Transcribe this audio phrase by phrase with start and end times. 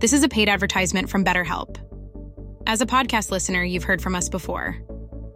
[0.00, 1.76] This is a paid advertisement from BetterHelp.
[2.68, 4.76] As a podcast listener, you've heard from us before.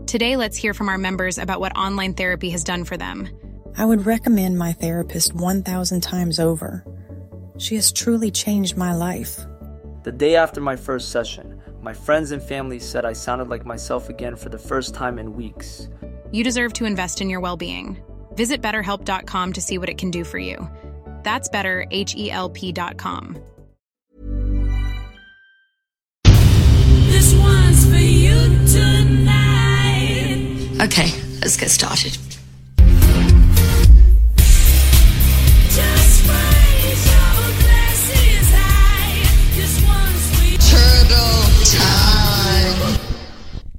[0.07, 3.29] Today, let's hear from our members about what online therapy has done for them.
[3.77, 6.87] I would recommend my therapist 1,000 times over.
[7.59, 9.41] She has truly changed my life.
[10.05, 14.09] The day after my first session, my friends and family said I sounded like myself
[14.11, 15.89] again for the first time in weeks.
[16.31, 18.01] You deserve to invest in your well being.
[18.37, 20.71] Visit betterhelp.com to see what it can do for you.
[21.25, 23.43] That's better, H E L P.com.
[30.81, 32.19] Okay, let's get started.
[35.71, 39.23] Just raise your glasses high.
[39.55, 40.59] This one's for you.
[40.59, 41.45] Turtle
[41.79, 43.01] time.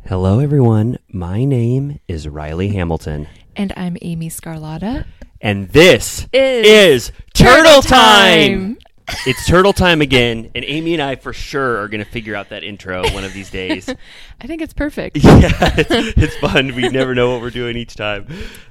[0.08, 0.98] Hello, everyone.
[1.12, 5.06] My name is Riley Hamilton, And I'm Amy Scarlotta.
[5.42, 8.76] and this Is is Turtle Turtle Time.
[8.76, 8.78] Time.
[9.26, 12.50] It's Turtle Time again, and Amy and I for sure are going to figure out
[12.50, 13.90] that intro one of these days.
[14.42, 15.18] I think it's perfect.
[15.23, 16.76] yeah, it's, it's fun.
[16.76, 18.28] We never know what we're doing each time.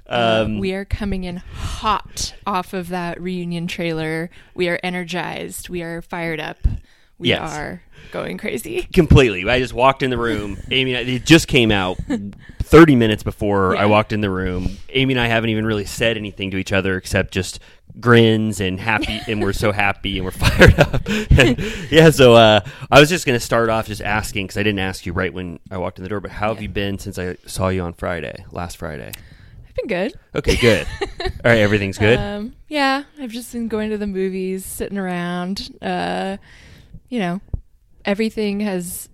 [0.07, 4.31] Um, Uh, we are coming in hot off of that reunion trailer.
[4.55, 5.69] We are energized.
[5.69, 6.59] We are fired up.
[7.23, 7.57] We Yes.
[7.57, 8.83] are going crazy.
[8.93, 9.49] completely.
[9.49, 10.59] I just walked in the room.
[10.71, 11.99] Amy, and I, it just came out
[12.63, 14.77] 30 minutes before I walked in the room.
[14.91, 17.59] Amy and I haven't even really said anything to each other except just
[18.01, 21.03] grins and happy, and we're so happy and we're fired up.
[21.09, 21.59] And,
[21.91, 22.61] yeah, so uh,
[22.91, 25.33] I was just going to start off just asking because I didn't ask you right
[25.33, 27.83] when I walked in the door, but how have you been since I saw you
[27.83, 29.13] on Friday, last Friday?
[29.69, 30.15] I've been good.
[30.35, 30.87] Okay, good.
[31.21, 32.19] All right, everything's good.
[32.19, 35.77] Um, yeah, I've just been going to the movies, sitting around.
[35.83, 36.37] Uh,
[37.13, 37.43] you know,
[38.07, 39.11] everything has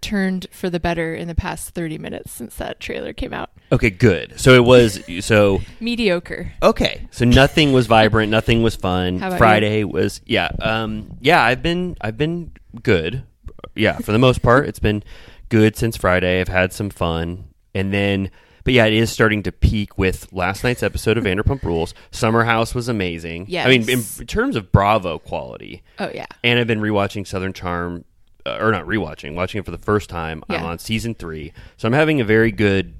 [0.00, 3.50] turned for the better in the past 30 minutes since that trailer came out.
[3.72, 4.38] okay, good.
[4.38, 5.60] So it was so.
[5.80, 6.52] Mediocre.
[6.62, 9.18] Okay, so nothing was vibrant, nothing was fun.
[9.38, 11.42] Friday was yeah, um, yeah.
[11.42, 13.24] I've been I've been good.
[13.74, 15.02] Yeah, for the most part, it's been
[15.48, 16.40] good since Friday.
[16.40, 18.30] I've had some fun, and then
[18.66, 21.94] but yeah, it is starting to peak with last night's episode of Vanderpump Rules.
[22.10, 23.46] Summer House was amazing.
[23.48, 26.26] Yeah, I mean, in, in terms of Bravo quality, Oh, yeah.
[26.44, 28.04] and I've been rewatching Southern Charm,
[28.44, 30.42] uh, or not rewatching, watching it for the first time.
[30.50, 30.66] I'm Yeah.
[30.66, 32.94] on season three, so I'm having a very good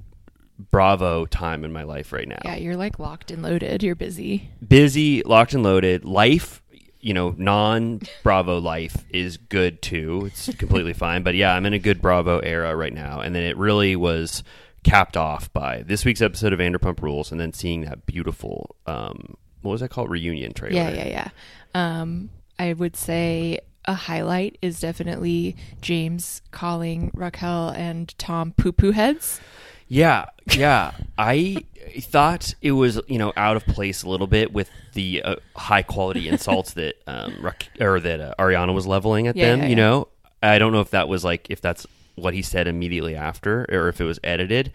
[0.70, 3.82] Bravo time in my life right now Yeah, you're like locked and loaded.
[3.82, 4.48] You're busy.
[4.66, 6.04] busy, locked and loaded.
[6.06, 6.62] Life,
[7.00, 10.22] you know, non Bravo life is good too.
[10.26, 11.22] It's completely fine.
[11.22, 13.20] But yeah, I'm in a good Bravo era right now.
[13.20, 14.42] And then it really was
[14.86, 19.36] capped off by this week's episode of Vanderpump Rules and then seeing that beautiful, um,
[19.62, 20.10] what was that called?
[20.10, 20.74] Reunion trailer.
[20.76, 21.28] Yeah, yeah, yeah.
[21.74, 28.92] Um, I would say a highlight is definitely James calling Raquel and Tom poo poo
[28.92, 29.40] heads.
[29.88, 30.92] Yeah, yeah.
[31.18, 31.64] I
[32.00, 35.82] thought it was you know out of place a little bit with the uh, high
[35.82, 39.58] quality insults that um Raque- or that uh, Ariana was leveling at Yeah, them.
[39.60, 39.76] yeah, you yeah.
[39.76, 40.08] know,
[40.42, 43.88] I don't know if that was like if that's what he said immediately after or
[43.88, 44.72] if it was edited.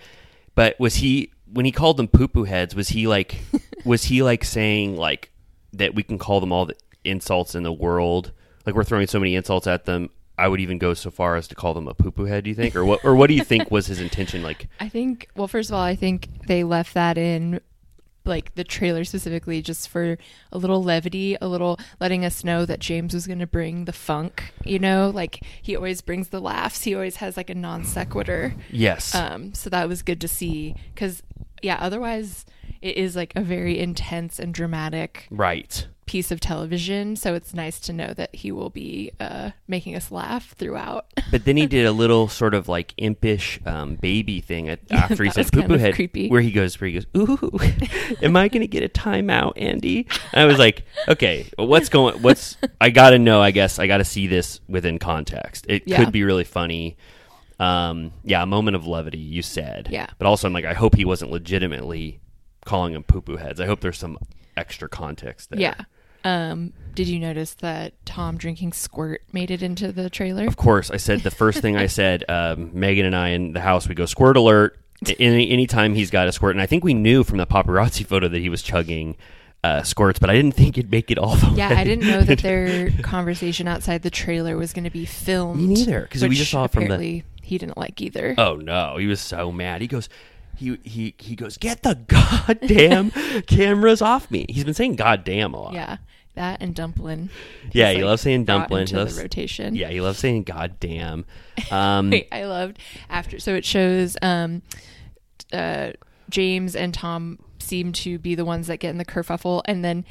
[0.55, 2.73] But was he when he called them poo poo heads?
[2.75, 3.37] Was he like
[3.85, 5.31] was he like saying like
[5.73, 8.31] that we can call them all the insults in the world?
[8.65, 10.09] Like we're throwing so many insults at them.
[10.37, 12.45] I would even go so far as to call them a poo poo head.
[12.45, 14.41] Do you think, or what, or what do you think was his intention?
[14.41, 17.61] Like, I think, well, first of all, I think they left that in,
[18.25, 20.17] like the trailer specifically, just for
[20.51, 23.93] a little levity, a little letting us know that James was going to bring the
[23.93, 24.53] funk.
[24.63, 26.83] You know, like he always brings the laughs.
[26.83, 28.55] He always has like a non sequitur.
[28.69, 29.15] Yes.
[29.15, 29.53] Um.
[29.53, 31.23] So that was good to see because,
[31.61, 31.77] yeah.
[31.79, 32.45] Otherwise,
[32.81, 35.87] it is like a very intense and dramatic Right.
[36.11, 37.15] Piece of television.
[37.15, 41.05] So it's nice to know that he will be uh, making us laugh throughout.
[41.31, 44.97] But then he did a little sort of like impish um, baby thing at, Yeah,
[44.97, 46.27] after he said poo kind poo of head, creepy.
[46.27, 47.57] where he goes, where he goes, ooh,
[48.21, 50.07] am I going to get a timeout, Andy?
[50.33, 52.21] And I was like, okay, well, what's going?
[52.21, 53.41] What's I got to know?
[53.41, 55.65] I guess I got to see this within context.
[55.69, 56.03] It Yeah.
[56.03, 56.97] could be really funny.
[57.59, 59.19] Um, yeah, a moment of levity.
[59.19, 60.07] You said, Yeah.
[60.17, 62.19] but also I'm like, I hope he wasn't legitimately
[62.65, 63.61] calling them poo poo heads.
[63.61, 64.17] I hope there's some
[64.57, 65.59] extra context there.
[65.61, 65.75] Yeah.
[66.23, 70.45] Um, did you notice that Tom drinking squirt made it into the trailer?
[70.45, 72.23] Of course, I said the first thing I said.
[72.29, 74.77] Um, Megan and I in the house, we go squirt alert.
[75.19, 78.27] Any anytime he's got a squirt, and I think we knew from the paparazzi photo
[78.27, 79.15] that he was chugging
[79.63, 81.55] uh, squirts, but I didn't think it'd make it all the way.
[81.55, 85.59] Yeah, I didn't know that their conversation outside the trailer was going to be filmed.
[85.67, 88.35] Me neither, 'cause we just saw it from the- he didn't like either.
[88.37, 89.81] Oh no, he was so mad.
[89.81, 90.07] He goes,
[90.55, 93.09] he he he goes, get the goddamn
[93.47, 94.45] cameras off me.
[94.49, 95.73] He's been saying goddamn a lot.
[95.73, 95.97] Yeah,
[96.35, 97.29] that and dumpling.
[97.71, 98.87] yeah, he like, loves saying dumpling.
[98.87, 99.75] He loves, the rotation.
[99.75, 101.25] Yeah, he loves saying goddamn.
[101.69, 102.79] Um, Wait, I loved
[103.09, 103.39] after.
[103.39, 104.61] So it shows um,
[105.53, 105.91] uh,
[106.29, 110.03] James and Tom seem to be the ones that get in the kerfuffle, and then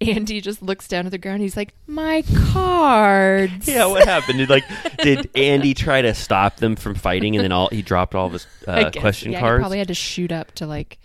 [0.00, 1.40] Andy just looks down at the ground.
[1.40, 2.22] He's like, "My
[2.52, 4.38] cards." Yeah, what happened?
[4.38, 4.64] Did like
[4.98, 8.32] did Andy try to stop them from fighting, and then all he dropped all of
[8.32, 9.00] his uh, guess.
[9.00, 9.60] question yeah, He cards?
[9.60, 10.98] probably had to shoot up to like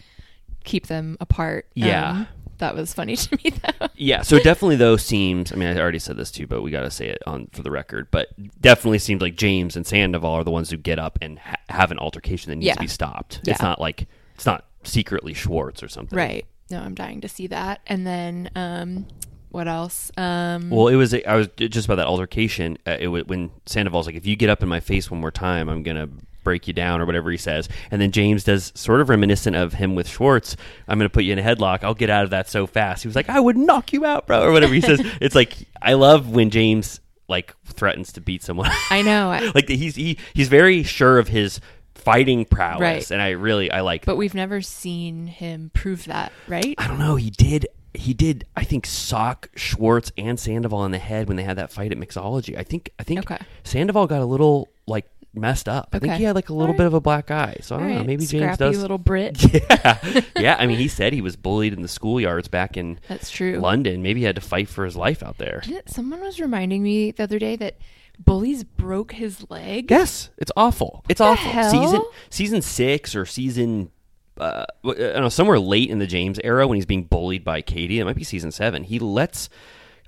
[0.64, 1.68] keep them apart.
[1.74, 2.10] Yeah.
[2.10, 2.28] Um,
[2.58, 3.88] that was funny to me though.
[3.96, 5.52] Yeah, so definitely though seems.
[5.52, 7.62] I mean, I already said this too, but we got to say it on for
[7.64, 8.10] the record.
[8.12, 8.30] But
[8.62, 11.92] definitely seems like James and Sandoval are the ones who get up and ha- have
[11.92, 12.74] an altercation that needs Yeah.
[12.76, 13.42] to be stopped.
[13.44, 13.54] Yeah.
[13.54, 16.46] It's not like it's not secretly Schwartz or something, Right.
[16.70, 17.80] No, I'm dying to see that.
[17.88, 19.08] And then um,
[19.50, 20.12] what else?
[20.18, 21.14] Um, Well, it was.
[21.14, 22.78] I was just about that altercation.
[22.86, 25.32] Uh, it was, when Sandoval's like, "If you get up in my face one more
[25.32, 26.10] time, I'm gonna
[26.48, 27.68] break you down," or whatever he says.
[27.92, 30.56] And then James does sort of reminiscent of him with Schwartz.
[30.88, 31.84] I'm gonna put you in a headlock.
[31.84, 33.04] I'll get out of that so fast.
[33.04, 35.02] He was like, "I would knock you out, bro," or whatever he says.
[35.22, 38.70] it's like I love when James like threatens to beat someone.
[38.90, 39.52] I know.
[39.56, 41.60] Like he's he, he's very sure of his
[41.96, 43.12] fighting prowess, Right.
[43.12, 44.06] and I really I like.
[44.06, 46.74] but we've never seen him prove that, right?
[46.78, 47.16] I don't know.
[47.18, 47.68] He did.
[47.94, 48.46] He did.
[48.56, 51.98] I think sock Schwartz and Sandoval in the head when they had that fight at
[51.98, 52.56] Mixology.
[52.58, 52.92] I think.
[53.00, 53.40] I think Okay.
[53.64, 55.90] Sandoval got a little like messed up.
[55.94, 56.20] I think Okay.
[56.20, 56.78] he had like a little Alright.
[56.78, 57.58] bit of a black eye.
[57.62, 58.04] So I don't know.
[58.04, 58.82] Maybe James scrappy does.
[58.82, 59.38] little Brit.
[59.54, 60.56] Yeah, yeah.
[60.60, 63.60] I mean, he said he was bullied in the schoolyards back in That's true.
[63.60, 64.02] London.
[64.02, 65.62] Maybe he had to fight for his life out there.
[65.64, 67.78] Didn't, someone was reminding me the other day that
[68.20, 69.92] bullies broke his leg.
[69.92, 71.04] Yes, it's awful.
[71.10, 71.52] It's awful.
[71.52, 71.70] hell?
[71.72, 73.92] Season season six or season.
[74.40, 77.62] Uh, I don't know, somewhere late in the James era when he's being bullied by
[77.62, 78.00] Katie.
[78.00, 78.84] It might be season seven.
[78.84, 79.50] He lets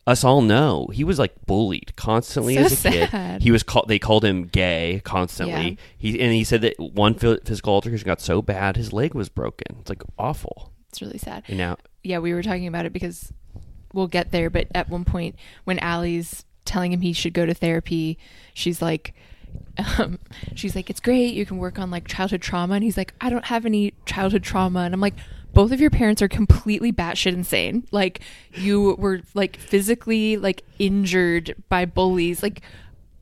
[0.07, 3.09] us all know he was like bullied constantly So as a sad.
[3.09, 3.41] kid.
[3.43, 3.87] He was called.
[3.87, 5.69] They called him gay constantly.
[5.71, 5.75] Yeah.
[5.97, 9.77] He and he said that one physical altercation got so bad his leg was broken.
[9.81, 10.71] It's like awful.
[10.89, 11.43] It's really sad.
[11.47, 13.31] And now, yeah, we were talking about it because
[13.93, 14.49] we'll get there.
[14.49, 18.17] But at one point, when Ally's telling him he should go to therapy,
[18.55, 19.13] she's like,
[19.99, 20.17] um,
[20.55, 21.33] she's like, it's great.
[21.35, 22.73] You can work on like childhood trauma.
[22.75, 24.79] And he's like, I don't have any childhood trauma.
[24.79, 25.15] And I'm like,
[25.53, 27.87] both of your parents are completely batshit insane.
[27.91, 28.21] Like
[28.53, 32.41] you were like physically like injured by bullies.
[32.43, 32.61] Like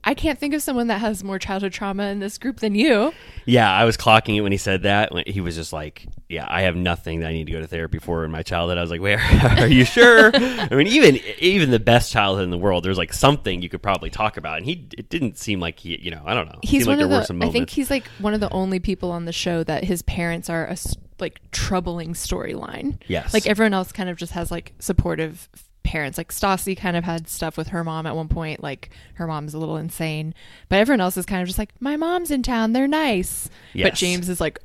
[0.03, 3.11] I can't think of someone that has more childhood trauma in this group than you.
[3.45, 5.11] yeah, I was clocking it when he said that.
[5.27, 7.97] He was just like, "Yeah, I have nothing that I need to go to therapy
[7.99, 9.19] for in my childhood." I was like, "Where
[9.57, 13.11] are you sure?" I mean, even even the best childhood in the world, there's like
[13.11, 16.21] something you could probably talk about, and he it didn't seem like he, you know,
[16.25, 16.59] I don't know.
[16.63, 19.25] He's one like of the i think he's like one of the only people on
[19.25, 23.01] the show that his parents are a s- like troubling storyline.
[23.07, 23.33] Yes.
[23.33, 25.49] like everyone else kind of just has like supportive
[25.83, 26.17] parents.
[26.17, 28.61] Like stassi kind of had stuff with her mom at one point.
[28.61, 30.33] Like her mom's a little insane.
[30.69, 32.73] But everyone else is kind of just like my mom's in town.
[32.73, 33.49] They're nice.
[33.73, 33.89] Yes.
[33.89, 34.59] but james is like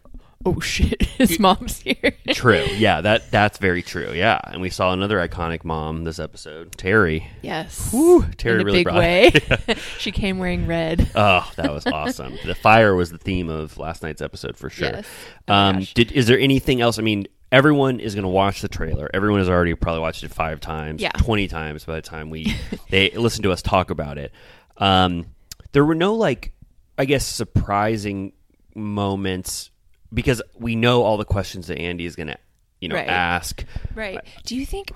[0.44, 2.64] oh shit his mom's here true.
[2.76, 4.12] Yeah, that that's very true.
[4.12, 7.26] Yeah, and we saw another iconic mom this episode, Terry.
[7.42, 9.78] yes Whew, Terry in a really big brought way it.
[9.98, 12.36] she came wearing red Oh, that was awesome.
[12.44, 14.88] the fire was the theme of last night's episode for sure.
[14.88, 15.06] Yes.
[15.48, 16.98] Oh um, did is there anything else?
[16.98, 19.10] I mean, everyone is going to watch the trailer.
[19.12, 21.10] Everyone has already probably watched it five times, Yeah.
[21.10, 22.54] twenty times by the time we
[22.90, 24.32] they listen to us talk about it.
[24.78, 25.26] Um,
[25.72, 26.52] there were no like,
[26.96, 28.32] I guess, surprising
[28.74, 29.70] moments
[30.12, 32.36] because we know all the questions that Andy is going to,
[32.80, 33.08] you know, Right.
[33.08, 33.64] ask.
[33.94, 34.20] Right.
[34.44, 34.92] Do you think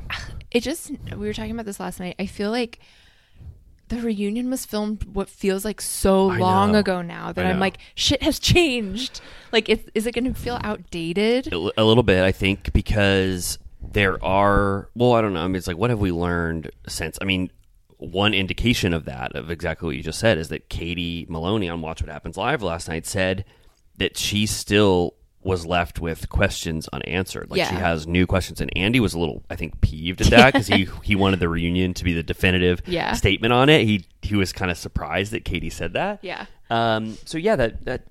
[0.51, 2.17] it just we were talking about this last night.
[2.19, 2.79] I feel like
[3.89, 6.79] the reunion was filmed what feels like so I long know.
[6.81, 9.21] ago now that I'm like shit has changed.
[9.53, 11.53] Like is, is it going to feel outdated?
[11.53, 14.89] A little bit, I think, because there are.
[14.97, 15.41] Well, I don't know.
[15.45, 17.17] I mean, it's like, what have we learned since?
[17.21, 17.51] I mean,
[17.99, 21.81] one indication of that, of exactly what you just said, is that Katie Maloney on
[21.81, 23.45] Watch What Happens Live last night said
[23.99, 27.49] that she still was left with questions unanswered.
[27.51, 30.53] Like she has new questions, and Andy was a little, I think, peeved at that
[30.53, 33.13] because he he wanted the reunion to be the definitive Yeah.
[33.13, 33.85] statement on it.
[33.85, 36.19] He he was kind of surprised that Katie said that.
[36.23, 36.47] Yeah.
[36.69, 37.17] Um.
[37.25, 38.07] So yeah, that that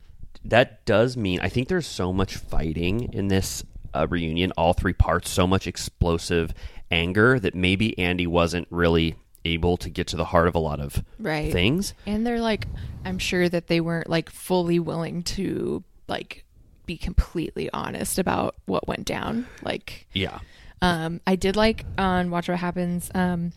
[0.45, 3.63] that does mean I think there's so much fighting in this
[3.93, 6.53] uh, reunion, all three parts, so much explosive
[6.91, 9.15] anger that maybe Andy wasn't really
[9.45, 11.51] able to get to the heart of a lot of Right.
[11.51, 11.93] things.
[12.05, 12.67] And they're like,
[13.05, 16.43] I'm sure that they weren't like fully willing to like
[16.85, 19.47] be completely honest about what went down.
[19.61, 20.39] Like, Yeah.
[20.81, 23.09] um, I did like on Watch What Happens.
[23.15, 23.53] Um,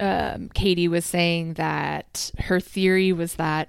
[0.00, 3.68] um, Katie was saying that her theory was that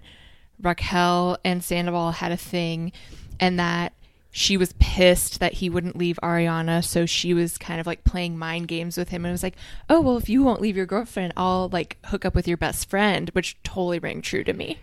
[0.61, 2.91] Raquel and Sandoval had a thing,
[3.39, 3.93] and that
[4.35, 8.35] she was pissed that he wouldn't leave Ariana, so she was kind of like playing
[8.37, 9.55] mind games with him, and was like,
[9.89, 12.89] "Oh well, if you won't leave your girlfriend, I'll like hook up with your best
[12.89, 14.79] friend," which totally rang true to me.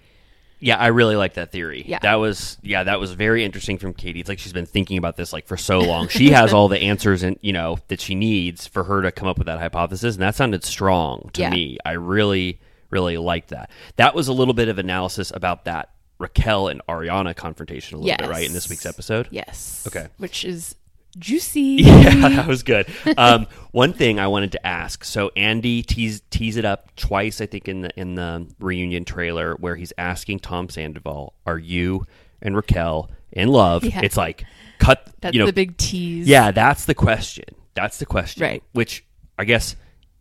[0.60, 1.82] Yeah, I really like that theory.
[1.84, 1.98] Yeah.
[2.00, 4.20] That was yeah, that was very interesting from Katie.
[4.20, 6.06] It's like she's been thinking about this like for so long.
[6.08, 9.26] She has all the answers and you know that she needs for her to come
[9.26, 11.50] up with that hypothesis, and that sounded strong to Yeah.
[11.50, 11.78] me.
[11.84, 13.70] I really, really liked that.
[13.96, 15.88] That was a little bit of analysis about that
[16.20, 19.26] Raquel and Ariana confrontation a little bit, right, in this week's episode.
[19.30, 19.84] Yes.
[19.86, 20.08] Okay.
[20.18, 20.76] Which is
[21.18, 21.78] juicy.
[21.90, 22.86] Yeah, that was good.
[23.16, 25.02] Um, one thing I wanted to ask.
[25.04, 29.54] So Andy tease tease it up twice, I think, in the in the reunion trailer
[29.56, 32.06] where he's asking Tom Sandoval, "Are you
[32.42, 34.02] and Raquel in love?" Yeah.
[34.02, 34.44] It's like
[34.78, 35.08] cut.
[35.20, 36.28] That's you know, the big tease.
[36.28, 37.46] Yeah, that's the question.
[37.74, 38.42] That's the question.
[38.42, 38.62] Right.
[38.72, 39.04] Which
[39.38, 39.76] I guess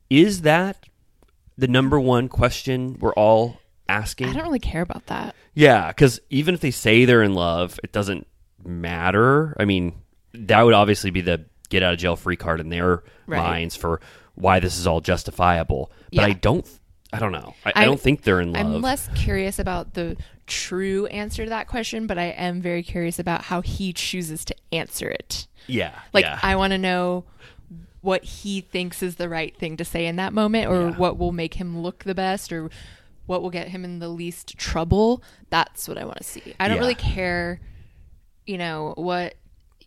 [0.10, 0.86] is that
[1.58, 4.29] the number one question we're all asking.
[4.29, 5.36] I don't really care about that.
[5.60, 8.25] Yeah, because even if they say they're in love, it doesn't
[8.63, 9.56] matter.
[9.60, 9.94] I mean,
[10.34, 13.44] that would obviously be the get out of jail free card in their Right.
[13.44, 14.00] minds for
[14.36, 15.92] why this is all justifiable.
[16.12, 16.25] But Yeah.
[16.25, 16.68] I don't.
[17.12, 17.56] I don't know.
[17.66, 18.66] I, I, don't think they're in love.
[18.66, 23.18] I'm less curious about the true answer to that question, but I am very curious
[23.20, 25.48] about how he chooses to answer it.
[25.66, 26.39] yeah, Like, yeah.
[26.44, 27.24] I want to know
[28.01, 30.96] what he thinks is the right thing to say in that moment, or Yeah.
[30.98, 32.70] what will make him look the best, or
[33.29, 35.21] what will get him in the least trouble.
[35.51, 36.55] That's what I want to see.
[36.59, 36.81] I don't Yeah.
[36.81, 37.62] really care,
[38.48, 39.36] you know, what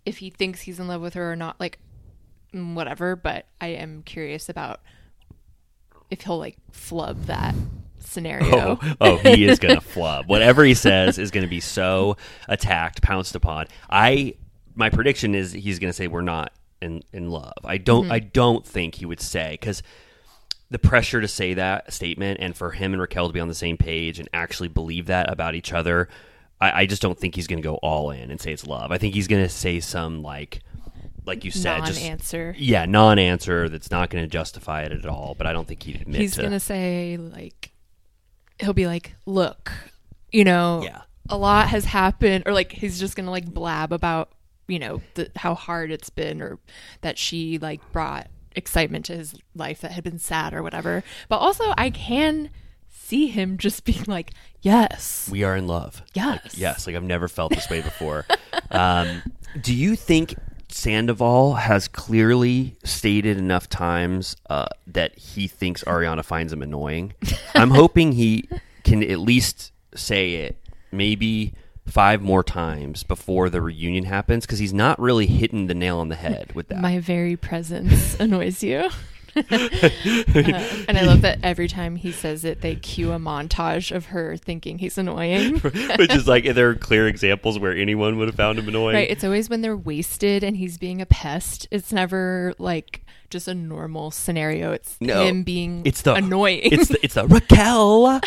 [0.07, 1.59] if he thinks he's in love with her or not.
[1.61, 1.79] Like,
[2.55, 3.17] mm, whatever.
[3.17, 4.81] But I am curious about
[6.11, 7.55] if he'll like flub that
[7.99, 8.79] scenario.
[8.83, 10.29] Oh, oh, he is going to flub.
[10.29, 12.17] Whatever he says is going to be so
[12.49, 13.67] attacked, pounced upon.
[13.91, 14.35] I
[14.75, 17.55] my prediction is he's going to say we're not in in love.
[17.65, 18.13] I don't Mm-hmm.
[18.13, 19.83] I don't think he would say cuz
[20.73, 23.55] the pressure to say that statement and for him and Raquel to be on the
[23.55, 26.09] same page and actually believe that about each other,
[26.61, 28.91] I, I just don't think he's going to go all in and say it's love.
[28.91, 30.61] I think he's going to say some like
[31.25, 32.55] like you said, just Non-answer.
[32.59, 35.37] yeah, non-answer that's not going to justify it at all.
[35.39, 36.43] But I don't think he'd admit he's to.
[36.43, 37.71] gonna say like
[38.59, 39.71] he'll be like look
[40.33, 41.03] you know Yeah.
[41.31, 44.31] a lot has happened or like he's just gonna like blab about
[44.69, 46.59] you know the, how hard it's been or
[47.03, 51.39] that she like brought excitement to his life that had been sad or whatever but
[51.39, 52.51] also i can
[52.89, 56.03] see him just being like yes We are in love.
[56.15, 56.45] Yes.
[56.45, 56.87] Like, yes.
[56.87, 58.27] Like I've never felt this way before.
[58.71, 59.23] um,
[59.61, 60.35] do you think
[60.69, 67.13] Sandoval has clearly stated enough times uh, that he thinks Ariana finds him annoying?
[67.55, 68.49] I'm hoping he
[68.85, 70.57] can at least say it
[70.91, 71.55] maybe
[71.87, 76.09] five more times before the reunion happens because he's not really hitting the nail on
[76.09, 76.81] the head with that.
[76.81, 78.89] my very presence annoys you
[79.35, 79.41] Uh,
[80.89, 84.37] and I love that every time he says it, they cue a montage of her
[84.37, 85.59] thinking he's annoying.
[85.59, 88.95] Which is like, there are clear examples where anyone would have found him annoying.
[88.95, 89.11] Right.
[89.11, 91.67] It's always when they're wasted and he's being a pest.
[91.71, 94.73] It's never like just a normal scenario.
[94.73, 96.61] It's No, him being it's the annoying.
[96.65, 98.21] It's the it's the Raquel,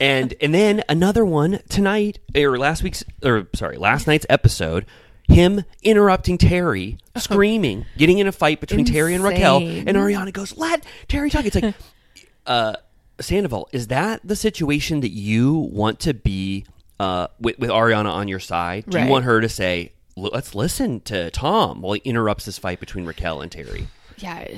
[0.00, 4.86] and and then another one tonight or last week's or sorry last night's episode.
[5.28, 10.56] Him interrupting Terry, screaming, getting in a fight between Terry and Raquel, and Ariana goes,
[10.56, 11.72] "Let Terry talk." It's like,
[12.46, 12.74] uh,
[13.20, 16.64] Sandoval, is that the situation that you want to be
[16.98, 18.86] uh, with, with Ariana on your side?
[18.88, 19.04] Do Right.
[19.04, 23.04] you want her to say, "Let's listen to Tom" while he interrupts this fight between
[23.04, 23.86] Raquel and Terry?
[24.18, 24.48] yeah.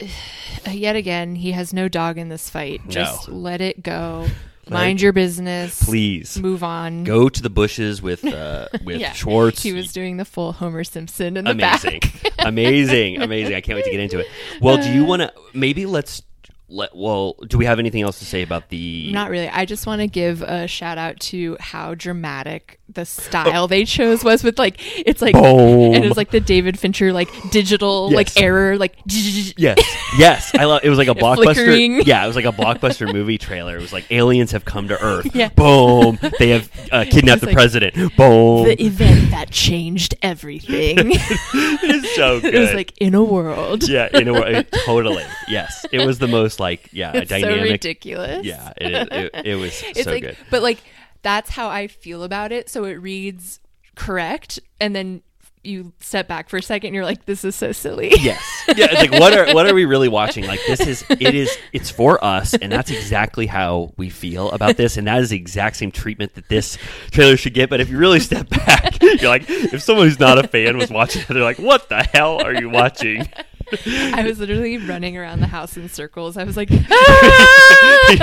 [0.00, 2.80] Uh, yet again, he has no dog in this fight.
[2.88, 4.26] Just let it go.
[4.70, 5.82] Mind your business.
[5.84, 6.38] Please.
[6.38, 7.04] move on.
[7.04, 9.12] Go to the bushes with uh, with Yeah.
[9.12, 9.62] Schwartz.
[9.62, 12.32] He was doing the full Homer Simpson in the amazing, back.
[12.38, 13.54] amazing, amazing.
[13.54, 14.26] I can't wait to get into it.
[14.60, 14.92] Well, do Uh.
[14.92, 16.22] you want to maybe let's
[16.68, 16.96] let?
[16.96, 19.12] Well, do we have anything else to say about the?
[19.12, 19.48] Not really.
[19.48, 24.22] I just want to give a shout out to how dramatic the style they chose
[24.22, 24.76] was with like
[25.06, 25.94] it's like Boom.
[25.94, 28.16] and it was like the David Fincher like digital Yes.
[28.16, 29.78] like error like Yes,
[30.18, 30.52] yes.
[30.54, 30.82] I love.
[30.84, 31.54] It was like a blockbuster.
[31.54, 32.02] Flickering.
[32.02, 33.76] Yeah, it was like a blockbuster movie trailer.
[33.78, 35.34] It was like aliens have come to Earth.
[35.34, 35.48] Yeah.
[35.48, 36.18] Boom.
[36.38, 37.94] They have uh, kidnapped the like, president.
[38.16, 38.64] Boom.
[38.68, 40.96] the event that changed everything.
[40.98, 42.54] it's so good.
[42.54, 43.88] it was like in a world.
[43.88, 45.24] yeah, in a way, totally.
[45.48, 47.70] Yes, it was the most like yeah It's so dynamic.
[47.72, 48.44] ridiculous.
[48.44, 49.08] Yeah, it is.
[49.34, 50.36] It, it was it's so like good.
[50.50, 50.78] but like
[51.24, 52.68] that's how I feel about it.
[52.68, 53.58] So it reads
[53.96, 55.22] correct and then
[55.64, 58.12] you step back for a second and you're like, this is so silly.
[58.20, 58.42] Yes.
[58.76, 60.46] Yeah, it's like what are what are we really watching?
[60.46, 64.76] Like this is it is it's for us and that's exactly how we feel about
[64.76, 66.76] this and that is the exact same treatment that this
[67.10, 67.70] trailer should get.
[67.70, 70.90] But if you really step back, you're like if someone who's not a fan was
[70.90, 73.26] watching they're like, What the hell are you watching?
[73.86, 76.36] I was literally running around the house in circles.
[76.36, 76.76] I was like, Me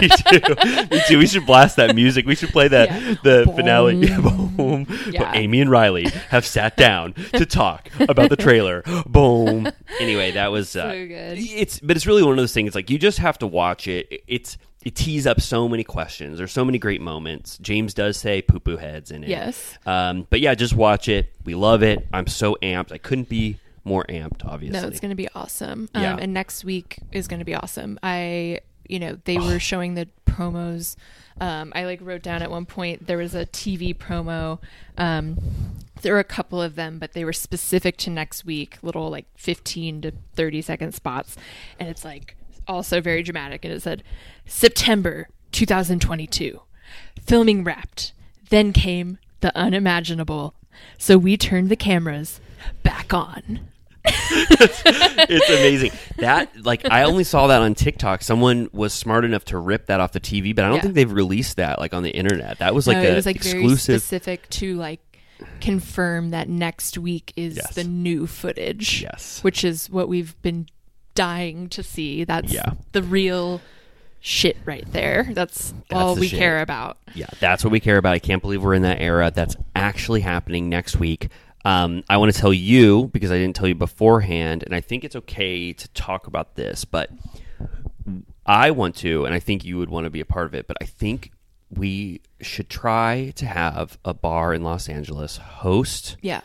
[0.09, 0.55] too.
[0.91, 1.17] Me too.
[1.17, 2.25] We should blast that music.
[2.25, 3.15] We should play that Yeah.
[3.23, 4.07] the finale.
[4.07, 4.47] Boom.
[4.55, 4.87] Boom.
[5.09, 5.23] Yeah.
[5.31, 8.83] But Amy and Riley have sat down to talk about the trailer.
[9.07, 9.67] Boom.
[9.99, 11.37] Anyway, that was uh, So good.
[11.39, 12.75] It's but it's really one of those things.
[12.75, 14.23] Like you just have to watch it.
[14.27, 16.37] It's it tees up so many questions.
[16.37, 17.57] There's so many great moments.
[17.59, 19.29] James does say poo poo heads in it.
[19.29, 19.77] Yes.
[19.85, 21.31] Um, but yeah, just watch it.
[21.45, 22.07] We love it.
[22.13, 22.91] I'm so amped.
[22.91, 24.45] I couldn't be more amped.
[24.45, 24.79] Obviously.
[24.79, 25.89] no, it's going to be awesome.
[25.93, 26.17] Um, Yeah.
[26.19, 27.99] And next week is going to be awesome.
[28.03, 30.95] I, you know, they were showing the promos.
[31.39, 34.59] Um, I like wrote down at one point there was a TV promo.
[34.97, 35.37] Um,
[36.01, 39.25] there were a couple of them, but they were specific to next week, little like
[39.35, 41.37] 15 to 30 second spots.
[41.79, 42.35] And it's like
[42.67, 43.63] also very dramatic.
[43.65, 44.03] And it said,
[44.45, 46.61] September 2022,
[47.21, 48.13] filming wrapped.
[48.49, 50.55] Then came the unimaginable.
[50.97, 52.39] So we turned the cameras
[52.83, 53.59] back on.
[54.05, 55.91] it's amazing.
[56.17, 58.21] That like I only saw that on TikTok.
[58.23, 60.81] Someone was smart enough to rip that off the TV, but I don't Yeah.
[60.83, 62.59] think they've released that like on the internet.
[62.59, 63.87] That was like no, a it was like exclusive.
[63.87, 64.99] very specific to like
[65.59, 67.75] confirm that next week is Yes.
[67.75, 69.01] the new footage.
[69.01, 69.43] Yes.
[69.43, 70.67] Which is what we've been
[71.15, 72.23] dying to see.
[72.23, 72.73] That's Yeah.
[72.93, 73.61] the real
[74.19, 75.27] shit right there.
[75.33, 76.37] That's, That's all we shit.
[76.39, 76.97] care about.
[77.15, 78.13] Yeah, that's what we care about.
[78.13, 79.31] I can't believe we're in that era.
[79.33, 81.29] That's actually happening next week.
[81.63, 85.03] Um, I want to tell you because I didn't tell you beforehand, and I think
[85.03, 87.09] it's okay to talk about this, but
[88.45, 90.67] I want to, and I think you would want to be a part of it.
[90.67, 91.31] But I think
[91.69, 96.41] we should try to have a bar in Los Angeles host Yeah.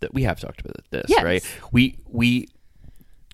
[0.00, 1.24] that we have talked about this, Yes.
[1.24, 1.58] right?
[1.72, 2.48] We we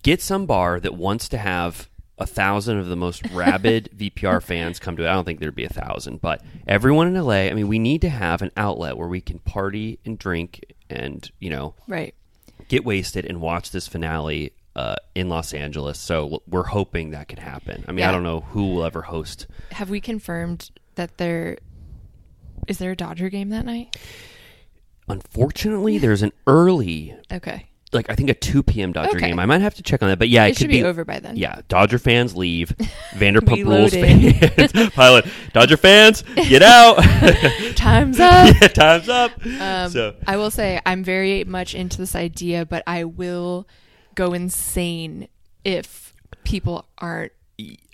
[0.03, 4.79] get some bar that wants to have a thousand of the most rabid VPR fans
[4.79, 5.09] come to it.
[5.09, 7.49] I don't think there'd be a thousand, but everyone in LA.
[7.49, 11.29] I mean, we need to have an outlet where we can party and drink and
[11.39, 12.13] you know Right.
[12.67, 14.53] get wasted and watch this finale.
[14.75, 17.83] Uh, in Los Angeles, so we're hoping that could happen.
[17.87, 19.47] I mean, I don't know who will ever host.
[19.71, 21.57] Have we confirmed that there
[22.67, 23.97] is there a Dodger game that night?
[25.07, 27.69] Unfortunately, there's an early Okay.
[27.93, 28.91] Like I think a two p.m.
[28.91, 29.27] Dodger Okay.
[29.27, 29.39] game.
[29.39, 31.05] I might have to check on that, but yeah, it, It could should be over
[31.05, 31.37] by then.
[31.37, 32.69] Yeah, Dodger fans leave.
[33.13, 35.25] Vanderpump Rules fans pilot.
[35.53, 36.95] Dodger fans get out.
[37.75, 38.55] Time's up.
[38.61, 39.31] yeah, time's up.
[39.59, 43.67] Um, so I will say I'm very much into this idea, but I will
[44.15, 45.27] go insane
[45.63, 47.31] if people aren't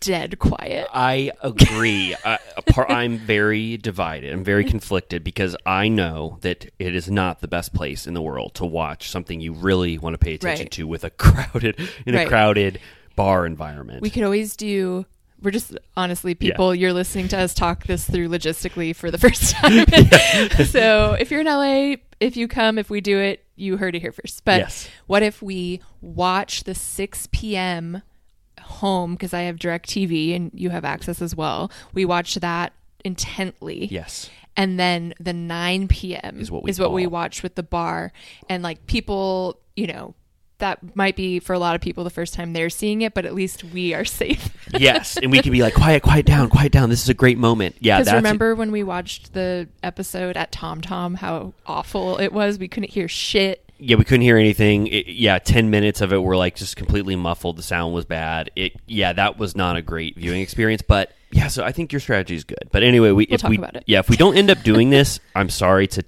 [0.02, 0.88] dead quiet.
[0.94, 2.16] I agree.
[2.26, 4.34] I, a par- I'm very divided.
[4.34, 8.22] I'm very conflicted because I know that it is not the best place in the
[8.22, 10.72] world to watch something you really want to pay attention Right.
[10.72, 12.80] to with a crowded in a crowded
[13.16, 14.02] bar environment.
[14.02, 15.06] We could always do.
[15.42, 19.52] We're just honestly, people, you're listening to us talk this through logistically for the first
[19.52, 19.86] time.
[20.68, 24.00] so if you're in LA, if you come, if we do it, you heard it
[24.02, 24.46] here first.
[24.46, 24.90] But Yes.
[25.06, 28.02] what if we watch the 6 p.m.
[28.64, 31.72] home because I have DirecTV and you have access as well?
[31.94, 32.74] We watch that
[33.06, 33.86] intently.
[33.88, 34.30] yes.
[34.56, 36.40] and then the 9 p.m.
[36.40, 37.12] Is what we we ball.
[37.12, 38.12] watch with the bar
[38.50, 40.14] and like people you know
[40.60, 43.26] that might be for a lot of people the first time they're seeing it but
[43.26, 46.72] at least we are safe Yes, and we can be like, quiet, quiet down, quiet
[46.72, 46.90] down.
[46.90, 47.76] This is a great moment.
[47.80, 52.68] Yeah, because remember when we watched the episode at TomTom how awful it was we
[52.68, 54.88] couldn't hear shit yeah, we couldn't hear anything.
[54.88, 57.58] It, yeah, ten minutes of it were like just completely muffled.
[57.58, 58.50] The sound was bad.
[58.56, 60.82] It yeah, that was not a great viewing experience.
[60.82, 62.70] But yeah, so I think your strategy is good.
[62.72, 63.84] But anyway, we We'll if talk we about it.
[63.88, 66.04] yeah if we don't end up doing this, I'm sorry to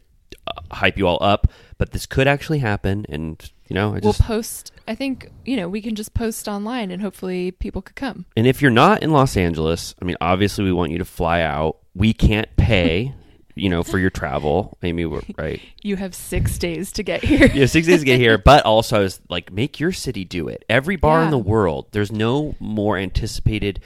[0.48, 3.06] uh, hype you all up, but this could actually happen.
[3.10, 6.92] And you know, I we'll post i think you know we can just post online
[6.92, 10.64] and hopefully people could come and if you're not in Los Angeles, I mean, obviously
[10.64, 11.78] we want you to fly out.
[11.96, 13.16] We can't pay,
[13.56, 14.78] you know, for your travel.
[14.84, 15.62] Amy, we're- right?
[15.82, 18.66] you have six days to get here you have six days to get here, but
[18.66, 20.64] also I was like, make your city do it.
[20.70, 23.80] Every bar in the world, there's no more anticipated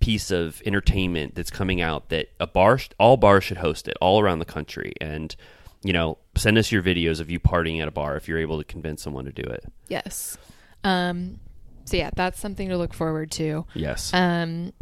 [0.00, 3.96] piece of entertainment that's coming out that a bar, sh- all bars should host it
[4.00, 4.94] all around the country.
[5.00, 5.34] And
[5.82, 8.58] you know, send us your videos of you partying at a bar if you're able
[8.58, 9.64] to convince someone to do it.
[9.88, 10.36] Yes.
[10.84, 11.40] Um,
[11.86, 13.64] so yeah, that's something to look forward to.
[13.74, 14.12] Yes.
[14.12, 14.72] Um,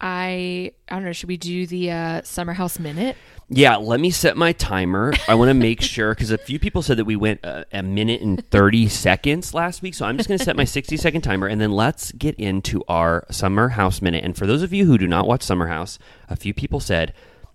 [0.00, 1.12] I I don't know.
[1.12, 3.16] Should we do the uh, Summer House minute?
[3.50, 5.12] Yeah, let me set my timer.
[5.26, 7.82] I want to make sure because a few people said that we went uh, a
[7.82, 9.94] minute and 30 seconds last week.
[9.94, 12.82] So I'm just going to set my 60 second timer and then let's get into
[12.88, 14.22] our Summer House Minute.
[14.22, 17.14] And for those of you who do not watch Summer House, a few people said,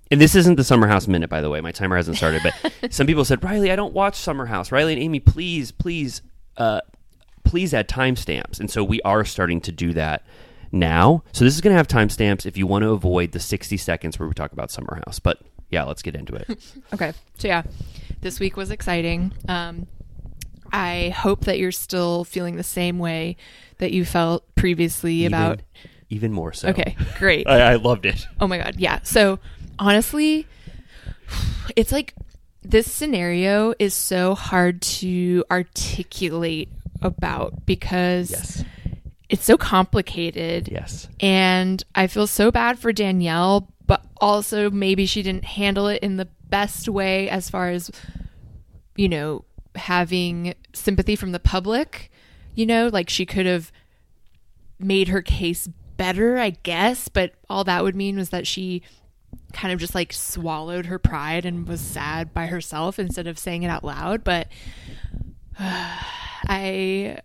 [0.10, 1.62] and this isn't the Summer House Minute, by the way.
[1.62, 4.72] My timer hasn't started, but some people said, Riley, I don't watch Summer House.
[4.72, 6.24] Riley and Amy, please, please,
[6.58, 6.82] uh,
[7.44, 8.60] please add timestamps.
[8.60, 10.24] And so we are starting to do that
[10.74, 11.24] now.
[11.32, 14.20] So this is going to have timestamps if you want to avoid the 60 seconds
[14.20, 15.20] where we talk about Summer House.
[15.20, 16.48] But yeah, let's get into it.
[16.94, 17.14] Okay.
[17.38, 17.64] So yeah,
[18.22, 19.32] this week was exciting.
[19.48, 19.88] Um,
[20.72, 23.38] I hope that you're still feeling the same way
[23.78, 25.62] that you felt previously about.
[26.10, 26.70] even more so.
[26.70, 27.48] Okay, great.
[27.50, 28.26] I, I loved it.
[28.40, 29.00] Oh my god, yeah.
[29.04, 29.40] So
[29.80, 30.48] honestly,
[31.76, 32.14] it's like
[32.64, 36.70] this scenario is so hard to articulate
[37.02, 38.64] about because Yes.
[39.34, 40.68] It's so complicated.
[40.68, 41.10] Yes.
[41.20, 46.18] And I feel so bad for Danielle, but also maybe she didn't handle it in
[46.18, 47.90] the best way as far as,
[48.96, 49.44] you know,
[49.74, 52.12] having sympathy from the public.
[52.54, 53.72] You know, like she could have
[54.78, 55.68] made her case
[55.98, 58.84] better, I guess, but all that would mean was that she
[59.52, 63.64] kind of just like swallowed her pride and was sad by herself instead of saying
[63.64, 64.24] it out loud.
[64.24, 64.48] But
[65.58, 67.18] I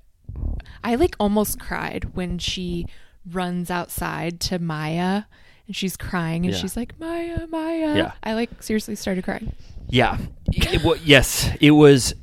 [0.85, 2.87] I like almost cried when she
[3.31, 5.27] runs outside to Mya
[5.67, 6.61] and she's crying and Yeah.
[6.61, 7.97] she's like Mya, Mya.
[7.97, 8.13] Yeah.
[8.23, 9.53] I like seriously started crying.
[9.89, 10.19] Yeah.
[10.53, 12.15] It, wa- yes, it was.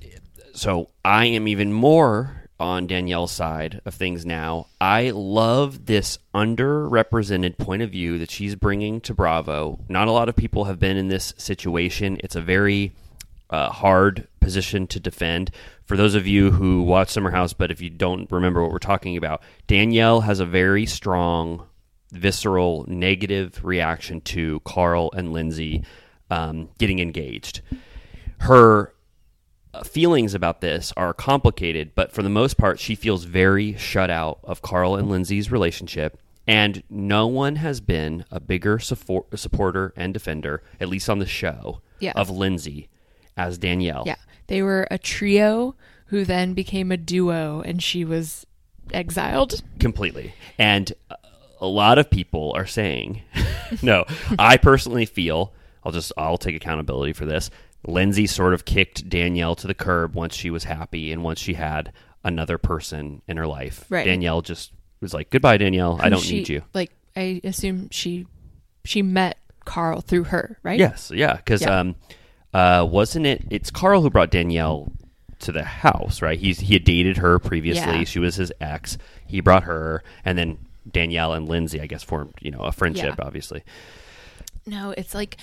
[0.54, 4.68] So I am even more on Danielle's side of things now.
[4.80, 9.80] I love this underrepresented point of view that she's bringing to Bravo.
[9.90, 12.18] Not a lot of people have been in this situation.
[12.24, 12.94] It's a very
[13.50, 15.52] uh, hard position to defend.
[15.84, 18.80] For those of you who watch Summer House, but if you don't remember what we're
[18.80, 21.66] talking about, Danielle has a very strong,
[22.12, 25.84] visceral, negative reaction to Carl and Lindsay
[26.30, 27.62] um, getting engaged.
[28.40, 28.94] Her
[29.74, 34.10] uh, feelings about this are complicated, but for the most part, she feels very shut
[34.10, 36.20] out of Carl and Lindsay's relationship.
[36.48, 41.26] And no one has been a bigger support, supporter and defender, at least on the
[41.26, 42.14] show, Yeah.
[42.16, 42.88] of Lindsay
[43.38, 44.04] as Danielle.
[44.06, 44.16] Yeah.
[44.48, 45.76] They were a trio
[46.08, 48.46] who then became a duo and she was
[48.94, 49.62] exiled.
[49.80, 50.34] completely.
[50.58, 50.92] And
[51.60, 53.22] a lot of people are saying,
[53.82, 54.06] no,
[54.38, 57.50] I personally feel, I'll just, I'll take accountability for this.
[57.88, 61.54] Lindsay sort of kicked Danielle to the curb once she was happy and once she
[61.54, 61.92] had
[62.24, 63.86] another person in her life.
[63.90, 64.06] Right.
[64.06, 64.72] Danielle just
[65.02, 66.00] was like, goodbye, Danielle.
[66.02, 66.62] I don't she- need you.
[66.74, 68.26] Like I assume she
[68.84, 70.78] she met Carl through her, right?
[70.80, 71.80] Yes, yeah, because Yeah.
[71.80, 71.96] um,
[72.56, 73.44] uh, wasn't it?
[73.50, 74.90] It's Carl who brought Danielle
[75.40, 76.40] to the house, right?
[76.40, 77.98] He's he had dated her previously.
[77.98, 78.04] Yeah.
[78.06, 78.98] She was his ex.
[79.28, 80.58] He brought her, and then
[80.90, 83.16] Danielle and Lindsay, I guess, formed you know a friendship.
[83.20, 83.26] Yeah.
[83.26, 83.64] Obviously,
[84.66, 85.36] No, it's like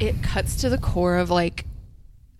[0.00, 1.66] it cuts to the core of like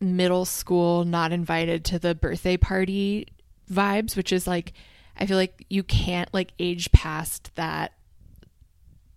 [0.00, 3.26] middle school not invited to the birthday party
[3.70, 4.72] vibes, which is like
[5.18, 7.92] I feel like you can't like age past that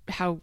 [0.10, 0.42] how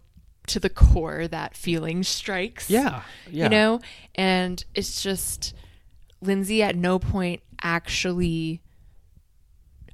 [0.49, 2.69] to the core that feeling strikes.
[2.69, 3.45] Yeah, yeah.
[3.45, 3.79] You know?
[4.15, 5.53] And it's just
[6.21, 8.61] Lindsay at no point actually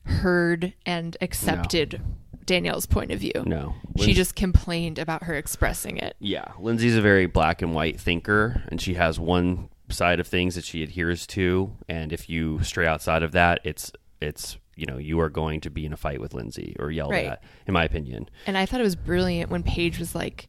[0.06, 2.02] heard and accepted
[2.46, 3.44] Danielle's point of view.
[3.46, 3.76] No.
[3.98, 6.16] She just complained about her expressing it.
[6.20, 6.52] yeah.
[6.60, 10.64] Lindsay's a very black and white thinker, and she has one side of things that
[10.66, 13.92] she adheres to, and if you stray outside of that, it's
[14.22, 17.12] it's you know you are going to be in a fight with Lindsay or yelled
[17.12, 17.26] Right.
[17.28, 18.30] at, in my opinion.
[18.48, 20.48] And I thought it was brilliant when Paige was like,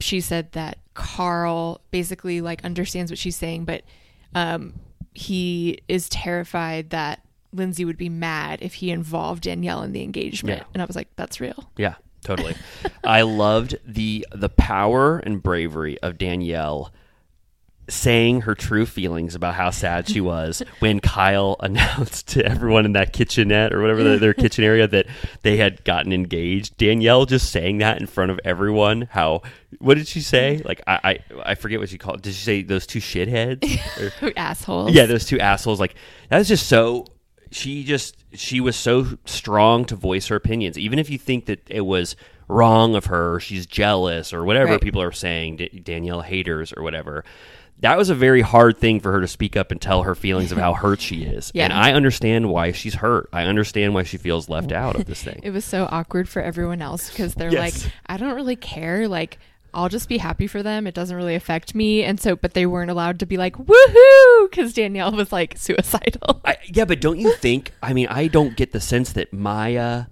[0.00, 3.82] she said that Carl basically like understands what she's saying, but
[4.34, 4.74] um,
[5.14, 7.20] he is terrified that
[7.52, 10.58] Lindsay would be mad if he involved Danielle in the engagement.
[10.60, 10.66] Yeah.
[10.72, 11.70] And I was like, that's real.
[11.76, 12.54] Yeah, totally.
[13.04, 16.92] I loved the the power and bravery of Danielle
[17.90, 22.92] saying her true feelings about how sad she was when Kyle announced to everyone in
[22.92, 25.06] that kitchenette or whatever their, their kitchen area that
[25.42, 26.76] they had gotten engaged.
[26.78, 29.08] Danielle just saying that in front of everyone.
[29.10, 29.42] How
[29.78, 30.62] what did she say?
[30.64, 31.18] Like I I,
[31.50, 32.22] I forget what she called.
[32.22, 33.66] Did she say those two shitheads?
[34.22, 34.92] Or- Assholes.
[34.92, 35.80] yeah, those two assholes.
[35.80, 35.94] Like
[36.28, 37.04] that was just so.
[37.52, 41.60] She just she was so strong to voice her opinions, even if you think that
[41.68, 42.14] it was
[42.46, 44.80] wrong of her, she's jealous or whatever Right.
[44.80, 47.24] people are saying, D- Danielle haters or whatever.
[47.80, 50.52] That was a very hard thing for her to speak up and tell her feelings
[50.52, 51.50] of how hurt she is.
[51.54, 51.64] Yeah.
[51.64, 53.28] And I understand why she's hurt.
[53.32, 55.40] I understand why she feels left out of this thing.
[55.44, 57.84] It was so awkward for everyone else because they're Yes.
[57.84, 59.08] like, I don't really care.
[59.08, 59.38] Like,
[59.72, 60.86] I'll just be happy for them.
[60.86, 62.02] It doesn't really affect me.
[62.02, 66.40] And so, but they weren't allowed to be like, woohoo, because Danielle was like suicidal.
[66.44, 67.72] I, yeah, but don't you think?
[67.82, 70.08] I mean, I don't get the sense that Mya,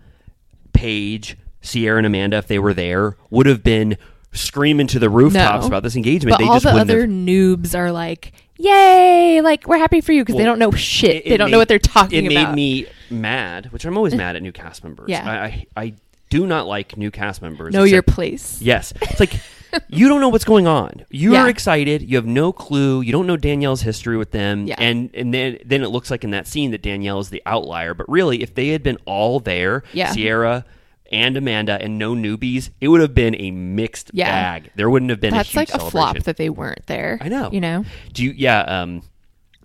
[0.72, 3.96] Paige, Ciara, and Amanda, if they were there, would have been
[4.38, 5.66] screaming to the rooftops No.
[5.68, 6.32] about this engagement.
[6.36, 7.10] But they all just the other have.
[7.10, 11.26] noobs are like, yay, like, we're happy for you because they don't know shit.
[11.26, 12.42] it- they don't made- know what they're talking It about.
[12.42, 15.08] It made me mad, which I'm always mad at new cast members.
[15.08, 15.28] Yeah.
[15.28, 15.94] I, I, I
[16.30, 17.72] do not like new cast members.
[17.72, 18.60] know your place.
[18.60, 18.92] Yes.
[19.00, 19.34] It's like
[19.88, 21.04] you don't know what's going on.
[21.10, 22.02] You're excited.
[22.02, 23.00] You have no clue.
[23.00, 24.66] You don't know Danielle's history with them.
[24.66, 24.76] Yeah.
[24.78, 27.94] And and then then it looks like in that scene that Danielle is the outlier.
[27.94, 30.12] But really, if they had been all there, Yeah.
[30.14, 30.64] Ciara
[31.10, 34.30] and Amanda and no newbies, it would have been a mixed Yeah.
[34.30, 34.70] bag.
[34.76, 37.18] There wouldn't have been That's a huge like a flop that they weren't there.
[37.20, 37.50] I know.
[37.52, 37.84] You know?
[38.12, 38.32] Do you?
[38.36, 38.60] Yeah.
[38.60, 39.02] Um,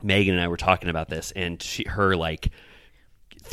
[0.02, 2.50] Megan and I were talking about this, and she, her like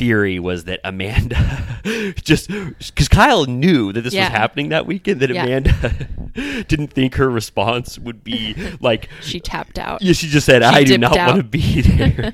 [0.01, 1.37] theory was that Amanda
[2.23, 4.29] just because Kyle knew that this Yeah.
[4.29, 5.43] was happening that weekend, that Yeah.
[5.43, 6.07] Amanda
[6.67, 9.09] didn't think her response would be like.
[9.21, 10.01] She tapped out.
[10.01, 12.33] Yeah, she just said, She "I do not want to be there.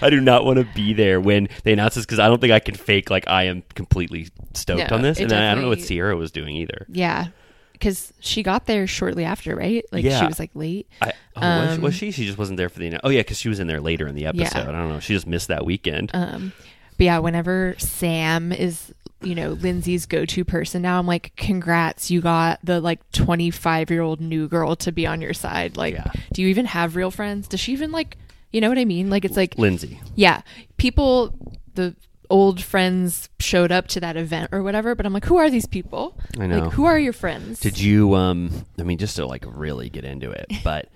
[0.00, 2.52] I do not want to be there when they announce this because I don't think
[2.52, 5.68] I can fake like I am completely stoked No, on this, and I don't know
[5.68, 6.86] what Ciara was doing either.
[6.88, 7.26] Yeah.
[7.74, 9.84] Because she got there shortly after, right?
[9.92, 10.18] Like Yeah.
[10.20, 10.86] she was like late.
[11.02, 12.10] I, oh, was, Um, was she?
[12.12, 12.98] She just wasn't there for the.
[13.04, 14.60] Oh yeah, because she was in there later in the episode.
[14.68, 15.00] I don't know.
[15.00, 16.10] She just missed that weekend.
[16.14, 16.52] Um,
[17.02, 22.20] but yeah, whenever Sam is, you know, Lindsay's go-to person now, I'm like, congrats, you
[22.20, 25.76] got the like 25 year old new girl to be on your side.
[25.76, 26.12] Like, Yeah.
[26.32, 27.48] do you even have real friends?
[27.48, 28.16] Does she even like,
[28.52, 29.10] you know what I mean?
[29.10, 30.00] Like, it's like, Lindsay.
[30.14, 30.42] yeah,
[30.76, 31.34] people,
[31.74, 31.96] the
[32.30, 35.66] old friends showed up to that event or whatever, but I'm like, who are these
[35.66, 36.16] people?
[36.38, 36.60] I know.
[36.60, 37.58] Like, who are your friends?
[37.58, 38.14] Did you?
[38.14, 40.88] Um, I mean, just to like really get into it, but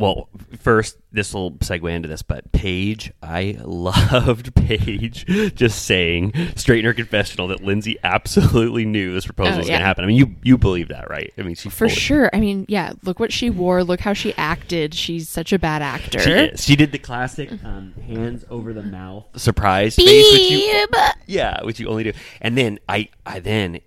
[0.00, 2.22] well, first this will segue into this.
[2.22, 9.12] But Paige, I loved Paige just saying straight in her confessional that Lindsay absolutely knew
[9.12, 9.74] this proposal Oh, was yeah.
[9.74, 10.04] going to happen.
[10.04, 11.32] I mean, you you believe that, right?
[11.36, 12.30] I mean, she For sure.
[12.32, 13.84] I mean, yeah, look what she wore.
[13.84, 14.94] Look how she acted.
[14.94, 16.18] She's such a bad actor.
[16.20, 16.64] She is.
[16.64, 20.86] She did the classic um, hands over the mouth surprise face, which you,
[21.26, 22.12] yeah, which you only do.
[22.40, 23.80] And then I, I then,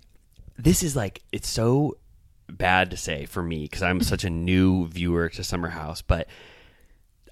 [0.58, 1.97] this is like it's so
[2.58, 6.28] bad to say for me because I'm such a new viewer to Summer House, but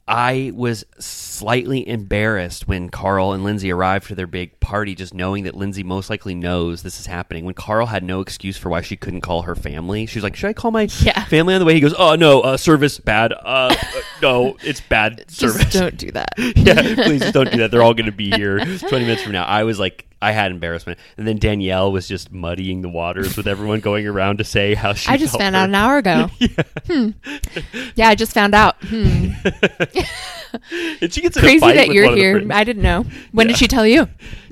[0.07, 5.43] I was slightly embarrassed when Carl and Lindsay arrived for their big party, just knowing
[5.45, 7.45] that Lindsay most likely knows this is happening.
[7.45, 10.35] When Carl had no excuse for why she couldn't call her family, she was like,
[10.35, 11.23] "Should I call my Yeah.
[11.25, 13.31] family on the way?" He goes, "Oh no, uh, service bad.
[13.31, 13.75] Uh, uh,
[14.21, 15.61] no, it's bad service.
[15.65, 16.33] Just don't do that.
[16.57, 17.71] yeah, please don't do that.
[17.71, 19.45] They're all going to be here 20 minutes from now.
[19.45, 20.99] I was like, I had embarrassment.
[21.17, 24.93] And then Danielle was just muddying the waters with everyone going around to say how
[24.93, 26.29] she I just found for- out an hour ago.
[26.87, 27.09] Hmm.
[27.95, 28.75] Yeah, I just found out.
[28.83, 29.29] Hmm.
[31.01, 32.47] And she gets Crazy fight that with you're one of the here.
[32.51, 33.05] I didn't know.
[33.31, 33.53] When Yeah.
[33.53, 34.07] did she tell you?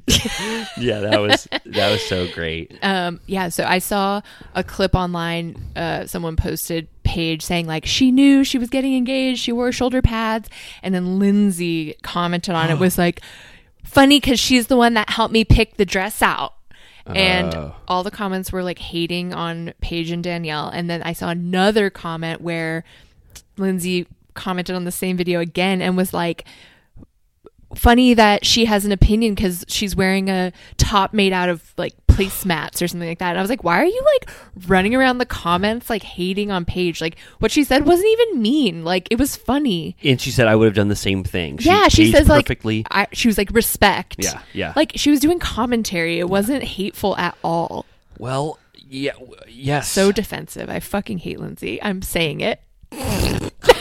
[0.77, 2.73] yeah, that was that was so great.
[2.81, 4.21] Um, yeah, so I saw
[4.55, 5.55] a clip online.
[5.75, 9.39] Uh, someone posted Paige saying like she knew she was getting engaged.
[9.41, 10.49] She wore shoulder pads,
[10.81, 13.21] and then Lindsay commented on it was like
[13.89, 16.53] funny because she's the one that helped me pick the dress out.
[17.05, 17.75] And Oh.
[17.87, 20.69] all the comments were like hating on Paige and Danielle.
[20.69, 22.83] And then I saw another comment where
[23.57, 26.45] Lindsay commented on the same video again and was like,
[27.75, 31.93] funny that she has an opinion because she's wearing a top made out of like
[32.07, 33.29] placemats or something like that.
[33.29, 34.29] And I was like, why are you like
[34.67, 37.01] running around the comments like hating on Paige?
[37.01, 38.83] Like what she said wasn't even mean.
[38.83, 39.95] Like it was funny.
[40.03, 41.57] And she said I would have done the same thing.
[41.59, 42.79] She yeah, she says perfectly.
[42.79, 44.17] like I, she was like respect.
[44.19, 44.73] Yeah, yeah.
[44.75, 46.19] Like she was doing commentary.
[46.19, 47.85] It wasn't hateful at all.
[48.17, 48.59] well,
[48.91, 49.11] yeah,
[49.47, 49.89] yes.
[49.89, 50.69] So defensive.
[50.69, 51.81] I fucking hate Lindsay.
[51.81, 52.59] I'm saying it.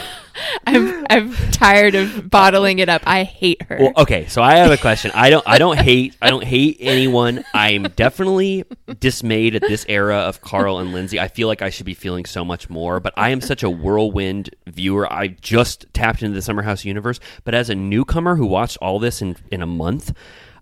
[0.69, 3.03] I'm I'm tired of bottling it up.
[3.07, 3.79] I hate her.
[3.81, 5.11] Well, okay, so I have a question.
[5.15, 7.45] I don't I don't hate I don't hate anyone.
[7.55, 8.65] I'm definitely
[9.01, 11.19] dismayed at this era of Carl and Lindsay.
[11.19, 13.71] I feel like I should be feeling so much more, but I am such a
[13.71, 15.11] whirlwind viewer.
[15.11, 18.99] I just tapped into the Summer House universe, but as a newcomer who watched all
[18.99, 20.13] this in in a month,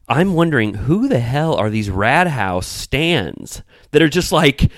[0.08, 4.70] I'm wondering who the hell are these Rad House stands that are just like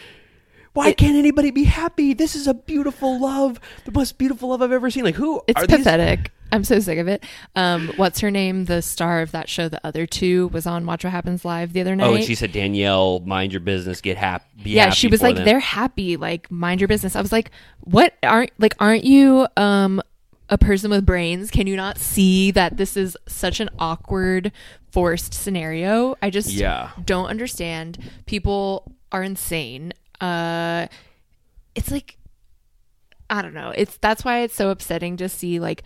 [0.78, 2.14] why can't anybody be happy?
[2.14, 5.04] This is a beautiful love, the most beautiful love I've ever seen.
[5.04, 5.42] Like who?
[5.46, 6.32] It's are these- pathetic.
[6.50, 7.24] I'm so sick of it.
[7.56, 8.64] Um, what's her name?
[8.64, 11.82] The star of that show, the other two, was on Watch What Happens Live the
[11.82, 12.06] other night.
[12.06, 14.46] Oh, and she said, Danielle, mind your business, get happy.
[14.70, 16.16] Yeah, happy she was like, them." they're happy.
[16.16, 17.14] Like, mind your business.
[17.16, 18.14] I was like, what?
[18.22, 20.00] Aren't like, aren't you um
[20.48, 21.50] a person with brains?
[21.50, 24.50] Can you not see that this is such an awkward,
[24.90, 26.16] forced scenario?
[26.22, 26.92] I just Yeah.
[27.04, 27.98] don't understand.
[28.24, 29.92] People are insane.
[30.20, 30.86] Uh,
[31.74, 32.16] it's like
[33.30, 33.72] I don't know.
[33.74, 35.82] It's that's why it's so upsetting to see like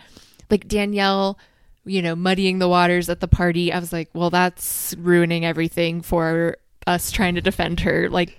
[0.51, 1.38] like Danielle,
[1.85, 3.73] you know, muddying the waters at the party.
[3.73, 8.09] I was like, well, that's ruining everything for us trying to defend her.
[8.09, 8.38] Like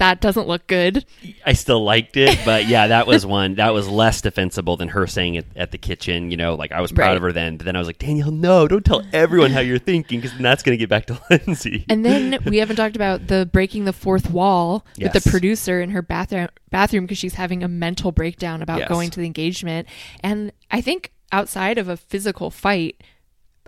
[0.00, 1.04] that doesn't look good.
[1.46, 5.06] I still liked it, but yeah, that was one that was less defensible than her
[5.06, 6.30] saying it at the kitchen.
[6.30, 7.16] You know, like I was proud Right.
[7.16, 9.78] of her then, but then I was like, Danielle, no, don't tell everyone how you're
[9.78, 11.84] thinking because that's going to get back to Lindsay.
[11.88, 15.90] And then we haven't talked about the breaking the fourth wall with the producer in
[15.90, 18.88] her bathroom bathroom because she's having a mental breakdown about Yes.
[18.88, 19.86] going to the engagement.
[20.20, 23.02] And I think outside of a physical fight,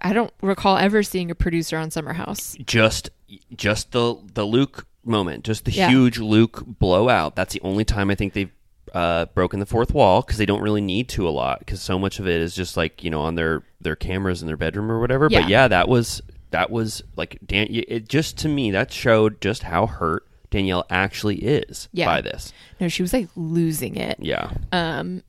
[0.01, 2.57] I don't recall ever seeing a producer on Summer House.
[2.64, 3.11] just
[3.55, 5.88] just the the Luke moment, just the Yeah.
[5.88, 7.37] huge Luke blowout.
[7.37, 8.51] That's the only time I think they've
[8.95, 11.99] uh, broken the fourth wall because they don't really need to a lot because so
[11.99, 14.91] much of it is just like you know on their their cameras in their bedroom
[14.91, 15.29] or whatever.
[15.31, 15.41] Yeah.
[15.43, 17.69] But yeah, that was that was like Dan.
[17.71, 22.05] It just to me that showed just how hurt Danielle actually is Yeah.
[22.07, 22.53] by this.
[22.81, 24.19] No, she was like losing it.
[24.21, 24.51] Yeah.
[24.73, 25.23] Um,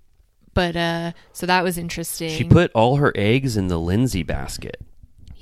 [0.54, 2.30] but uh, so that was interesting.
[2.32, 4.82] She put all her eggs in the Lindsay basket.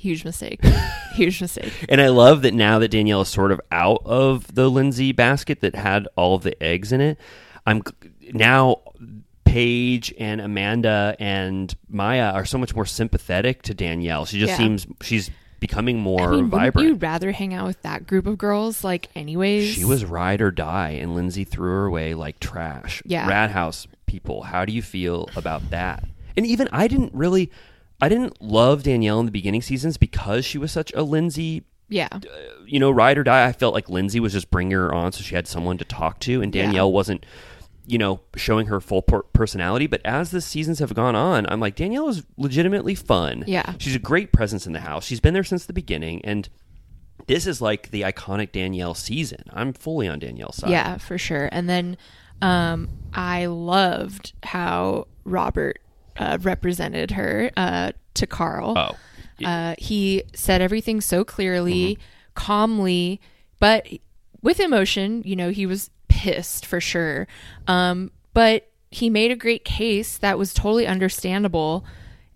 [0.02, 0.60] Huge mistake.
[1.14, 1.72] huge mistake.
[1.88, 5.60] And I love that now that Danielle is sort of out of the Lindsay basket
[5.60, 7.18] that had all of the eggs in it.
[7.64, 7.82] I'm
[8.32, 8.80] now
[9.44, 14.24] Paige and Amanda and Mya are so much more sympathetic to Danielle.
[14.24, 14.56] She just Yeah.
[14.56, 16.88] seems she's becoming more I mean, vibrant.
[16.88, 18.82] you rather hang out with that group of girls?
[18.82, 23.00] Like, anyways, She was ride or die, and Lindsay threw her away like trash.
[23.06, 23.28] Yeah.
[23.28, 26.02] Rat House people, how do you feel about that?
[26.36, 27.50] And even I didn't really,
[28.02, 32.08] I didn't love Danielle in the beginning seasons because she was such a Lindsay Yeah,
[32.66, 33.46] you know, ride or die.
[33.46, 36.18] I felt like Lindsay was just bringing her on so she had someone to talk
[36.20, 36.62] to, and Yeah.
[36.62, 37.24] Danielle wasn't,
[37.86, 39.86] you know, showing her full per- personality.
[39.86, 43.44] But as the seasons have gone on, I'm like, Danielle is legitimately fun.
[43.46, 43.74] Yeah.
[43.78, 45.04] She's a great presence in the house.
[45.04, 46.24] She's been there since the beginning.
[46.24, 46.48] And
[47.26, 49.44] this is like the iconic Danielle season.
[49.52, 50.70] I'm fully on Danielle's side.
[50.70, 51.48] yeah, for sure.
[51.52, 51.96] And then
[52.40, 55.78] um, I loved how Robert
[56.16, 58.74] uh, represented her uh, to Carl.
[58.76, 58.96] Oh.
[59.44, 62.02] Uh, he said everything so clearly, Mm-hmm.
[62.34, 63.20] calmly,
[63.58, 63.86] but
[64.42, 65.22] with emotion.
[65.24, 67.26] You know, he was pissed for sure.
[67.66, 71.84] Um, but he made a great case that was totally understandable.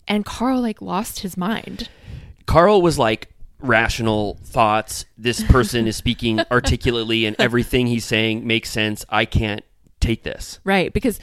[0.09, 1.89] And Carl like lost his mind.
[2.47, 3.29] Carl was like
[3.61, 5.05] rational thoughts.
[5.19, 9.05] This person is speaking articulately, and everything he's saying makes sense.
[9.09, 9.62] I can't
[10.01, 10.61] take this.
[10.65, 11.19] Right, because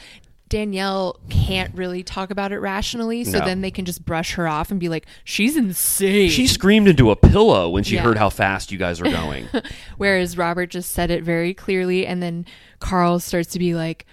[0.54, 3.44] Danielle can't really talk about it rationally, so No.
[3.44, 7.10] then they can just brush her off and be like, "She's insane." She screamed into
[7.10, 8.02] a pillow when she Yeah.
[8.02, 9.48] heard how fast you guys are going.
[9.96, 12.46] Whereas Robert just said it very clearly, and then
[12.78, 14.06] Carl starts to be like,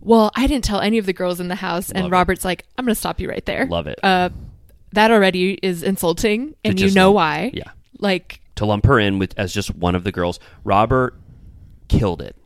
[0.00, 2.16] "Well, I didn't tell any of the girls in the house," and Love it.
[2.16, 4.00] Robert's like, "I'm going to stop you right there." Love it.
[4.02, 4.30] Uh,
[4.92, 7.50] that already is insulting, and you just know why?
[7.52, 7.64] Yeah.
[7.98, 10.40] Like, to lump her in with as just one of the girls.
[10.64, 11.14] Robert
[11.88, 12.36] killed it.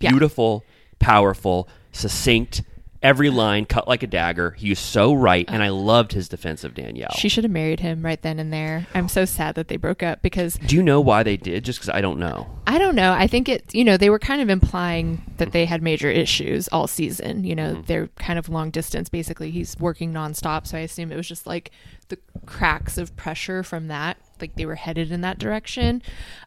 [0.00, 0.10] Yeah.
[0.10, 0.64] Beautiful,
[0.98, 2.62] powerful, succinct.
[3.02, 4.52] Every line cut like a dagger.
[4.52, 7.12] He was so right, and I loved his defense of Danielle.
[7.16, 8.86] she should have married him right then and there.
[8.94, 11.64] I'm so sad that they broke up because Do you know why they did?
[11.64, 12.48] Just because I don't know.
[12.66, 13.12] I don't know.
[13.12, 16.68] I think it, you know, they were kind of implying that they had major issues
[16.68, 17.44] all season.
[17.44, 19.08] You know, they're kind of long distance.
[19.08, 20.66] Basically, he's working nonstop.
[20.66, 21.70] So I assume it was just like
[22.08, 24.18] the cracks of pressure from that.
[24.40, 26.02] Like they were headed in that direction.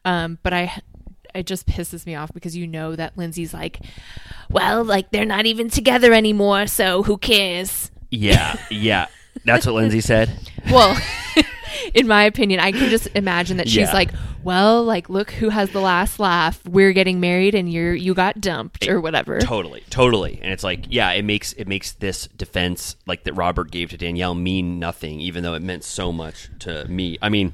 [0.06, 0.82] Um, but I,
[1.36, 3.80] it just pisses me off because you know that Lindsay's like,
[4.50, 6.68] well, like they're not even together anymore.
[6.68, 7.92] So who cares?
[8.10, 9.08] Yeah, yeah.
[9.46, 10.30] That's what Lindsay said.
[10.72, 10.96] Well,
[11.96, 13.94] in my opinion, I can just imagine that she's Yeah.
[13.94, 14.12] like,
[14.44, 16.62] well, like look who has the last laugh.
[16.68, 19.40] We're getting married and you're you got dumped or whatever.
[19.40, 20.40] Totally, totally.
[20.44, 23.98] And it's like, yeah, it makes it makes this defense like that Robert gave to
[23.98, 27.18] Danielle mean nothing, even though it meant so much to me.
[27.24, 27.54] I mean,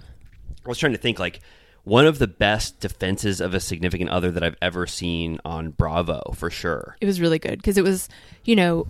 [0.65, 1.39] I was trying to think like
[1.87, 6.33] one of the best defenses of a significant other that I've ever seen on Bravo
[6.35, 6.97] for sure.
[6.99, 8.09] It was really good because it was,
[8.43, 8.85] you know,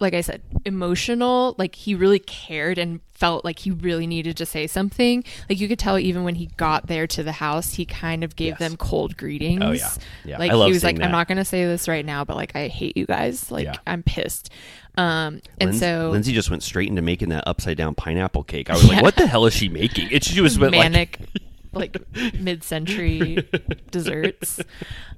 [0.00, 1.54] like I said, emotional.
[1.58, 5.22] Like he really cared and felt like he really needed to say something.
[5.48, 8.34] Like you could tell even when he got there to the house, he kind of
[8.36, 8.58] gave Yes.
[8.58, 9.62] them cold greetings.
[9.62, 9.90] Oh, yeah.
[10.24, 10.38] Yeah.
[10.38, 12.36] Like I love he was like, I'm not going to say this right now, but
[12.36, 13.50] like I hate you guys.
[13.50, 13.76] Like Yeah.
[13.86, 14.50] I'm pissed.
[14.96, 18.70] Um, and Lindsay, so Lindsay just went straight into making that upside down pineapple cake.
[18.70, 20.08] I was like, what the hell is she making?
[20.10, 21.42] It she was like, manic like
[22.40, 23.48] mid-century
[23.90, 24.60] desserts.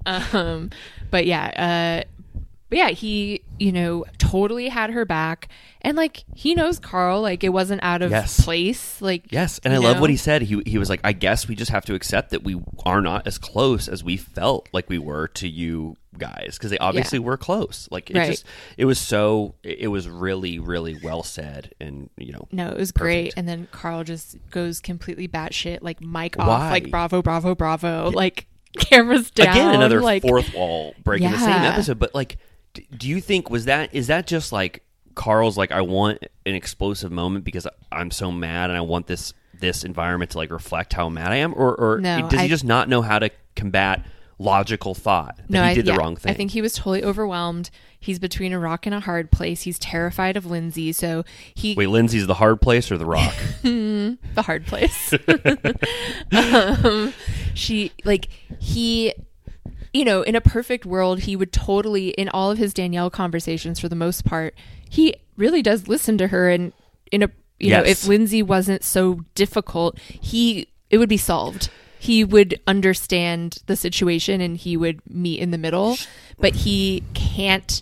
[0.07, 0.71] Um
[1.11, 2.15] but yeah uh
[2.68, 5.48] but yeah he you know totally had her back.
[5.83, 7.20] And like he knows carl.
[7.22, 8.44] Like it wasn't out of Yes.
[8.44, 9.00] place.
[9.00, 10.42] Like Yes, and I you love what he said.
[10.42, 13.26] He he was like, I guess we just have to accept that we are not
[13.26, 16.57] as close as we felt like we were to you guys.
[16.59, 17.88] Because they obviously were close.
[17.92, 18.31] Like it Right.
[18.33, 18.44] just
[18.76, 22.90] it was so it was really really well said and you know no it was
[22.90, 23.33] great.
[23.37, 25.79] And then carl just goes completely batshit.
[25.83, 26.44] Like mic Why?
[26.46, 28.11] off like bravo bravo bravo.
[28.11, 29.48] Like cameras down.
[29.50, 31.98] again another like fourth wall break in the same episode.
[32.00, 32.38] But like,
[32.96, 34.82] do you think was that is that just like
[35.14, 39.32] Carl's like I want an explosive moment because I'm so mad and I want this
[39.58, 42.48] this environment to like reflect how mad I am, or or No, does he I-
[42.48, 44.04] just not know how to combat
[44.38, 46.31] logical thought that no, he I, did yeah, the wrong thing.
[46.31, 47.70] I think he was totally overwhelmed.
[47.98, 49.62] He's between a rock and a hard place.
[49.62, 51.24] He's terrified of Lindsay, so
[51.54, 53.35] he Wait, Lindsay's the hard place or the rock?
[53.62, 55.14] the hard place.
[56.33, 57.12] um,
[57.54, 58.29] she like
[58.60, 59.14] he
[59.97, 63.81] you know, in a perfect world, he would totally in all of his Danielle conversations
[63.81, 64.55] for the most part,
[64.88, 66.73] he really does listen to her and
[67.11, 71.71] in a you know, if Lindsay wasn't so difficult, he it would be solved.
[71.99, 75.97] He would understand the situation and he would meet in the middle,
[76.38, 77.81] but he can't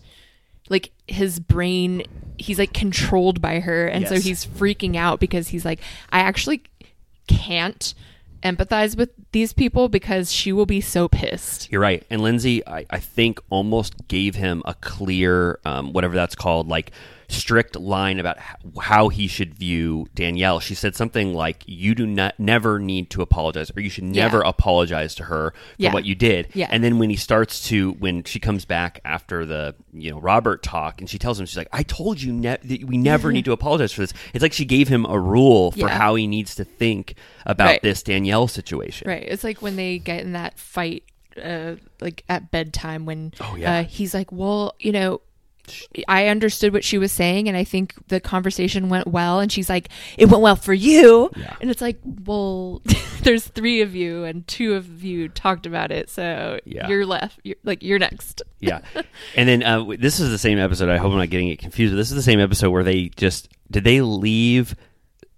[0.69, 2.05] like his brain
[2.39, 6.63] he's like controlled by her and so he's freaking out because he's like I actually
[7.27, 7.95] can't
[8.45, 11.73] empathize with these people because she will be so pissed.
[11.73, 12.05] You're right.
[12.11, 16.93] And Lindsay, I, I think, almost gave him a clear, um, whatever that's called, like
[17.35, 18.39] strict line about
[18.81, 20.61] how he should view Danielle.
[20.61, 24.39] She said something like, "You do not never need to apologize, or you should never
[24.39, 24.49] Yeah.
[24.49, 25.93] apologize to her for Yeah.
[25.93, 26.69] what you did." Yeah.
[26.71, 30.63] And then when he starts to, when she comes back after the you know Robert
[30.63, 33.45] talk, and she tells him, she's like, "I told you ne- that we never need
[33.47, 35.99] to apologize for this." It's like she gave him a rule for Yeah.
[35.99, 37.15] how he needs to think
[37.47, 37.83] about Right.
[37.83, 39.09] this Danielle situation.
[39.09, 39.23] Right.
[39.27, 41.03] It's like when they get in that fight
[41.43, 43.79] uh like at bedtime when Oh, yeah.
[43.81, 45.21] uh, he's like, "Well, you know,
[46.09, 49.69] I understood what she was saying and I think the conversation went well." And she's
[49.69, 49.89] like,
[50.19, 52.83] "It went well for you." And it's like, "Well,
[53.23, 56.11] there's 3 of you and 2 of you talked about it.
[56.11, 56.89] So Yeah.
[56.89, 57.41] you're left.
[57.45, 58.81] You're, like you're next." yeah.
[59.37, 60.89] And then uh, this is the same episode.
[60.89, 61.93] I hope I'm not getting it confused.
[61.93, 64.75] But this is the same episode where they just did they leave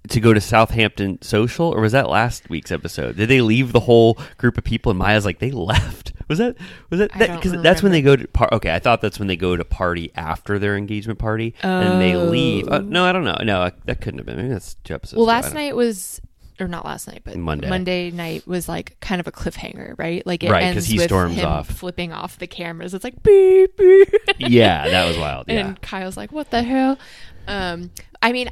[0.09, 3.17] to go to Southampton Social, or was that last week's episode?
[3.17, 4.91] Did they leave the whole group of people?
[4.91, 6.13] And Mya's like, they left.
[6.29, 6.57] Was that
[6.91, 8.75] was that I because that's when they go to par- okay?
[8.75, 12.69] I thought that's when they go to party after their engagement party, and they leave.
[12.69, 13.37] Uh, no, I don't know.
[13.43, 14.37] No, that couldn't have been.
[14.37, 15.17] Maybe that's two episodes.
[15.19, 16.21] Well, last night was,
[16.59, 17.69] or not last night, but Monday.
[17.69, 20.27] Monday night was like kind of a cliffhanger, right?
[20.27, 21.69] Like it Right, ends he with storms him off.
[21.69, 22.93] flipping off the cameras.
[22.93, 24.09] It's like beep beep.
[24.39, 25.45] Yeah, that was wild.
[25.49, 25.69] Yeah.
[25.69, 26.99] and Kyle's like, "What the hell?"
[27.47, 28.49] Um, I mean,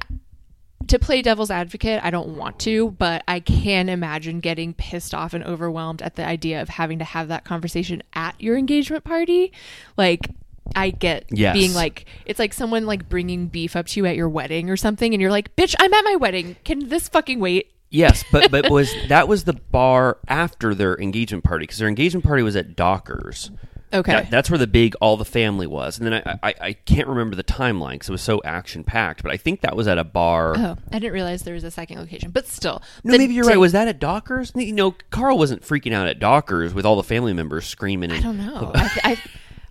[0.89, 5.35] to play devil's advocate, I don't want to, but I can imagine getting pissed off
[5.35, 9.53] and overwhelmed at the idea of having to have that conversation at your engagement party.
[9.97, 10.30] Like,
[10.74, 11.55] I get Yes.
[11.55, 14.76] being like, it's like someone like bringing beef up to you at your wedding or
[14.76, 16.57] something, and you're like, "Bitch, I'm at my wedding.
[16.64, 21.45] Can this fucking wait?" Yes, but but was that was the bar after their engagement
[21.45, 23.51] party because their engagement party was at Dockers.
[23.95, 24.12] Okay.
[24.12, 27.09] That- that's where the big all the family was, and then I I, I can't
[27.09, 29.22] remember the timeline because it was so action packed.
[29.22, 30.55] But I think that was at a bar.
[30.57, 32.82] Oh, I didn't realize there was a second location, but still.
[33.05, 33.59] No, the maybe you're right.
[33.59, 34.53] Was that at Dockers?
[34.55, 38.11] You know, Carl wasn't freaking out at Dockers with all the family members screaming.
[38.11, 38.72] And, I don't know.
[38.74, 39.18] I, I,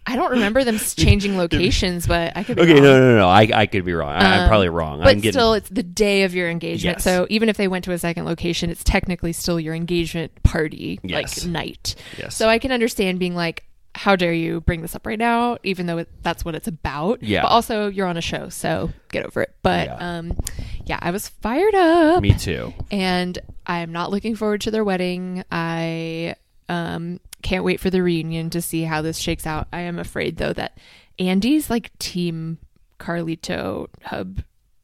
[0.05, 2.83] I don't remember them changing locations, but I could be Okay, wrong.
[2.83, 3.29] no, no, no.
[3.29, 4.11] I, I could be wrong.
[4.11, 4.99] I, I'm Um, probably wrong.
[4.99, 6.97] But I'm getting, still, it's the day of your engagement.
[6.97, 7.03] Yes.
[7.05, 10.99] So even if they went to a second location, it's technically still your engagement party,
[11.03, 11.45] Yes.
[11.45, 11.95] like night.
[12.17, 12.35] Yes.
[12.35, 13.63] So I can understand being like,
[13.95, 17.21] how dare you bring this up right now, even though it, that's what it's about.
[17.21, 17.43] Yeah.
[17.43, 19.55] But also, you're on a show, so get over it.
[19.61, 20.17] But Yeah.
[20.17, 20.37] um,
[20.85, 22.21] yeah, I was fired up.
[22.21, 22.73] me too.
[22.91, 23.37] And
[23.67, 25.43] I'm not looking forward to their wedding.
[25.51, 26.35] I
[26.69, 29.67] um, can't wait for the reunion to see how this shakes out.
[29.71, 30.77] I am afraid though that
[31.19, 32.57] Andy's like team
[32.99, 34.43] Carlito Hub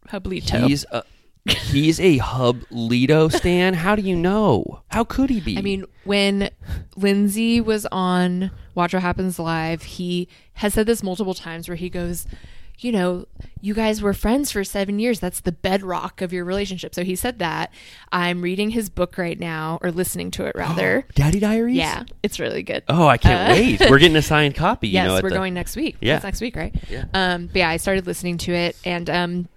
[0.09, 0.67] Hublito.
[0.67, 1.03] He's a
[1.49, 3.73] he's a Hub Lido stan.
[3.73, 4.81] How do you know?
[4.89, 5.57] How could he be?
[5.57, 6.49] I mean, when
[6.95, 11.89] Lindsay was on Watch What Happens Live, he has said this multiple times where he
[11.89, 12.25] goes,
[12.81, 13.25] you know,
[13.59, 15.19] you guys were friends for seven years.
[15.19, 16.95] That's the bedrock of your relationship.
[16.95, 17.73] So he said that.
[18.13, 21.05] I'm reading his book right now, or listening to it rather.
[21.13, 21.75] Daddy Diaries.
[21.75, 22.83] yeah, it's really good.
[22.87, 23.89] Oh, I can't Uh, wait.
[23.89, 24.87] We're getting a signed copy.
[24.87, 25.97] You yes, know, at we're the- going next week.
[25.99, 26.15] Yeah.
[26.15, 26.73] It's next week, right?
[26.89, 27.03] Yeah.
[27.13, 29.49] Um, but yeah, I started listening to it, and um,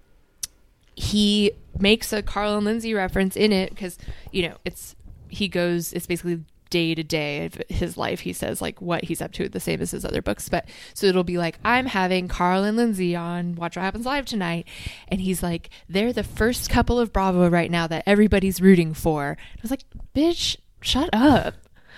[1.03, 3.99] he makes a Carl and Lindsay reference in it because
[4.31, 4.95] you know it's
[5.29, 8.21] he goes it's basically day to day of his life.
[8.21, 10.49] He says like what he's up to, the same as his other books.
[10.49, 14.27] But so it'll be like I'm having Carl and Lindsay on Watch What Happens Live
[14.27, 14.69] tonight,
[15.09, 19.37] and he's like they're the first couple of Bravo right now that everybody's rooting for.
[19.41, 19.85] I was like,
[20.15, 21.55] bitch, shut up.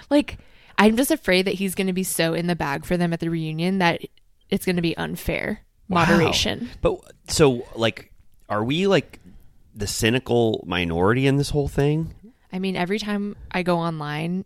[0.08, 0.38] Like
[0.78, 3.20] I'm just afraid that he's going to be so in the bag for them at
[3.20, 4.00] the reunion that
[4.48, 5.60] it's going to be unfair.
[5.88, 6.06] Wow.
[6.06, 6.70] Moderation.
[6.80, 8.10] But so, like,
[8.54, 9.18] are we like
[9.74, 12.14] the cynical minority in this whole thing?
[12.52, 14.44] I mean, every time I go online,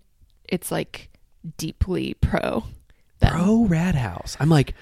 [0.48, 1.10] it's like
[1.58, 2.64] deeply pro.
[3.18, 3.32] them.
[3.32, 4.34] Pro Rad House.
[4.40, 4.72] I'm like,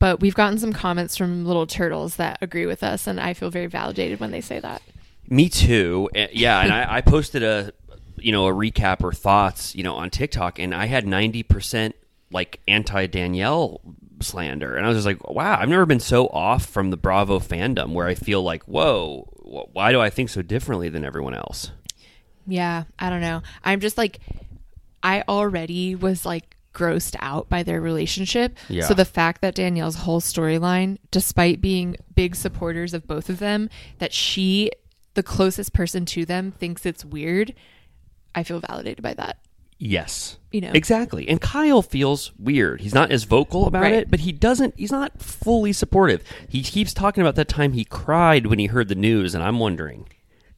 [0.00, 3.50] But we've gotten some comments from little turtles that agree with us, and I feel
[3.50, 4.82] very validated when they say that.
[5.28, 6.10] me too.
[6.32, 7.72] Yeah, and I, I posted a,
[8.16, 11.94] you know, a recap or thoughts, you know, on TikTok, and I had ninety percent
[12.32, 13.80] like anti Danielle
[14.20, 17.38] slander, and I was just like, wow, I've never been so off from the Bravo
[17.38, 19.28] fandom where I feel like, whoa,
[19.72, 21.70] why do I think so differently than everyone else?
[22.46, 23.42] Yeah, I don't know.
[23.64, 24.20] I'm just like,
[25.02, 28.56] I already was like grossed out by their relationship.
[28.68, 28.84] Yeah.
[28.84, 33.70] So the fact that Danielle's whole storyline, despite being big supporters of both of them,
[33.98, 34.70] that she,
[35.14, 37.54] the closest person to them, thinks it's weird,
[38.34, 39.38] I feel validated by that.
[39.78, 40.38] Yes.
[40.52, 40.70] You know.
[40.74, 41.28] Exactly.
[41.28, 42.80] And Kyle feels weird.
[42.80, 43.92] He's not as vocal about Right.
[43.94, 46.22] it, but he doesn't he's not fully supportive.
[46.48, 49.58] He keeps talking about that time he cried when he heard the news and I'm
[49.58, 50.08] wondering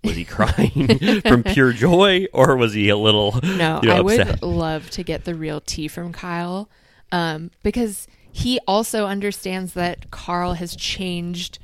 [0.04, 4.00] was he crying from pure joy or was he a little No, you know, I
[4.00, 6.70] would love to get the real tea from Kyle
[7.10, 11.58] um, because he also understands that Carl has changed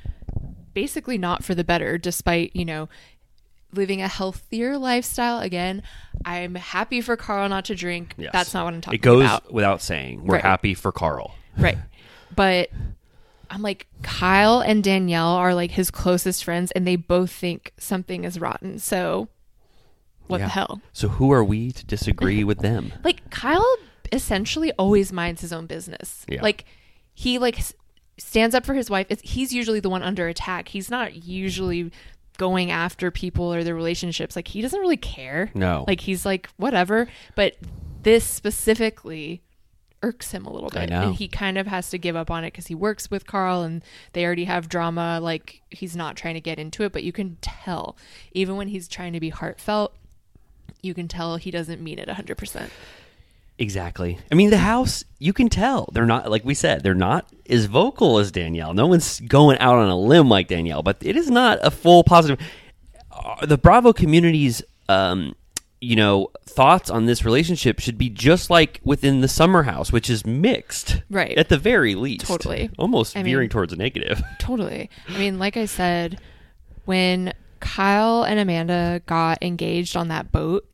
[0.73, 2.89] basically not for the better, despite, you know,
[3.75, 5.41] living a healthier lifestyle.
[5.41, 5.83] Again,
[6.25, 8.14] I'm happy for Carl not to drink.
[8.16, 8.31] Yes.
[8.33, 9.05] That's not what I'm talking about.
[9.05, 9.53] It goes about.
[9.53, 10.25] without saying.
[10.25, 10.43] We're Right.
[10.43, 11.35] happy for Carl.
[11.59, 11.79] Right.
[12.35, 12.70] But
[13.51, 18.25] I'm like, Kyle and Danielle are like his closest friends, and they both think something
[18.25, 18.79] is rotten.
[18.79, 19.29] So,
[20.27, 20.47] what Yeah.
[20.47, 20.81] the hell?
[20.93, 22.93] So who are we to disagree with them?
[23.05, 23.77] Like, Kyle
[24.12, 26.25] essentially always minds his own business.
[26.29, 26.43] Yeah.
[26.43, 26.64] Like,
[27.12, 27.59] he like
[28.16, 29.07] stands up for his wife.
[29.11, 30.68] It's, he's usually the one under attack.
[30.68, 31.91] He's not usually
[32.37, 34.37] going after people or their relationships.
[34.37, 35.51] Like, he doesn't really care.
[35.55, 35.85] No.
[35.87, 37.09] Like, he's like, whatever.
[37.35, 37.57] But
[38.03, 39.43] this specifically
[40.03, 40.91] irks him a little bit.
[40.91, 43.62] And he kind of has to give up on it because he works with Carl
[43.62, 43.82] and
[44.12, 45.18] they already have drama.
[45.22, 47.97] Like, he's not trying to get into it, but you can tell,
[48.32, 49.95] even when he's trying to be heartfelt,
[50.82, 52.68] you can tell he doesn't mean it 100%.
[53.59, 54.19] Exactly.
[54.33, 57.67] I mean, the house, you can tell they're not, like we said, they're not as
[57.67, 58.75] vocal as Danielle.
[58.75, 62.03] No one's going out on a limb like Danielle, but it is not a full
[62.03, 62.45] positive.
[63.13, 65.37] Uh, The Bravo community's, um,
[65.81, 70.11] you know, thoughts on this relationship should be just like within the Summer House, which
[70.11, 71.37] is mixed, Right.
[71.39, 72.71] At the very least, Totally.
[72.77, 74.21] almost I veering mean- towards a negative.
[74.41, 74.91] Totally.
[75.09, 76.19] I mean, like I said,
[76.87, 80.67] when Kyle and Amanda got engaged on that boat,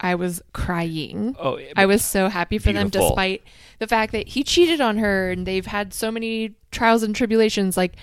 [0.00, 1.34] I was crying.
[1.38, 3.42] Oh, I was so happy for them, despite
[3.78, 7.76] the fact that he cheated on her and they've had so many trials and tribulations.
[7.76, 7.94] Like,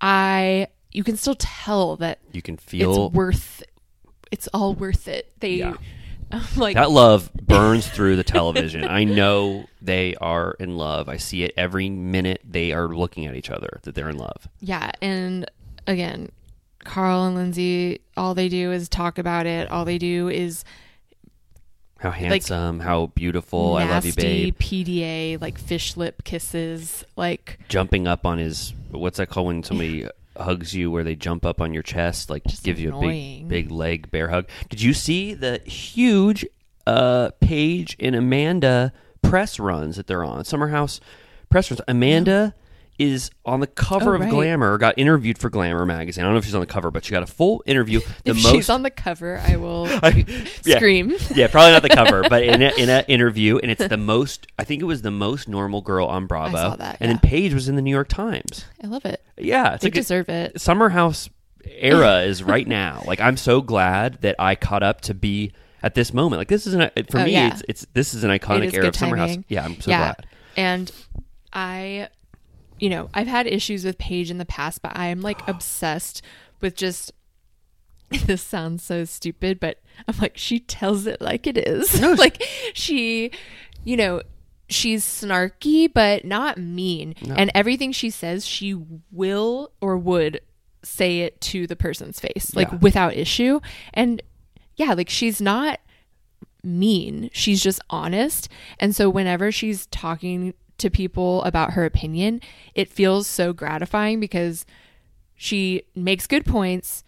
[0.00, 3.62] I, you can still tell that You can feel it's worth,
[4.32, 5.32] it's all worth it.
[5.40, 5.74] They, Yeah.
[6.56, 8.82] Like, that love burns through the television.
[8.84, 11.08] I know they are in love.
[11.08, 14.48] I see it every minute they are looking at each other that they're in love.
[14.60, 15.48] Yeah, and
[15.86, 16.32] again,
[16.80, 19.70] Carl and Lindsay, all they do is talk about it.
[19.70, 20.64] All they do is
[21.98, 23.76] How handsome, how beautiful.
[23.76, 24.58] I love you, nasty babe.
[24.58, 30.06] PDA, like fish lip kisses, like Jumping up on his what's that called when somebody
[30.36, 33.48] hugs you where they jump up on your chest, like Just gives you a big
[33.48, 34.46] big leg bear hug.
[34.68, 36.44] Did you see the huge
[36.86, 38.92] uh Paige and Amanda
[39.22, 40.44] press runs that they're on?
[40.44, 41.00] Summer House
[41.48, 41.80] press runs.
[41.88, 42.54] Amanda
[42.98, 44.30] is on the cover Oh, of right.
[44.30, 46.24] Glamour, got interviewed for Glamour magazine.
[46.24, 48.00] I don't know if she's on the cover, but she got a full interview.
[48.24, 49.86] The if most she's on the cover, I will
[50.64, 50.76] yeah.
[50.76, 51.14] scream.
[51.34, 54.46] yeah, probably not the cover, but in a, in an interview, and it's the most.
[54.58, 56.56] I think it was the most normal girl on Bravo.
[56.56, 57.18] saw that, and then.
[57.18, 58.64] Paige was in the New York Times.
[58.82, 59.22] I love it.
[59.36, 60.60] Yeah, it's They like a- deserve it.
[60.60, 61.28] Summer House
[61.64, 63.02] era is right now.
[63.06, 66.38] Like I'm so glad that I caught up to be at this moment.
[66.40, 67.32] Like this is an for Oh, me.
[67.32, 67.48] yeah.
[67.48, 69.36] It's it's this is an iconic is era of Summer House.
[69.48, 69.98] Yeah, I'm so yeah.
[70.14, 70.26] glad.
[70.56, 70.90] And
[71.52, 72.08] I,
[72.78, 76.22] you know, I've had issues with Paige in the past, but I am like obsessed
[76.60, 77.12] with just.
[78.26, 82.00] This sounds so stupid, but I'm like, she tells it like it is.
[82.18, 82.40] like
[82.72, 83.32] she,
[83.82, 84.22] you know,
[84.68, 87.16] she's snarky, but not mean.
[87.34, 88.76] And everything she says, she
[89.10, 90.40] will or would
[90.84, 92.78] say it to the person's face, like Yeah.
[92.78, 93.58] without issue.
[93.92, 94.22] And
[94.76, 95.80] yeah, like she's not
[96.62, 97.28] mean.
[97.32, 98.48] She's just honest.
[98.78, 102.40] And so whenever she's talking to people about her opinion,
[102.74, 104.66] it feels so gratifying because
[105.34, 107.02] she makes good points.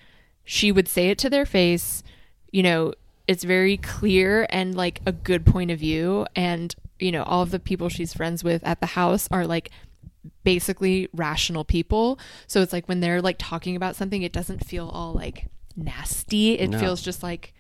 [0.45, 2.03] She would say it to their face.
[2.51, 2.93] You know,
[3.27, 6.27] it's very clear and like a good point of view.
[6.35, 9.71] And, you know, all of the people she's friends with at the house are like
[10.45, 12.19] basically rational people.
[12.47, 15.47] So it's like when they're like talking about something, it doesn't feel all like
[15.77, 16.59] nasty.
[16.59, 16.79] It No.
[16.79, 17.55] feels just like,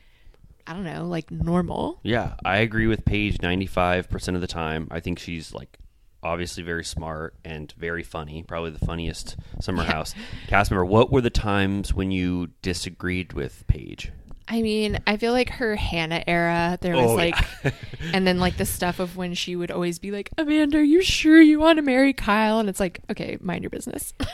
[0.66, 2.00] I don't know, like normal.
[2.02, 4.88] Yeah, I agree with Paige 95% of the time.
[4.90, 5.78] I think she's like
[6.22, 10.14] obviously very smart and very funny, probably the funniest Summer House
[10.48, 10.84] cast member.
[10.84, 14.12] What were the times when you disagreed with Paige?
[14.50, 17.70] I mean, I feel like her Hannah era, there was Oh, like, yeah.
[18.14, 21.02] and then like the stuff of when she would always be like, Amanda, are you
[21.02, 22.58] sure you want to marry Kyle?
[22.58, 24.14] And it's like, okay, mind your business.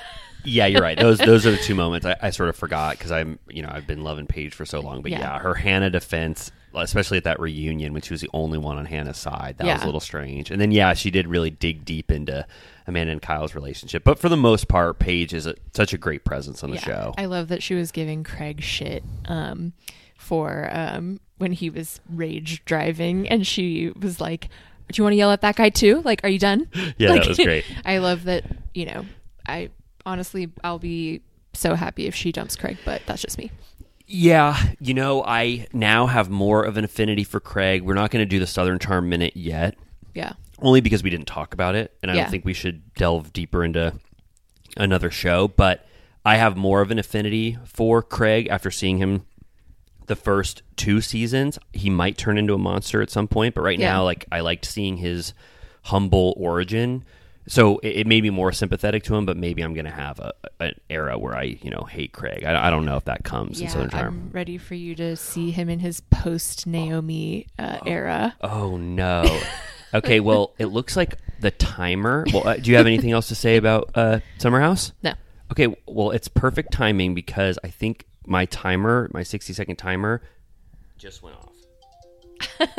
[0.46, 0.98] Yeah, you're right.
[0.98, 3.70] Those those are the two moments I, I sort of forgot because I'm you know
[3.72, 5.00] I've been loving Paige for so long.
[5.00, 5.20] But yeah.
[5.20, 5.38] Yeah.
[5.38, 9.16] her Hannah defense, especially at that reunion when she was the only one on Hannah's
[9.16, 10.50] side, that was a little strange.
[10.50, 12.46] And then yeah, she did really dig deep into
[12.86, 14.04] Amanda and Kyle's relationship.
[14.04, 17.14] But for the most part, Paige is a, such a great presence on the show.
[17.16, 19.72] I love that she was giving Craig shit um,
[20.16, 24.48] for um, when he was rage driving, and she was like,
[24.92, 26.02] do you want to yell at that guy too?
[26.04, 26.68] Like, are you done?
[26.98, 27.64] Yeah, that was great.
[27.84, 28.44] I love that.
[28.74, 29.06] You know,
[29.46, 29.70] I
[30.06, 31.22] honestly, I'll be
[31.54, 33.50] so happy if she dumps Craig, but that's just me.
[34.06, 37.82] Yeah, you know, I now have more of an affinity for Craig.
[37.82, 39.76] We're not going to do the Southern Charm minute yet,
[40.14, 40.32] Yeah.
[40.60, 42.22] only because we didn't talk about it, and I Yeah.
[42.22, 43.94] don't think we should delve deeper into
[44.76, 45.48] another show.
[45.48, 45.86] But
[46.24, 49.24] I have more of an affinity for Craig after seeing him
[50.06, 51.58] the first two seasons.
[51.72, 53.92] He might turn into a monster at some point, but right Yeah.
[53.92, 55.32] now, like I liked seeing his
[55.84, 57.04] humble origin.
[57.46, 60.18] So it, it made me more sympathetic to him, but maybe I'm going to have
[60.18, 62.44] a, an era where I, you know, hate Craig.
[62.44, 64.06] I, I don't know if that comes in Yeah, Southern Charm.
[64.06, 68.34] I'm ready for you to see him in his post Naomie uh, era.
[68.40, 69.40] Oh no.
[69.94, 72.24] Okay, well, it looks like the timer.
[72.34, 74.90] Well, uh, do you have anything else to say about uh, Summer House?
[75.04, 75.14] No.
[75.52, 80.20] Okay, well, it's perfect timing because I think my timer, my 60 second timer,
[80.98, 81.52] just went off.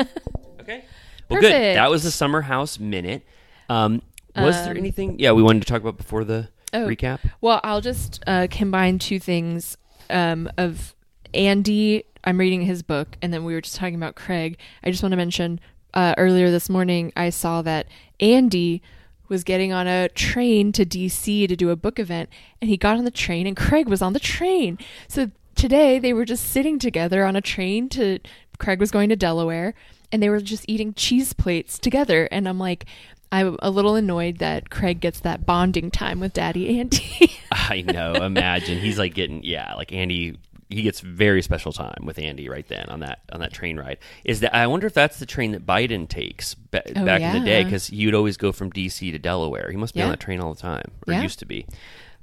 [0.59, 0.83] okay.
[1.29, 1.53] Well, good.
[1.53, 3.25] That was the Summer House minute.
[3.69, 4.01] Um,
[4.35, 5.19] was there Um, anything?
[5.19, 6.87] Yeah, we wanted to talk about before the Oh.
[6.87, 7.19] recap.
[7.41, 9.77] Well, I'll just uh, combine two things
[10.09, 10.93] um, of
[11.33, 12.03] Andy.
[12.23, 14.57] I'm reading his book, and then we were just talking about Craig.
[14.83, 15.59] I just want to mention
[15.93, 17.87] uh, earlier this morning, I saw that
[18.19, 18.81] Andy
[19.29, 22.29] was getting on a train to DC to do a book event,
[22.61, 24.77] and he got on the train, and Craig was on the train.
[25.07, 28.19] So today they were just sitting together on a train to.
[28.57, 29.73] Craig was going to Delaware,
[30.11, 32.85] and they were just eating cheese plates together, and I'm like.
[33.31, 37.31] I'm a little annoyed that Craig gets that bonding time with Daddy Andy.
[37.51, 38.13] I know.
[38.13, 40.37] Imagine he's like getting yeah, like Andy.
[40.69, 43.97] He gets very special time with Andy right then on that on that train ride.
[44.23, 47.39] Is that I wonder if that's the train that Biden takes ba- Oh, back in
[47.39, 49.11] the day because he would always go from D.C.
[49.11, 49.69] to Delaware.
[49.69, 51.21] He must be on that train all the time, or Yeah.
[51.21, 51.65] used to be.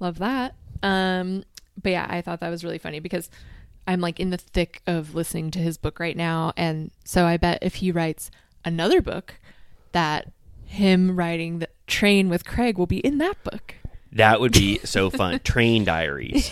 [0.00, 0.54] Love that.
[0.82, 1.44] Um,
[1.80, 3.30] but yeah, I thought that was really funny because
[3.86, 7.36] I'm like in the thick of listening to his book right now, and so I
[7.36, 8.30] bet if he writes
[8.64, 9.34] another book,
[9.92, 10.32] that
[10.72, 13.74] him writing the train with Craig will be in that book.
[14.14, 15.38] That would be so fun.
[15.44, 16.50] Train Diaries.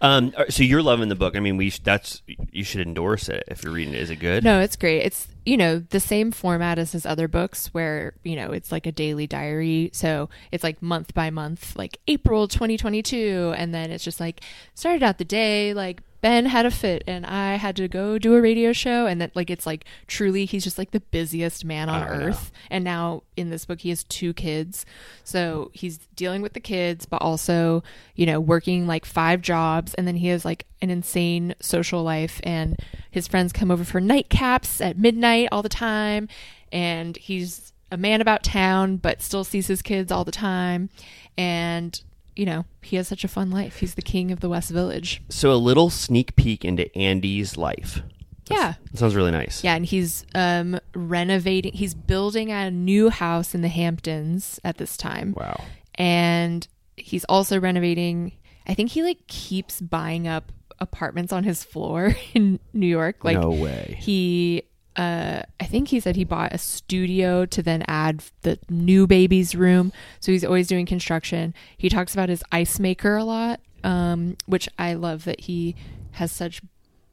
[0.00, 0.32] Um.
[0.36, 1.36] uh, So you're loving the book.
[1.36, 4.00] I mean, we that's you should endorse it if you're reading it.
[4.00, 4.42] Is it good?
[4.42, 5.02] No, it's great.
[5.02, 8.86] It's you know the same format as his other books, where you know it's like
[8.86, 9.90] a daily diary.
[9.92, 14.40] So it's like month by month, like April 2022, and then it's just like
[14.74, 18.34] started out the day like Ben had a fit and I had to go do
[18.34, 21.88] a radio show, and that like it's like truly he's just like the busiest man
[21.88, 22.26] on know.
[22.26, 22.50] earth.
[22.68, 24.84] And now in this book he has two kids,
[25.22, 27.84] so he's dealing with the kids, but also
[28.16, 32.40] you know working like five jobs, and then he has like an insane social life,
[32.42, 32.76] and
[33.08, 36.26] his friends come over for nightcaps at midnight all the time,
[36.72, 40.90] and he's a man about town, but still sees his kids all the time,
[41.38, 42.02] and
[42.36, 43.78] you know he has such a fun life.
[43.78, 45.22] He's the king of the West Village.
[45.28, 48.02] So a little sneak peek into Andy's life.
[48.50, 48.74] Yeah.
[48.92, 49.64] That sounds really nice.
[49.64, 54.96] Yeah, and he's um renovating he's building a new house in the Hamptons at this
[54.96, 55.34] time.
[55.36, 55.64] Wow.
[55.96, 56.66] And
[56.96, 58.32] he's also renovating
[58.66, 63.24] I think he like keeps buying up apartments on his floor in New York.
[63.24, 63.96] Like No way.
[64.00, 64.62] He
[64.96, 69.54] uh I think he said he bought a studio to then add the new baby's
[69.54, 69.92] room.
[70.20, 71.54] So he's always doing construction.
[71.76, 75.74] He talks about his ice maker a lot, um, which I love that he
[76.12, 76.62] has such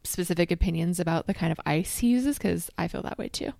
[0.05, 3.53] specific opinions about the kind of ice he uses because I feel that way too.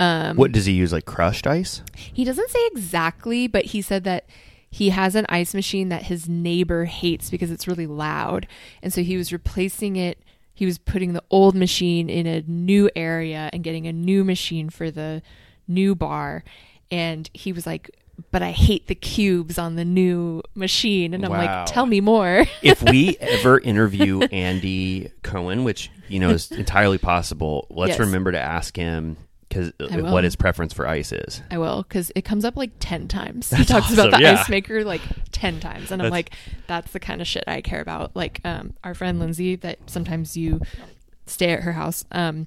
[0.00, 0.92] Um, What does he use?
[0.92, 1.82] Like crushed ice?
[1.94, 4.26] he doesn't say exactly, but he said that
[4.70, 8.46] he has an ice machine that his neighbor hates because it's really loud.
[8.82, 10.18] And so he was replacing it.
[10.54, 14.68] He was putting the old machine in a new area and getting a new machine
[14.70, 15.22] for the
[15.66, 16.44] new bar.
[16.90, 17.90] And he was like,
[18.30, 21.14] but I hate the cubes on the new machine.
[21.14, 21.38] And I'm Wow.
[21.64, 22.44] like, tell me more.
[22.62, 28.00] if we ever interview Andy Cohen, which you know is entirely possible, let's Yes.
[28.00, 29.16] remember to ask him
[29.52, 31.42] because I what his preference for ice is.
[31.50, 33.50] I will because it comes up like 10 times.
[33.50, 34.40] he That's talks about the yeah.
[34.40, 35.90] ice maker like 10 times.
[35.90, 36.34] And I'm like,
[36.66, 38.16] that's the kind of shit I care about.
[38.16, 40.60] Like, um, our friend Lindsay, that sometimes you
[41.26, 42.46] stay at her house, um,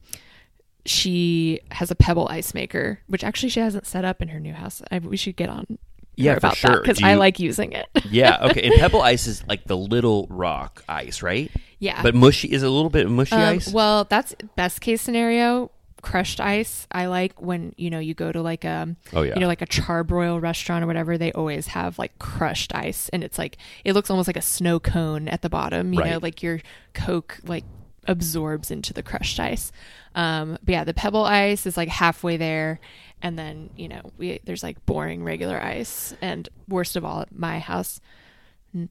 [0.86, 4.54] she has a pebble ice maker, which actually she hasn't set up in her new
[4.54, 4.82] house.
[4.92, 5.78] I, we should get on.
[6.18, 6.82] Yeah, for about sure.
[6.82, 7.88] because I like using it.
[8.10, 8.62] Yeah, okay.
[8.62, 11.52] And pebble ice is like the little rock ice, right?
[11.80, 12.02] Yeah.
[12.02, 13.74] But mushy is a little bit mushy Um, ice.
[13.74, 15.72] Well, that's best case scenario.
[16.06, 16.88] Crushed ice.
[16.92, 19.34] I like when you know you go to like a Oh, yeah.
[19.34, 21.18] you know like a charbroil restaurant or whatever.
[21.18, 24.80] They always have like crushed ice, and it's like it looks almost like a snow
[24.80, 25.94] cone at the bottom.
[25.94, 26.62] You know, like your
[26.94, 27.66] Coke like
[28.08, 29.72] absorbs into the crushed ice.
[30.14, 32.80] Um, but yeah, the pebble ice is like halfway there,
[33.22, 37.36] and then you know we there's like boring regular ice, and worst of all, at
[37.38, 38.00] my house,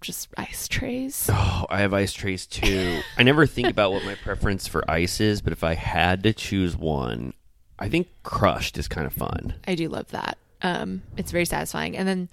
[0.01, 1.31] just ice trays.
[1.57, 3.01] Oh, I have ice trays too.
[3.17, 6.33] I never think about what my preference for ice is, but if I had to
[6.33, 7.33] choose one,
[7.79, 9.55] I think crushed is kind of fun.
[9.67, 10.37] I do love that.
[10.63, 12.29] Um, it's very satisfying, and then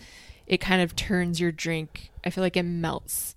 [0.47, 2.11] it kind of turns your drink.
[2.25, 3.35] I feel like it melts.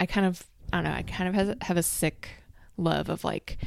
[0.00, 0.92] I kind of, I don't know.
[0.96, 2.28] I kind of has, have a sick
[2.76, 3.58] love of like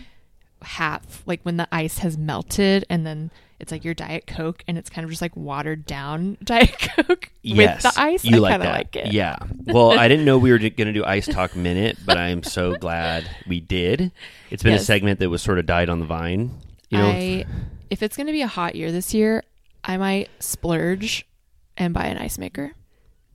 [0.62, 4.78] half, like when the ice has melted, and then it's like your diet coke, and
[4.78, 8.24] it's kind of just like watered down diet coke yes, with the ice.
[8.24, 8.78] You I like kind of that?
[8.78, 9.14] like it.
[9.14, 9.38] Yeah.
[9.66, 12.44] Well, I didn't know we were going to do Ice Talk Minute, but I am
[12.44, 14.12] so glad we did.
[14.50, 16.52] It's been a segment that was sort of died on the vine.
[16.90, 17.46] You know, I,
[17.90, 19.44] if it's going to be a hot year this year,
[19.84, 21.26] I might splurge
[21.76, 22.74] and buy an ice maker.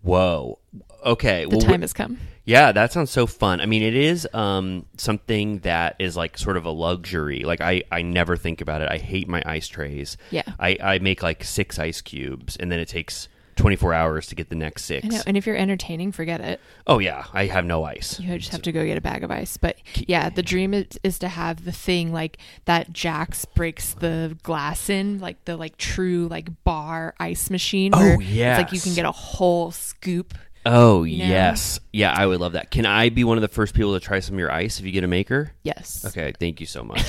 [0.03, 0.59] whoa.
[1.05, 1.45] Okay.
[1.45, 2.19] The well, time has come.
[2.45, 3.61] Yeah, that sounds so fun.
[3.61, 7.45] I mean, it is um, something that is like sort of a luxury.
[7.45, 8.89] Like I, I never think about it.
[8.91, 10.17] I hate my ice trays.
[10.31, 10.43] Yeah.
[10.59, 14.49] I, I make like six ice cubes, and then it takes 24 hours to get
[14.49, 15.05] the next six.
[15.05, 15.23] I know.
[15.27, 16.61] And if you're entertaining, forget it.
[16.87, 18.19] Oh yeah, I have no ice.
[18.19, 19.57] You just have to go get a bag of ice.
[19.57, 24.37] But yeah, the dream is, is to have the thing like that Jax breaks the
[24.43, 27.93] glass in, like the like true like bar ice machine.
[27.95, 28.59] Oh, yeah.
[28.59, 30.35] It's like you can get a whole scoop.
[30.65, 31.25] Oh You know?
[31.27, 32.71] yes, yeah, I would love that.
[32.71, 34.87] Can I be one of the first people to try some of your ice if
[34.87, 35.53] you get a maker?
[35.63, 36.05] Yes.
[36.07, 37.05] Okay, thank you so much.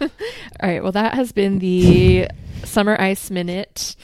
[0.00, 0.08] All
[0.62, 0.82] right.
[0.82, 2.28] Well, that has been the
[2.64, 3.96] summer ice minute.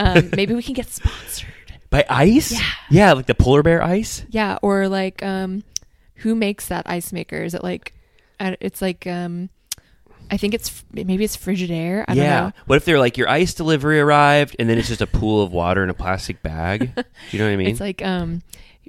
[0.00, 1.48] Um, maybe we can get sponsored.
[1.90, 2.52] By ice?
[2.52, 4.24] Yeah, yeah, like the polar bear ice.
[4.30, 5.64] Yeah, or like um
[6.16, 7.36] who makes that ice maker?
[7.42, 7.94] Is it like
[8.38, 9.50] I- it's like um
[10.30, 12.04] I think it's maybe it's Frigidaire.
[12.08, 12.40] I yeah.
[12.40, 12.52] don't know.
[12.66, 15.52] What if they're like your ice delivery arrived and then it's just a pool of
[15.52, 16.94] water in a plastic bag?
[16.94, 17.68] Do you know what I mean?
[17.68, 18.42] It's like um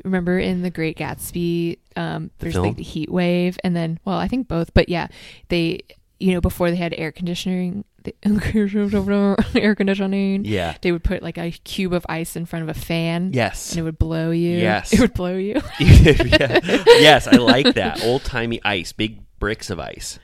[0.04, 2.68] remember in the Great Gatsby um there's film?
[2.68, 5.08] like the heat wave and then well I think both but yeah
[5.50, 5.82] they
[6.20, 8.14] you know before they had air conditioning the
[9.56, 10.76] air conditioning Yeah.
[10.82, 13.72] they would put like a cube of ice in front of a fan Yes.
[13.72, 14.94] and it would blow you Yes.
[14.94, 16.60] it would blow you yeah.
[16.88, 20.20] Yes, I like that old timey ice, big bricks of ice.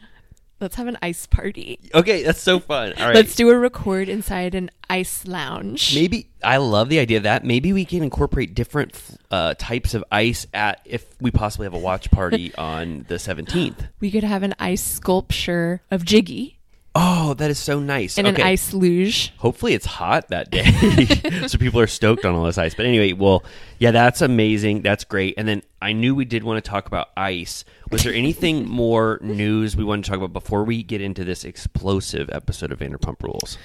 [0.59, 2.93] Let's have an ice party Okay, that's so fun.
[2.97, 7.17] All right, let's do a record inside an ice lounge Maybe I love the idea
[7.17, 7.43] of that.
[7.43, 8.93] Maybe we can incorporate different
[9.31, 13.83] uh, types of ice at if we possibly have a watch party on the seventeenth.
[13.99, 16.56] we could have an ice sculpture of Jiggy
[16.99, 18.17] Oh, that is so nice.
[18.17, 18.41] and okay.
[18.41, 20.65] an ice luge Hopefully it's hot that day,
[21.47, 22.73] so people are stoked on all this ice.
[22.73, 23.43] But anyway, well,
[23.77, 24.81] yeah, that's amazing.
[24.81, 25.35] That's great.
[25.37, 27.63] And then I knew we did want to talk about ice.
[27.91, 31.45] Was there anything more news we wanted to talk about before we get into this
[31.45, 33.59] explosive episode of Vanderpump Rules?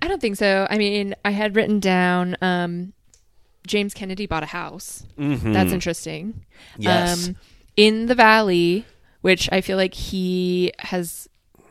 [0.00, 0.68] I don't think so.
[0.70, 2.92] I mean, I had written down um,
[3.66, 5.04] James Kennedy bought a house.
[5.18, 5.52] Mhm.
[5.52, 6.44] That's interesting.
[6.78, 7.26] Yes.
[7.28, 7.36] Um,
[7.76, 8.84] in the Valley,
[9.20, 11.28] which I feel like he has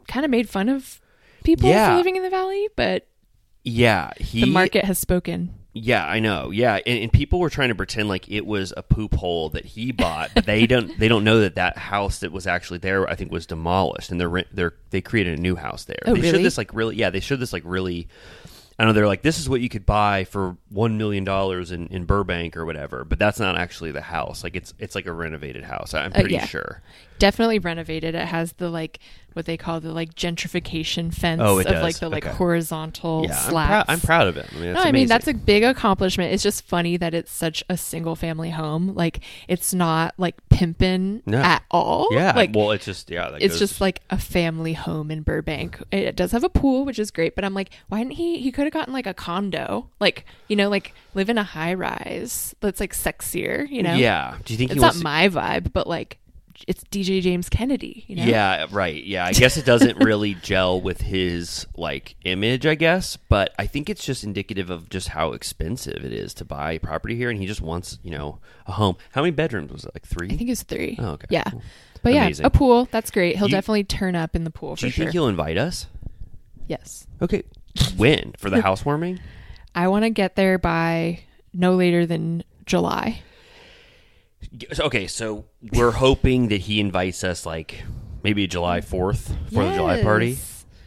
[0.09, 0.99] kind of made fun of
[1.45, 1.91] people Yeah.
[1.91, 3.07] for living in the Valley, but
[3.63, 5.53] Yeah, he the market has spoken.
[5.71, 6.49] Yeah, I know.
[6.49, 9.65] Yeah, and, and people were trying to pretend like it was a poop hole that
[9.65, 10.97] he bought, but they don't.
[10.99, 14.19] They don't know that that house that was actually there, I think, was demolished, and
[14.19, 15.99] they're they're they created a new house there.
[16.07, 16.95] Oh, they showed this like really.
[16.95, 18.07] Yeah, they showed this like really.
[18.79, 21.87] I know they're like this is what you could buy for one million dollars in,
[21.87, 24.43] in Burbank or whatever, but that's not actually the house.
[24.43, 25.93] Like it's it's like a renovated house.
[25.93, 26.45] I'm Uh, pretty yeah.
[26.47, 26.81] sure.
[27.19, 28.15] Definitely renovated.
[28.15, 28.99] It has the like
[29.33, 31.83] what they call the like gentrification fence Oh, of does.
[31.83, 32.35] like the like Okay.
[32.35, 34.47] horizontal Yeah, I'm, prou- I'm proud of it.
[34.51, 36.33] I mean, no, that's I mean that's a big accomplishment.
[36.33, 38.95] It's just funny that it's such a single family home.
[38.95, 41.37] Like it's not like pimping No.
[41.37, 42.07] at all.
[42.11, 42.33] yeah.
[42.35, 43.29] like well, it's just yeah.
[43.39, 45.79] it's goes- just like a family home in Burbank.
[45.91, 47.35] It does have a pool, which is great.
[47.35, 48.39] But I'm like, why didn't he?
[48.39, 51.73] He could have gotten like a condo, like you know, like live in a high
[51.75, 53.69] rise that's like sexier.
[53.69, 53.93] You know?
[53.93, 54.37] Yeah.
[54.43, 55.71] Do you think it's not to- my vibe?
[55.71, 56.17] But like,
[56.67, 58.03] it's DJ James Kennedy.
[58.07, 58.23] You know?
[58.23, 59.03] Yeah, right.
[59.03, 63.65] Yeah, I guess it doesn't really gel with his like image, I guess, but I
[63.67, 67.39] think it's just indicative of just how expensive it is to buy property here and
[67.39, 68.97] he just wants, you know, a home.
[69.11, 69.91] How many bedrooms was it?
[69.93, 70.27] Like 3?
[70.31, 70.95] I think it's three.
[70.99, 71.27] Oh, okay.
[71.29, 71.43] Yeah.
[71.49, 71.61] Cool.
[72.01, 72.87] But yeah, a pool.
[72.91, 73.35] That's great.
[73.37, 75.05] He'll You- definitely turn up in the pool Do for you sure.
[75.05, 75.87] think he'll invite us?
[76.67, 77.07] yes.
[77.21, 77.43] Okay.
[77.97, 78.33] When?
[78.37, 79.19] For the housewarming?
[79.75, 81.19] I want to get there by
[81.53, 83.21] no later than July.
[84.79, 87.83] Okay, so we're hoping that he invites us like
[88.23, 90.37] maybe July 4th for the July party.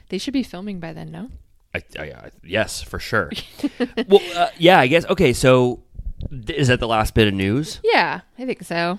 [0.09, 1.31] They should be filming by then, no?
[1.75, 3.31] I, I, I, yes, for sure.
[4.09, 5.07] well, uh, yeah, I guess.
[5.07, 5.83] Okay, so
[6.31, 7.81] th- is that the last bit of news?
[7.83, 8.99] Yeah, I think so.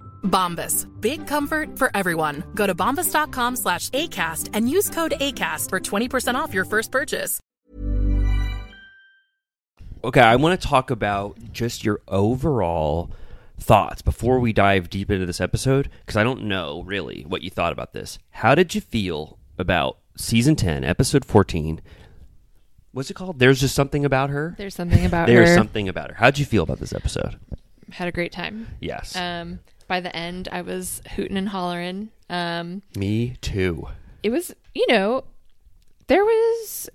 [0.23, 0.87] Bombas.
[0.99, 2.43] Big comfort for everyone.
[2.55, 7.39] Go to bombas.com slash ACAST and use code ACAST for 20% off your first purchase.
[10.03, 13.11] Okay, I want to talk about just your overall
[13.59, 17.51] thoughts before we dive deep into this episode because I don't know really what you
[17.51, 18.17] thought about this.
[18.31, 21.81] How did you feel about season 10, episode 14?
[22.93, 23.37] What's it called?
[23.37, 24.55] There's just something about her.
[24.57, 25.35] There's something about her.
[25.35, 25.55] There's her.
[25.55, 26.15] something about her.
[26.15, 27.39] How'd you feel about this episode?
[27.91, 28.67] Had a great time.
[28.79, 29.15] Yes.
[29.15, 29.59] Um,
[29.91, 32.11] by the end, I was hooting and hollering.
[32.29, 33.89] Um, Me too.
[34.23, 35.25] it was, you know,
[36.07, 36.89] there was,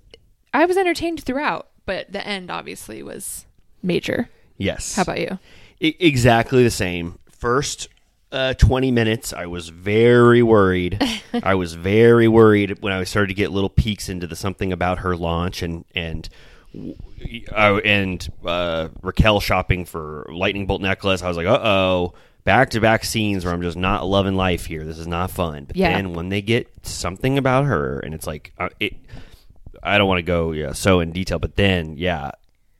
[0.51, 3.45] I was entertained throughout, but the end obviously was
[3.83, 4.29] major.
[4.57, 4.95] Yes.
[4.95, 5.37] How about you?
[5.79, 7.19] I- exactly the same.
[7.29, 7.87] First
[8.31, 10.99] uh, 20 minutes, I was very worried.
[11.43, 14.97] I was very worried when I started to get little peeks into the something about
[14.99, 16.27] her launch and and
[17.55, 21.21] uh, and uh, Raquel shopping for lightning bolt necklace.
[21.21, 22.13] I was like, uh oh.
[22.47, 24.85] Back to back scenes where I'm just not loving life here.
[24.85, 25.65] This is not fun.
[25.65, 25.91] But Yeah.
[25.97, 28.93] then when they get something about her, and it's like, uh, it,
[29.83, 32.31] I don't want to go yeah, so in detail, but then yeah,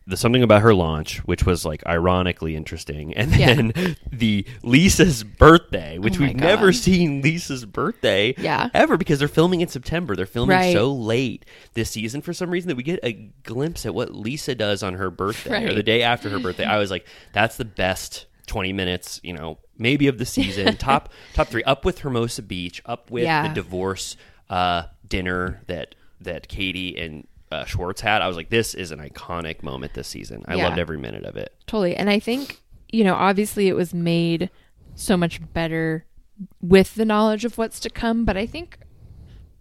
[0.07, 3.55] the something about her launch, which was like ironically interesting, and Yeah.
[3.55, 8.70] then the Lisa's birthday, which Oh we've never seen Lisa's birthday Yeah.
[8.74, 10.15] ever because they're filming in September.
[10.15, 10.72] They're filming Right.
[10.72, 11.43] so late
[11.74, 13.11] this season for some reason that we get a
[13.43, 16.63] glimpse at what Lisa does on her birthday or the day after her birthday.
[16.63, 18.26] I was like, that's the best.
[18.47, 20.75] 20 minutes, you know, maybe of the season.
[20.77, 23.47] top top 3 up with Hermosa Beach, up with Yeah.
[23.47, 24.17] the divorce
[24.49, 28.21] uh, dinner that that Katie and uh, Schwartz had.
[28.21, 30.43] I was like, this is an iconic moment this season.
[30.47, 30.65] I Yeah.
[30.67, 31.53] loved every minute of it.
[31.67, 31.95] Totally.
[31.95, 32.59] And I think,
[32.91, 34.49] you know, obviously it was made
[34.95, 36.05] so much better
[36.61, 38.25] with the knowledge of what's to come.
[38.25, 38.79] But I think,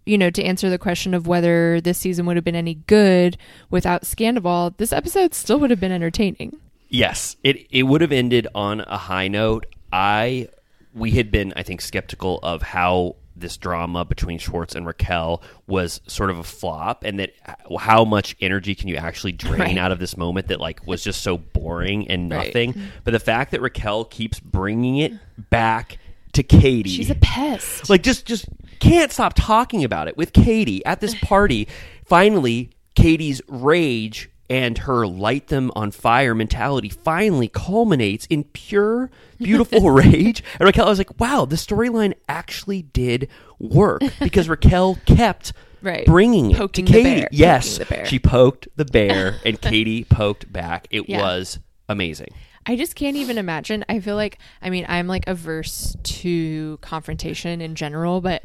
[0.05, 3.37] you know, to answer the question of whether this season would have been any good
[3.69, 6.59] without Scandoval, this episode still would have been entertaining.
[6.89, 9.65] Yes, it it would have ended on a high note.
[9.91, 10.47] I
[10.93, 16.01] we had been, I think, skeptical of how this drama between Schwartz and Raquel was
[16.07, 17.33] sort of a flop, and that
[17.79, 19.77] how much energy can you actually drain Right.
[19.77, 22.47] out of this moment that like was just so boring and Right.
[22.47, 22.73] nothing.
[22.73, 22.85] Mm-hmm.
[23.03, 25.13] But the fact that Raquel keeps bringing it
[25.51, 25.99] back
[26.33, 27.89] to Katie, She's a pest.
[27.89, 28.45] like just just
[28.79, 31.67] can't stop talking about it with Katie at this party.
[32.05, 39.91] Finally, Katie's rage and her light them on fire mentality finally culminates in pure, beautiful
[39.91, 40.43] rage.
[40.59, 43.27] And Raquel, I was like, wow, the storyline actually did
[43.59, 46.05] work because Raquel kept Right.
[46.07, 47.19] bringing it Poking to the Katie.
[47.21, 47.29] bear.
[47.31, 48.05] Yes, the bear.
[48.05, 50.87] she poked the bear, and Katie poked back.
[50.89, 51.19] It Yeah.
[51.21, 52.29] was amazing.
[52.65, 53.85] I just can't even imagine.
[53.87, 58.43] I feel like, I mean, I'm like averse to confrontation in general, but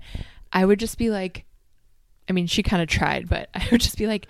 [0.52, 1.44] I would just be like,
[2.28, 4.28] I mean, she kind of tried, but I would just be like,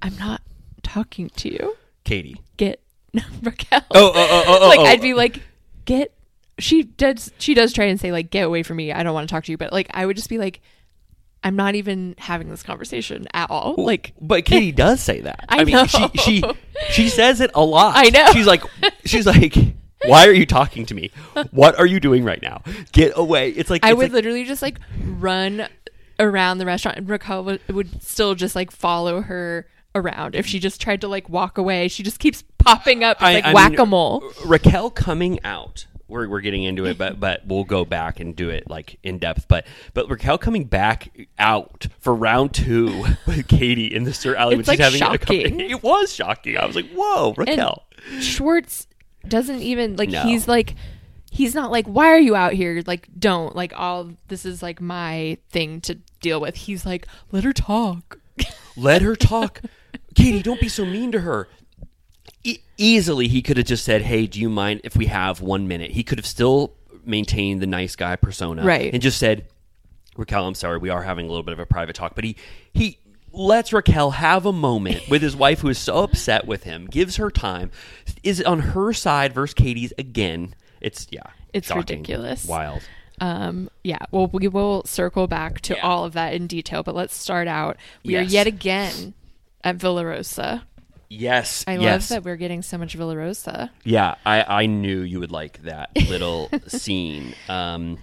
[0.00, 0.40] I'm not
[0.86, 1.76] talking to you.
[2.04, 2.40] Katie.
[2.56, 2.80] Get
[3.12, 3.82] no, Raquel.
[3.90, 4.84] Oh, oh, oh, oh, oh, like oh.
[4.84, 5.42] I'd be like,
[5.84, 6.12] get.
[6.58, 7.32] She does.
[7.38, 8.92] She does try and say like, get away from me.
[8.92, 9.58] I don't want to talk to you.
[9.58, 10.60] But like, I would just be like,
[11.44, 13.74] I'm not even having this conversation at all.
[13.76, 15.44] Like, But Katie does say that.
[15.48, 15.86] I mean, know.
[15.86, 16.42] she she
[16.90, 17.94] she says it a lot.
[17.96, 18.32] I know.
[18.32, 18.62] She's like
[19.04, 19.54] she's like,
[20.06, 21.10] why are you talking to me?
[21.50, 22.62] What are you doing right now?
[22.92, 23.50] Get away!
[23.50, 25.68] It's like I it's would like- literally just like run
[26.18, 29.66] around the restaurant, and Raquel would, would still just like follow her
[29.96, 30.34] around.
[30.34, 33.16] If she just tried to like walk away, she just keeps popping up.
[33.16, 34.22] It's I- like whack a mole.
[34.44, 35.86] Raquel coming out.
[36.08, 39.18] We're, we're getting into it, but but we'll go back and do it like in
[39.18, 39.46] depth.
[39.48, 44.54] But but Raquel coming back out for round two with Katie in the Sur Alley
[44.54, 45.60] when It's, she's like, having a couple- shocking.
[45.60, 46.56] It was shocking.
[46.58, 47.82] I was like, whoa, Raquel.
[48.20, 48.86] Schwartz
[49.26, 50.22] doesn't even like No.
[50.22, 50.76] he's like
[51.32, 54.80] he's not like why are you out here like don't like all this is like
[54.80, 58.18] my thing to deal with he's like let her talk
[58.76, 59.60] Let her talk.
[60.14, 61.48] Katie, don't be so mean to her.
[62.44, 65.66] E- easily, he could have just said, "Hey, do you mind if we have one
[65.68, 66.72] minute?" He could have still
[67.04, 68.92] maintained the nice guy persona, Right.
[68.92, 69.46] And just said,
[70.16, 72.36] "Raquel, I'm sorry, we are having a little bit of a private talk." But he
[72.72, 72.98] he
[73.32, 77.16] lets Raquel have a moment with his wife who is so upset with him, gives
[77.16, 77.70] her time,
[78.22, 80.54] is on her side versus Katie's again.
[80.80, 81.22] It's yeah,
[81.52, 81.98] It's shocking.
[82.00, 82.46] ridiculous.
[82.46, 82.82] wild.
[83.20, 87.16] Um, yeah, well, we will circle back to all of that in detail, but let's
[87.16, 87.78] start out.
[88.04, 88.26] We Yes.
[88.26, 89.14] are yet again
[89.66, 90.64] at Villa Rosa.
[91.08, 92.10] Yes, I yes.
[92.10, 93.70] love that we're getting so much Villa Rosa.
[93.84, 97.34] Yeah, I I knew you would like that little scene.
[97.48, 97.98] Um,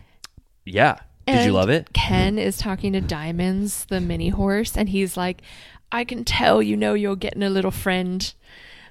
[0.66, 1.94] yeah, did you love it?
[1.94, 5.42] Ken is talking to Diamonds, the mini horse, and he's like,
[5.92, 8.34] I can tell you know you're getting a little friend.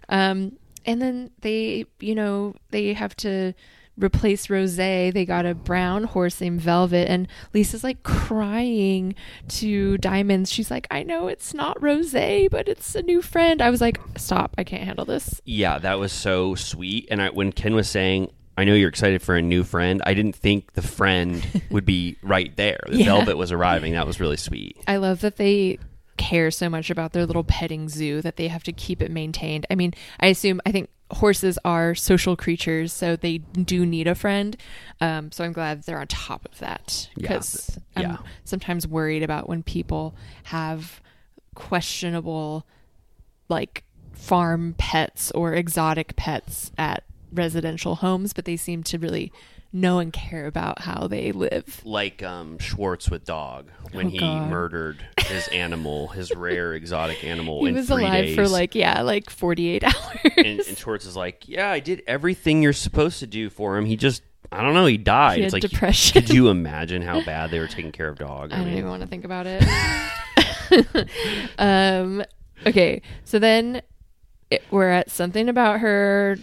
[0.08, 3.52] Um, and then they, you know, they have to
[3.99, 4.76] replace Rose.
[4.76, 9.14] They got a brown horse named Velvet, and Lisa's like crying
[9.49, 10.51] to Diamonds.
[10.51, 13.61] She's like, I know it's not Rose, but it's a new friend.
[13.62, 15.40] I was like, stop, I can't handle this.
[15.45, 17.09] Yeah, that was so sweet.
[17.11, 20.14] And I, when Ken was saying, "I know you're excited for a new friend," I
[20.14, 22.80] didn't think the friend would be right there.
[22.88, 23.05] The Yeah.
[23.07, 23.93] Velvet was arriving.
[23.93, 24.76] That was really sweet.
[24.86, 25.78] I love that they
[26.18, 29.66] care so much about their little petting zoo that they have to keep it maintained.
[29.70, 34.14] I mean, I assume I think horses are social creatures, so they do need a
[34.14, 34.56] friend.
[35.00, 37.22] Um, so I'm glad they're on top of that Yeah.
[37.28, 38.12] because Yeah.
[38.12, 41.00] I'm sometimes worried about when people have
[41.54, 42.66] questionable,
[43.48, 43.84] like
[44.14, 49.32] farm pets or exotic pets at residential homes, but they seem to really
[49.72, 51.80] know and care about how they live.
[51.84, 54.50] Like um, Schwartz with dog when Oh, he God.
[54.50, 57.64] murdered his animal, his rare exotic animal.
[57.64, 59.94] He was alive for like yeah, like 48 hours.
[60.36, 63.84] and, and Schwartz is like, "Yeah, I did everything you're supposed to do for him.
[63.86, 66.20] He just, I don't know, he died." He it's like, depression.
[66.20, 68.52] Could you imagine how bad they were taking care of dog?
[68.54, 69.62] I don't even want to think about it.
[71.58, 72.22] um,
[72.66, 73.82] okay, so then
[74.50, 76.36] it, we're at something about her,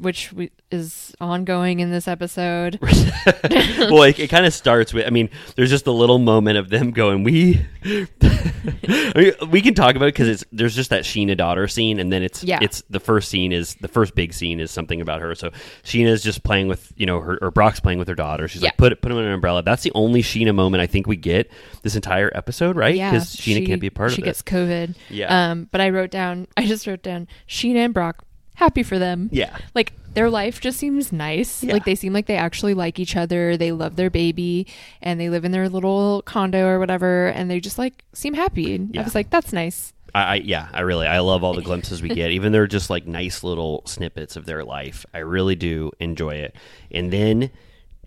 [0.00, 2.78] which we, is ongoing in this episode.
[2.82, 5.06] well, it, it kind of starts with.
[5.06, 9.74] I mean, there's just a little moment of them going, "We." I mean, we can
[9.74, 12.58] talk about it because it's there's just that Scheana daughter scene, and then it's Yeah.
[12.62, 15.34] it's the first scene is the first big scene is something about her.
[15.34, 15.50] So
[15.82, 18.48] Scheana's just playing with you know her or Brock's playing with her daughter.
[18.48, 19.62] She's like, put it put him in an umbrella.
[19.62, 21.50] That's the only Scheana moment I think we get
[21.82, 22.94] this entire episode, right?
[22.94, 24.16] Yeah, Because Scheana she- can't be a part of it.
[24.16, 24.94] She gets COVID.
[25.10, 25.50] Yeah.
[25.50, 26.46] Um, but I wrote down.
[26.56, 28.24] I just wrote down Scheana and Brock.
[28.54, 29.28] Happy for them.
[29.32, 29.56] Yeah.
[29.74, 31.64] Like their life just seems nice.
[31.64, 33.56] Like they seem like they actually like each other.
[33.56, 34.66] They love their baby,
[35.00, 38.74] and they live in their little condo or whatever, and they just like seem happy.
[38.74, 39.94] And I was like, that's nice.
[40.14, 42.30] I, I yeah, I really I love all the glimpses we get.
[42.30, 45.06] Even they're just like nice little snippets of their life.
[45.14, 46.54] I really do enjoy it.
[46.90, 47.50] And then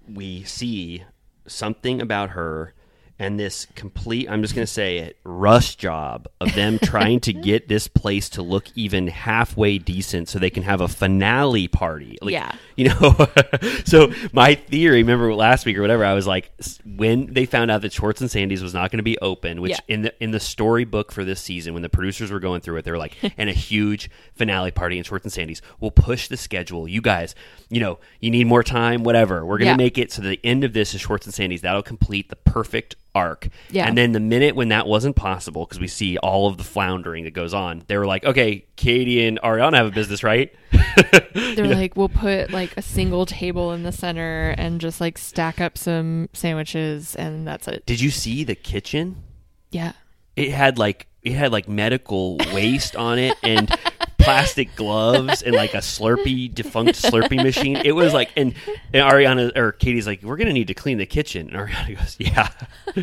[0.08, 1.04] we see
[1.48, 2.75] something about her
[3.18, 7.34] and this complete I'm just going to say it rush job of them trying to
[7.34, 12.18] get this place to look even halfway decent so they can have a finale party.
[12.22, 12.52] Like, Yeah.
[12.76, 13.28] You know,
[13.86, 16.52] so my theory, remember last week or whatever, I was like,
[16.86, 19.72] when they found out that Schwartz and Sandy's was not going to be open, which
[19.72, 19.80] Yeah.
[19.88, 22.84] in the in the storybook for this season, when the producers were going through it,
[22.86, 25.62] they were like, and a huge finale party in Schwartz and Sandy's.
[25.80, 26.86] We'll push the schedule.
[26.86, 27.34] You guys,
[27.70, 29.46] you know, you need more time, whatever.
[29.46, 29.78] We're gonna Yeah.
[29.78, 31.62] make it so the end of this is Schwartz and Sandy's.
[31.62, 33.48] That'll complete the perfect arc.
[33.72, 33.88] Yeah.
[33.88, 37.24] And then the minute when that wasn't possible, because we see all of the floundering
[37.24, 40.54] that goes on, they were like, okay, Katie and Ariana have a business, right?
[41.34, 45.60] They're like, we'll put like a single table in the center and just like stack
[45.60, 47.86] up some sandwiches, and that's it.
[47.86, 49.24] Did you see the kitchen?
[49.72, 49.94] Yeah.
[50.36, 53.70] It had like it had like medical waste on it and
[54.26, 57.78] plastic gloves and like a Slurpee defunct Slurpee machine.
[57.78, 58.54] It was like and,
[58.94, 61.50] and Ariana or Katie's like, we're gonna need to clean the kitchen.
[61.50, 62.50] And Ariana goes, yeah,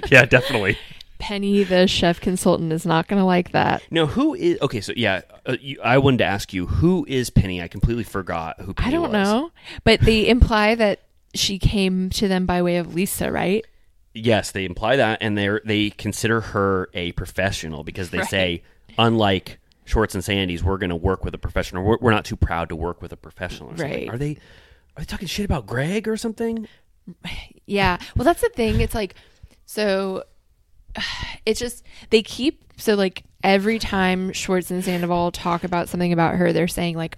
[0.11, 0.77] yeah, definitely.
[1.19, 3.81] Penny, the chef consultant, is not going to like that.
[3.93, 4.81] No, who is okay?
[4.81, 7.63] So yeah, uh, you, I wanted to ask you who is Penny.
[7.63, 8.75] I completely forgot who.
[8.75, 9.13] Penny I don't was.
[9.13, 9.53] know,
[9.85, 10.99] but they imply that
[11.33, 13.65] she came to them by way of Lisa, right?
[14.15, 18.29] Yes, they imply that, and they they consider her a professional because they Right.
[18.29, 18.63] say,
[18.99, 21.83] unlike Schwartz and Sandy's, we're going to work with a professional.
[21.85, 23.71] We're, we're not too proud to work with a professional.
[23.71, 23.91] Something.
[23.91, 24.09] Right.
[24.09, 24.39] Are they?
[24.97, 26.69] Are they talking shit about Greg or something?
[27.65, 27.99] Yeah.
[28.17, 28.81] Well, that's the thing.
[28.81, 29.15] It's like,
[29.67, 30.25] so
[31.47, 36.35] it's just, they keep, so like every time Schwartz and Sandoval talk about something about
[36.35, 37.17] her, they're saying, like,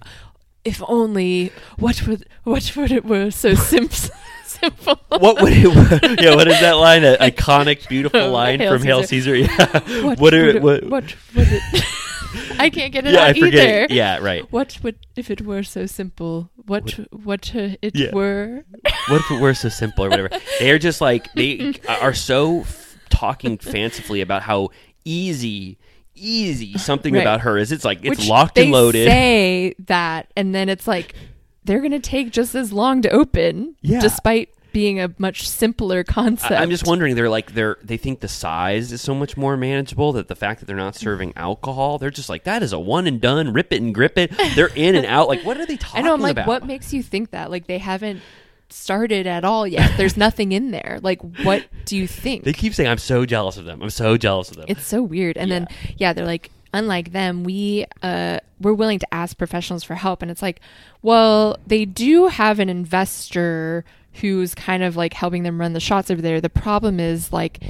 [0.62, 3.88] if only, what would, what would it were so sim-
[4.44, 5.00] simple.
[5.08, 6.20] What would it?
[6.20, 7.04] yeah, what is that line?
[7.04, 9.36] An iconic, beautiful line Hail from Hail Caesar.
[9.36, 9.52] Caesar.
[9.52, 10.02] Yeah.
[10.04, 10.84] What, what are would it, what?
[10.84, 11.84] what would it?
[12.58, 13.84] I can't get it Yeah, out I forget either.
[13.84, 13.90] it.
[13.90, 14.50] Yeah, right.
[14.52, 16.50] What would if it were so simple?
[16.66, 18.12] What what, uh, it Yeah.
[18.12, 18.64] were?
[19.08, 20.30] what if it were so simple or whatever?
[20.58, 24.70] They're just like they are so f- talking fancifully about how
[25.04, 25.78] easy,
[26.14, 27.20] easy something Right.
[27.22, 27.72] about her is.
[27.72, 29.06] It's like it's Which locked and loaded.
[29.08, 31.14] Say that, and then it's like
[31.64, 34.00] they're gonna take just as long to open, Yeah.
[34.00, 36.52] despite being a much simpler concept.
[36.52, 37.14] I, am just wondering.
[37.14, 40.60] They're like they're they think the size is so much more manageable that the fact
[40.60, 43.54] that they're not serving alcohol, they're just like that is a one and done.
[43.54, 44.32] Rip it and grip it.
[44.54, 45.28] They're in and out.
[45.28, 46.00] Like what are they talking?
[46.04, 46.12] I know.
[46.12, 46.48] I'm like, about?
[46.48, 47.50] what makes you think that?
[47.50, 48.20] Like they haven't
[48.68, 49.92] started at all yet.
[49.96, 50.98] There's nothing in there.
[51.02, 52.44] Like, what do you think?
[52.44, 53.80] They keep saying I'm so jealous of them.
[53.80, 54.66] I'm so jealous of them.
[54.68, 55.38] It's so weird.
[55.38, 59.94] And then yeah, they're like unlike them, we uh we're willing to ask professionals for
[59.94, 60.60] help and it's like,
[61.00, 63.84] well, they do have an investor
[64.20, 66.40] who's kind of like helping them run the shots over there.
[66.40, 67.60] The problem is like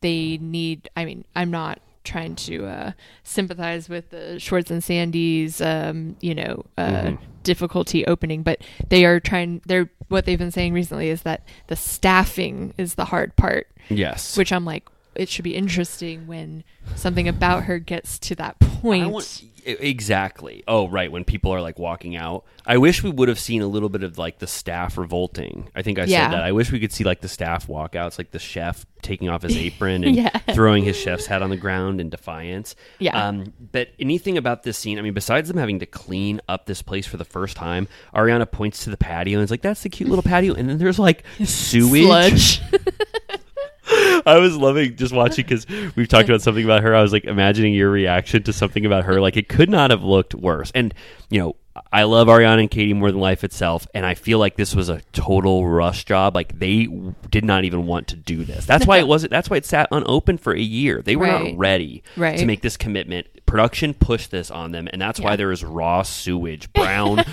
[0.00, 2.92] they need I mean, I'm not trying to uh
[3.24, 7.18] sympathize with the Schwartz and Sandy's um, you know, uh Mhm.
[7.42, 11.76] difficulty opening, but they are trying they're what they've been saying recently is that the
[11.76, 13.68] staffing is the hard part.
[13.88, 14.36] Yes.
[14.36, 14.84] Which I'm like,
[15.20, 16.64] it should be interesting when
[16.96, 19.04] something about her gets to that point.
[19.04, 20.64] I want- exactly.
[20.66, 21.12] Oh, right.
[21.12, 24.02] When people are like walking out, I wish we would have seen a little bit
[24.02, 25.68] of like the staff revolting.
[25.76, 26.30] I think I Yeah.
[26.30, 26.42] said that.
[26.44, 29.54] I wish we could see like the staff walkouts, like the chef taking off his
[29.58, 30.30] apron and Yeah.
[30.54, 32.74] throwing his chef's hat on the ground in defiance.
[32.98, 33.22] Yeah.
[33.28, 34.98] Um, but anything about this scene?
[34.98, 38.50] I mean, besides them having to clean up this place for the first time, Ariana
[38.50, 40.98] points to the patio and is like, "That's the cute little patio," and then there's
[40.98, 42.62] like sewage.
[44.26, 45.66] I was loving just watching because
[45.96, 46.94] we've talked about something about her.
[46.94, 49.20] I was like imagining your reaction to something about her.
[49.20, 50.70] Like it could not have looked worse.
[50.74, 50.92] And
[51.30, 51.56] you know,
[51.92, 54.88] I love Ariana and Katie more than life itself, and I feel like this was
[54.88, 56.34] a total rush job.
[56.34, 56.86] Like they
[57.30, 58.66] did not even want to do this.
[58.66, 59.30] That's why it wasn't.
[59.30, 61.00] That's why it sat unopened for a year.
[61.02, 61.50] They were Right.
[61.52, 62.38] not ready Right.
[62.38, 63.28] to make this commitment.
[63.46, 67.24] Production pushed this on them, and that's why there is raw sewage, brown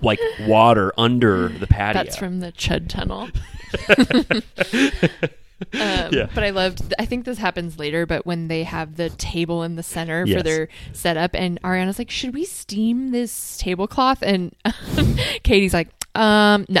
[0.00, 2.02] like water under the patio.
[2.04, 3.28] That's from the Chud Tunnel.
[5.72, 6.28] Um, Yeah.
[6.34, 6.94] But I loved.
[6.98, 10.42] I think this happens later, but when they have the table in the center for
[10.42, 14.54] their setup, and Ariana's like, "Should we steam this tablecloth?" And
[15.42, 16.80] Katie's like, "Um, no."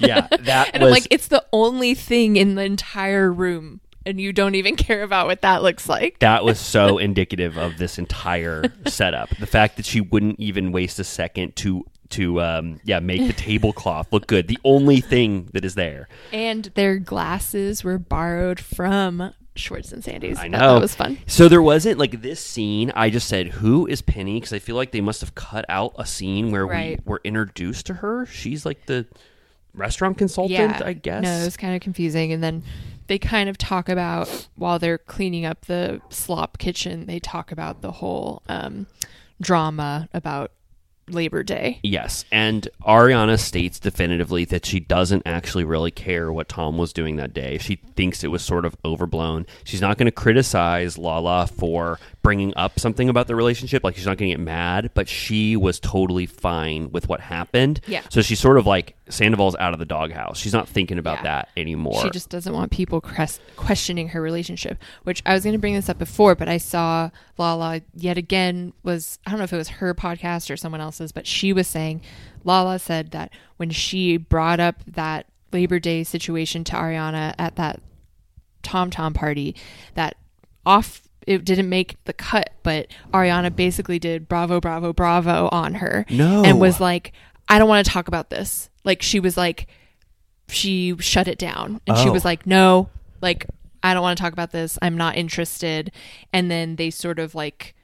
[0.00, 4.20] yeah, that and was I'm like, "It's the only thing in the entire room, and
[4.20, 7.98] you don't even care about what that looks like." That was so indicative of this
[7.98, 9.30] entire setup.
[9.38, 13.32] The fact that she wouldn't even waste a second to to um, yeah make the
[13.32, 14.48] tablecloth look good.
[14.48, 16.08] The only thing that is there.
[16.32, 20.38] And their glasses were borrowed from Schwartz and Sandy's.
[20.38, 21.18] I know that was fun.
[21.26, 22.92] So there wasn't like this scene.
[22.94, 25.94] I just said, "Who is Penny?" Because I feel like they must have cut out
[25.98, 26.98] a scene where Right.
[27.04, 28.24] we were introduced to her.
[28.26, 29.06] She's like the
[29.74, 31.22] restaurant consultant, I guess.
[31.22, 32.32] No, it was kind of confusing.
[32.32, 32.62] And then
[33.08, 37.80] they kind of talk about while they're cleaning up the slop kitchen, they talk about
[37.80, 38.86] the whole um,
[39.40, 40.52] drama about
[41.10, 41.80] Labor Day.
[41.82, 47.16] Yes, and Ariana states definitively that she doesn't actually really care what Tom was doing
[47.16, 47.58] that day.
[47.58, 49.46] She thinks it was sort of overblown.
[49.64, 51.98] She's not going to criticize Lala for
[52.28, 53.82] bringing up something about the relationship.
[53.82, 57.80] Like she's not going to get mad, but she was totally fine with what happened.
[57.86, 58.02] Yeah.
[58.10, 60.36] So she's sort of like Sandoval's out of the doghouse.
[60.36, 61.22] She's not thinking about Yeah.
[61.22, 62.02] that anymore.
[62.02, 65.72] She just doesn't want people cres- questioning her relationship, which I was going to bring
[65.72, 67.08] this up before, but I saw
[67.38, 71.10] Lala yet again was, I don't know if it was her podcast or someone else's,
[71.12, 72.02] but she was saying,
[72.44, 77.80] Lala said that when she brought up that Labor Day situation to Ariana at that
[78.62, 79.56] TomTom party,
[79.94, 80.18] that
[80.66, 86.06] off, it didn't make the cut, but Ariana basically did bravo, bravo, bravo on her.
[86.10, 86.42] No.
[86.44, 87.12] And was like,
[87.48, 88.70] I don't want to talk about this.
[88.84, 89.66] Like, she was like,
[90.48, 92.12] she shut it down and she Oh.
[92.12, 92.88] was like no
[93.20, 93.44] like
[93.82, 95.92] i don't want to talk about this i'm not interested
[96.32, 97.74] and then they sort of like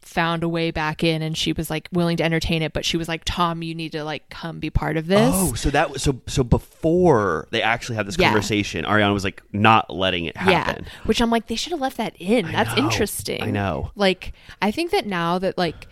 [0.00, 2.96] found a way back in and she was like willing to entertain it but she
[2.96, 5.90] was like tom you need to like come be part of this Oh, so that
[5.90, 8.26] was so so before they actually had this Yeah.
[8.28, 10.84] conversation, Ariana was like not letting it happen.
[10.84, 12.82] yeah which i'm like they should have left that in that's know.
[12.84, 13.90] interesting I know.
[13.94, 15.86] like i think that now that like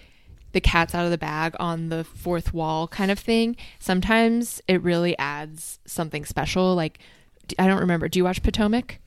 [0.52, 4.82] the cat's out of the bag on the fourth wall kind of thing sometimes it
[4.82, 6.98] really adds something special like
[7.58, 8.98] i don't remember do you watch potomac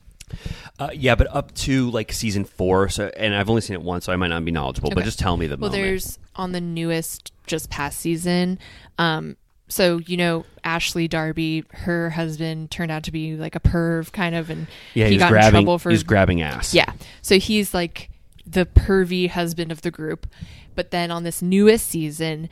[0.78, 4.06] Uh, yeah, but up to like season four, so and I've only seen it once,
[4.06, 4.90] so I might not be knowledgeable.
[4.90, 5.82] But just tell me the well moment.
[5.82, 8.58] there's on the newest just past season
[8.98, 9.36] um
[9.68, 14.34] so you know ashley darby her husband turned out to be like a perv kind
[14.34, 16.72] of and Yeah, he got grabbing- in trouble for he was grabbing ass.
[16.72, 18.08] yeah so he's like
[18.46, 20.26] the pervy husband of the group
[20.74, 22.48] but then on this newest season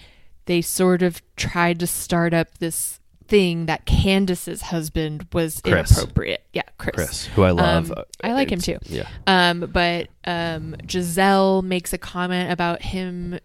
[0.46, 2.99] they sort of tried to start up this
[3.30, 5.96] thing that Candiace's husband was Chris.
[5.96, 6.44] inappropriate.
[6.52, 6.94] Yeah, Chris.
[6.96, 7.90] Chris, who I love.
[7.92, 8.78] Um, I like him too.
[8.82, 9.08] Yeah.
[9.26, 13.38] Um, but um, Gizelle makes a comment about him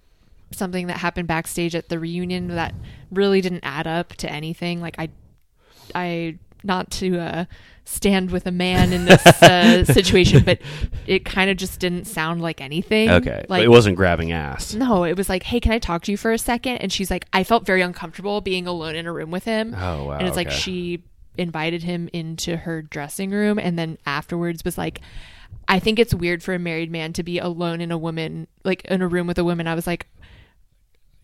[0.51, 2.73] something that happened backstage at the reunion that
[3.11, 4.81] really didn't add up to anything.
[4.81, 5.09] Like I,
[5.93, 7.45] I not to uh,
[7.85, 10.59] stand with a man in this uh, situation, but
[11.07, 13.09] it kind of just didn't sound like anything.
[13.09, 14.73] Okay, like it wasn't grabbing ass.
[14.73, 16.77] No, it was like, hey, can I talk to you for a second?
[16.77, 19.73] And she's like, I felt very uncomfortable being alone in a room with him.
[19.77, 21.03] Oh, wow, And it's like she
[21.37, 25.01] invited him into her dressing room and then afterwards was like
[25.67, 28.85] I think it's weird for a married man to be alone in a woman like
[28.85, 29.67] in a room with a woman.
[29.67, 30.07] I was like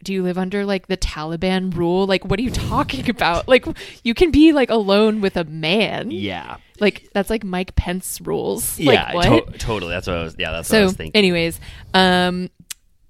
[0.03, 2.05] do you live under like the Taliban rule?
[2.07, 3.47] Like what are you talking about?
[3.47, 3.65] Like
[4.03, 6.11] you can be like alone with a man.
[6.11, 6.57] Yeah.
[6.79, 8.79] Like that's like Mike Pence rules.
[8.79, 9.51] Yeah, Like what?
[9.53, 9.91] to- totally.
[9.93, 10.35] That's what I was.
[10.39, 11.17] Yeah, that's so what I was thinking.
[11.19, 11.59] anyways
[11.93, 12.49] um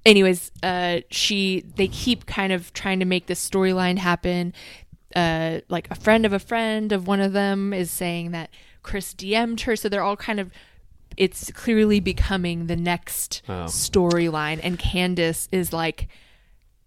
[0.05, 4.53] anyways uh she they keep kind of trying to make this storyline happen
[5.15, 8.49] uh like a friend of a friend of one of them is saying that
[8.81, 10.51] chris dm'd her so they're all kind of
[11.17, 13.65] it's clearly becoming the next Oh.
[13.65, 16.07] storyline and candiace is like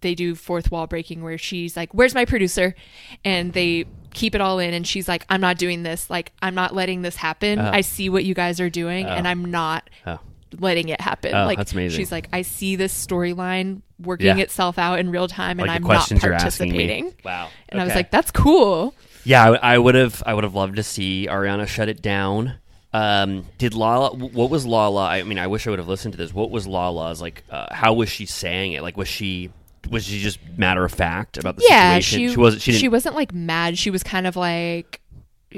[0.01, 2.75] they do fourth wall breaking where she's like where's my producer
[3.23, 6.55] and they keep it all in and she's like i'm not doing this like i'm
[6.55, 7.69] not letting this happen Oh.
[7.73, 9.09] i see what you guys are doing Oh.
[9.09, 10.19] and i'm not Oh.
[10.59, 11.97] letting it happen Oh, like that's amazing.
[11.97, 14.37] she's like i see this storyline working Yeah.
[14.43, 16.77] itself out in real time and Like the i'm not questions you're asking me.
[16.87, 17.49] participating Wow.
[17.69, 18.93] and i was like that's cool
[19.25, 20.21] Yeah, I would have.
[20.23, 22.59] I would have loved to see Ariana shut it down.
[22.93, 24.15] Um, did Lala?
[24.15, 25.07] What was Lala?
[25.07, 26.31] I mean, I wish I would have listened to this.
[26.31, 27.43] What was Lala's like?
[27.49, 28.83] Uh, how was she saying it?
[28.83, 29.49] Like, was she
[29.89, 32.29] was she just matter of fact about the yeah situation?
[32.33, 32.61] she, wasn't.
[32.61, 35.01] She, didn't, wasn't like mad she was kind of like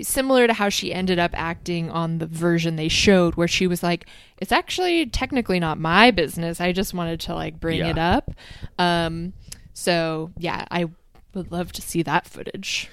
[0.02, 3.82] similar to how she ended up acting on the version they showed where she was
[3.82, 4.06] like
[4.38, 7.90] it's actually technically not my business i just wanted to like bring Yeah.
[7.90, 8.32] it up
[8.78, 9.34] um
[9.74, 10.86] so yeah i
[11.34, 12.90] would love to see that footage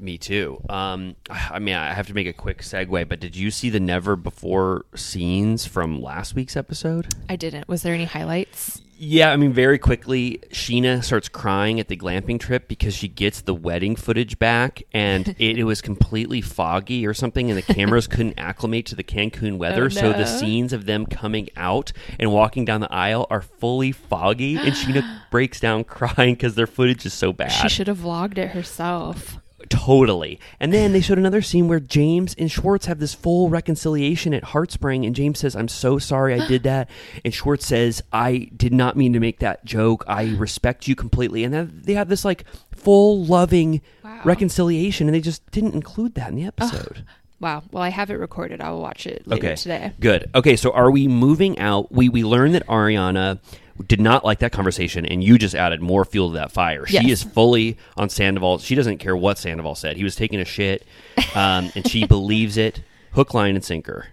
[0.00, 0.60] Me too.
[0.68, 3.78] Um, I mean, I have to make a quick segue, but did you see the
[3.78, 7.14] never before scenes from last week's episode?
[7.28, 11.88] i didn't was there any highlights Yeah, I mean, very quickly, Scheana starts crying at
[11.88, 16.40] the glamping trip because she gets the wedding footage back, and it, it was completely
[16.40, 19.84] foggy or something, and the cameras couldn't acclimate to the Cancun oh, weather.
[19.84, 23.92] Oh, So the scenes of them coming out and walking down the aisle are fully
[23.92, 27.50] foggy, and Scheana breaks down crying because their footage is so bad.
[27.50, 29.38] she should have vlogged it herself
[29.68, 30.40] Totally.
[30.60, 34.42] And then they showed another scene where James and Schwartz have this full reconciliation at
[34.44, 36.88] Heartspring, and James says, I'm so sorry I did that.
[37.24, 40.04] And Schwartz says, I did not mean to make that joke.
[40.06, 41.44] I respect you completely.
[41.44, 43.80] And then they have this like full loving
[44.24, 47.04] reconciliation, and they just didn't include that in the episode.
[47.40, 49.56] wow well i have it recorded i will watch it later okay.
[49.56, 50.30] today Good.
[50.34, 51.90] Okay, so are we moving out?
[51.92, 53.40] We we learned that Ariana
[53.88, 56.86] did not like that conversation, and you just added more fuel to that fire.
[56.86, 57.06] She Yes.
[57.10, 58.58] is fully on Sandoval.
[58.58, 59.96] She doesn't care what Sandoval said.
[59.96, 60.86] He was taking a shit,
[61.34, 62.82] um, and she believes it,
[63.12, 64.08] hook, line, and sinker.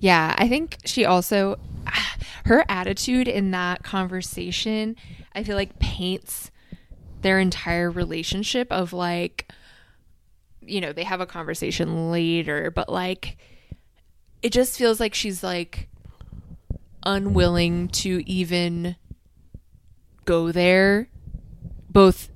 [0.00, 1.58] Yeah, I think she also
[2.46, 4.96] her attitude in that conversation,
[5.34, 6.50] I feel like paints
[7.22, 9.50] their entire relationship of like
[10.66, 13.36] you know, they have a conversation later, but like
[14.42, 15.88] it just feels like she's like
[17.06, 18.96] unwilling to even
[20.24, 21.08] go there
[21.90, 22.28] both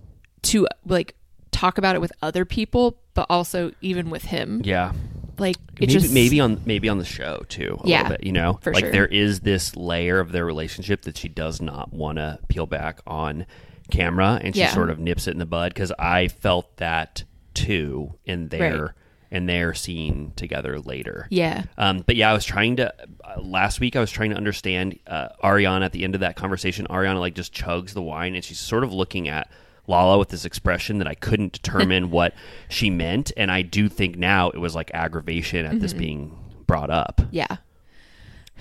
[0.42, 1.14] to like
[1.50, 4.60] talk about it with other people but also even with him.
[4.64, 4.92] Yeah.
[5.38, 7.78] Like it maybe, just maybe on maybe on the show too.
[7.84, 8.92] A Yeah, little bit, you know, for like sure.
[8.92, 13.00] there is this layer of their relationship that she does not want to peel back
[13.06, 13.46] on
[13.90, 14.72] camera, and she Yeah.
[14.74, 17.24] sort of nips it in the bud because I felt that
[17.54, 18.90] too in their Right.
[19.30, 21.26] In their scene together later.
[21.30, 21.64] Yeah.
[21.76, 22.92] Um, but yeah, I was trying to
[23.24, 23.94] uh, last week.
[23.96, 26.86] I was trying to understand uh, Ariana at the end of that conversation.
[26.88, 29.50] Ariana like just chugs the wine, and she's sort of looking at
[29.86, 32.34] Lala with this expression that I couldn't determine what
[32.68, 33.32] she meant.
[33.36, 35.98] And I do think now it was like aggravation at this Mhm.
[35.98, 37.20] being brought up.
[37.30, 37.56] Yeah.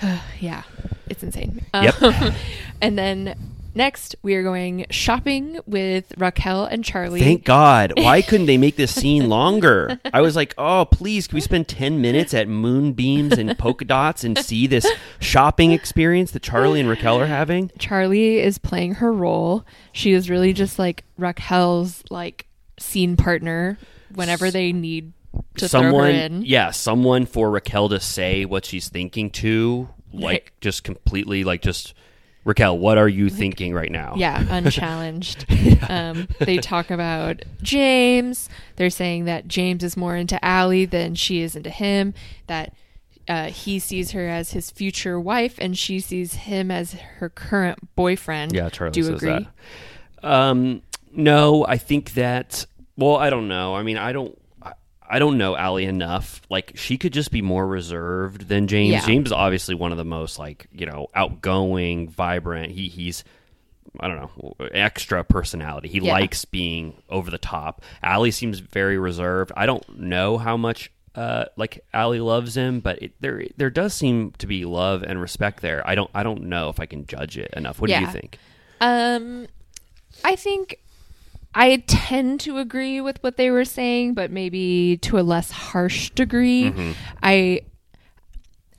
[0.39, 0.63] yeah.
[1.09, 1.65] It's insane.
[1.73, 2.01] Yep.
[2.01, 2.33] Um,
[2.81, 3.35] and then
[3.77, 7.19] next, we are going shopping with Raquel and Charlie.
[7.21, 7.93] Thank God.
[7.97, 9.99] Why couldn't they make this scene longer?
[10.13, 14.23] I was like, oh, please, can we spend 10 minutes at moonbeams and polka dots
[14.23, 14.85] and see this
[15.19, 17.71] shopping experience that Charlie and Raquel are having?
[17.79, 19.65] Charlie is playing her role.
[19.93, 22.47] She is really just like Raquel's like
[22.79, 23.77] scene partner
[24.13, 25.13] whenever they need
[25.57, 26.41] to throw her someone in.
[26.43, 30.51] yeah someone for raquel to say what she's thinking to like Right.
[30.61, 31.93] just completely like just
[32.47, 35.45] raquel what are you thinking right now Yeah, unchallenged.
[35.89, 38.49] um, they talk about James.
[38.77, 42.13] They're saying that James is more into Ally than she is into him.
[42.47, 42.73] That
[43.27, 47.93] uh, he sees her as his future wife, and she sees him as her current
[47.95, 48.53] boyfriend.
[48.53, 49.47] yeah charlie Do you says agree?
[50.23, 52.65] that um no i think that
[52.97, 54.35] well i don't know i mean i don't
[55.09, 56.41] I- don't know Ally enough.
[56.49, 58.91] Like she could just be more reserved than James.
[58.93, 59.05] Yeah.
[59.05, 62.71] James is obviously one of the most like you know outgoing, vibrant.
[62.71, 63.23] He he's
[63.99, 65.87] I don't know extra personality.
[65.87, 66.11] He Yeah.
[66.13, 67.83] likes being over the top.
[68.03, 69.51] Ally seems very reserved.
[69.57, 73.93] I don't know how much uh, like Ally loves him, but it, there there does
[73.95, 75.81] seem to be love and respect there.
[75.87, 77.81] I don't I don't know if I can judge it enough.
[77.81, 78.37] What do you think?
[78.81, 79.47] Um,
[80.23, 80.79] I think
[81.55, 86.11] I tend to agree with what they were saying, but maybe to a less harsh
[86.11, 86.71] degree.
[86.71, 86.95] Mhm.
[87.23, 87.61] I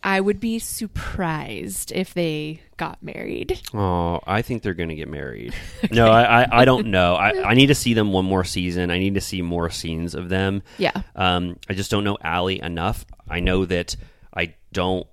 [0.03, 3.61] I would be surprised if they got married.
[3.75, 5.55] Oh, I think they're going to get married.
[5.91, 7.15] No, I, I, I don't know.
[7.17, 8.91] I, I need to see them one more season.
[8.93, 10.63] I need to see more scenes of them.
[10.79, 10.93] Yeah.
[11.17, 13.05] Um, I just don't know Ally enough.
[13.29, 13.97] I know that
[14.33, 15.07] I don't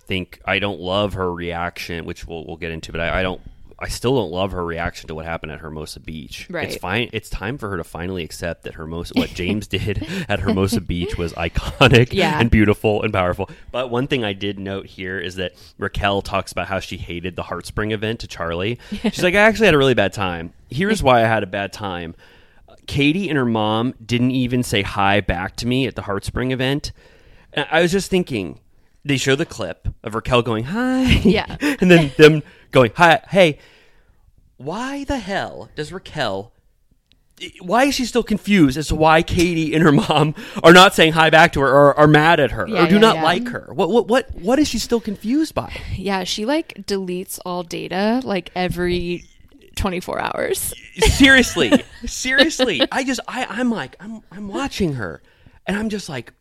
[0.00, 3.40] think I don't love her reaction, which we'll we'll get into, but I, I don't.
[3.78, 6.46] I still don't love her reaction to what happened at Hermosa Beach.
[6.48, 6.66] Right.
[6.68, 7.10] It's fine.
[7.12, 11.18] It's time for her to finally accept that Hermosa, what James did at Hermosa Beach
[11.18, 12.40] was iconic Yeah.
[12.40, 13.50] and beautiful and powerful.
[13.72, 17.36] But one thing I did note here is that Raquel talks about how she hated
[17.36, 18.78] the Heartspring event to Charlie.
[19.02, 20.54] She's like, I actually had a really bad time.
[20.70, 22.14] Here's why I had a bad time.
[22.86, 26.92] Katie and her mom didn't even say hi back to me at the Heartspring event.
[27.52, 28.60] And I was just thinking,
[29.04, 31.04] they show the clip of Raquel going, hi.
[31.24, 31.56] Yeah.
[31.60, 32.42] and then them
[32.76, 33.58] going, hi, hey.
[34.58, 36.52] Why the hell does Raquel
[37.60, 41.12] why is she still confused as to why Katie and her mom are not saying
[41.12, 43.22] hi back to her or are mad at her Yeah, or do yeah, not yeah.
[43.24, 43.70] like her?
[43.74, 45.74] What what what what is she still confused by?
[45.96, 49.24] Yeah, she like deletes all data like every
[49.74, 50.72] 24 hours.
[50.96, 51.72] seriously,
[52.06, 52.80] seriously.
[52.92, 55.22] I just I I'm like I'm I'm watching her
[55.66, 56.32] and I'm just like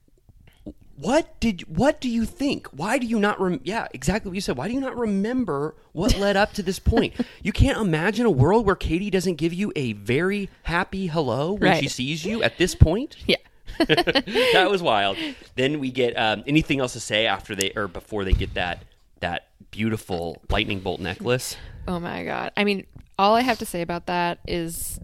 [0.98, 2.68] what did what do you think?
[2.68, 4.56] Why do you not rem- yeah, exactly what you said.
[4.58, 7.14] Why do you not remember what led up to this point?
[7.44, 11.72] You can't imagine a world where Katie doesn't give you a very happy hello when
[11.72, 11.84] Right.
[11.84, 13.18] she sees you at this point?
[13.28, 13.38] Yeah.
[13.88, 15.18] that was wild.
[15.56, 18.84] Then we get um, anything else to say after they or before they get that
[19.20, 21.58] that beautiful lightning bolt necklace?
[21.86, 22.54] Oh my god.
[22.56, 22.86] I mean,
[23.20, 24.98] all I have to say about that is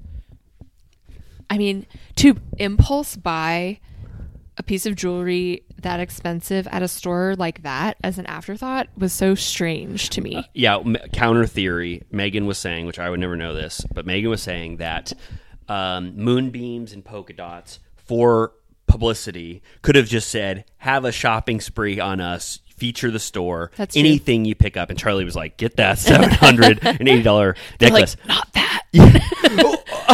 [1.50, 1.86] I mean,
[2.18, 3.80] to impulse buy
[4.58, 9.14] a piece of jewelry that expensive at a store like that as an afterthought was
[9.14, 10.48] so strange to me.
[10.54, 12.04] yeah, m- counter theory.
[12.12, 15.14] Megan was saying, which I would never know this, but Megan was saying that
[15.68, 18.54] um, moonbeams and polka dots for
[18.88, 23.94] publicity could have just said, "Have a shopping spree on us." Feature the store, That's
[23.94, 24.00] true.
[24.00, 27.56] anything you pick up, and Charlie was like, "Get that seven hundred and eighty dollar
[27.80, 28.82] necklace." Like, Not that.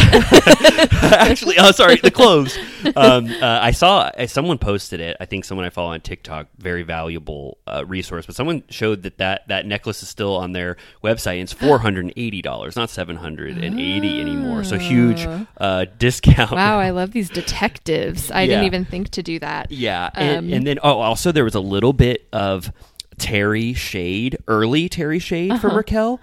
[1.02, 2.58] Actually, oh, sorry, the clothes.
[2.96, 5.18] Um, uh, I saw uh, someone posted it.
[5.20, 8.26] I think someone I follow on TikTok, very valuable uh, resource.
[8.26, 11.34] But someone showed that, that that necklace is still on their website.
[11.34, 14.64] and It's four hundred and eighty dollars, not seven hundred and eighty anymore.
[14.64, 15.26] So huge
[15.58, 16.52] uh, discount.
[16.52, 18.32] Wow, I love these detectives.
[18.32, 18.48] I Yeah.
[18.48, 19.72] didn't even think to do that.
[19.72, 22.72] Yeah, and, Um, and then oh, also there was a little bit of
[23.18, 25.78] Terry shade, early Terry shade from Uh-huh.
[25.78, 26.20] Raquel.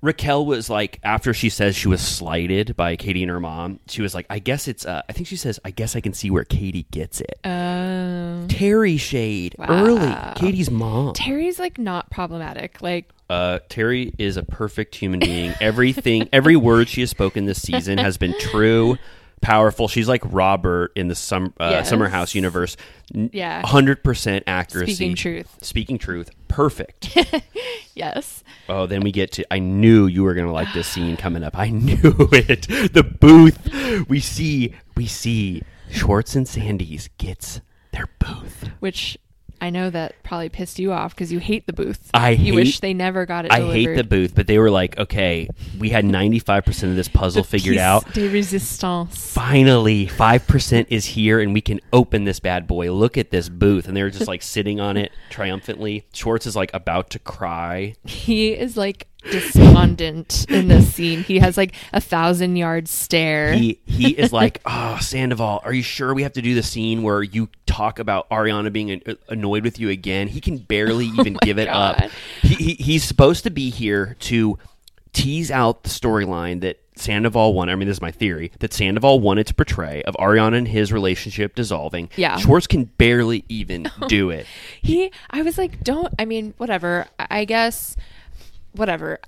[0.00, 4.02] Raquel was like, after she says she was slighted by Katie and her mom, she
[4.02, 6.30] was like, I guess it's, uh, I think she says, I guess I can see
[6.30, 7.38] where Katie gets it.
[7.44, 10.14] Um, Terry shade, early.
[10.36, 11.14] Katie's mom.
[11.14, 12.80] Terry's like not problematic.
[12.80, 15.52] Like Uh, Terry is a perfect human being.
[15.60, 18.96] Everything, every word she has spoken this season has been true,
[19.40, 19.88] powerful.
[19.88, 21.88] She's like Robert in the sum, uh, Yes.
[21.88, 22.76] Summer House universe.
[23.12, 23.62] Yeah.
[23.62, 24.94] 100% accuracy.
[24.94, 25.58] Speaking truth.
[25.62, 26.30] Speaking truth.
[26.48, 27.16] Perfect.
[27.94, 28.42] yes.
[28.68, 29.52] oh, then we get to.
[29.52, 31.58] I knew you were going to like this scene coming up.
[31.58, 31.96] I knew
[32.32, 32.62] it.
[32.92, 34.08] The booth.
[34.08, 37.60] We see, we see Schwartz and Sandy's gets
[37.92, 38.70] their booth.
[38.80, 39.18] Which
[39.60, 42.10] I know that probably pissed you off because you hate the booth.
[42.14, 43.52] I you hate, wish they never got it.
[43.52, 45.48] I hate the booth, but they were like, okay,
[45.78, 48.12] we had ninety five percent of this puzzle figured out.
[48.12, 49.32] De resistance.
[49.32, 52.92] Finally, five percent is here, and we can open this bad boy.
[52.92, 56.06] Look at this booth, and they're just like sitting on it triumphantly.
[56.12, 57.94] Schwartz is like about to cry.
[58.04, 61.22] He is like despondent in this scene.
[61.22, 63.52] He has like a thousand yard stare.
[63.52, 67.02] He he is like, oh, Sandoval, are you sure we have to do the scene
[67.02, 70.28] where you talk about Ariana being an- uh, annoyed with you again?
[70.28, 71.96] He can barely oh even give it up.
[72.02, 72.08] Oh
[72.42, 74.58] He, he he's supposed to be here to
[75.12, 77.72] tease out the storyline that Sandoval wanted.
[77.72, 80.92] I mean, this is my theory that Sandoval wanted to portray of Ariana and his
[80.92, 82.10] relationship dissolving.
[82.16, 82.36] Yeah.
[82.38, 84.46] Schwartz can barely even do it.
[84.82, 87.94] he i was like don't i mean whatever i I guess
[88.78, 89.18] whatever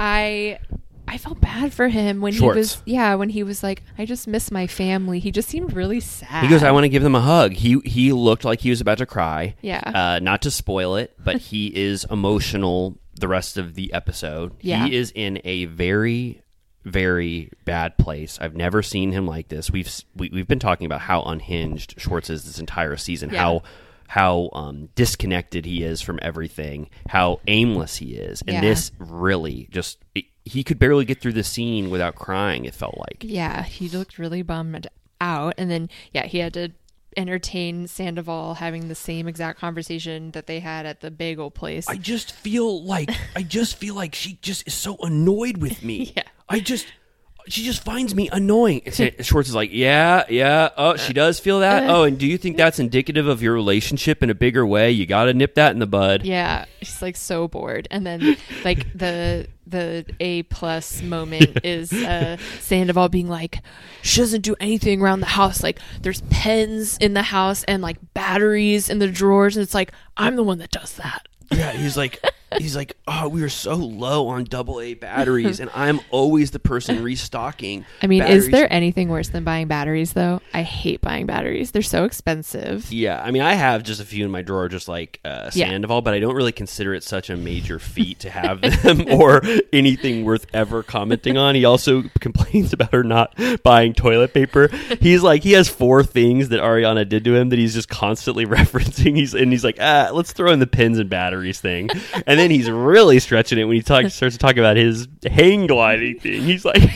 [0.00, 0.58] i
[1.06, 2.54] i felt bad for him when Schwartz.
[2.54, 5.72] he was yeah when he was like i just miss my family he just seemed
[5.74, 7.52] really sad He goes, I want to give them a hug.
[7.52, 9.54] He he looked like he was about to cry.
[9.60, 9.80] Yeah.
[9.84, 14.52] Uh, not to spoil it, but he is emotional the rest of the episode.
[14.60, 14.86] Yeah.
[14.86, 16.42] He is in a very
[16.84, 18.38] very bad place.
[18.40, 19.70] I've never seen him like this.
[19.70, 23.30] We've s- we, we've been talking about how unhinged Schwartz is this entire season.
[23.30, 23.40] Yeah.
[23.42, 23.62] How
[24.08, 26.88] how um, disconnected he is from everything.
[27.08, 28.42] How aimless he is.
[28.42, 28.60] And Yeah.
[28.60, 32.64] this really just it- he could barely get through the scene without crying.
[32.64, 33.22] It felt like.
[33.22, 34.86] yeah he looked really bummed
[35.20, 36.70] out and then yeah he had to
[37.16, 41.96] entertain sandoval having the same exact conversation that they had at the bagel place I
[41.96, 46.12] just feel like I just feel like she just is so annoyed with me.
[46.16, 46.24] Yeah.
[46.48, 46.86] I just
[47.46, 48.82] she just finds me annoying.
[48.98, 50.70] And Schwartz is like, yeah, yeah.
[50.76, 51.90] Oh, she does feel that.
[51.90, 54.90] Oh, and do you think that's indicative of your relationship in a bigger way?
[54.92, 56.24] You got to nip that in the bud.
[56.24, 62.36] Yeah, she's like so bored, and then like the the A plus moment is uh,
[62.60, 63.60] Sandoval being like,
[64.02, 65.62] she doesn't do anything around the house.
[65.62, 69.92] Like there's pens in the house and like batteries in the drawers, and it's like
[70.16, 71.26] I'm the one that does that.
[71.50, 72.22] Yeah, he's like,
[72.58, 76.58] he's like, oh, we are so low on double A batteries, and I'm always the
[76.58, 77.84] person restocking.
[78.02, 78.44] I mean, batteries.
[78.46, 80.40] is there anything worse than buying batteries though?
[80.52, 81.70] I hate buying batteries.
[81.70, 82.90] They're so expensive.
[82.92, 85.68] Yeah, I mean, I have just a few in my drawer, just like uh, Yeah.
[85.68, 89.42] Sandoval, but I don't really consider it such a major feat to have them or
[89.72, 91.54] anything worth ever commenting on.
[91.54, 94.68] He also complains about her not buying toilet paper.
[95.00, 98.46] He's like, he has four things that Ariana did to him that he's just constantly
[98.54, 99.16] referencing.
[99.16, 101.90] He's and he's like, ah, let's throw in the pins and batteries thing,
[102.26, 105.66] and then he's really stretching it when he talk, starts to talk about his hang
[105.66, 106.42] gliding thing.
[106.42, 106.82] He's like.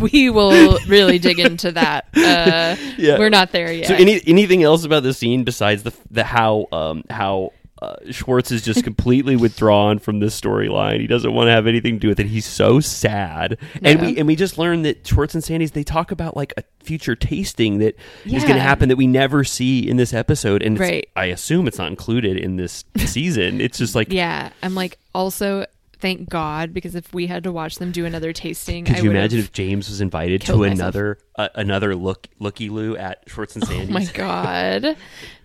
[0.00, 2.06] We will really dig into that.
[2.16, 3.18] Uh, Yeah.
[3.18, 3.86] We're not there yet.
[3.88, 8.50] So any anything else about the scene besides the the how um how uh, Schwartz
[8.50, 11.00] is just completely withdrawn from this storyline.
[11.00, 12.26] He doesn't want to have anything to do with it.
[12.26, 13.56] He's so sad.
[13.82, 16.62] And we and we just learned that Schwartz and Sandy's they talk about like a
[16.82, 17.96] future tasting that
[18.26, 21.08] is going to happen that we never see in this episode and Right.
[21.16, 23.60] I assume it's not included in this season.
[23.60, 25.64] It's just like yeah, I'm like also
[26.00, 29.10] thank God because if we had to watch them do another tasting, could I you
[29.10, 30.72] imagine if James was invited to myself.
[30.78, 33.88] another uh, another look looky loo at Schwartz and Sandy's?
[33.90, 34.96] Oh my god.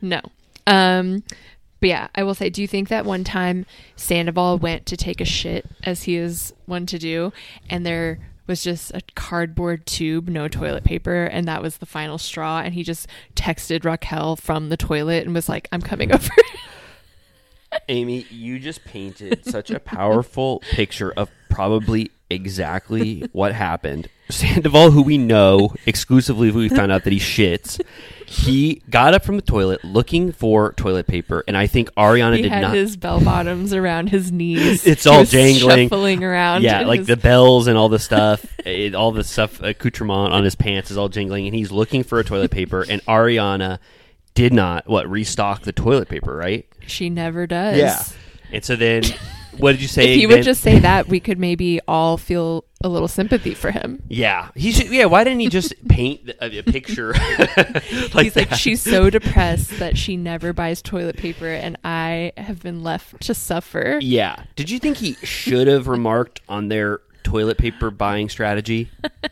[0.01, 0.21] No.
[0.67, 1.23] Um
[1.85, 5.21] but yeah, I will say, do you think that one time Sandoval went to take
[5.21, 7.31] a shit as he is one to do,
[7.69, 8.17] and there
[8.47, 12.73] was just a cardboard tube, no toilet paper, and that was the final straw, and
[12.73, 13.05] he just
[13.35, 16.31] texted Raquel from the toilet and was like, I'm coming over.
[17.87, 24.09] Amy, you just painted such a powerful picture of probably exactly what happened.
[24.29, 27.79] Sandoval, who we know exclusively, who we found out that he shits,
[28.25, 32.41] he got up from the toilet looking for toilet paper, and I think Ariana he
[32.41, 32.73] did had not.
[32.73, 34.87] his bell bottoms around his knees.
[34.87, 36.63] it's all jangling, shuffling around.
[36.63, 40.43] Yeah, like his- the bells and all the stuff, it, all the stuff accoutrement on
[40.43, 43.77] his pants is all jingling, and he's looking for a toilet paper, and Ariana
[44.33, 46.65] did not what restock the toilet paper, right?
[46.87, 47.77] She never does.
[47.77, 48.03] Yeah,
[48.51, 49.03] and so then.
[49.57, 50.13] What did you say?
[50.13, 53.71] if he would just say that, we could maybe all feel a little sympathy for
[53.71, 54.03] him.
[54.07, 54.89] Yeah, he should.
[54.89, 57.13] Yeah, why didn't he just paint a, a picture?
[58.13, 62.61] like He's like, she's so depressed that she never buys toilet paper, and I have
[62.61, 63.99] been left to suffer.
[64.01, 64.43] Yeah.
[64.55, 68.89] Did you think he should have remarked on their toilet paper buying strategy?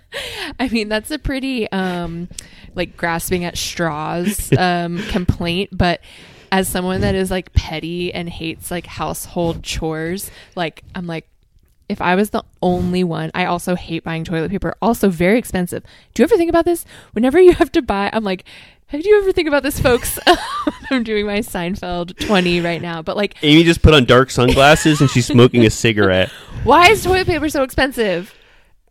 [0.59, 2.27] I mean, that's a pretty um,
[2.75, 6.01] like grasping at straws um, complaint, but
[6.53, 11.27] as someone that is like petty and hates like household chores, like I'm like.
[11.89, 14.73] If I was the only one, I also hate buying toilet paper.
[14.81, 15.83] Also, very expensive.
[16.13, 16.85] Do you ever think about this?
[17.11, 18.45] Whenever you have to buy, I'm like,
[18.87, 20.17] "Have you ever think about this, folks?"
[20.89, 25.01] I'm doing my Seinfeld 20 right now, but like, Amy just put on dark sunglasses
[25.01, 26.29] and she's smoking a cigarette.
[26.63, 28.33] why is toilet paper so expensive?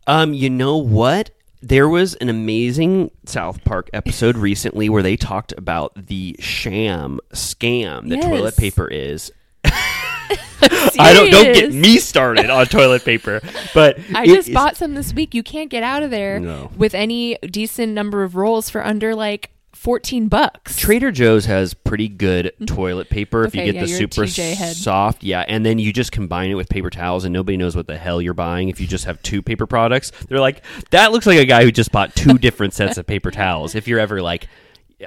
[0.05, 1.31] Um, you know what?
[1.65, 8.09] There was an amazing South Park episode recently where they talked about the sham scam
[8.09, 8.25] that Yes.
[8.25, 9.31] toilet paper is.
[9.63, 13.39] I don't don't get me started on toilet paper,
[13.73, 15.33] but I just is- bought some this week.
[15.33, 16.69] You can't get out of there No.
[16.75, 20.77] with any decent number of rolls for under like 14 bucks.
[20.77, 25.23] Trader Joe's has pretty good toilet paper if you get yeah, the super soft.
[25.23, 27.97] Yeah, and then you just combine it with paper towels and nobody knows what the
[27.97, 30.11] hell you're buying if you just have two paper products.
[30.27, 33.31] They're like, that looks like a guy who just bought two different sets of paper
[33.31, 33.75] towels.
[33.75, 34.47] If you're ever like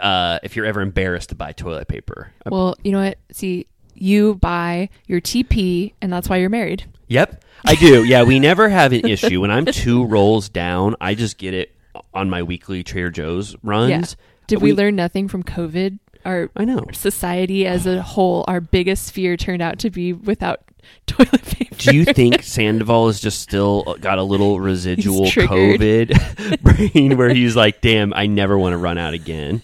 [0.01, 2.32] uh, if you're ever embarrassed to buy toilet paper.
[2.44, 3.18] Well, you know what?
[3.32, 6.84] See, you buy your TP, and that's why you're married.
[7.09, 8.05] Yep, I do.
[8.05, 9.40] Yeah, we never have an issue.
[9.40, 11.72] When I'm two rolls down, I just get it
[12.12, 13.90] on my weekly Trader Joe's runs.
[13.90, 14.24] Yeah.
[14.47, 15.98] Did we, learn nothing from COVID?
[16.24, 20.62] Our I know society as a whole, our biggest fear turned out to be without
[21.06, 21.74] toilet paper.
[21.77, 27.28] Do you think Sandoval is just still uh, got a little residual COVID brain where
[27.28, 29.62] he's like, damn, I never want to run out again?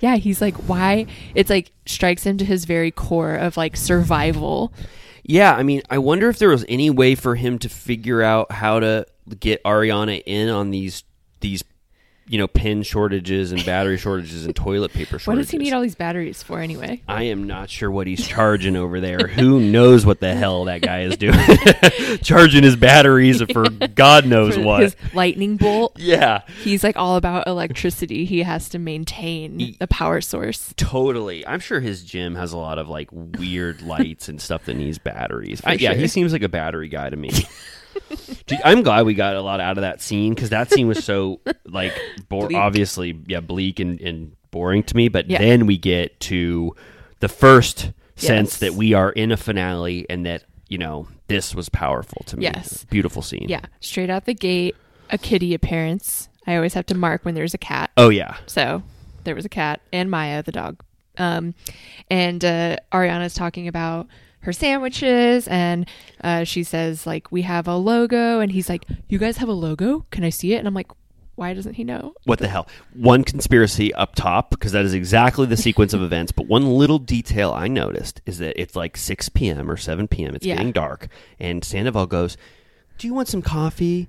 [0.00, 1.06] yeah, he's like, why?
[1.34, 4.72] It's like strikes into his very core of like survival.
[5.24, 8.50] Yeah, I mean, I wonder if there was any way for him to figure out
[8.50, 9.06] how to
[9.40, 11.04] get Ariana in on these
[11.40, 11.62] these
[12.28, 15.26] you know pin shortages and battery shortages and toilet paper shortages.
[15.26, 17.02] What does he need all these batteries for anyway?
[17.08, 19.26] I am not sure what he's charging over there.
[19.28, 21.38] Who knows what the hell that guy is doing?
[22.22, 24.82] charging his batteries for God knows For what.
[24.82, 25.98] His lightning bolt.
[25.98, 26.42] Yeah.
[26.62, 28.24] He's like all about electricity.
[28.24, 30.74] He has to maintain the power source.
[30.76, 31.46] Totally.
[31.46, 34.98] I'm sure his gym has a lot of like weird lights and stuff that needs
[34.98, 35.60] batteries.
[35.64, 37.30] I, yeah, he seems like a battery guy to me.
[38.64, 41.40] I'm glad we got a lot out of that scene because that scene was so
[41.66, 41.92] like
[42.30, 45.08] obviously yeah bleak and, and boring to me.
[45.08, 45.38] But Yeah.
[45.38, 46.74] then we get to
[47.20, 48.58] the first sense Yes.
[48.58, 52.44] that we are in a finale and that you know this was powerful to me.
[52.44, 52.84] Yes.
[52.84, 53.46] beautiful scene.
[53.48, 54.76] Yeah, straight out the gate,
[55.10, 56.28] a kitty appearance.
[56.46, 57.90] I always have to mark when there's a cat.
[57.96, 58.36] Oh yeah.
[58.46, 58.82] So
[59.24, 60.82] there was a cat and Mya, the dog.
[61.18, 61.54] Um,
[62.10, 64.06] and uh, Ariana's talking about
[64.40, 65.86] her sandwiches, and
[66.22, 69.52] uh, she says like we have a logo, and he's like, "You guys have a
[69.52, 70.06] logo?
[70.10, 70.90] Can I see it?" And I'm like,
[71.34, 72.68] "Why doesn't he know?" What the hell?
[72.94, 76.32] One conspiracy up top, because that is exactly the sequence of events.
[76.32, 79.70] But one little detail I noticed is that it's like 6 p.m.
[79.70, 80.34] or 7 p.m.
[80.34, 80.56] It's Yeah.
[80.56, 81.08] getting dark.
[81.40, 82.36] And Sandoval goes,
[82.98, 84.08] Do you want some coffee?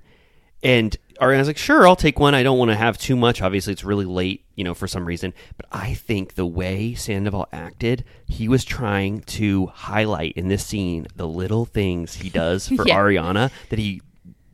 [0.62, 2.34] And Ariana's like, Sure, I'll take one.
[2.34, 3.42] I don't want to have too much.
[3.42, 5.34] Obviously, it's really late, you know, for some reason.
[5.56, 11.06] But I think the way Sandoval acted, he was trying to highlight in this scene
[11.16, 12.96] the little things he does for Yeah.
[12.98, 14.00] Ariana that he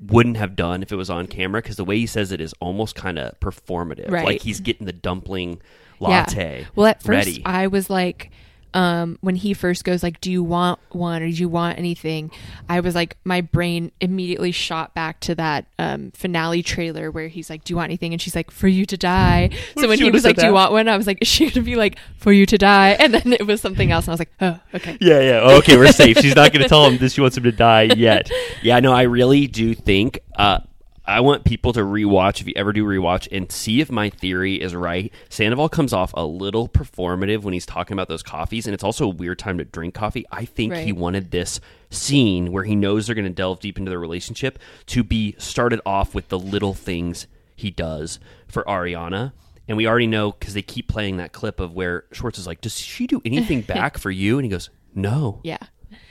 [0.09, 2.52] wouldn't have done if it was on camera because the way he says it is
[2.60, 4.10] almost kind of performative.
[4.10, 4.26] Right.
[4.26, 5.60] Like he's getting the dumpling
[6.01, 6.60] latte.
[6.60, 6.66] Yeah.
[6.74, 7.43] Well, at first ready.
[7.47, 8.30] I was like,
[8.74, 12.30] um, when he first goes like, "Do you want one or do you want anything?"
[12.68, 17.48] I was like, my brain immediately shot back to that um, finale trailer where he's
[17.51, 20.05] like, "Do you want anything?" and she's like, "For you to die." So when she
[20.05, 21.76] he was said like, "Do you want one?" I was like, "Is she gonna be
[21.76, 24.32] like, for you to die?" And then it was something else, and I was like,
[24.40, 25.40] "Oh, okay." Yeah, yeah.
[25.43, 26.18] Oh, okay, we're safe.
[26.18, 28.30] She's not going to tell him that she wants him to die yet.
[28.62, 30.20] Yeah, no, I really do think.
[30.34, 30.60] Uh,
[31.07, 34.61] I want people to rewatch if you ever do rewatch and see if my theory
[34.61, 35.12] is right.
[35.28, 39.07] Sandoval comes off a little performative when he's talking about those coffees, and it's also
[39.07, 40.27] a weird time to drink coffee.
[40.33, 41.61] I think he wanted this
[41.91, 45.81] scene where he knows they're going to delve deep into their relationship to be started
[45.87, 48.19] off with the little things he does
[48.49, 49.33] for Ariana.
[49.69, 52.61] And we already know because they keep playing that clip of where Schwartz is like,
[52.61, 55.59] "Does she do anything back for you?" And he goes, "No." Yeah.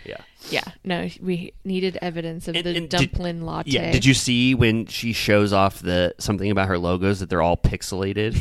[0.06, 0.18] Yeah.
[0.49, 0.64] Yeah.
[0.84, 3.72] No, we needed evidence of the and did- dumpling latte.
[3.72, 3.91] Yeah.
[3.91, 7.57] Did you see when she shows off the something about her logos that they're all
[7.57, 8.36] pixelated?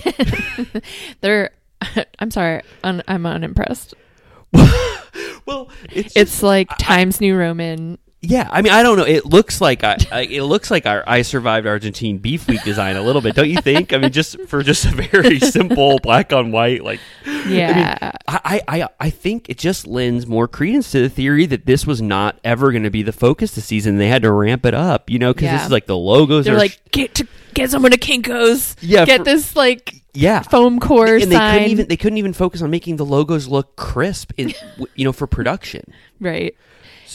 [1.20, 1.50] They're.
[2.18, 2.62] I'm sorry.
[2.82, 3.94] Un, I'm unimpressed.
[4.52, 7.98] well, it's it's like Times New Roman.
[8.24, 8.48] Yeah.
[8.50, 9.04] I mean, I don't know.
[9.04, 12.96] It looks like I, I it looks like our I survived Argentine beef week design
[12.96, 13.92] a little bit, don't you think?
[13.92, 17.00] I mean, just for just a very simple black on white, like
[17.46, 18.12] Yeah.
[18.26, 21.86] I, I, I, I think it just lends more credence to the theory that this
[21.86, 23.98] was not ever going to be the focus this season.
[23.98, 26.54] They had to ramp it up, you know, because this is like the logos They're
[26.54, 28.76] are like, get to get someone to Kinkos.
[28.80, 31.54] Yeah, Get for- this like yeah foam core and they sign.
[31.54, 34.54] couldn't even they couldn't even focus on making the logos look crisp in
[34.94, 35.82] you know for production
[36.20, 36.54] right.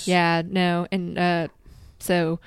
[0.07, 0.41] Yeah.
[0.45, 0.87] No.
[0.91, 1.47] And uh,
[1.99, 2.39] so,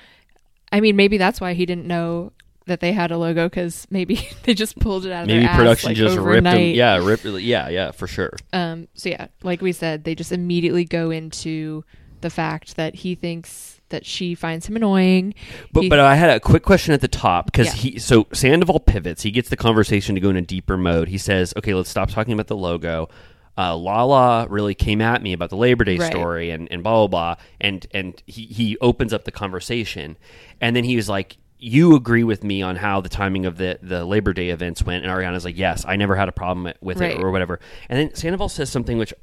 [0.71, 2.31] I mean, maybe that's why he didn't know
[2.65, 5.49] that they had a logo because maybe they just pulled it out of maybe their
[5.49, 6.53] ass, production like, just ripped overnight.
[6.55, 8.87] them yeah rip yeah yeah for sure Um.
[8.93, 11.83] So yeah, like we said, they just immediately go into
[12.21, 15.35] the fact that he thinks that she finds him annoying.
[15.73, 17.73] but He- but I had a quick question at the top because Yeah.
[17.91, 21.17] he so Sandoval pivots he gets the conversation to go in a deeper mode he
[21.17, 23.09] says okay let's stop talking about the logo
[23.57, 26.11] uh, Lala really came at me about the Labor Day Right.
[26.11, 27.43] story and, and blah blah blah.
[27.61, 30.17] And and he, he opens up the conversation.
[30.59, 33.79] And then he was like you agree with me on how the timing of the,
[33.81, 35.05] the Labor Day events went?
[35.05, 37.11] And Ariana's like yes I never had a problem with Right.
[37.11, 37.59] it or whatever.
[37.89, 39.13] And then Sandoval says something which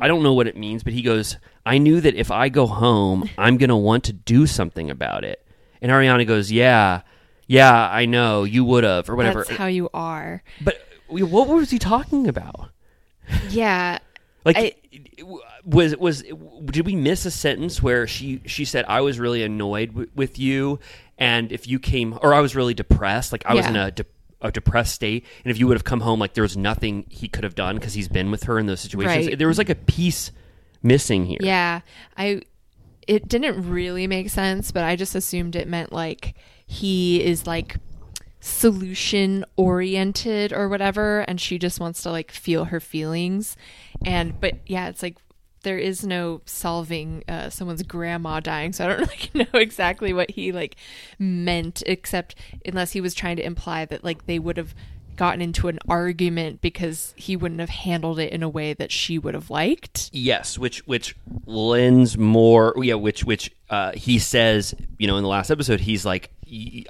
[0.00, 1.36] I don't know what it means but he goes
[1.66, 5.46] I knew that if I go home I'm gonna want to do something about it.
[5.82, 7.02] And Ariana goes yeah
[7.46, 9.44] yeah I know you would have or whatever.
[9.44, 10.42] That's how you are.
[10.62, 10.78] but
[11.08, 12.70] what was he talking about
[13.50, 13.98] Yeah.
[14.44, 14.74] like I-
[15.64, 16.22] was was
[16.66, 20.38] did we miss a sentence where she she said I was really annoyed w- with
[20.38, 20.78] you
[21.18, 24.04] and if you came or I was really depressed like I was in a de-
[24.40, 27.26] a depressed state and if you would have come home like there was nothing he
[27.26, 29.38] could have done because he's been with her in those situations Right.
[29.38, 30.30] there was like a piece
[30.82, 31.80] missing here Yeah,
[32.16, 32.42] I.
[33.08, 36.34] It didn't really make sense, but I just assumed it meant like
[36.66, 37.76] he is like
[38.40, 43.56] solution oriented or whatever, and she just wants to like feel her feelings.
[44.04, 45.16] And but yeah, it's like
[45.62, 48.98] there is no solving uh, someone's grandma dying, so I don't
[49.34, 50.76] really know exactly what he like
[51.18, 54.74] meant, except unless he was trying to imply that like they would have
[55.16, 59.18] gotten into an argument because he wouldn't have handled it in a way that she
[59.18, 60.10] would have liked.
[60.12, 61.16] Yes, which which
[61.46, 62.74] lends more.
[62.82, 64.74] Yeah, which which uh, he says.
[64.98, 66.30] You know, in the last episode, he's like,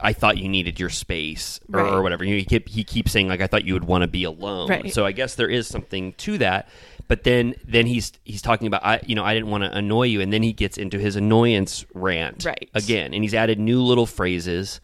[0.02, 1.92] "I thought you needed your space," or, Right.
[1.92, 2.24] or whatever.
[2.24, 4.24] You know, he keep he keeps saying like, "I thought you would want to be
[4.24, 4.92] alone." Right.
[4.92, 6.68] So I guess there is something to that.
[7.08, 10.04] But then then he's he's talking about I you know I didn't want to annoy
[10.04, 12.68] you, and then he gets into his annoyance rant Right.
[12.74, 14.80] again, and he's added new little phrases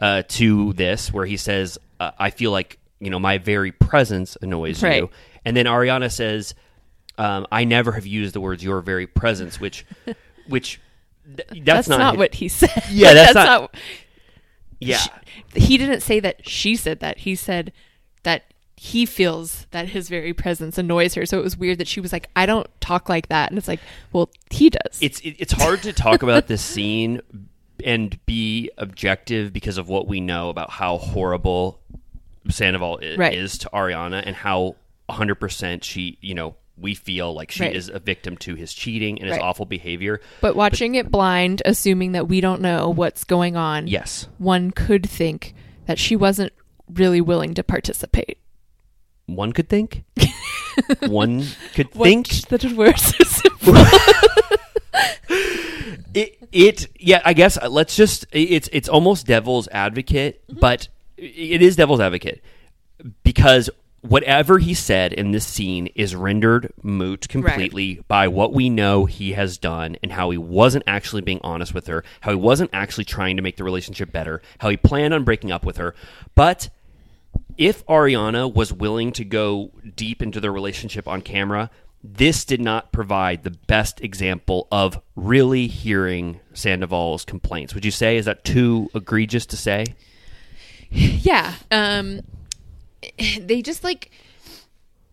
[0.00, 4.36] uh, to this where he says, uh, "I feel like you know my very presence
[4.42, 4.98] annoys Right.
[5.02, 5.10] you,"
[5.44, 6.54] and then Ariana says,
[7.18, 9.84] um, "I never have used the words your very presence," which,
[10.46, 10.80] which
[11.64, 12.70] that's, not, what he said.
[12.90, 13.74] Yeah, Like, that's not-
[14.80, 14.98] Yeah.
[14.98, 15.10] She-
[15.54, 17.18] he didn't say that she said that.
[17.18, 17.72] He said
[18.24, 18.44] that
[18.76, 21.24] he feels that his very presence annoys her.
[21.26, 23.68] So it was weird that she was like, "I don't talk like that," and it's
[23.68, 23.80] like,
[24.12, 24.98] well, he does.
[25.00, 27.20] it's it, it's hard to talk about this scene
[27.84, 31.80] and be objective because of what we know about how horrible
[32.48, 33.34] Sandoval i- Right.
[33.34, 34.76] is to Ariana and how
[35.08, 37.76] 100% she, you know, we feel like she Right.
[37.76, 39.42] is a victim to his cheating and his Right.
[39.44, 40.20] awful behavior.
[40.40, 44.26] But watching it blind, assuming that we don't know what's going on, Yes.
[44.38, 45.54] one could think
[45.86, 46.52] that she wasn't
[46.92, 48.38] really willing to participate.
[49.26, 50.04] One could think.
[51.06, 51.44] One
[51.74, 52.28] could think.
[52.48, 53.74] the words are simple.
[56.14, 60.60] it it yeah i guess uh, let's just it's it's almost devil's advocate Mm-hmm.
[60.60, 62.42] but it is devil's advocate
[63.22, 63.70] because
[64.00, 69.32] whatever he said in this scene is rendered moot completely by what we know he
[69.32, 73.04] has done and how he wasn't actually being honest with her how he wasn't actually
[73.04, 75.94] trying to make the relationship better how he planned on breaking up with her
[76.34, 76.68] but
[77.56, 81.70] if Ariana was willing to go deep into their relationship on camera,
[82.04, 87.74] this did not provide the best example of really hearing Sandoval's complaints.
[87.74, 89.86] Would you say is that too egregious to say?
[90.90, 91.54] yeah.
[91.70, 92.22] Um,
[93.40, 94.10] they just like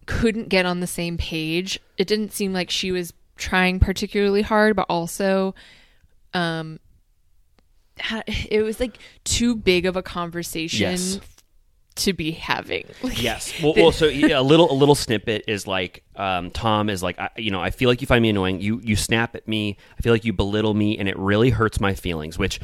[0.06, 1.80] couldn't get on the same page.
[1.98, 5.54] It didn't seem like she was trying particularly hard, but also,
[6.34, 6.80] um,
[8.26, 11.20] it was like too big of a conversation Yes.
[12.00, 12.86] To be having.
[13.02, 13.54] Like, Yes.
[13.62, 17.02] Well, the- well so yeah, a little a little snippet is like um, Tom is
[17.04, 18.60] like I, you know I feel like you find me annoying.
[18.62, 19.78] You you snap at me.
[19.98, 22.38] I feel like you belittle me, and it really hurts my feelings.
[22.38, 22.60] Which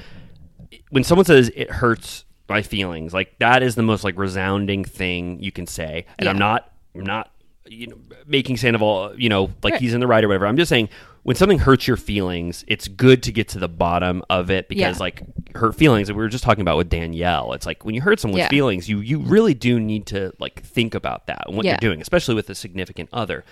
[0.89, 5.39] when someone says it hurts my feelings, like that is the most like resounding thing
[5.41, 6.05] you can say.
[6.19, 7.31] And I'm not I'm not
[7.67, 7.97] you know
[8.27, 9.81] making Sandoval you know like Right.
[9.81, 10.45] he's in the right or whatever.
[10.47, 10.89] I'm just saying
[11.25, 14.97] when something hurts your feelings, it's good to get to the bottom of it because
[14.97, 15.03] Yeah.
[15.03, 15.23] like
[15.55, 16.07] hurt feelings.
[16.11, 17.53] We were just talking about with Danielle.
[17.53, 18.49] It's like when you hurt someone's Yeah.
[18.49, 21.71] feelings, you you really do need to like think about that and what Yeah.
[21.81, 23.43] you're doing, especially with a significant other.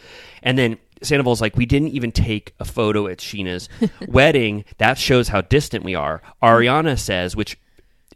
[0.44, 3.68] And then Sandoval's like, we didn't even take a photo at Scheana's
[4.08, 4.66] wedding.
[4.78, 6.22] That shows how distant we are.
[6.44, 6.46] Mm-hmm.
[6.46, 7.58] Ariana says, which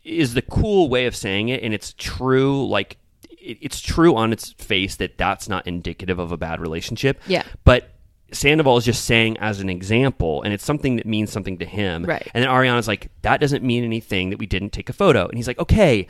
[0.03, 2.67] is the cool way of saying it, and it's true.
[2.67, 2.97] Like
[3.41, 7.19] it, it's true on its face that that's not indicative of a bad relationship.
[7.27, 7.41] Yeah.
[7.63, 7.89] but.
[8.31, 12.03] Sandoval is just saying as an example, and it's something that means something to him.
[12.05, 12.29] Right.
[12.33, 15.27] And then Ariana's like, that doesn't mean anything that we didn't take a photo.
[15.27, 16.07] And he's like, okay,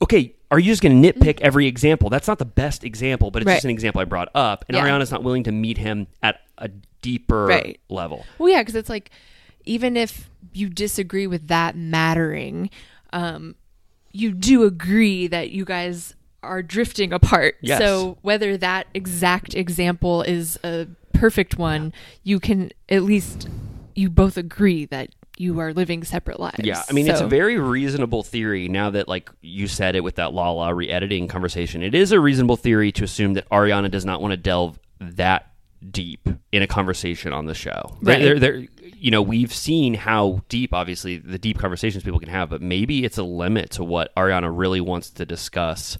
[0.00, 2.08] okay, are you just going to nitpick every example?
[2.08, 3.54] That's not the best example, but it's Right.
[3.56, 4.64] just an example I brought up.
[4.68, 4.84] And Yeah.
[4.86, 6.68] Ariana's not willing to meet him at a
[7.02, 7.80] deeper Right.
[7.88, 8.24] level.
[8.38, 9.10] Well, yeah, because it's like
[9.66, 12.70] even if you disagree with that mattering,
[13.12, 13.54] um,
[14.12, 17.56] you do agree that you guys are drifting apart.
[17.60, 17.78] Yes.
[17.78, 21.92] So whether that exact example is a perfect one,
[22.22, 23.48] you can at least
[23.94, 26.60] you both agree that you are living separate lives.
[26.64, 28.68] Yeah, I mean it's a very reasonable theory.
[28.68, 32.56] Now that like you said it with that Lala re-editing conversation, it is a reasonable
[32.56, 35.52] theory to assume that Ariana does not want to delve that
[35.90, 37.96] deep in a conversation on the show.
[38.02, 38.20] Right.
[38.20, 38.66] There, there,
[38.96, 43.04] you know, we've seen how deep, obviously, the deep conversations people can have, but maybe
[43.04, 45.98] it's a limit to what Ariana really wants to discuss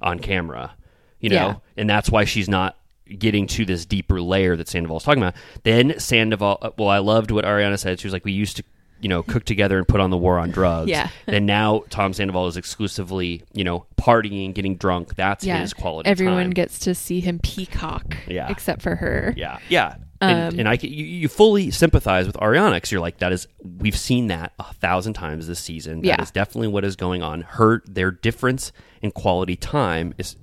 [0.00, 0.74] on camera.
[1.20, 1.54] You know, Yeah.
[1.76, 2.76] and that's why she's not
[3.18, 5.34] getting to this deeper layer that Sandoval's talking about.
[5.64, 7.98] Then Sandoval, uh, well, I loved what Ariana said.
[8.00, 8.62] She was like, "We used to."
[9.00, 10.90] You know, cook together and put on the war on drugs.
[10.90, 11.08] Yeah.
[11.28, 15.14] And now Tom Sandoval is exclusively, you know, partying, getting drunk.
[15.14, 15.60] That's yeah.
[15.60, 16.10] his quality.
[16.10, 16.50] Everyone time.
[16.50, 18.16] gets to see him peacock.
[18.26, 18.50] Yeah.
[18.50, 19.32] Except for her.
[19.36, 19.98] Yeah, yeah.
[20.20, 23.46] And, Um, and I you, you fully sympathize with Ariana because you're like that is
[23.62, 26.00] we've seen that a thousand times this season.
[26.02, 26.32] That is Yeah.
[26.34, 27.42] definitely what is going on.
[27.42, 28.72] Her their difference
[29.02, 30.36] in quality time is,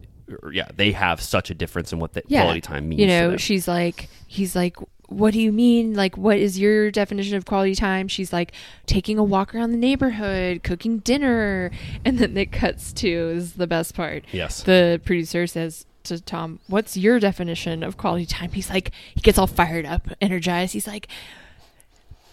[0.52, 3.02] yeah, they have such a difference in what the quality time means.
[3.02, 4.78] You know, she's like, he's like,
[5.08, 5.94] what do you mean?
[5.94, 8.08] Like, what is your definition of quality time?
[8.08, 8.54] She's like,
[8.88, 11.70] taking a walk around the neighborhood, cooking dinner.
[12.04, 14.24] And then it cuts to is the best part.
[14.32, 14.64] Yes.
[14.64, 18.52] The producer says to Tom, what's your definition of quality time?
[18.52, 20.74] He's like, he gets all fired up, energized.
[20.74, 21.08] He's like,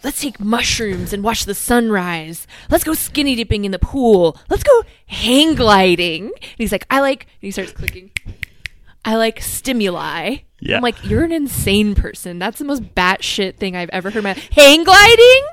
[0.04, 2.46] Let's take mushrooms and watch the sunrise.
[2.70, 4.36] Let's go skinny dipping in the pool.
[4.48, 6.26] Let's go hang gliding.
[6.26, 8.10] And he's like, I like, and he starts clicking.
[9.04, 10.38] I like stimuli.
[10.60, 10.76] Yeah.
[10.76, 12.38] I'm like, you're an insane person.
[12.38, 14.22] That's the most batshit thing I've ever heard.
[14.22, 15.46] My hang gliding.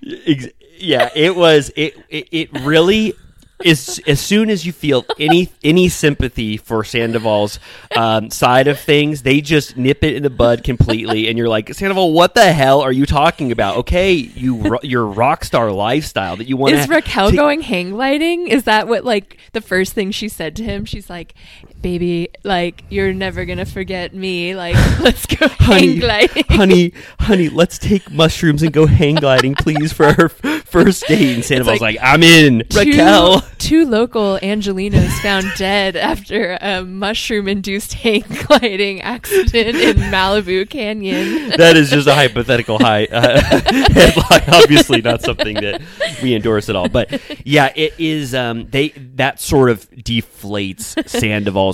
[0.00, 3.14] Yeah, it was it it, it really
[3.64, 7.58] is as soon as you feel any any sympathy for Sandoval's
[7.96, 11.72] um, side of things, they just nip it in the bud completely, and you're like,
[11.74, 13.78] Sandoval, what the hell are you talking about?
[13.78, 16.74] Okay, you ro- your rock star lifestyle that you want.
[16.74, 18.48] Is Raquel going hang gliding?
[18.48, 20.84] Is that what like the first thing she said to him?
[20.84, 21.34] She's like,
[21.80, 24.54] baby, like you're never gonna forget me.
[24.54, 26.44] Like let's go hang honey, gliding.
[26.48, 31.34] honey, honey, let's take mushrooms and go hang gliding, please, for our first date.
[31.34, 32.64] And Sandoval's like, like I'm in.
[32.68, 33.40] Two, Raquel.
[33.58, 41.50] two local Angelinos found dead after a mushroom-induced hang gliding accident in Malibu Canyon.
[41.56, 44.62] that is just a hypothetical high uh, headline.
[44.62, 45.82] Obviously, not something that
[46.22, 46.88] we endorse at all.
[46.88, 48.34] But yeah, it is.
[48.34, 51.08] Um, they that sort of deflates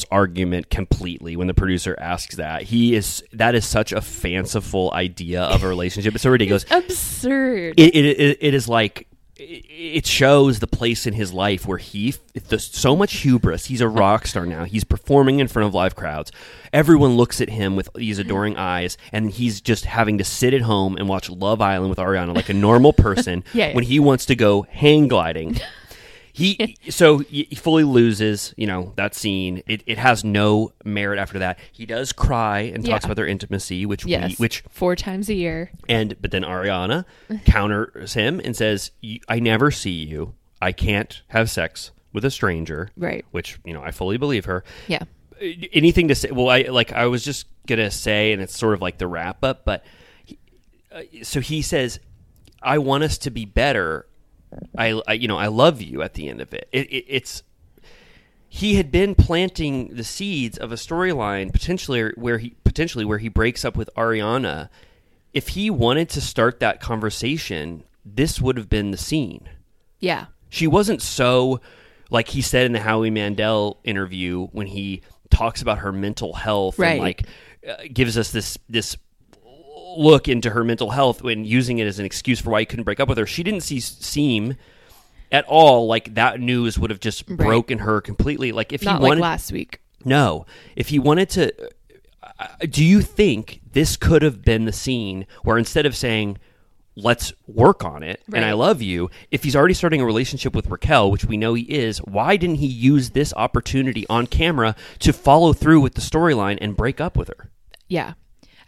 [0.01, 2.63] Sandoval's argument completely when the producer asks that.
[2.63, 6.15] He is that is such a fanciful idea of a relationship.
[6.15, 6.65] It's so ridiculous.
[6.71, 7.75] Absurd.
[7.79, 9.07] It, it, it, it is like
[9.37, 12.15] it- shows the place in his life where he
[12.49, 13.67] there's so much hubris.
[13.67, 14.65] He's a rock star now.
[14.65, 16.31] He's performing in front of live crowds.
[16.73, 20.63] Everyone looks at him with these adoring eyes, and he's just having to sit at
[20.63, 23.75] home and watch Love Island with Ariana like a normal person Yeah, yeah.
[23.75, 25.61] when he wants to go hang gliding.
[26.37, 29.63] He so he fully loses, you know, that scene.
[29.69, 31.61] It, it has no merit after that.
[31.71, 33.07] He does cry and talks Yeah.
[33.07, 35.71] about their intimacy, which we, which four times a year.
[35.89, 37.05] and but then Ariana
[37.47, 38.91] counters him and says,
[39.29, 40.35] "I never see you.
[40.61, 43.25] I can't have sex with a stranger." Right.
[43.31, 44.65] Which you know I fully believe her.
[44.89, 45.05] Yeah.
[45.73, 46.31] Anything to say?
[46.33, 49.45] Well, I like I was just gonna say, and it's sort of like the wrap
[49.45, 49.85] up, but
[50.25, 50.39] he-
[50.93, 52.01] uh, so he says,
[52.61, 54.07] "I want us to be better."
[54.77, 56.69] I, I you know I love you at the end of it.
[56.73, 57.43] it, it it's
[58.49, 63.29] he had been planting the seeds of a storyline potentially where he potentially where he
[63.29, 64.69] breaks up with Ariana.
[65.33, 69.49] If he wanted to start that conversation, this would have been the scene.
[69.99, 70.27] Yeah.
[70.49, 71.61] She wasn't so
[72.11, 76.79] like he said in the Howie Mandel interview when he talks about her mental health
[76.79, 76.93] Right.
[76.93, 77.27] and like
[77.69, 78.97] uh, gives us this this
[79.97, 82.85] look into her mental health when using it as an excuse for why he couldn't
[82.85, 83.27] break up with her.
[83.27, 84.57] She didn't see, seem
[85.33, 87.37] at all like that news would have just Right.
[87.39, 88.53] broken her completely.
[88.53, 89.81] Like if Not he like wanted last week.
[90.05, 90.47] no,
[90.77, 91.53] if he wanted to,
[92.39, 96.39] uh, do you think this could have been the scene where instead of saying,
[96.97, 100.69] "Let's work on it," and I love you, if he's already starting a relationship with
[100.69, 105.13] Raquel, which we know he is, why didn't he use this opportunity on camera to
[105.13, 107.51] follow through with the storyline and break up with her?
[107.89, 108.13] Yeah.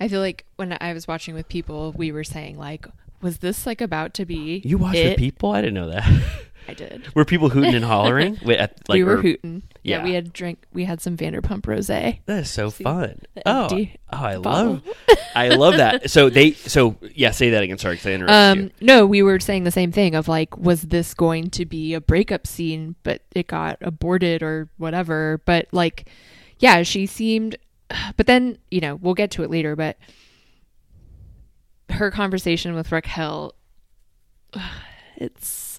[0.00, 2.86] I feel like when I was watching with people, we were saying like,
[3.22, 4.60] was this like about to be?
[4.64, 5.08] You watched it?
[5.10, 5.50] with people?
[5.52, 6.22] I didn't know that.
[6.68, 7.06] I did.
[7.14, 8.34] Were people hooting and hollering?
[8.40, 9.62] Wi- at, like, we were or- hooting.
[9.84, 9.98] Yeah.
[9.98, 10.04] Yeah.
[10.04, 10.64] we had drink.
[10.72, 12.18] We had some Vanderpump Rosé.
[12.26, 13.20] That is so See, fun.
[13.46, 14.72] Oh, oh, I bottle.
[14.72, 14.82] love,
[15.36, 16.10] I love that.
[16.10, 17.78] So they, so yeah, say that again.
[17.78, 18.64] Sorry, because I interrupted you.
[18.64, 21.94] Um, no, we were saying the same thing of like, was this going to be
[21.94, 25.40] a breakup scene, but it got aborted or whatever.
[25.44, 26.08] But like,
[26.58, 27.54] yeah, she seemed,
[28.16, 29.96] but then, you know, we'll get to it later, but
[31.90, 33.54] her conversation with Raquel,
[35.16, 35.78] it's,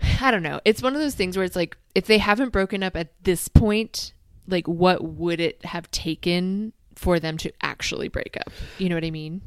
[0.20, 0.60] I don't know.
[0.64, 3.48] It's one of those things where it's like, if they haven't broken up at this
[3.48, 4.12] point,
[4.46, 8.52] like, what would it have taken for them to actually break up?
[8.78, 9.42] You know what I mean?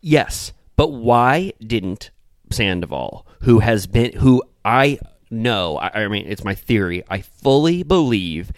[0.00, 2.10] Yes, but why didn't
[2.50, 4.98] Sandoval, who has been, who I
[5.30, 7.02] know, I, I mean, it's my theory.
[7.08, 8.52] I fully believe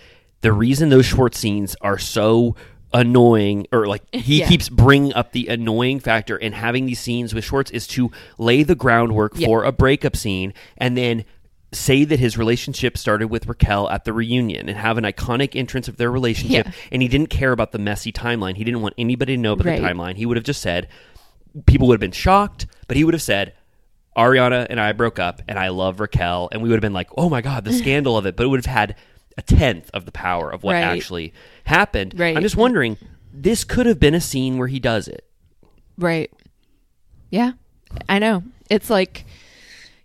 [0.44, 2.54] the reason those short scenes are so
[2.92, 4.48] annoying, or like he Yeah.
[4.48, 8.62] keeps bringing up the annoying factor in having these scenes with shorts, is to lay
[8.62, 9.46] the groundwork Yeah.
[9.48, 11.24] for a breakup scene, and then
[11.72, 15.88] say that his relationship started with Raquel at the reunion and have an iconic entrance
[15.88, 16.72] of their relationship Yeah.
[16.92, 18.56] and he didn't care about the messy timeline.
[18.56, 19.82] He didn't want anybody to know about Right.
[19.82, 20.14] the timeline.
[20.16, 20.86] He would have just said
[21.66, 23.54] people would have been shocked, but he would have said
[24.16, 27.08] Ariana and I broke up and I love Raquel and we would have been like,
[27.16, 28.94] "Oh my god, the scandal of it." But it would have had
[29.36, 30.82] a tenth of the power of what Right.
[30.82, 31.32] actually
[31.64, 32.18] happened.
[32.18, 32.36] Right.
[32.36, 32.96] I'm just wondering,
[33.32, 35.24] this could have been a scene where he does it.
[35.98, 36.30] Right.
[37.30, 37.52] Yeah,
[38.08, 38.44] I know.
[38.70, 39.24] It's like,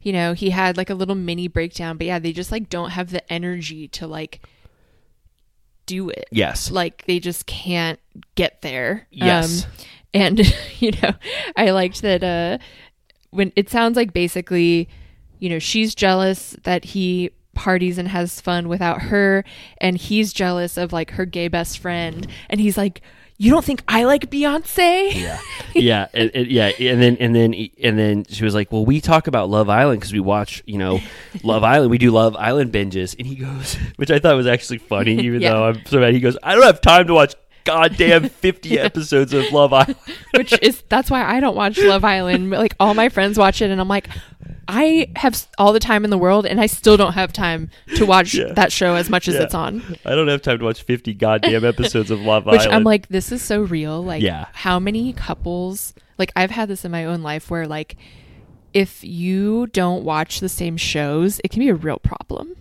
[0.01, 2.91] you know, he had like a little mini breakdown, but yeah, they just like don't
[2.91, 4.41] have the energy to like
[5.85, 6.25] do it.
[6.31, 6.71] Yes.
[6.71, 7.99] Like they just can't
[8.35, 9.07] get there.
[9.11, 9.65] Yes.
[9.65, 9.71] Um,
[10.13, 11.13] and you know,
[11.55, 12.57] I liked that uh
[13.31, 14.89] when it sounds like basically,
[15.39, 19.43] you know, she's jealous that he parties and has fun without her
[19.81, 23.01] and he's jealous of like her gay best friend and he's like
[23.41, 25.13] you don't think I like Beyonce?
[25.15, 25.39] Yeah,
[25.73, 28.99] yeah, and, and- yeah, and then and then and then she was like, "Well, we
[28.99, 30.99] talk about Love Island because we watch, you know,
[31.43, 31.89] Love Island.
[31.89, 35.39] We do Love Island binges." And he goes, which I thought was actually funny, even
[35.41, 35.51] Yeah.
[35.53, 36.13] though I'm so mad.
[36.15, 37.33] He goes, "I don't have time to watch
[37.63, 39.95] goddamn fifty episodes of Love Island."
[40.35, 42.49] which is that's why I don't watch Love Island.
[42.49, 44.09] Like all my friends watch it, and I'm like,
[44.71, 48.05] I have all the time in the world, and I still don't have time to
[48.05, 48.53] watch Yeah.
[48.53, 49.41] that show as much as Yeah.
[49.43, 49.97] it's on.
[50.05, 52.75] I don't have time to watch fifty goddamn episodes of Love Which Island.
[52.75, 54.03] I'm like, this is so real.
[54.03, 54.45] Like, Yeah.
[54.53, 55.93] how many couples?
[56.19, 57.97] Like, I've had this in my own life where, like,
[58.71, 62.55] if you don't watch the same shows, it can be a real problem.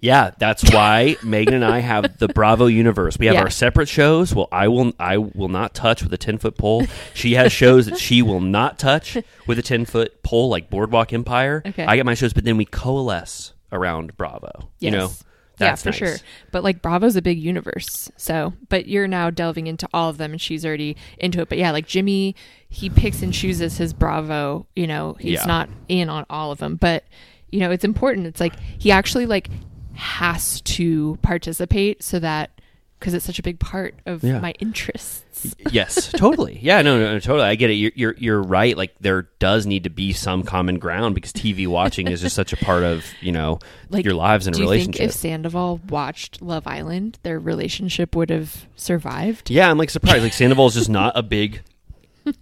[0.00, 3.18] Yeah, that's why Megan and I have the Bravo universe.
[3.18, 3.42] We have Yeah.
[3.42, 4.34] our separate shows.
[4.34, 6.86] Well, I will I will not touch with a ten foot pole.
[7.14, 9.16] She has shows that she will not touch
[9.46, 11.62] with a ten foot pole, like Boardwalk Empire.
[11.64, 11.84] Okay.
[11.84, 14.68] I get my shows, but then we coalesce around Bravo.
[14.80, 15.24] You know, Yes.
[15.60, 15.96] yeah, That's for nice.
[15.98, 16.16] sure.
[16.50, 18.10] But like Bravo's a big universe.
[18.16, 21.48] So, but you're now delving into all of them and she's already into it.
[21.48, 22.34] But yeah, like Jimmy,
[22.68, 25.44] he picks and chooses his Bravo, you know, he's Yeah.
[25.46, 27.04] not in on all of them, but
[27.52, 28.26] you know, it's important.
[28.26, 29.48] It's like he actually like
[29.94, 32.50] has to participate so that
[32.98, 34.40] because it's such a big part of Yeah.
[34.40, 35.54] my interests.
[35.70, 36.58] yes, totally.
[36.62, 37.48] Yeah, no, no, no, totally.
[37.48, 37.74] I get it.
[37.74, 38.76] You're, you're you're right.
[38.76, 42.52] Like there does need to be some common ground because TV watching is just such
[42.52, 43.58] a part of you know
[43.88, 48.28] Like your lives and do you think if Sandoval watched Love Island, their relationship would
[48.30, 49.50] have survived?
[49.50, 50.22] yeah, I'm like surprised.
[50.22, 51.62] Like Sandoval's just not a big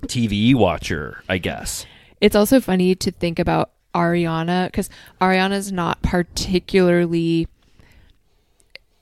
[0.07, 1.23] TV watcher.
[1.29, 1.87] I guess.
[2.21, 4.91] It's also funny to think about Ariana because
[5.21, 7.49] Ariana's not particularly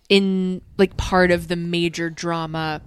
[0.09, 2.81] in like part of the major drama.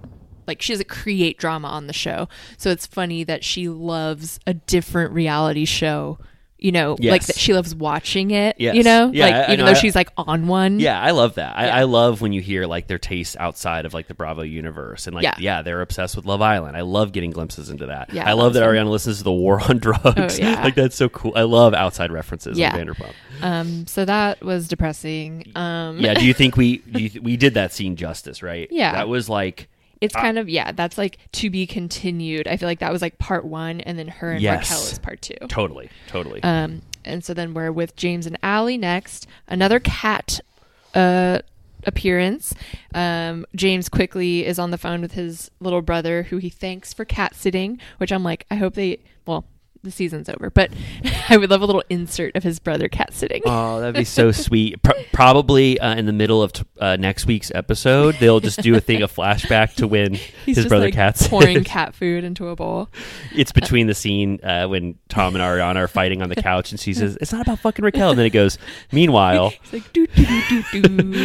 [0.48, 2.28] Like she doesn't create drama on the show,
[2.58, 6.18] so it's funny that she loves a different reality show.
[6.62, 8.58] You know, like that she loves watching it.
[8.60, 8.76] Yes.
[8.76, 9.66] You know, Yeah, like I- I even know.
[9.66, 10.80] though I- she's like on one.
[10.80, 11.58] Yeah, I love that.
[11.58, 15.08] I, I love when you hear like their tastes outside of like the Bravo universe,
[15.08, 15.36] and like Yeah.
[15.40, 16.76] yeah, they're obsessed with Love Island.
[16.76, 18.14] I love getting glimpses into that.
[18.14, 20.40] Yeah, I love that that's Ariana listens to the War on Drugs.
[20.40, 20.64] Oh, yeah.
[20.64, 21.32] like that's so cool.
[21.36, 22.58] I love outside references.
[22.60, 22.76] Yeah.
[22.76, 23.14] like Vanderpump.
[23.42, 23.88] Um.
[23.88, 25.52] So that was depressing.
[25.56, 26.00] Um.
[26.00, 26.14] Yeah.
[26.14, 28.44] Do you think we you we did that scene justice?
[28.44, 28.68] Right.
[28.70, 28.92] Yeah.
[28.92, 29.70] That was like
[30.02, 32.48] It's uh, kind of yeah, that's like to be continued.
[32.48, 34.70] I feel like that was like part one, and then her and Yes.
[34.70, 35.36] Raquel is part two.
[35.48, 36.42] totally, totally.
[36.44, 39.28] Um, and so then we're with James and Ally next.
[39.48, 40.40] Another cat
[40.94, 41.40] uh
[41.86, 42.54] appearance.
[42.94, 47.06] Um, James quickly is on the phone with his little brother, who he thanks for
[47.06, 47.80] cat sitting.
[47.98, 49.46] Which I'm like, I hope they well.
[49.82, 50.72] The season's over, but
[51.30, 53.42] I would love a little insert of his brother cat sitting.
[53.46, 54.84] Oh, that'd be so sweet.
[54.84, 58.76] Pro- probably uh, in the middle of t- uh, next week's episode, they'll just do
[58.76, 60.16] a thing, a flashback to when
[60.46, 62.90] He's his brother like Cat's pouring cat food into a bowl.
[63.34, 66.80] It's between the scene uh, when Tom and Ariana are fighting on the couch, and
[66.80, 68.58] she says, "It's not about fucking Raquel," and then it goes,
[68.92, 70.82] "Meanwhile, It's like doo doo doo doo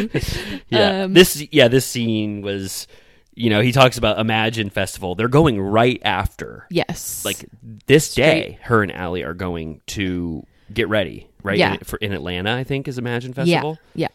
[0.08, 0.20] doo.
[0.68, 2.86] yeah, Um, this yeah, this scene was."
[3.34, 5.14] You know, he talks about Imagine Festival.
[5.14, 6.66] They're going right after.
[6.70, 7.24] Yes.
[7.24, 7.46] Like
[7.86, 8.24] this Straight.
[8.24, 11.58] day, her and Ally are going to get ready, right?
[11.58, 11.74] Yeah.
[11.74, 13.78] In, for, in Atlanta, I think, is Imagine Festival.
[13.94, 14.08] Yeah,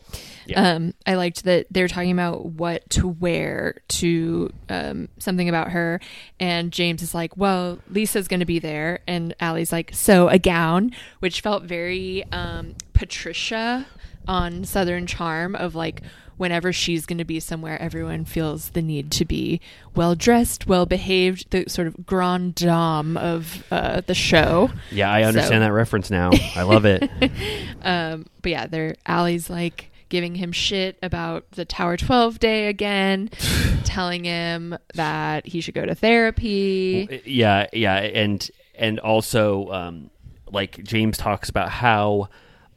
[0.45, 0.73] yeah.
[0.73, 5.99] Um, I liked that they're talking about what to wear to um, something about her,
[6.39, 10.39] and James is like, "Well, Lisa's going to be there," and Ally's like, "So a
[10.39, 13.85] gown," which felt very um, Patricia
[14.27, 16.01] on Southern Charm of like.
[16.39, 19.59] Whenever she's going to be somewhere, everyone feels the need to be
[19.93, 24.71] well dressed, well behaved, the sort of grand dame of uh, the show.
[24.89, 26.31] Yeah, I understand So- that reference now.
[26.55, 27.03] I love it.
[27.83, 33.29] um, but yeah, they're Ally's like giving him shit about the Tower 12 day again,
[33.83, 37.21] telling him that he should go to therapy.
[37.25, 40.09] yeah yeah and and also um
[40.51, 42.27] like james talks about how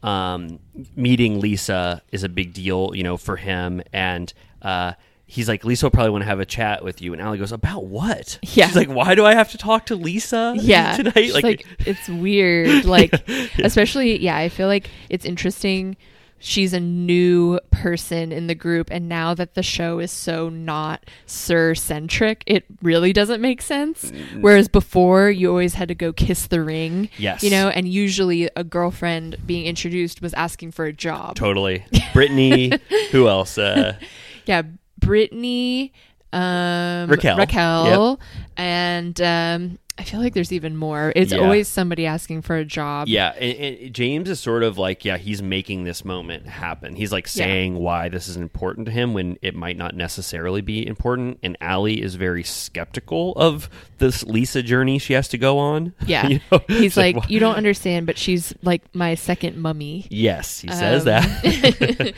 [0.02, 0.58] um
[0.96, 4.92] meeting lisa is a big deal you know for him and uh
[5.26, 7.52] he's like lisa will probably want to have a chat with you and Ally goes
[7.52, 8.66] about what Yeah.
[8.66, 12.08] she's like why do i have to talk to lisa Yeah, tonight She's like, it's
[12.08, 12.84] weird.
[12.84, 13.12] Like,
[13.58, 15.96] especially, yeah, I feel like it's interesting.
[16.42, 21.04] She's a new person in the group, and now that the show is so not
[21.24, 24.10] Sur centric, it really doesn't make sense.
[24.40, 27.42] Whereas before, you always had to go kiss the ring, Yes.
[27.44, 31.36] you know, and usually a girlfriend being introduced was asking for a job.
[31.36, 32.72] totally brittany
[33.12, 33.96] who else uh
[34.46, 34.62] yeah,
[34.98, 35.92] Brittany,
[36.32, 37.36] um, Raquel.
[37.36, 38.20] Raquel,
[38.56, 41.12] and um, I feel like there's even more.
[41.14, 41.38] It's Yeah.
[41.40, 43.08] always somebody asking for a job.
[43.08, 46.96] Yeah, and, and James is sort of like, yeah, he's making this moment happen.
[46.96, 47.44] He's like Yeah.
[47.44, 51.38] saying why this is important to him when it might not necessarily be important.
[51.42, 55.92] And Ally is very skeptical of this Lisa journey she has to go on.
[56.06, 56.26] Yeah.
[56.26, 56.60] You know?
[56.68, 60.06] He's It's like, you don't understand, but she's like my second mummy.
[60.10, 62.14] Yes, he says Um, that.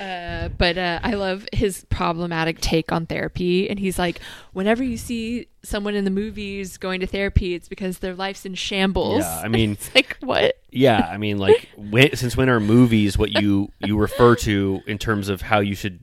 [0.00, 3.68] uh, but uh, I love his problematic take on therapy.
[3.68, 4.20] And he's like,
[4.52, 8.54] whenever you see someone in the movies going to therapy, it's because their life's in
[8.54, 9.20] shambles.
[9.20, 10.58] Yeah, I mean- it's like, what?
[10.70, 14.98] yeah, I mean, like, when, since when are movies what you you refer to in
[14.98, 16.00] terms of how you should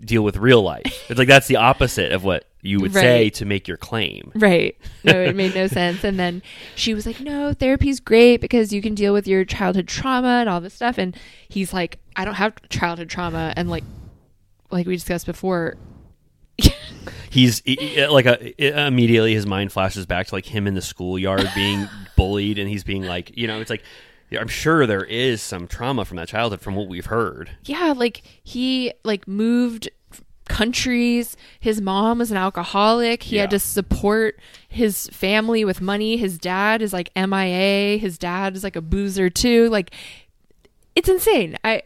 [0.00, 1.06] deal with real life?
[1.08, 4.30] It's like that's the opposite of what you would say to make your claim.
[4.36, 4.76] Right.
[5.02, 6.04] No, it made no sense.
[6.04, 6.42] And then
[6.76, 10.48] she was like, no, therapy's great because you can deal with your childhood trauma and
[10.48, 10.96] all this stuff.
[10.96, 11.16] And
[11.48, 13.52] he's like, I don't have childhood trauma.
[13.56, 13.82] And like,
[14.70, 15.76] like we discussed before,
[17.32, 21.48] he's he- like a, immediately his mind flashes back to like him in the schoolyard
[21.54, 23.82] being bullied and he's being like you know it's like
[24.38, 27.50] I'm sure there is some trauma from that childhood, from what we've heard.
[27.64, 29.90] yeah, like he like moved
[30.46, 31.36] countries.
[31.60, 33.22] His mom was an alcoholic.
[33.24, 34.38] He had to support
[34.68, 36.16] his family with money.
[36.16, 37.98] His dad is like MIA.
[37.98, 39.68] His dad is like a boozer too.
[39.68, 39.90] Like
[40.96, 41.58] it's insane.
[41.64, 41.82] I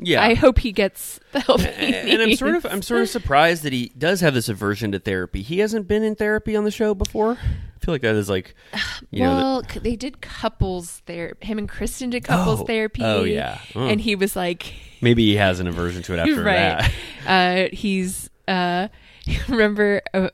[0.00, 0.22] Yeah.
[0.22, 2.64] I hope he gets the help he and I'm sort of.
[2.66, 5.42] I'm sort of surprised that he does have this aversion to therapy.
[5.42, 7.32] He hasn't been in therapy on the show before.
[7.32, 8.54] I feel like that is like,
[9.10, 11.34] you know, well, they did couples there.
[11.40, 12.64] Him and Kristen did couples Oh.
[12.64, 13.02] therapy.
[13.02, 13.58] Oh, yeah.
[13.72, 13.92] Mm.
[13.92, 16.54] and he was like, maybe he has an aversion to it after right.
[16.54, 16.92] that.
[17.26, 18.88] Uh, he's uh,
[19.48, 20.30] remember uh,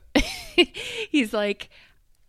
[1.10, 1.68] he's like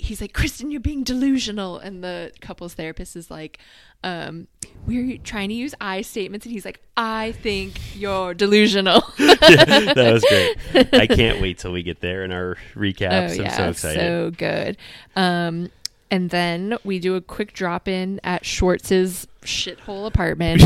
[0.06, 3.60] he's like Kristen, you're being delusional, and the couples therapist is like,
[4.04, 4.48] um,
[4.86, 9.02] we're trying to use I statements, and he's like, I think you're delusional.
[9.18, 10.94] that was great.
[10.94, 13.40] I can't wait till we get there in our recaps.
[13.40, 14.00] Oh, I'm so excited.
[14.00, 14.78] So good.
[15.16, 15.72] Um,
[16.12, 20.62] and then we do a quick drop in at Schwartz's shithole apartment.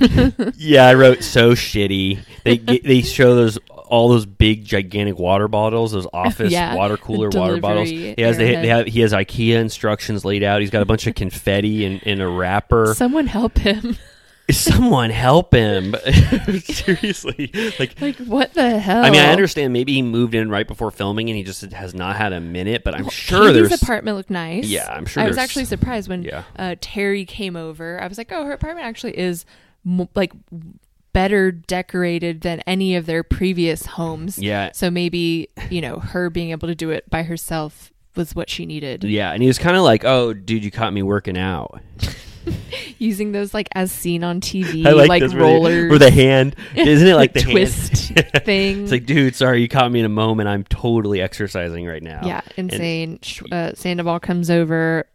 [0.56, 2.18] yeah, I wrote so shitty.
[2.44, 3.58] They get, they show those
[3.92, 7.90] all those big gigantic water bottles, those office Yeah, water cooler water bottles.
[7.90, 10.60] He has they, they have he has IKEA instructions laid out.
[10.62, 12.94] He's got a bunch of confetti in, in a wrapper.
[12.94, 13.96] Someone help him.
[14.50, 15.94] Someone help him!
[16.64, 19.04] Seriously, like like what the hell?
[19.04, 19.72] I mean, I understand.
[19.72, 22.82] Maybe he moved in right before filming, and he just has not had a minute.
[22.84, 24.66] But I'm sure Katie's there's apartment looked nice.
[24.66, 26.42] Yeah, I'm sure I was actually surprised when Yeah.
[26.56, 28.02] uh, Terry came over.
[28.02, 29.46] I was like, oh, her apartment actually is
[29.84, 30.32] mo- like
[31.12, 34.38] better decorated than any of their previous homes.
[34.38, 34.70] Yeah.
[34.72, 38.66] So maybe you know her being able to do it by herself was what she
[38.66, 39.04] needed.
[39.04, 41.80] Yeah, and he was kind of like, "Oh, dude, you caught me working out."
[42.98, 46.56] Using those like as seen on TV, I like, like this rollers where the hand
[46.74, 47.92] isn't it like the hand- twist
[48.44, 48.82] thing.
[48.82, 50.48] It's like, dude, sorry, you caught me in a moment.
[50.48, 52.20] I'm totally exercising right now.
[52.24, 53.20] Yeah, insane.
[53.22, 55.06] Sh uh, Sandoval comes over,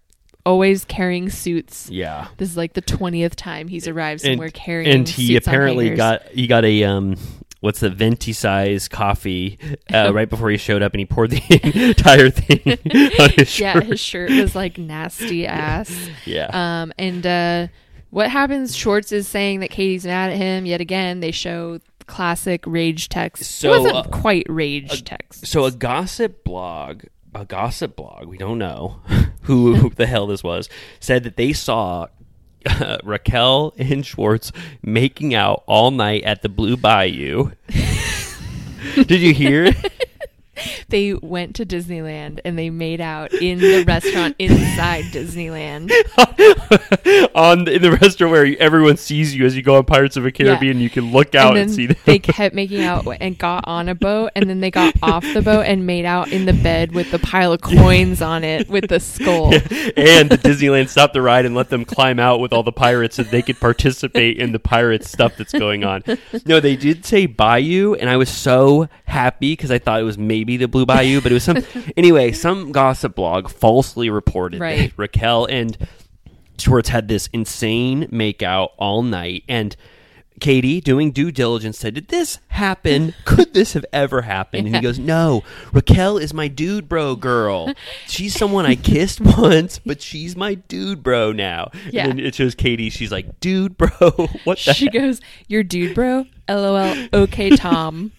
[0.47, 1.89] always carrying suits.
[1.89, 2.29] Yeah.
[2.37, 4.93] this is like the twentieth time he's arrived and, somewhere carrying.
[4.93, 7.17] and he apparently got he got a um
[7.59, 9.59] what's the venti size coffee
[9.93, 12.77] uh, right before he showed up and he poured the entire thing
[13.19, 13.75] on his shirt.
[13.75, 15.93] Yeah, his shirt was like nasty ass.
[16.25, 16.49] Yeah.
[16.53, 17.67] Um, and uh,
[18.09, 18.75] what happens?
[18.75, 21.19] Schwartz is saying that Katie's mad at him yet again.
[21.19, 23.43] They show classic rage text.
[23.43, 25.45] So, it wasn't uh, quite rage text.
[25.45, 27.03] So a gossip blog,
[27.41, 28.99] a gossip blog, we don't know
[29.43, 30.69] who, who the hell this was,
[30.99, 32.07] said that they saw
[32.65, 34.51] uh, Raquel and Schwartz
[34.81, 37.51] making out all night at the Blue Bayou.
[38.95, 39.73] Did you hear?
[40.89, 45.91] They went to Disneyland and they made out in the restaurant inside Disneyland.
[47.35, 50.23] on the, in the restaurant where everyone sees you as you go on Pirates of
[50.23, 51.97] the Caribbean, you can look out and, and see them.
[52.05, 55.41] they kept making out and got on a boat and then they got off the
[55.41, 58.87] boat and made out in the bed with the pile of coins on it with
[58.87, 59.53] the skull.
[59.53, 63.17] and the Disneyland stopped the ride and let them climb out with all the pirates
[63.17, 66.03] so they could participate in the pirate stuff that's going on.
[66.45, 70.17] No, they did say Bayou, and I was so happy because I thought it was
[70.17, 71.57] maybe the Blue Bayou, but it was some.
[71.97, 74.91] anyway, some gossip blog falsely reported Right.
[74.91, 75.77] that Raquel and
[76.57, 79.75] Schwartz had this insane makeout all night, and
[80.39, 83.15] Katie, doing due diligence, said, Did this happen?
[83.25, 84.67] Could this have ever happened?
[84.67, 85.43] And he goes, No,
[85.73, 87.73] Raquel is my dude bro girl.
[88.07, 91.71] She's someone I kissed once, but she's my dude bro now.
[91.89, 92.07] Yeah.
[92.07, 93.89] And it shows Katie, she's like, Dude bro,
[94.43, 94.93] what She heck?
[94.93, 97.07] goes, "Your dude, bro." LOL.
[97.13, 98.11] Okay, Tom.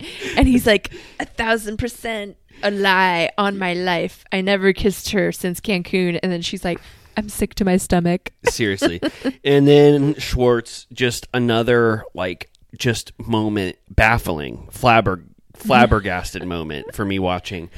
[0.36, 4.24] And he's like, "A thousand percent a lie on my life.
[4.32, 6.78] I never kissed her since Cancun." And then she's like,
[7.16, 9.00] "I'm sick to my stomach." Seriously.
[9.44, 15.24] and then Schwartz, just another like just moment, baffling, flabber,
[15.54, 17.70] flabbergasted moment for me watching.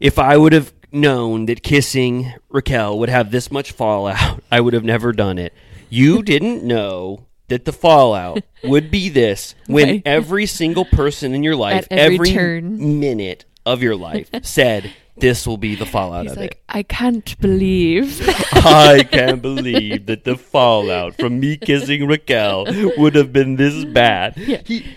[0.00, 4.74] If I would have known that kissing Raquel would have this much fallout, I would
[4.74, 5.52] have never done it.
[5.88, 10.02] You didn't know that the fallout would be this when Right.
[10.06, 15.46] every single person in your life, At every every minute of your life said, This
[15.46, 16.60] will be the fallout He's of like, it.
[16.68, 18.20] "I can't believe."
[18.52, 22.66] I can't believe that the fallout from me kissing Raquel
[22.98, 24.36] would have been this bad.
[24.66, 24.96] He,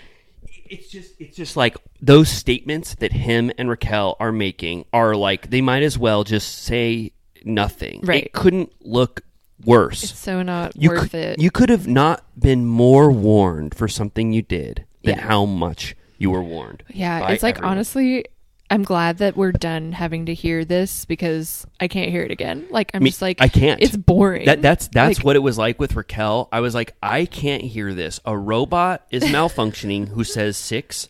[0.70, 5.48] it's just it's just like those statements that him and Raquel are making are like
[5.50, 7.12] they might as well just say
[7.44, 8.00] nothing.
[8.02, 8.24] Right.
[8.24, 9.22] It couldn't look
[9.64, 10.04] worse.
[10.04, 11.40] It's so not you worth could, it.
[11.40, 15.22] You could have not been more warned for something you did than Yeah.
[15.26, 16.82] how much you were warned.
[16.92, 17.72] Yeah, it's like everyone.
[17.72, 18.24] honestly,
[18.70, 22.66] I'm glad that we're done having to hear this because I can't hear it again.
[22.70, 23.80] Like I'm Me- just like I can't.
[23.80, 24.44] It's boring.
[24.46, 26.48] That that's that's Like, what it was like with Raquel.
[26.52, 28.20] I was like, I can't hear this.
[28.26, 31.08] A robot is malfunctioning who says six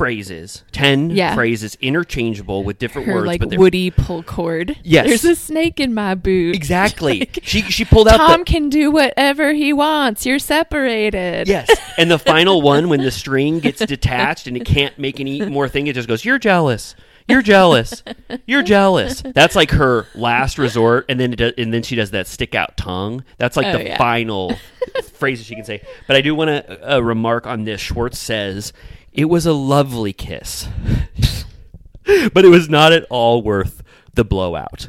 [0.00, 1.34] phrases, ten Yeah.
[1.34, 4.74] phrases interchangeable with different Her words, like but they're- Woody pull cord.
[4.82, 5.06] Yes.
[5.06, 6.54] There's a snake in my boot.
[6.56, 7.28] Exactly.
[7.42, 10.24] she she pulled out Tom the can do whatever he wants.
[10.24, 11.48] You're separated.
[11.48, 11.68] Yes.
[11.98, 15.68] And the final one, when the string gets detached and it can't make any more
[15.68, 16.94] thing, it just goes, You're jealous.
[17.28, 18.02] You're jealous.
[18.46, 19.22] You're jealous.
[19.22, 22.56] That's like her last resort, and then it does, and then she does that stick
[22.56, 23.22] out tongue.
[23.38, 23.98] That's like Oh, the yeah.
[23.98, 24.56] final
[25.12, 25.82] phrases she can say.
[26.08, 27.80] But I do want to uh, remark on this.
[27.80, 28.72] Schwartz says
[29.12, 30.68] it was a lovely kiss,
[32.32, 33.82] but it was not at all worth
[34.14, 34.88] the blowout.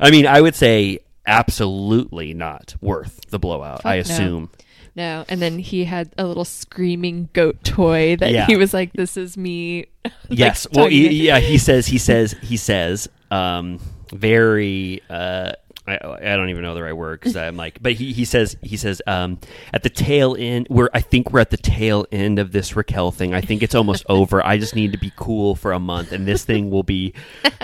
[0.00, 3.84] I mean, I would say absolutely not worth the blowout.
[3.84, 4.14] I Fuck no.
[4.14, 4.50] assume.
[4.94, 8.44] No, and then he had a little screaming goat toy that Yeah.
[8.46, 10.66] he was like, "This is me." like, yes.
[10.72, 11.38] well, he, yeah.
[11.38, 11.86] He says.
[11.86, 12.32] He says.
[12.42, 13.08] He says.
[13.30, 13.78] Um,
[14.12, 15.00] very.
[15.08, 15.52] Uh,
[15.86, 18.56] I, I don't even know the right word because I'm like, but he, he says
[18.62, 19.38] he says um,
[19.72, 20.68] at the tail end.
[20.70, 23.34] We're I think we're at the tail end of this Raquel thing.
[23.34, 24.44] I think it's almost over.
[24.46, 27.14] I just need to be cool for a month, and this thing will be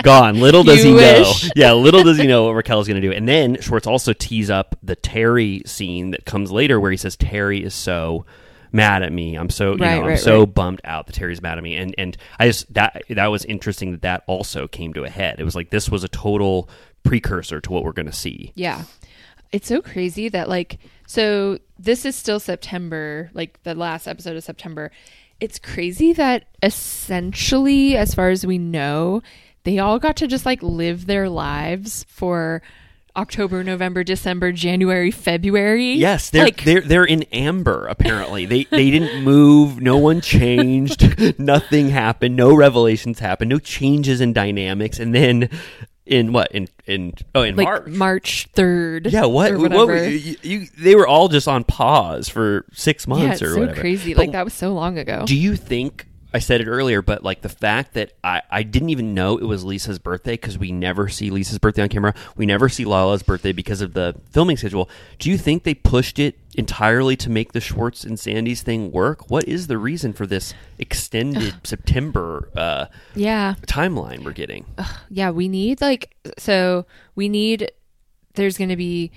[0.02, 0.40] gone.
[0.40, 1.44] Little does he wish.
[1.44, 1.50] know.
[1.56, 3.12] Yeah, little does he know what Raquel's going to do.
[3.14, 7.16] And then Schwartz also tees up the Terry scene that comes later, where he says
[7.16, 8.26] Terry is so
[8.70, 9.34] mad at me.
[9.36, 10.54] I'm so you Right, know I'm right, so right.
[10.54, 11.76] bummed out that Terry's mad at me.
[11.76, 15.36] And and I just that that was interesting that that also came to a head.
[15.40, 16.68] It was like this was a total
[17.02, 18.52] precursor to what we're going to see.
[18.54, 18.84] Yeah.
[19.52, 24.44] It's so crazy that like so this is still September, like the last episode of
[24.44, 24.90] September.
[25.40, 29.22] It's crazy that essentially as far as we know,
[29.64, 32.60] they all got to just like live their lives for
[33.18, 35.94] October, November, December, January, February.
[35.94, 37.86] Yes, they're like they're they're in amber.
[37.86, 39.80] Apparently, they they didn't move.
[39.80, 41.38] No one changed.
[41.38, 42.36] Nothing happened.
[42.36, 43.48] No revelations happened.
[43.48, 45.00] No changes in dynamics.
[45.00, 45.50] And then
[46.08, 47.86] in what in in oh in like March.
[47.86, 49.12] March 3rd.
[49.12, 49.52] Yeah, what?
[49.52, 50.08] what whatever.
[50.08, 53.60] you, you, they were all just on pause for six yeah, months it's or so
[53.60, 53.80] whatever.
[53.80, 54.14] crazy.
[54.14, 55.24] But like that was so long ago.
[55.26, 58.90] Do you think I said it earlier, but like the fact that I, I didn't
[58.90, 62.14] even know it was Lisa's birthday because we never see Lisa's birthday on camera.
[62.36, 64.90] We never see Lala's birthday because of the filming schedule.
[65.18, 69.30] Do you think they pushed it entirely to make the Schwartz and Sandy's thing work?
[69.30, 73.54] What is the reason for this extended September uh, yeah.
[73.66, 74.66] timeline we're getting?
[75.08, 76.84] yeah, we need like so
[77.14, 77.72] we need
[78.34, 79.10] there's going to be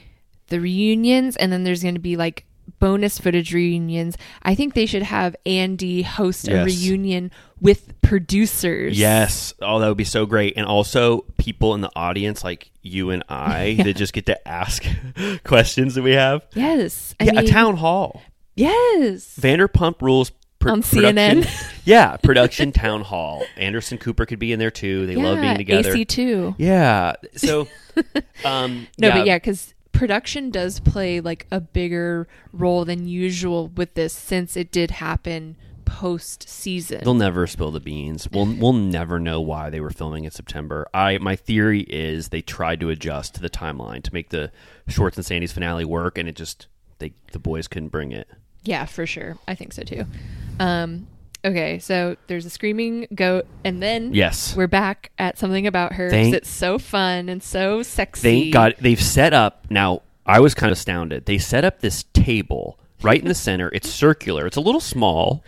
[0.47, 2.45] the reunions and then there's going to be like
[2.81, 4.17] bonus footage reunions.
[4.43, 7.31] I think they should have Andy host a reunion
[7.61, 8.99] with producers.
[8.99, 9.53] Yes.
[9.61, 10.55] Oh, that would be so great.
[10.57, 14.83] And also people in the audience like you and I that just get to ask
[15.45, 16.45] questions that we have.
[16.53, 17.15] Yes.
[17.19, 18.21] I yeah, a town hall.
[18.55, 19.37] Yes.
[19.39, 21.47] Vanderpump Rules pro- On CNN.
[21.85, 23.43] yeah, production town hall.
[23.57, 25.05] Anderson Cooper could be in there too.
[25.05, 25.91] They love being Yeah, together.
[25.91, 26.55] AC too.
[26.57, 27.13] Yeah.
[27.35, 27.67] So,
[28.43, 33.67] um, No, yeah, but yeah, because production does play like a bigger role than usual
[33.69, 35.55] with this since it did happen
[35.85, 37.01] post season.
[37.03, 38.27] They'll never spill the beans.
[38.31, 40.87] We'll we'll never know why they were filming in September.
[40.93, 44.51] I my theory is they tried to adjust to the timeline to make the
[44.87, 46.67] Schwartz and Sandy's finale work, and it just
[46.99, 48.27] they the boys couldn't bring it.
[48.63, 49.37] Yeah, for sure.
[49.47, 50.05] I think so too.
[50.59, 51.07] Um,
[51.45, 54.55] okay, so there's a screaming goat, and then Yes.
[54.55, 56.07] we're back at something about her.
[56.07, 58.21] 'cause Thank- it's so fun and so sexy.
[58.41, 60.01] Thank God they've set up now.
[60.25, 61.25] I was kind of astounded.
[61.25, 63.69] They set up this table right in the center.
[63.73, 64.45] It's circular.
[64.45, 65.43] It's a little small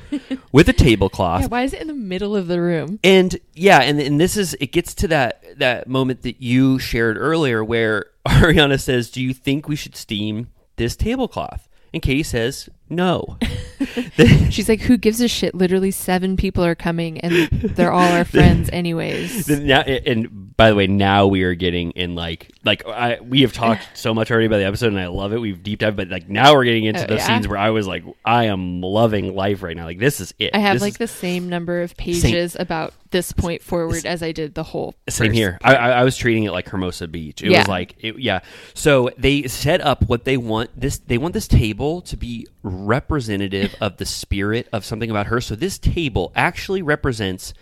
[0.52, 1.42] with a tablecloth.
[1.42, 3.00] Yeah, why is it in the middle of the room?
[3.04, 7.18] And yeah, and and this is it gets to that that moment that you shared
[7.18, 10.48] earlier where Ariana says, "Do you think we should steam
[10.78, 13.38] this tablecloth?" And Katie says, "No."
[14.50, 18.26] She's like, "Who gives a shit?" Literally, seven people are coming, and they're all our
[18.26, 19.46] friends, anyways.
[19.46, 23.42] Then now, and by the way, now we are getting in like like I we
[23.42, 25.40] have talked so much already about the episode, and I love it.
[25.40, 27.28] We've deep dived, but like now we're getting into Oh, those yeah?
[27.28, 29.86] scenes where I was like, I am loving life right now.
[29.86, 30.52] Like this is it.
[30.54, 34.24] I have This like is- the same number of pages about this point forward as
[34.24, 34.96] I did the whole.
[35.08, 35.60] Same here.
[35.64, 37.44] I, I, I was treating it like Hermosa Beach.
[37.44, 37.60] It Yeah.
[37.60, 38.40] was like, it, yeah.
[38.74, 40.72] So they set up what they want.
[40.80, 45.42] This they want this table to be representative of the spirit of something about her.
[45.42, 47.54] So this table actually represents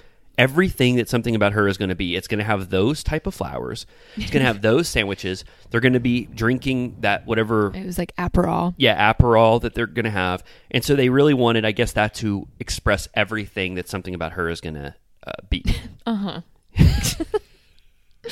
[0.41, 2.15] everything that something about her is going to be.
[2.15, 3.85] It's going to have those type of flowers.
[4.15, 5.45] It's going to have those sandwiches.
[5.69, 8.73] They're going to be drinking that whatever It was like Aperol.
[8.77, 10.43] yeah, Aperol that they're going to have.
[10.72, 14.49] And so they really wanted, I guess, that to express everything that something about her
[14.49, 14.95] is going to
[15.26, 15.63] uh, be.
[16.03, 16.41] Uh huh.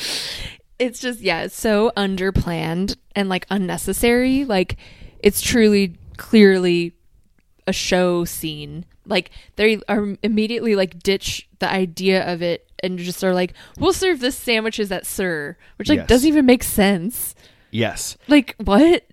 [0.80, 4.44] it's just yeah, it's so underplanned and like unnecessary.
[4.44, 4.76] Like
[5.20, 6.94] it's truly clearly
[7.68, 8.86] a show scene.
[9.10, 13.92] Like they are immediately like ditch the idea of it and just are like, we'll
[13.92, 16.08] serve this sandwiches at Sur, which like Yes.
[16.08, 17.34] doesn't even make sense.
[17.70, 18.16] yes.
[18.28, 19.04] Like what?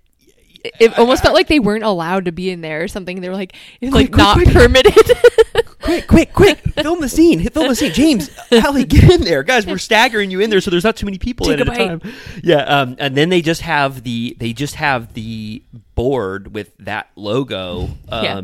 [0.79, 3.21] It almost felt like they weren't allowed to be in there or something.
[3.21, 4.49] They were like, it's like quick, not quick.
[4.49, 5.17] permitted.
[5.81, 6.57] quick, quick, quick!
[6.73, 7.39] Film the scene.
[7.39, 7.93] Hit film the scene.
[7.93, 9.65] James, Ally, get in there, guys.
[9.65, 11.71] We're staggering you in there, so there's not too many people Take in at a
[11.71, 11.87] bite.
[12.01, 12.13] time.
[12.43, 15.61] Yeah, um, and then they just have the they just have the
[15.95, 17.89] board with that logo.
[18.11, 18.41] Yeah.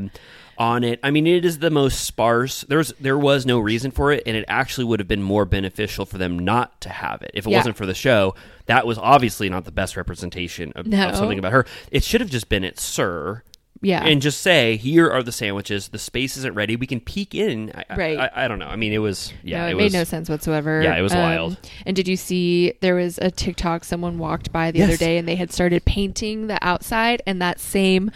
[0.63, 2.61] On it, I mean, it is the most sparse.
[2.61, 6.05] There's there was no reason for it, and it actually would have been more beneficial
[6.05, 7.57] for them not to have it if it Yeah.
[7.57, 8.33] wasn't for the show.
[8.67, 11.09] That was obviously not the best representation of, No.
[11.09, 11.65] of something about her.
[11.91, 13.43] It should have just been it, sir.
[13.85, 14.01] Yeah.
[14.05, 15.89] and just say, "Here are the sandwiches.
[15.89, 16.77] The space isn't ready.
[16.77, 18.17] We can peek in." I, I- Right.
[18.17, 18.67] I, I don't know.
[18.67, 19.63] I mean, it was yeah.
[19.63, 20.81] no, it, it made was, no sense whatsoever.
[20.81, 21.57] Yeah, it was Um, wild.
[21.85, 25.27] And did you see there was a TikTok someone walked by the other day and
[25.27, 28.09] they had started painting the outside and that same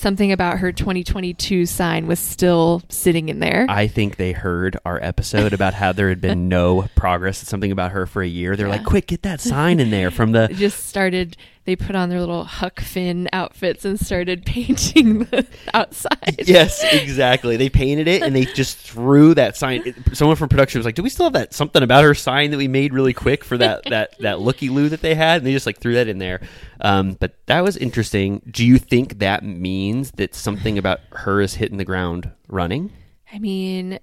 [0.00, 3.66] something about her 2022 sign was still sitting in there.
[3.68, 7.38] I think they heard our episode about how there had been no progress.
[7.38, 8.56] Something about her for a year.
[8.56, 11.36] They're like, "Quick, get that sign in there from the." It just started
[11.66, 16.44] they put on their little Huck Finn outfits and started painting the outside.
[16.46, 17.56] Yes, exactly.
[17.56, 19.94] They painted it and they just threw that sign.
[20.14, 22.56] Someone from production was like, "Do we still have that something about her sign that
[22.56, 25.52] we made really quick for that that that looky loo that they had?" And they
[25.52, 26.40] just like threw that in there.
[26.80, 28.42] Um, but that was interesting.
[28.48, 32.92] Do you think that means that something about her is hitting the ground running?
[33.32, 33.98] I mean,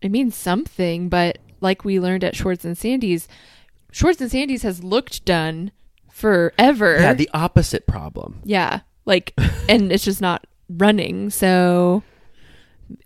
[0.00, 3.26] it means something, but like we learned at Schwartz and Sandy's,
[3.90, 5.72] Schwartz and Sandy's has looked done
[6.18, 6.98] forever.
[7.00, 8.40] Yeah, the opposite problem.
[8.44, 9.32] Yeah, like,
[9.68, 11.30] and it's just not running.
[11.30, 12.02] So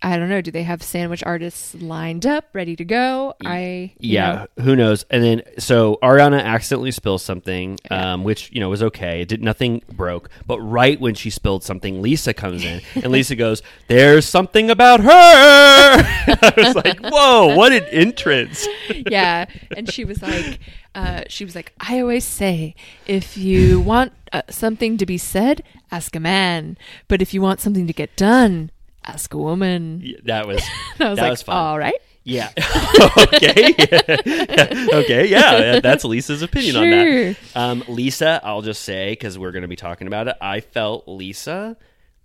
[0.00, 0.40] I don't know.
[0.40, 3.34] Do they have sandwich artists lined up, ready to go?
[3.44, 5.04] I Yeah, know, who knows?
[5.10, 9.20] And then so Ariana accidentally spills something, um, which you know was okay.
[9.22, 13.34] It did nothing broke, but right when she spilled something, Lisa comes in, and Lisa
[13.34, 18.66] goes, "There's something about her." I was like, "Whoa, what an entrance!"
[19.10, 20.60] yeah, and she was like,
[20.94, 22.74] uh, she was like, I always say,
[23.06, 26.76] if you want uh, something to be said, ask a man,
[27.08, 28.70] but if you want something to get done,
[29.04, 30.16] ask a woman.
[30.24, 30.62] That was
[31.00, 31.56] I was that like, was fun.
[31.56, 31.94] all right.
[32.24, 32.50] Yeah.
[33.34, 33.74] okay.
[34.92, 35.26] okay.
[35.26, 35.80] Yeah.
[35.80, 37.36] That's Lisa's opinion on that.
[37.54, 40.36] Um, Lisa, I'll just say because we're going to be talking about it.
[40.40, 41.76] I felt Lisa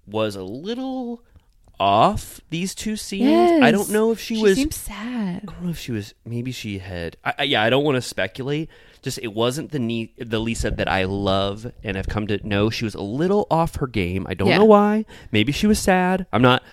[0.05, 1.23] was a little
[1.79, 3.61] off these two scenes.
[3.63, 4.55] I don't know if she, She was.
[4.55, 5.43] seems sad.
[5.47, 6.13] I don't know if she was.
[6.25, 7.17] Maybe she had.
[7.23, 7.63] I, I, yeah.
[7.63, 8.69] I don't want to speculate.
[9.01, 12.69] Just it wasn't the ne- the Lisa that I love and have come to know.
[12.69, 14.25] She was a little off her game.
[14.29, 14.57] I don't Yeah.
[14.57, 15.05] know why.
[15.31, 16.25] Maybe she was sad.
[16.33, 16.63] I'm not.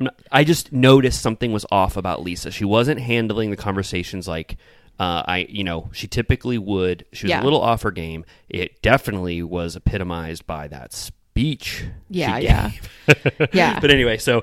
[0.00, 0.14] I'm not.
[0.30, 2.50] I just noticed something was off about Lisa.
[2.50, 4.56] She wasn't handling the conversations like.
[5.00, 7.06] Uh, I, you know, she typically would.
[7.12, 7.42] She was Yeah.
[7.42, 8.24] a little off her game.
[8.48, 10.92] It definitely was epitomized by that
[11.32, 11.84] speech.
[12.10, 12.70] Yeah, yeah.
[13.52, 13.80] Yeah.
[13.80, 14.42] But anyway, so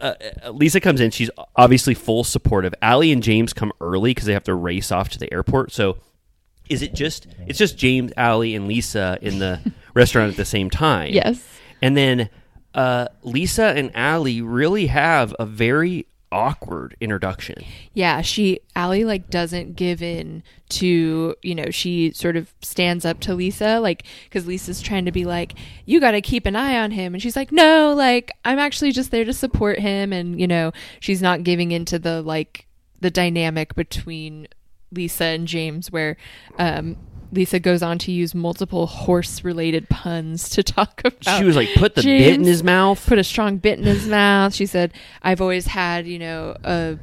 [0.00, 0.14] uh,
[0.44, 1.12] uh, Lisa comes in.
[1.12, 2.74] She's obviously full supportive.
[2.82, 5.70] Ally and James come early because they have to race off to the airport.
[5.72, 5.96] So
[6.68, 9.60] is it just it's just James, Ally, and Lisa in the
[9.94, 11.12] restaurant at the same time?
[11.12, 11.40] Yes.
[11.80, 12.28] And then
[12.74, 17.56] uh, Lisa and Ally really have a very awkward introduction.
[17.92, 23.20] Yeah, she Ally like doesn't give in to you know she sort of stands up
[23.20, 25.54] to Lisa like because Lisa's trying to be like
[25.84, 28.92] you got to keep an eye on him and she's like no like I'm actually
[28.92, 32.66] just there to support him and you know she's not giving into the like
[33.00, 34.46] the dynamic between
[34.92, 36.16] Lisa and James where
[36.58, 36.96] um
[37.32, 41.38] Lisa goes on to use multiple horse related puns to talk about.
[41.38, 44.06] She was like, "Put the bit in his mouth." Put a strong bit in his
[44.06, 44.54] mouth.
[44.54, 44.92] She said,
[45.22, 46.98] I've always had, you know, a.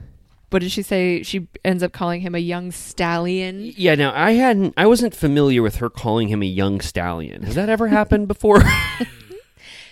[0.49, 1.23] What did she say?
[1.23, 3.73] She ends up calling him a young stallion.
[3.75, 7.43] Yeah, now I hadn't I wasn't familiar with her calling him a young stallion.
[7.43, 8.61] Has that ever happened before?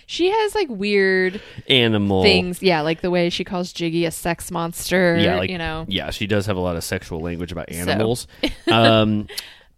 [0.08, 2.62] She has like weird Animal things.
[2.62, 5.16] Yeah, like the way she calls Jiggy a sex monster.
[5.18, 5.84] Yeah, like you know.
[5.88, 8.28] Yeah, she does have a lot of sexual language about So- animals.
[8.68, 9.26] um,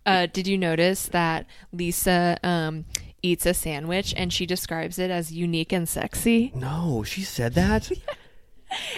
[0.09, 2.87] Uh, did you notice that Lisa um,
[3.23, 6.51] eats a sandwich and she describes it as unique and sexy?
[6.55, 7.91] no, she said that.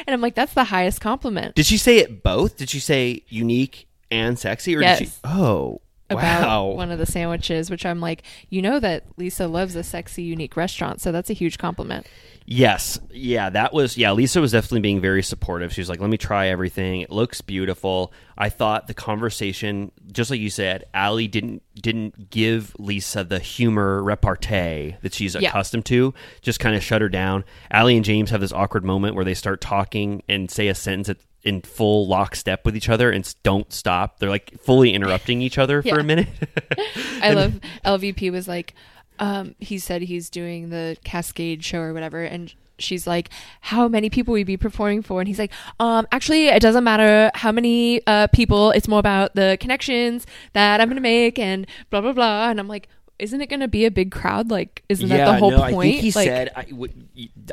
[0.04, 1.54] And I'm like, that's the highest compliment.
[1.54, 2.56] Did she say it both?
[2.56, 5.10] Did she say unique and sexy, or did she?
[5.22, 5.80] Oh,
[6.10, 6.66] about wow.
[6.74, 10.56] one of the sandwiches, which I'm like, you know that Lisa loves a sexy, unique
[10.56, 12.06] restaurant, so that's a huge compliment.
[12.46, 14.10] Yes, yeah, that was yeah.
[14.12, 15.72] Lisa was definitely being very supportive.
[15.72, 17.00] She was like, "Let me try everything.
[17.00, 22.74] It looks beautiful." I thought the conversation, just like you said, Ally didn't didn't give
[22.78, 25.50] Lisa the humor repartee that she's Yeah.
[25.50, 26.12] accustomed to.
[26.42, 27.44] Just kind of shut her down.
[27.70, 31.08] Ally and James have this awkward moment where they start talking and say a sentence
[31.08, 34.18] at, in full lockstep with each other and don't stop.
[34.18, 35.94] They're like fully interrupting each other Yeah.
[35.94, 36.28] for a minute.
[37.22, 38.74] I love LVP was like,
[39.20, 43.30] um, he said he's doing the Cascade show or whatever, and she's like,
[43.60, 46.84] "How many people will you be performing for?" And he's like, "Um, actually, it doesn't
[46.84, 48.70] matter how many uh people.
[48.72, 52.68] It's more about the connections that I'm gonna make and blah blah blah." And I'm
[52.68, 52.88] like,
[53.20, 54.50] isn't it going to be a big crowd?
[54.50, 55.74] Like, isn't that the whole no, point?
[55.74, 56.50] I think he like, said.
[56.56, 56.92] I, w-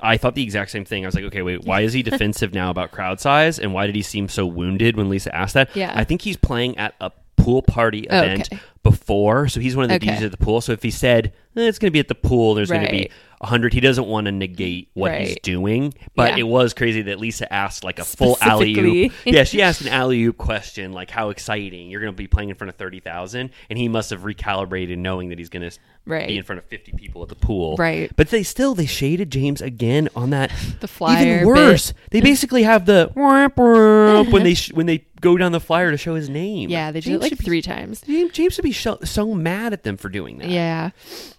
[0.01, 1.03] I thought the exact same thing.
[1.03, 3.85] I was like, okay, wait, why is he defensive now about crowd size, and why
[3.85, 5.75] did he seem so wounded when Lisa asked that?
[5.75, 5.91] Yeah.
[5.93, 8.61] I think he's playing at a pool party Oh, event okay.
[8.91, 10.07] Before, so he's one of the Okay.
[10.17, 10.61] DJs at the pool.
[10.61, 12.91] So if he said eh, it's going to be at the pool, there's going to
[12.91, 13.11] be Right.
[13.49, 13.73] hundred.
[13.73, 16.39] He doesn't want to negate what he's doing, but Yeah.
[16.39, 18.73] it was crazy that Lisa asked like a full alley
[19.05, 19.11] oop.
[19.25, 22.49] Yeah, she asked an alley oop question, like how exciting you're going to be playing
[22.49, 25.77] in front of thirty thousand, and he must have recalibrated, knowing that he's going to
[26.05, 26.27] Right.
[26.29, 28.09] be in front of fifty people at the pool, Right.
[28.15, 32.01] But they still they shaded James again on that The flyer Even worse, bit.
[32.11, 33.11] they basically have the
[34.31, 36.69] when they sh- when they go down the flyer to show his name.
[36.69, 38.01] yeah, they did James it like should be- three times.
[38.01, 40.49] James, James should be so, so mad at them for doing that.
[40.49, 40.91] Yeah.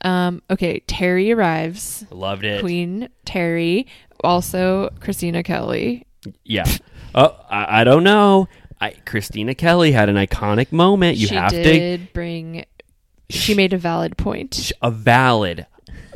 [0.02, 2.05] Um, okay, Terry arrives.
[2.10, 2.60] Loved it.
[2.60, 3.86] Queen Terry.
[4.24, 6.06] Also, Kristina Kelly.
[6.44, 6.64] Yeah.
[7.14, 8.48] Oh, I, I don't know.
[8.80, 11.16] I, Kristina Kelly had an iconic moment.
[11.16, 12.64] You she have to bring.
[13.30, 14.72] She made a valid point.
[14.82, 15.66] a valid,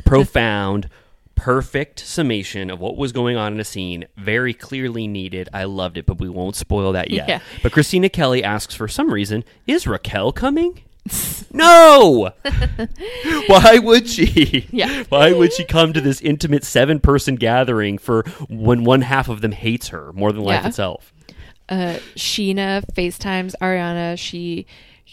[0.05, 0.89] profound,
[1.35, 4.05] perfect summation of what was going on in a scene.
[4.17, 5.49] Very clearly needed.
[5.53, 7.27] I loved it, but we won't spoil that yet.
[7.27, 7.39] Yeah.
[7.61, 10.81] But Kristina Kelly asks for some reason, is Raquel coming?
[11.51, 12.31] no.
[13.47, 14.67] Why would she?
[14.71, 15.03] Yeah.
[15.09, 19.41] Why would she come to this intimate seven person gathering for when one half of
[19.41, 20.67] them hates her more than life Yeah.
[20.69, 21.13] itself?
[21.69, 24.17] Uh, Scheana FaceTimes Ariana.
[24.17, 24.65] She,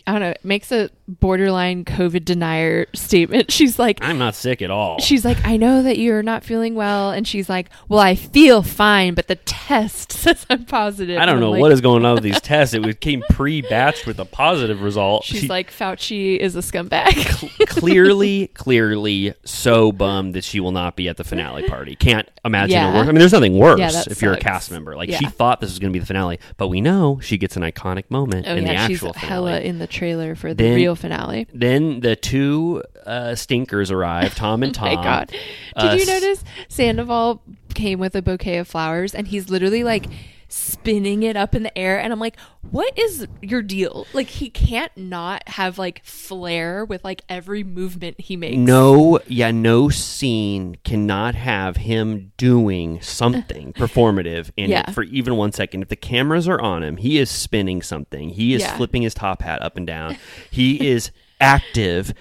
[0.07, 3.51] I don't know, makes a borderline COVID denier statement.
[3.61, 4.99] She's like, I'm not sick at all.
[5.01, 8.63] She's like, I know that you're not feeling well, and she's like, Well, I feel
[8.63, 11.19] fine, but the test says I'm positive.
[11.19, 12.75] I don't know like- what is going on with these tests.
[12.75, 15.25] It came pre-batched with a positive result.
[15.25, 17.67] She's She- like, Fauci is a scumbag.
[17.69, 21.97] clearly, clearly so bummed that she will not be at the finale party.
[21.97, 22.91] Can't imagine Yeah.
[22.91, 23.09] it worse.
[23.09, 24.97] I mean, there's nothing worse Yeah, if you're a cast member.
[24.97, 27.57] Like she thought this was going to be the finale, but we know she gets
[27.57, 29.29] an iconic moment oh in yeah, the she's actual finale.
[29.29, 31.47] hella in the trailer for the Then- real finale.
[31.53, 34.89] Then the two uh, stinkers arrive, Tom and Tom.
[34.93, 35.29] Oh my god!
[35.31, 37.43] Did Uh, you notice Sandoval
[37.75, 40.07] came with a bouquet of flowers, and he's literally like
[40.53, 42.37] spinning it up in the air, and I'm like,
[42.71, 44.07] what is your deal?
[44.13, 48.57] Like he can't not have like flair with like every movement he makes.
[48.59, 54.89] No, yeah, no scene cannot have him doing something performative in Yeah.
[54.91, 55.83] it for even one second.
[55.83, 58.31] If the cameras are on him, he is spinning something.
[58.31, 58.77] He is Yeah.
[58.77, 60.17] flipping his top hat up and down.
[60.51, 61.11] He is
[61.41, 62.13] active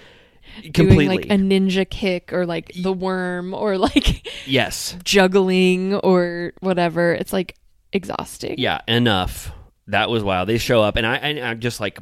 [0.72, 1.06] completely.
[1.06, 4.96] doing like a ninja kick or like the worm or like yes.
[5.04, 7.12] juggling or whatever.
[7.12, 7.56] It's like
[7.92, 8.56] exhausting.
[8.58, 9.52] Yeah, enough.
[9.86, 10.48] That was wild.
[10.48, 11.98] They show up, and I, I I'm just like,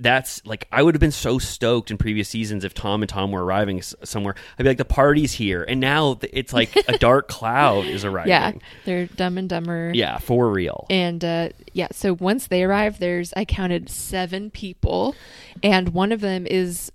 [0.00, 3.30] that's like I would have been so stoked in previous seasons if Tom and Tom
[3.30, 4.34] were arriving s- somewhere.
[4.58, 8.04] I'd be like, the party's here, and now th- it's like a dark cloud is
[8.04, 8.30] arriving.
[8.30, 8.52] Yeah,
[8.86, 9.92] they're dumb and dumber.
[9.94, 10.86] Yeah, for real.
[10.88, 15.14] And uh, yeah, so once they arrive, there's I counted seven people,
[15.62, 16.90] and one of them is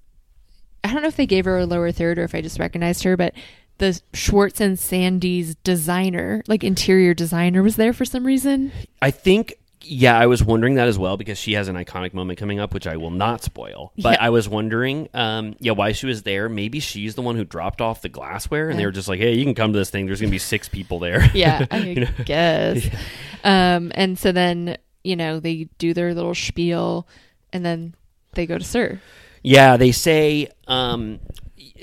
[0.83, 3.03] I don't know if they gave her a lower third or if I just recognized
[3.03, 3.33] her, but
[3.79, 8.71] the Schwartz and Sandy's designer, like interior designer, was there for some reason.
[9.01, 12.39] I think, yeah, I was wondering that as well because she has an iconic moment
[12.39, 13.93] coming up, which I will not spoil.
[13.97, 14.25] But Yeah.
[14.25, 16.49] I was wondering, um, yeah, why she was there.
[16.49, 19.35] Maybe she's the one who dropped off the glassware, and they were just like, "Hey,
[19.35, 20.05] you can come to this thing.
[20.07, 22.09] There's going to be six people there." Yeah, I You know?
[22.25, 22.87] guess.
[23.43, 27.07] Um, and so then you know they do their little spiel,
[27.53, 27.93] and then
[28.33, 28.99] they go to Sur.
[29.43, 31.19] Yeah, they say um,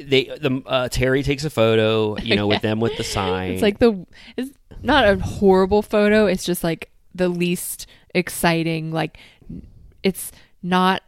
[0.02, 3.52] they the uh, Terry takes a photo, you know, with them with the sign.
[3.52, 4.06] It's like the
[4.36, 4.50] it's
[4.82, 6.26] not a horrible photo.
[6.26, 8.90] It's just like the least exciting.
[8.92, 9.18] Like
[10.02, 11.02] it's not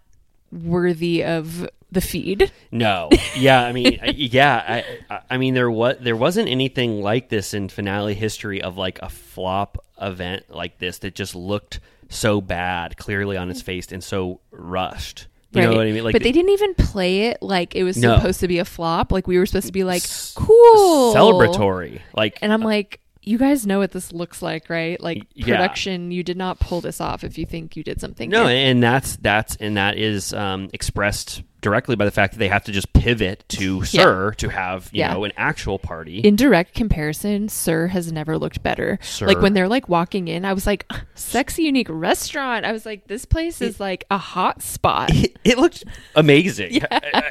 [0.53, 2.51] worthy of the feed.
[2.71, 4.65] No, yeah, I mean, yeah,
[5.09, 8.77] I, I- I mean, there was there wasn't anything like this in finale history of
[8.77, 13.91] like a flop event like this that just looked so bad, clearly on its face,
[13.93, 15.27] and so rushed.
[15.63, 16.05] You know what I mean?
[16.05, 18.17] Like but they didn't even play it like it was No.
[18.17, 19.13] supposed to be a flop.
[19.13, 20.03] Like we were supposed to be like
[20.35, 25.01] cool, celebratory, like And I'm like, you guys know what this looks like, right?
[25.01, 25.47] Like yeah.
[25.47, 28.31] production, you did not pull this off if you think you did something.
[28.31, 28.71] no, here.
[28.71, 32.63] and that's that's and that is um, expressed directly by the fact that they have
[32.63, 35.13] to just pivot to Sur to have you Yeah.
[35.15, 36.21] know an actual party.
[36.21, 39.01] in direct comparison, Sur has never looked better.
[39.03, 39.27] Sur.
[39.27, 40.87] Like when they're like walking in, I was like,
[41.17, 42.65] sexy, unique restaurant.
[42.65, 45.11] I was like, this place is like a hot spot.
[45.45, 45.83] it looked
[46.15, 46.73] amazing.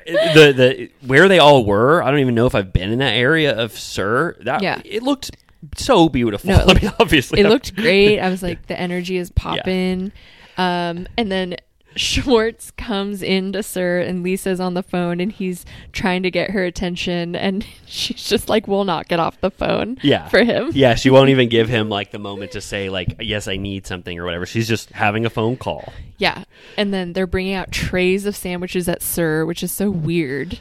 [0.06, 3.14] the the where they all were, I don't even know if I've been in that
[3.16, 4.36] area of Sur.
[4.42, 4.82] That Yeah.
[4.84, 5.32] it looked
[5.78, 6.50] so beautiful.
[6.50, 8.20] No, it I mean, obviously, it looked great.
[8.20, 10.12] I was like, the energy is popping.
[10.58, 11.56] Um, and then
[11.96, 16.64] Schwartz comes into Sur, and Lisa's on the phone, and he's trying to get her
[16.64, 19.98] attention, and she's just like, will not get off the phone.
[20.02, 20.72] Yeah, for him.
[20.74, 23.88] Yeah, she won't even give him like the moment to say like, "Yes, I need
[23.88, 24.46] something" or whatever.
[24.46, 25.94] She's just having a phone call.
[26.18, 26.44] Yeah.
[26.78, 30.60] And then they're bringing out trays of sandwiches at Sur, which is so weird.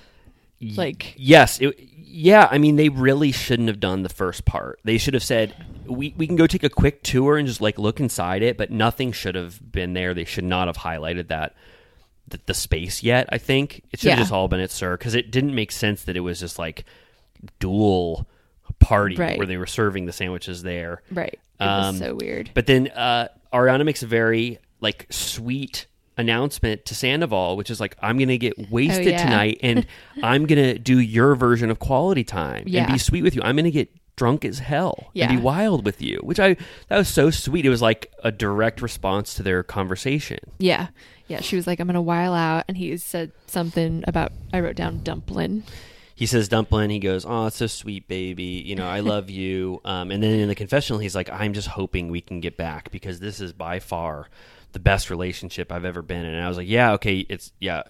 [0.77, 1.78] Like, Yes, it,
[2.15, 2.49] yeah.
[2.51, 4.78] I mean, they really shouldn't have done the first part.
[4.85, 5.55] They should have said,
[5.86, 8.70] "We we can go take a quick tour and just like look inside it," but
[8.70, 10.15] nothing should have been there.
[10.15, 11.55] They should not have highlighted that
[12.28, 13.28] the, the space yet.
[13.32, 16.05] I think it should have just all been at Sur because it didn't make sense
[16.05, 16.85] that it was just like
[17.61, 18.27] dual
[18.78, 19.39] party Right.
[19.39, 21.03] where they were serving the sandwiches there.
[21.11, 21.39] Right.
[21.61, 22.51] It was so weird.
[22.55, 25.86] But then uh, Ariana makes a very like sweet
[26.16, 29.24] announcement to Sandoval, which is like, "I'm gonna get wasted Oh, yeah.
[29.24, 29.86] tonight, and
[30.23, 33.43] I'm gonna do your version of quality time and be sweet with you.
[33.43, 35.28] I'm gonna get drunk as hell Yeah.
[35.28, 36.57] and be wild with you." Which I
[36.89, 37.65] that was so sweet.
[37.66, 40.39] It was like a direct response to their conversation.
[40.59, 40.89] yeah.
[41.27, 41.41] Yeah.
[41.41, 42.65] She was like, I'm going to while out.
[42.69, 45.62] And he said something about, I wrote down dumpling.
[46.15, 49.81] he says dumpling he goes oh it's so sweet baby you know i love you
[49.86, 52.91] um, and then in the confessional he's like i'm just hoping we can get back
[52.93, 54.28] because this is by far
[54.74, 57.82] the best relationship i've ever been in and i was like yeah okay it's yeah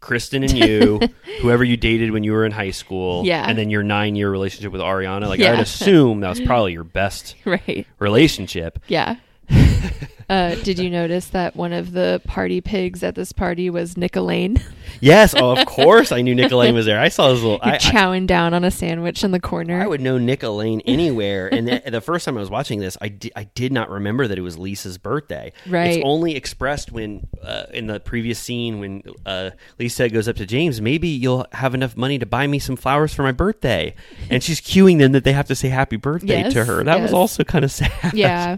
[0.00, 1.00] kristen and you
[1.40, 3.44] whoever you dated when you were in high school Yeah.
[3.48, 5.52] and then your nine year relationship with ariana like Yeah.
[5.52, 7.86] i'd assume that was probably your best Right.
[7.98, 9.16] relationship Yeah.
[10.28, 14.16] uh, did you notice that one of the party pigs at this party was Nick
[14.16, 14.60] Elaine?
[15.00, 17.74] Yes oh of course i knew nick Elaine was there i saw his little I,
[17.74, 19.80] I- chowing down on a sandwich in the corner.
[19.80, 21.48] I would know Nick Elaine anywhere.
[21.52, 24.26] and the, the first time I was watching this, I, di- I did not remember
[24.28, 25.52] that it was Lisa's birthday.
[25.66, 25.96] Right.
[25.98, 30.46] It's only expressed when, uh, in the previous scene, when uh, Lisa goes up to
[30.46, 33.94] James, maybe you'll have enough money to buy me some flowers for my birthday.
[34.30, 36.82] And she's cueing them that they have to say happy birthday Yes, to her.
[36.84, 38.12] That was also kind of sad.
[38.14, 38.56] yeah.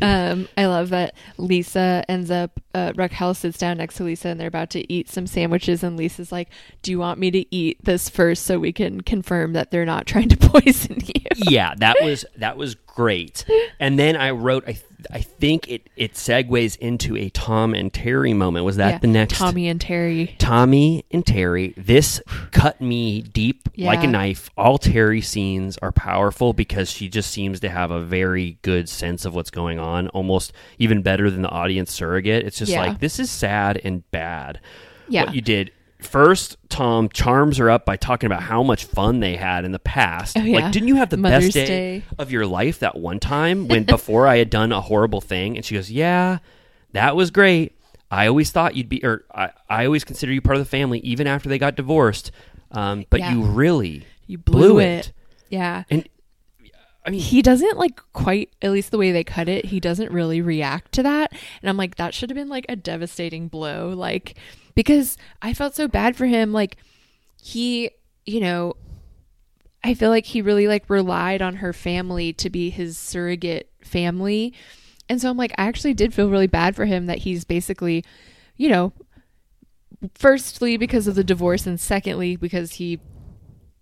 [0.00, 4.38] Um, I love that Lisa ends up, uh, Raquel sits down next to Lisa and
[4.40, 5.26] they're about to eat some
[5.56, 5.82] sandwiches.
[5.82, 6.48] And Lisa's like,
[6.82, 10.06] Do you want me to eat this first so we can confirm that they're not
[10.06, 11.22] trying to poison you?
[11.48, 13.44] yeah, that was that was great.
[13.78, 17.92] And then I wrote, I th- I think it it segues into a Tom and
[17.92, 18.64] Terry moment.
[18.64, 20.34] Was that Yeah, the next Tommy and Terry.
[20.38, 21.74] Tommy and Terry.
[21.76, 22.22] This
[22.52, 24.48] cut me deep like a knife.
[24.56, 29.26] All Terry scenes are powerful because she just seems to have a very good sense
[29.26, 32.46] of what's going on, almost even better than the audience surrogate.
[32.46, 32.80] It's just Yeah.
[32.86, 34.60] like this is sad and bad.
[35.08, 35.24] Yeah.
[35.26, 39.34] What you did first, Tom charms her up by talking about how much fun they
[39.36, 40.36] had in the past.
[40.38, 40.60] Oh, yeah.
[40.60, 42.02] Like, didn't you have the Mother's best day, Day.
[42.18, 45.56] of your life that one time when before I had done a horrible thing?
[45.56, 46.38] And she goes, Yeah,
[46.92, 47.72] that was great.
[48.10, 51.00] I always thought you'd be, or I, I always considered you part of the family,
[51.00, 52.30] even after they got divorced.
[52.70, 53.32] Um, but Yeah.
[53.32, 55.12] you really You blew, it.
[55.48, 55.84] Yeah.
[55.90, 56.08] And
[57.04, 60.10] I mean, he doesn't like quite, at least the way they cut it, he doesn't
[60.10, 61.32] really react to that.
[61.62, 63.90] And I'm like, that should have been like a devastating blow.
[63.90, 64.36] Like,
[64.76, 66.52] because I felt so bad for him.
[66.52, 66.76] Like,
[67.42, 67.90] he,
[68.24, 68.74] you know,
[69.82, 74.52] I feel like he really like relied on her family to be his surrogate family.
[75.08, 78.04] And so I'm like, I actually did feel really bad for him that he's basically,
[78.56, 78.92] you know,
[80.14, 83.00] firstly because of the divorce and secondly because he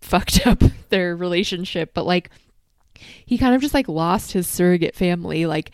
[0.01, 2.31] fucked up their relationship, but like
[3.27, 5.47] he kind of just like lost his surrogate family.
[5.47, 5.71] Like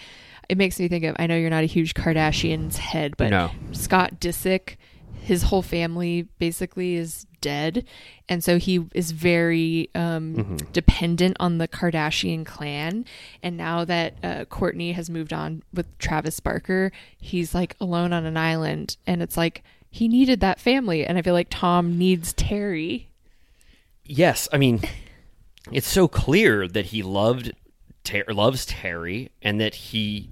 [0.49, 3.51] it makes me think of I know you're not a huge Kardashians head, but No.
[3.73, 4.77] Scott Disick,
[5.31, 7.85] his whole family basically is dead,
[8.29, 10.73] and so he is very um, Mhm.
[10.73, 13.05] dependent on the Kardashian clan.
[13.43, 18.27] And now that uh, Kourtney has moved on with Travis Barker, he's like alone on
[18.27, 22.33] an island, and it's like he needed that family, and I feel like Tom needs
[22.33, 23.09] Terry.
[24.05, 24.81] yes, I mean,
[25.73, 27.53] it's so clear that he loved
[28.03, 30.29] Ter- loves Terry and that he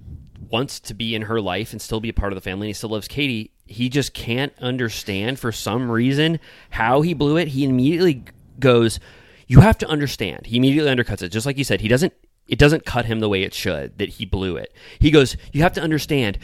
[0.49, 2.65] wants to be in her life and still be a part of the family.
[2.67, 3.51] And he still loves Katie.
[3.69, 6.39] He just can't understand for some reason
[6.71, 7.49] how he blew it.
[7.49, 8.23] He immediately
[8.59, 8.99] goes,
[9.47, 11.81] "You have to understand." He immediately undercuts it, just like you said.
[11.81, 12.13] He doesn't.
[12.47, 13.97] It doesn't cut him the way it should.
[13.99, 14.73] That he blew it.
[14.99, 16.39] He goes, "You have to understand."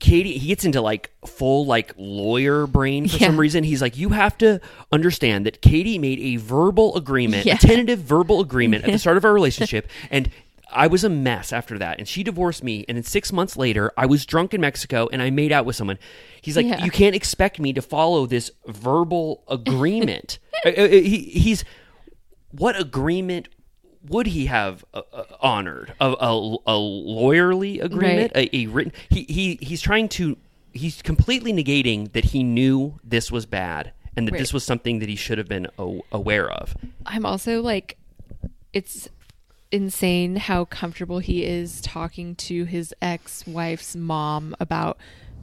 [0.00, 3.28] Katie, he gets into like full like lawyer brain for Yeah.
[3.28, 3.62] some reason.
[3.62, 4.60] He's like, you have to
[4.90, 7.54] understand that Katie made a verbal agreement, Yeah.
[7.54, 10.28] a tentative verbal agreement at the start of our relationship, and
[10.74, 11.98] I was a mess after that.
[11.98, 15.22] And she divorced me, and then six months later, I was drunk in Mexico and
[15.22, 15.98] I made out with someone.
[16.42, 16.84] He's like, Yeah.
[16.84, 20.38] you can't expect me to follow this verbal agreement.
[20.64, 21.62] Uh, uh, he, he's
[22.52, 23.48] what agreement
[24.08, 25.92] would he have uh, uh, honored?
[26.00, 28.92] A, a, a lawyerly agreement, a, a written.
[29.10, 30.38] He, he he's trying to.
[30.72, 34.38] He's completely negating that he knew this was bad and that Right.
[34.38, 35.66] this was something that he should have been
[36.10, 36.74] aware of.
[37.04, 37.98] I'm also like,
[38.72, 39.08] it's
[39.74, 44.98] insane how comfortable he is talking to his ex wife's mom about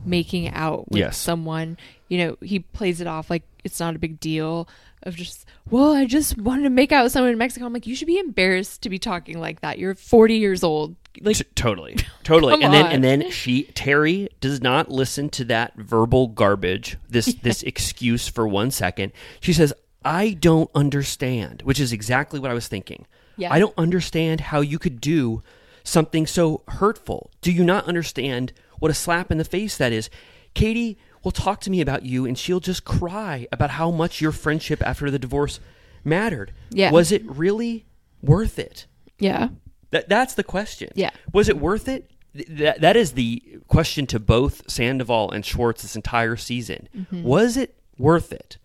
[0.06, 1.18] making out with Yes.
[1.18, 1.78] someone.
[2.08, 4.68] You know, he plays it off like it's not a big deal.
[5.04, 7.66] Of just, well, I just wanted to make out with someone in Mexico.
[7.66, 9.80] I'm like, you should be embarrassed to be talking like that.
[9.80, 10.96] You're 40 years old.
[11.22, 12.54] Like, T- totally, totally.
[12.64, 12.92] And then on.
[12.92, 16.98] and then she Terry does not listen to that verbal garbage.
[17.10, 19.12] This this excuse for one second.
[19.40, 19.74] She says,
[20.06, 23.06] I don't understand, which is exactly what I was thinking.
[23.38, 23.52] Yeah.
[23.52, 25.42] I don't understand how you could do
[25.84, 27.32] something so hurtful.
[27.42, 30.10] Do you not understand what a slap in the face that is?
[30.54, 34.32] Katie will talk to me about you and she'll just cry about how much your
[34.32, 35.60] friendship after the divorce
[36.04, 36.52] mattered.
[36.72, 36.92] Yeah.
[36.92, 37.86] Was it really
[38.22, 38.86] worth it?
[39.20, 39.50] Yeah.
[39.92, 40.90] That that's the question.
[40.96, 41.12] Yeah.
[41.34, 42.10] Was it worth it?
[42.34, 46.88] That that is the question to both Sandoval and Schwartz this entire season.
[46.96, 47.24] Mhm.
[47.24, 48.58] Was it worth it?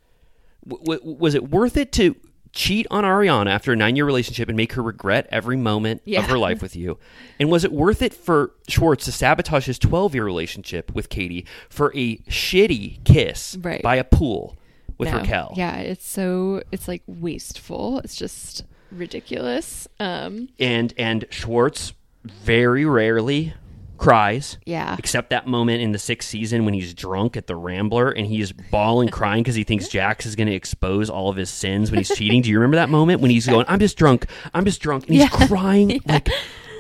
[0.69, 2.15] W- was it worth it to
[2.57, 6.21] cheat on Ariana after a nine-year relationship and make her regret every moment Yeah.
[6.21, 6.99] of her life with you?
[7.39, 11.93] And was it worth it for Schwartz to sabotage his twelve-year relationship with Katie for
[11.95, 13.83] a shitty kiss Right.
[13.83, 14.57] by a pool
[14.99, 15.19] with No.
[15.19, 15.53] Raquel?
[15.57, 17.99] Yeah, it's so it's like wasteful.
[17.99, 19.87] It's just ridiculous.
[20.01, 21.93] Um and and Schwartz
[22.25, 23.53] very rarely
[23.99, 24.59] cries.
[24.67, 24.97] Yeah.
[24.99, 28.53] Except that moment in the sixth season when he's drunk at the Rambler and he's
[28.53, 31.99] bawling, crying because he thinks Jax is going to expose all of his sins when
[31.99, 32.43] he's cheating.
[32.43, 35.15] Do you remember that moment when he's going, "I'm just drunk, I'm just drunk," and
[35.17, 35.29] he's Yeah.
[35.49, 36.29] crying like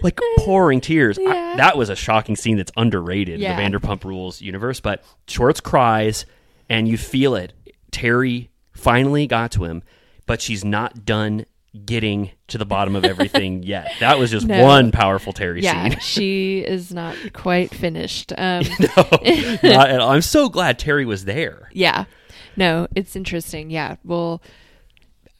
[0.03, 1.19] like pouring tears.
[1.19, 3.59] I- that was a shocking scene that's underrated Yeah.
[3.59, 4.81] in the Vanderpump Rules universe.
[4.81, 6.27] But Schwartz cries,
[6.69, 7.53] and you feel it.
[7.91, 9.83] Terry finally got to him,
[10.27, 11.47] but she's not done
[11.85, 13.93] getting to the bottom of everything yet.
[14.01, 14.63] That was just No.
[14.65, 15.99] one powerful Terry yeah, scene.
[16.01, 18.33] she is not quite finished.
[18.37, 18.65] Um
[18.97, 20.11] Not at all.
[20.11, 21.69] I'm so glad Terry was there.
[21.73, 22.05] Yeah.
[22.57, 23.71] No, it's interesting.
[23.71, 23.97] Yeah.
[24.05, 24.41] Well,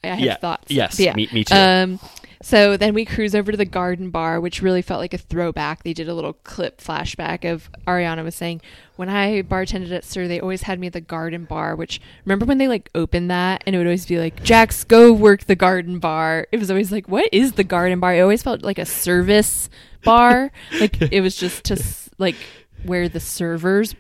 [0.05, 0.37] I have Yeah.
[0.37, 0.71] thoughts.
[0.71, 1.15] Yes, yeah.
[1.15, 1.55] me- me too.
[1.55, 1.99] Um,
[2.47, 5.83] so then we cruise over to the garden bar, which really felt like a throwback.
[5.83, 8.61] They did a little clip flashback of Ariana was saying,
[8.95, 12.47] when I bartended at Sur, they always had me at the garden bar, which remember
[12.47, 15.57] when they like opened that and it would always be like, Jax, go work the
[15.57, 16.47] garden bar.
[16.53, 18.15] It was always like, what is the garden bar?
[18.15, 19.69] It always felt like a service
[20.05, 20.53] bar.
[20.81, 21.85] like it was just to
[22.17, 22.37] like
[22.85, 23.97] where the servers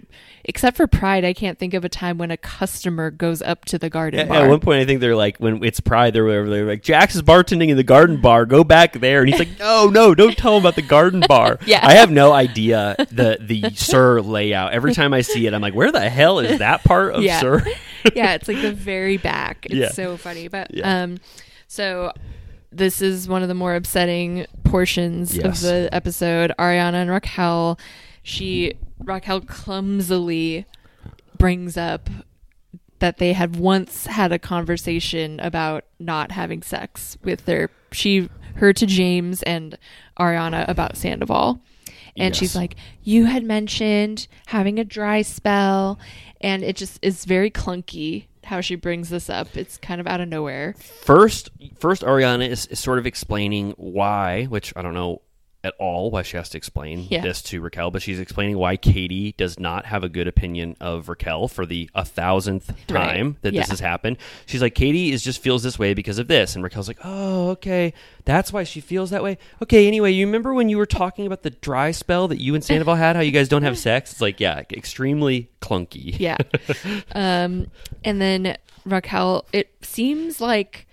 [0.48, 3.78] except for pride i can't think of a time when a customer goes up to
[3.78, 6.24] the garden At, bar at one point, I think they're like, when it's Pride, they're
[6.24, 6.48] whatever.
[6.48, 8.46] They're like, Jax is bartending in the garden bar.
[8.46, 9.20] Go back there.
[9.20, 11.58] And he's like, no, no, don't tell him about the garden bar.
[11.66, 11.80] Yeah.
[11.86, 14.72] I have no idea the the Sur layout.
[14.72, 17.40] Every time I see it, I'm like, where the hell is that part of yeah.
[17.40, 17.62] Sur?
[18.14, 19.90] yeah it's like the very back it's Yeah.
[19.90, 21.02] so funny but Yeah.
[21.02, 21.18] um
[21.66, 22.12] so
[22.70, 25.44] this is one of the more upsetting portions Yes.
[25.44, 27.78] of the episode ariana and raquel
[28.22, 28.74] she
[29.04, 30.64] raquel clumsily
[31.38, 32.08] brings up
[32.98, 38.72] that they had once had a conversation about not having sex with their she her
[38.72, 39.76] to James and
[40.18, 41.60] Ariana about Sandoval.
[42.16, 42.36] And Yes.
[42.38, 45.98] she's like, You had mentioned having a dry spell
[46.40, 49.56] and it just is very clunky how she brings this up.
[49.56, 50.74] It's kind of out of nowhere.
[51.02, 55.20] First, first Ariana is, is sort of explaining why, which I don't know
[55.64, 57.22] at all why she has to explain Yeah.
[57.22, 61.08] this to Raquel, but she's explaining why Katie does not have a good opinion of
[61.08, 63.06] Raquel for the a thousandth Right.
[63.06, 63.62] time that Yeah.
[63.62, 64.18] this has happened.
[64.46, 67.50] She's like, Katie is just feels this way because of this, and Raquel's like, oh,
[67.50, 67.92] okay,
[68.24, 69.38] that's why she feels that way.
[69.62, 72.62] Okay, anyway, you remember when you were talking about the dry spell that you and
[72.64, 74.12] Sandoval had, how you guys don't have sex?
[74.12, 76.16] It's like, yeah, extremely clunky.
[76.18, 76.36] Yeah.
[77.14, 77.66] um,
[78.04, 80.86] and then Raquel, it seems like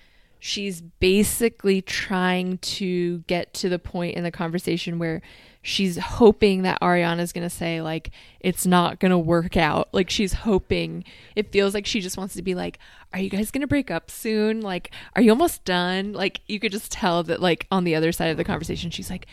[0.45, 5.21] she's basically trying to get to the point in the conversation where
[5.61, 8.11] she's hoping that Ariana's going to say, like,
[8.41, 9.87] it's not going to work out.
[9.93, 11.05] Like, she's hoping.
[11.37, 12.77] It feels like she just wants to be like,
[13.13, 14.59] are you guys going to break up soon?
[14.59, 16.11] Like, are you almost done?
[16.11, 19.09] Like, you could just tell that, like, on the other side of the conversation, she's
[19.09, 19.27] like,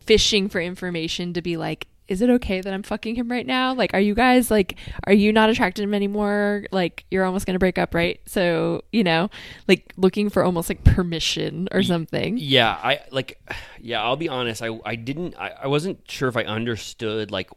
[0.00, 3.74] fishing for information to be like is it okay that I'm fucking him right now?
[3.74, 4.76] Like, are you guys like,
[5.06, 6.66] are you not attracted to him anymore?
[6.70, 8.20] Like, you're almost gonna break up, right?
[8.26, 9.30] So, you know,
[9.66, 12.36] like looking for almost like permission or something.
[12.38, 13.40] Yeah, I like.
[13.84, 14.62] Yeah, I'll be honest.
[14.62, 15.34] I I didn't.
[15.36, 17.50] I, I wasn't sure if I understood like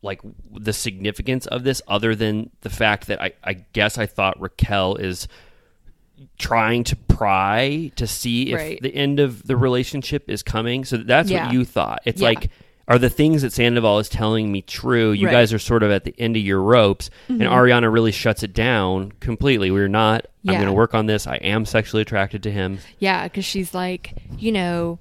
[0.00, 0.20] like
[0.54, 4.94] the significance of this, other than the fact that I I guess I thought Raquel
[4.94, 5.28] is
[6.38, 8.80] trying to pry to see if Right.
[8.80, 10.84] the end of the relationship is coming.
[10.86, 11.44] So that's Yeah.
[11.46, 12.00] what you thought.
[12.06, 12.28] It's Yeah.
[12.28, 12.50] like.
[12.88, 15.10] Are the things that Sandoval is telling me true?
[15.10, 15.32] You Right.
[15.32, 17.40] guys are sort of at the end of your ropes, Mhm.
[17.40, 19.70] and Ariana really shuts it down completely.
[19.72, 20.26] We're not.
[20.46, 21.26] I'm going to work on this.
[21.26, 22.78] I am sexually attracted to him.
[23.00, 25.00] Yeah, because she's like, you know,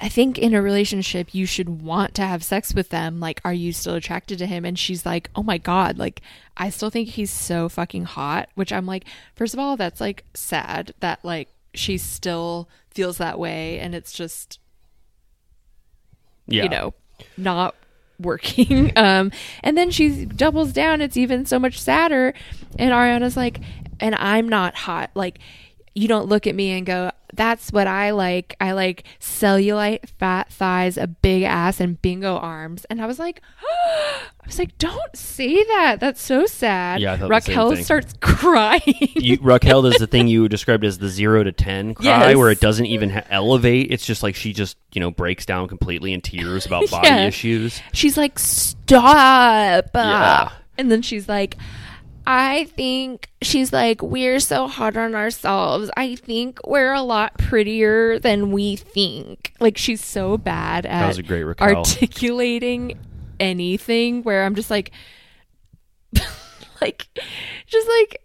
[0.00, 3.20] I think in a relationship you should want to have sex with them.
[3.20, 4.64] Like, are you still attracted to him?
[4.64, 6.22] And she's like, oh my god, like
[6.56, 8.48] I still think he's so fucking hot.
[8.54, 13.38] Which I'm like, first of all, that's like sad that like she still feels that
[13.38, 14.58] way, and it's just
[16.46, 16.62] Yeah.
[16.62, 16.94] you know,
[17.36, 17.74] not
[18.18, 18.92] working.
[18.96, 19.32] Um,
[19.62, 21.00] and then she doubles down.
[21.00, 22.34] It's even so much sadder.
[22.78, 23.60] And Ariana's like,
[23.98, 25.10] and I'm not hot.
[25.14, 25.38] Like,
[25.94, 28.56] you don't look at me and go, that's what I like.
[28.60, 32.84] I like cellulite, fat thighs, a big ass, and bingo arms.
[32.90, 35.98] And I was like, I was like, don't say that.
[36.00, 37.00] That's so sad.
[37.00, 38.82] Yeah, I thought the same Raquel starts crying.
[39.14, 42.36] you, Raquel does the thing you described as the zero to ten cry, Yes.
[42.36, 43.90] where it doesn't even ha- elevate.
[43.90, 47.26] It's just like she just you know breaks down completely in tears about body Yeah.
[47.26, 47.80] issues.
[47.92, 49.90] She's like, stop.
[49.94, 50.50] Yeah.
[50.78, 51.56] And then she's like,
[52.26, 55.90] I think she's like, we're so hard on ourselves.
[55.96, 59.52] I think we're a lot prettier than we think.
[59.58, 61.76] Like, she's so bad at That was a great Raquel.
[61.78, 62.98] articulating
[63.40, 64.92] anything where I'm just like,
[66.80, 67.08] like,
[67.66, 68.22] just like,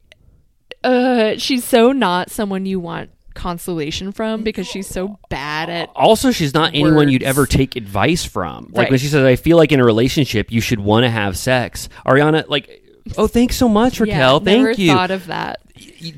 [0.84, 6.32] uh, she's so not someone you want consolation from because she's so bad at Also,
[6.32, 8.66] she's not anyone you'd ever take advice from.
[8.68, 8.90] Like Right.
[8.92, 11.90] when she says, "I feel like in a relationship you should want to have sex."
[12.06, 12.84] Ariana, like,
[13.18, 14.42] oh, thanks so much, Raquel.
[14.44, 14.92] Yeah, never Thank you.
[14.92, 15.62] thought of that.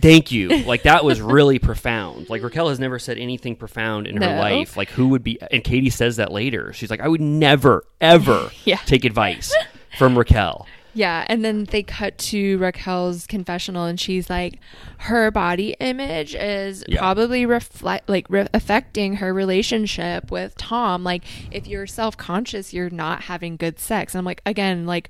[0.02, 0.64] Thank you.
[0.64, 2.30] Like that was really profound.
[2.30, 4.78] Like Raquel has never said anything profound in her life.
[4.78, 5.40] Like who would be?
[5.52, 6.74] And Katie says that later.
[6.74, 8.78] She's like, I would never, ever Yeah.
[8.86, 9.54] take advice
[9.98, 10.68] from Raquel.
[10.94, 14.60] Yeah, and then they cut to Raquel's confessional, and she's like,
[14.98, 16.98] her body image is Yeah.
[16.98, 21.04] probably reflect like re- affecting her relationship with Tom.
[21.04, 24.16] Like, if you're self conscious, you're not having good sex.
[24.16, 25.10] And I'm like, again, like,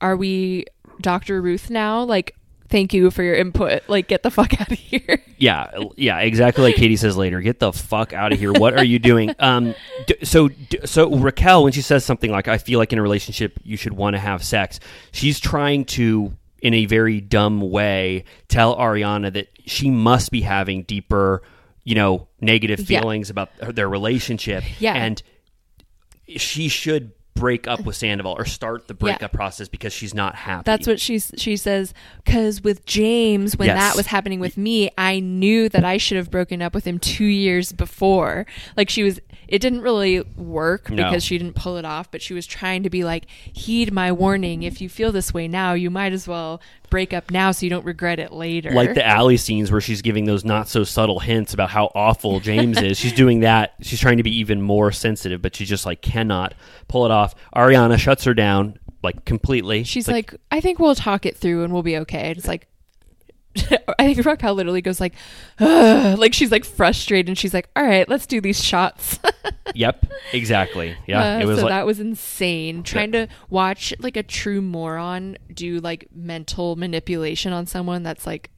[0.00, 0.64] are we
[1.00, 1.40] Dr.
[1.42, 2.02] Ruth now?
[2.02, 2.34] Like,
[2.68, 3.82] thank you for your input.
[3.88, 5.22] Like, get the fuck out of here.
[5.38, 7.40] Yeah, yeah, exactly like Katie says later.
[7.40, 8.52] Get the fuck out of here.
[8.52, 9.34] What are you doing?
[9.38, 9.74] Um,
[10.06, 13.02] d- so, d- so Raquel, when she says something like, "I feel like in a
[13.02, 14.80] relationship you should want to have sex,"
[15.12, 16.32] she's trying to,
[16.62, 21.42] in a very dumb way, tell Ariana that she must be having deeper,
[21.84, 23.00] you know, negative Yeah.
[23.00, 24.64] feelings about her- their relationship.
[24.80, 24.94] Yeah.
[24.94, 25.22] and
[26.28, 30.62] she should break up with Sandoval or start the breakup process because she's not happy.
[30.64, 31.94] That's what she's she says
[32.24, 33.78] cuz with James when Yes.
[33.78, 36.98] that was happening with me I knew that I should have broken up with him
[36.98, 38.46] 2 years before
[38.76, 41.04] like she was it didn't really work No.
[41.04, 44.10] because she didn't pull it off but she was trying to be like heed my
[44.12, 46.60] warning if you feel this way now you might as well
[46.90, 50.02] break up now so you don't regret it later like the alley scenes where she's
[50.02, 52.96] giving those not so subtle hints about how awful James is.
[52.98, 53.74] She's doing that.
[53.82, 56.54] She's trying to be even more sensitive, but she just like cannot
[56.88, 57.34] pull it off.
[57.54, 59.84] Ariana shuts her down like completely.
[59.84, 62.28] She's like, I think we'll talk it through and we'll be okay.
[62.30, 62.68] And it's like,
[63.98, 65.14] I think Raquel literally goes like,
[65.58, 66.18] Ugh.
[66.18, 69.18] like she's like frustrated and she's like, all right, let's do these shots.
[69.74, 70.96] "Yep, exactly.
[71.06, 72.82] Yeah, Uh, it was so like that was insane.
[72.82, 78.50] Trying to watch like a true moron do like mental manipulation on someone that's like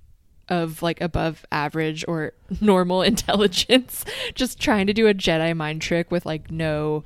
[0.48, 4.04] of like above average or normal intelligence,
[4.34, 7.04] just trying to do a Jedi mind trick with like no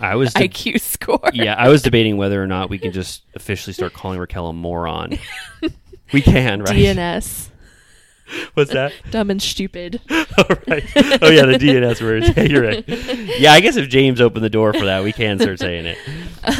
[0.00, 1.30] I was de- IQ score.
[1.32, 4.52] yeah, I was debating whether or not we can just officially start calling Raquel a
[4.52, 5.18] moron.
[6.12, 6.76] We can, right?
[6.76, 7.48] DNS.
[8.54, 8.92] What's that?
[9.10, 10.00] Dumb and stupid.
[10.10, 10.26] oh,
[10.66, 10.84] right.
[11.20, 12.36] Oh, yeah, the DNS word.
[12.36, 12.84] Yeah, you're right.
[13.38, 15.98] Yeah, I guess if James opened the door for that, we can start saying it.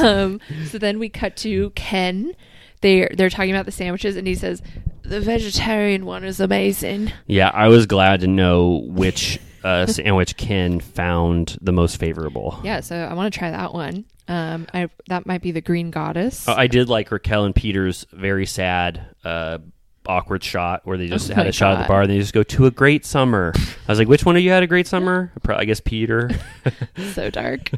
[0.00, 2.32] Um, so then we cut to Ken.
[2.80, 4.60] They're they're talking about the sandwiches, and he says
[5.02, 7.12] the vegetarian one is amazing.
[7.26, 12.58] Yeah, I was glad to know which uh, sandwich Ken found the most favorable.
[12.64, 14.04] Yeah, so I want to try that one.
[14.32, 16.48] Um, I that might be the Green Goddess.
[16.48, 19.58] Oh, I did like Raquel and Peter's very sad, uh,
[20.06, 22.32] awkward shot where they just Oh had a shot at the bar and they just
[22.32, 23.52] go to a great summer.
[23.54, 25.30] I was like, which one of you had a great summer?
[25.42, 26.30] Pro- I guess Peter.
[27.12, 27.72] so dark.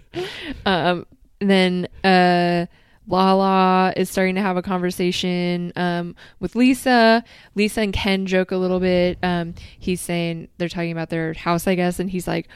[0.65, 1.07] um,
[1.41, 2.67] and then uh,
[3.09, 7.25] Lala is starting to have a conversation um, with Lisa.
[7.57, 9.19] Lisa and Ken joke a little bit.
[9.25, 12.47] Um, he's saying they're talking about their house, I guess, and he's like,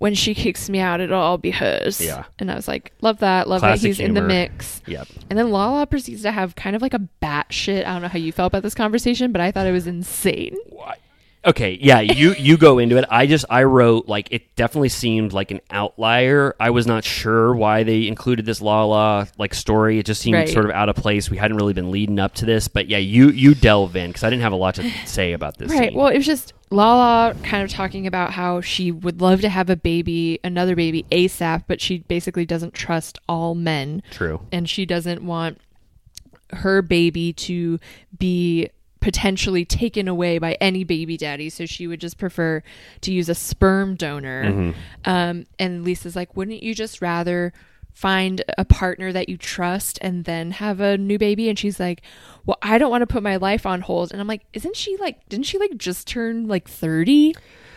[0.00, 2.24] "When she kicks me out, it'll all be hers." Yeah.
[2.40, 3.48] and I was like, "Love that.
[3.48, 5.06] Love Classic that he's in the mix." Yep.
[5.30, 7.86] And then Lala proceeds to have kind of like a batshit.
[7.86, 10.56] I don't know how you felt about this conversation, but I thought it was insane.
[10.70, 10.98] What?
[11.42, 13.06] Okay, yeah, you you go into it.
[13.08, 16.54] I just I wrote like it definitely seemed like an outlier.
[16.60, 19.98] I was not sure why they included this La La like story.
[19.98, 20.48] It just seemed Right.
[20.50, 21.30] sort of out of place.
[21.30, 24.22] We hadn't really been leading up to this, but yeah, you you delve in because
[24.22, 25.70] I didn't have a lot to say about this.
[25.70, 25.88] Right.
[25.90, 25.94] scene.
[25.98, 29.68] Well, it was just Lala kind of talking about how she would love to have
[29.68, 34.02] a baby, another baby ASAP, but she basically doesn't trust all men.
[34.12, 34.40] True.
[34.52, 35.60] And she doesn't want
[36.52, 37.78] her baby to
[38.18, 42.62] be potentially taken away by any baby daddy so she would just prefer
[43.00, 44.74] to use a sperm donor Mhm.
[45.06, 47.54] um, and lisa's like wouldn't you just rather
[47.94, 52.02] find a partner that you trust and then have a new baby and she's like
[52.46, 54.96] well i don't want to put my life on hold and i'm like isn't she
[54.98, 57.34] like didn't she like just turn like 30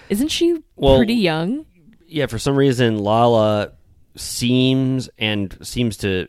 [0.09, 1.65] isn't she Well, pretty young
[2.05, 3.71] yeah, for some reason, Lala
[4.15, 6.27] seems and seems to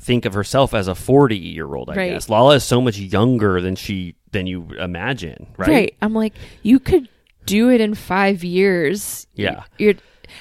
[0.00, 1.90] think of herself as a forty-year-old.
[1.90, 2.12] I Right.
[2.12, 5.96] guess Lala is so much younger than she than you imagine, right?
[6.02, 7.08] i'm like you could
[7.44, 9.26] do it in five years.
[9.34, 9.64] Yeah.
[9.78, 9.94] You're.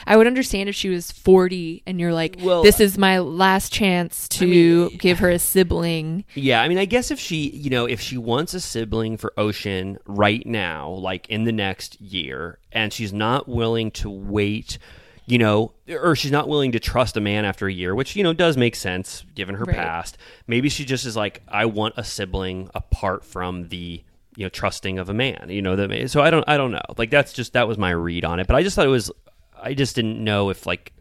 [0.07, 3.71] I would understand if she was 40 and you're like, Well, this is my last
[3.73, 6.25] chance to give her a sibling.
[6.35, 9.33] Yeah, I mean, I guess if she, you know, if she wants a sibling for
[9.37, 14.77] Ocean right now, like in the next year, and she's not willing to wait,
[15.25, 18.23] you know, or she's not willing to trust a man after a year, which, you
[18.23, 19.75] know, does make sense given her Right.
[19.75, 20.17] past.
[20.47, 24.03] Maybe she just is like, I want a sibling apart from the
[24.37, 26.81] you know trusting of a man you know that so i don't i don't know
[26.97, 29.09] like that's just that was my read on it but i just thought it was
[29.61, 30.91] i just didn't know if like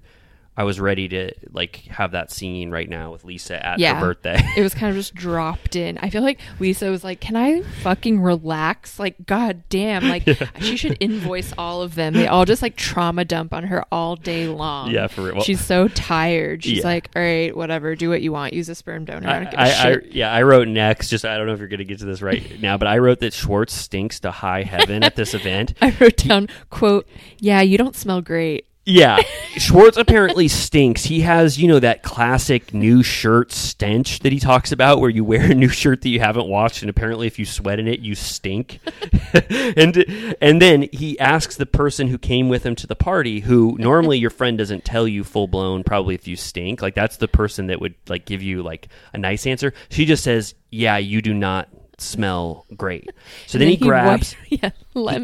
[0.57, 3.95] i was ready to like have that scene right now with lisa at yeah.
[3.95, 5.99] her birthday it was kind of just dropped in.
[5.99, 10.29] I feel like Lisa was like, "Can I fucking relax?" Like, god damn, like
[10.61, 12.15] she should invoice all of them.
[12.15, 14.91] They all just like trauma dump on her all day long.
[14.91, 15.41] Yeah, for real.
[15.43, 16.65] She's so tired.
[16.65, 16.85] She's Yeah.
[16.85, 18.53] like, "All right, whatever, do what you want.
[18.53, 21.09] Use a sperm donor." I, don't give a I, I, yeah, I wrote next.
[21.09, 22.99] Just I don't know if you're going to get to this right now, but I
[22.99, 25.75] wrote that Schwartz stinks to high heaven at this event.
[25.81, 27.09] I wrote down quote,
[27.39, 29.19] "Yeah, you don't smell great." Yeah,
[29.57, 31.05] Schwartz apparently stinks.
[31.05, 35.25] He has, you know, that classic new shirt stench that he talks about, where you
[35.25, 38.01] wear a new shirt that you haven't washed, and apparently, if you sweat in it,
[38.01, 38.81] you stink.
[39.77, 40.05] and
[40.41, 44.19] and then he asks the person who came with him to the party, who normally
[44.19, 46.83] your friend doesn't tell you full blown, probably if you stink.
[46.83, 49.73] Like that's the person that would like give you like a nice answer.
[49.89, 53.09] She just says, "Yeah, you do not." Smell great
[53.47, 54.71] so then, then he he grabs wipes- yeah,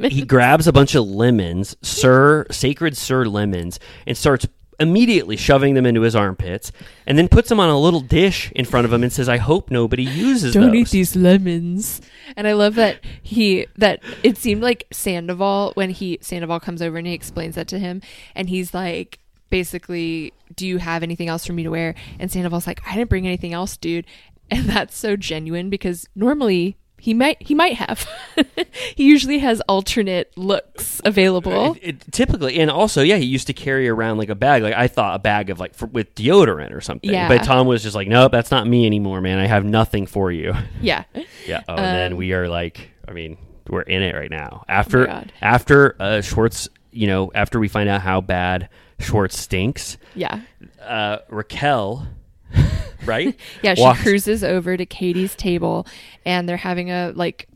[0.03, 4.47] he- he grabs a bunch of lemons, Sur, sacred Sur lemons, and starts
[4.79, 6.73] immediately shoving them into his armpits,
[7.07, 9.37] and then puts them on a little dish in front of him and says, "I
[9.37, 12.01] hope nobody uses Don't those." eat these lemons.
[12.37, 16.97] And I love that he that it seemed like Sandoval when he Sandoval comes over
[16.97, 18.01] and he explains that to him,
[18.35, 19.19] and he's like
[19.51, 23.11] basically, "Do you have anything else for me to wear?" And Sandoval's like, "I didn't
[23.11, 24.07] bring anything else, dude."
[24.51, 28.07] And that's so genuine because normally he might he might have.
[28.95, 31.75] he usually has alternate looks available.
[31.81, 34.63] It- it- typically, and also, yeah, he used to carry around like a bag.
[34.63, 37.11] Like I thought, a bag of like for, with deodorant or something.
[37.11, 37.29] Yeah.
[37.29, 39.39] But Tom was just like, "Nope, that's not me anymore, man.
[39.39, 41.05] I have nothing for you." Yeah.
[41.47, 41.63] Yeah.
[41.69, 43.39] Oh, and then Um, we are like, I mean,
[43.69, 44.65] we're in it right now.
[44.69, 45.33] After God.
[45.41, 49.97] after uh, Schwartz, you know, after we find out how bad Schwartz stinks.
[50.15, 50.41] Yeah.
[50.83, 52.07] Uh, Raquel,
[53.05, 53.39] right?
[53.63, 55.87] Yeah, she Walks- cruises over to Katie's table
[56.25, 57.49] and they're having a like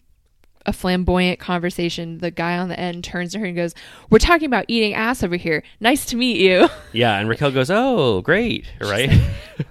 [0.66, 2.18] a flamboyant conversation.
[2.18, 3.74] The guy on the end turns to her and goes,
[4.08, 5.62] "We're talking about eating ass over here.
[5.78, 9.10] Nice to meet you." Yeah, and Raquel goes, "Oh, great!" Right?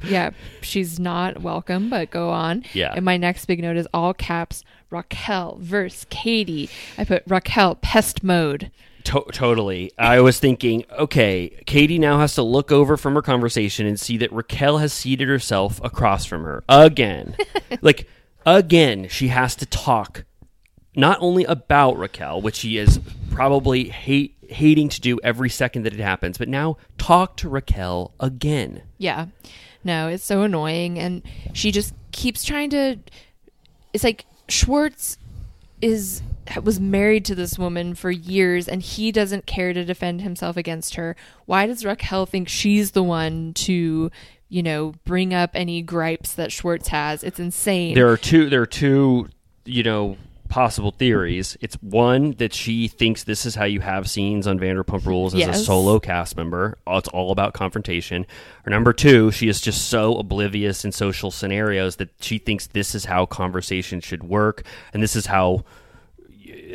[0.04, 2.64] yeah, she's not welcome, but go on.
[2.74, 2.94] Yeah.
[2.96, 6.70] And my next big note is all caps Raquel versus Katie.
[6.98, 8.70] I put Raquel pest mode.
[9.06, 9.92] To- totally.
[9.98, 14.18] I was thinking, okay, Katie now has to look over from her conversation and see
[14.18, 17.36] that Raquel has seated herself across from her again.
[17.82, 18.08] like,
[18.46, 20.24] again, she has to talk
[20.96, 23.00] not only about Raquel, which she is
[23.32, 28.14] probably hate hating to do every second that it happens, but now talk to Raquel
[28.20, 28.84] again.
[28.98, 29.28] Yeah.
[29.84, 31.00] No, it's so annoying.
[31.00, 31.24] And
[31.54, 32.98] she just keeps trying to.
[33.92, 35.18] It's like Schwartz
[35.82, 36.22] is
[36.64, 40.96] was married to this woman for years and he doesn't care to defend himself against
[40.96, 41.16] her.
[41.46, 44.12] Why does Raquel think she's the one to,
[44.50, 47.24] you know, bring up any gripes that Schwartz has?
[47.24, 47.96] It's insane.
[47.96, 48.50] There are two.
[48.50, 49.30] There are two.
[49.66, 50.18] You know,
[50.54, 51.58] possible theories.
[51.62, 55.48] It's one that she thinks this is how you have scenes on Vanderpump Rules as
[55.48, 56.78] a solo cast member.
[56.86, 58.28] Oh, It's all about confrontation.
[58.64, 62.94] Or number two, she is just so oblivious in social scenarios that she thinks this
[62.94, 64.64] is how conversation should work,
[64.94, 65.66] and this is how.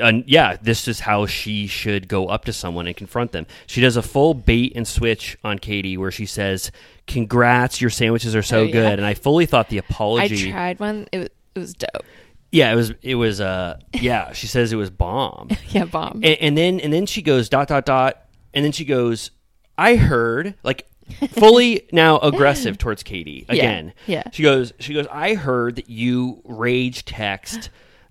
[0.00, 3.46] And yeah, this is how she should go up to someone and confront them.
[3.66, 6.70] She does a full bait and switch on Katie, where she says,
[7.06, 8.72] "Congrats, your sandwiches are so Oh, yeah.
[8.72, 10.48] good." And I fully thought the apology.
[10.48, 11.06] I tried one.
[11.12, 12.04] It was, it was dope.
[12.50, 12.92] Yeah, it was.
[13.02, 13.40] It was.
[13.40, 15.48] Uh, yeah, she says it was bomb.
[15.68, 16.16] Yeah, bomb.
[16.24, 18.22] And, and then and then she goes dot dot dot,
[18.54, 19.30] and then she goes.
[19.76, 20.88] I heard like
[21.30, 23.92] fully now aggressive towards Katie Yeah, again.
[24.06, 24.22] yeah.
[24.32, 24.72] She goes.
[24.80, 25.06] She goes.
[25.12, 27.70] I heard that you rage text,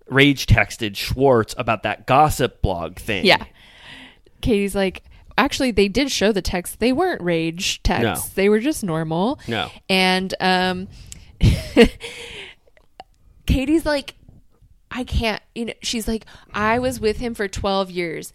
[0.10, 3.26] rage texted Schwartz about that gossip blog thing.
[3.26, 3.44] Yeah.
[4.42, 5.04] Katie's like,
[5.38, 6.80] actually, they did show the text.
[6.80, 8.28] They weren't rage texts.
[8.28, 8.32] No.
[8.36, 9.40] They were just normal.
[9.48, 9.70] No.
[9.90, 10.88] And um,
[13.46, 14.16] Katie's like,
[14.90, 18.34] I can't, you know, she's like, I was with him for 12 years.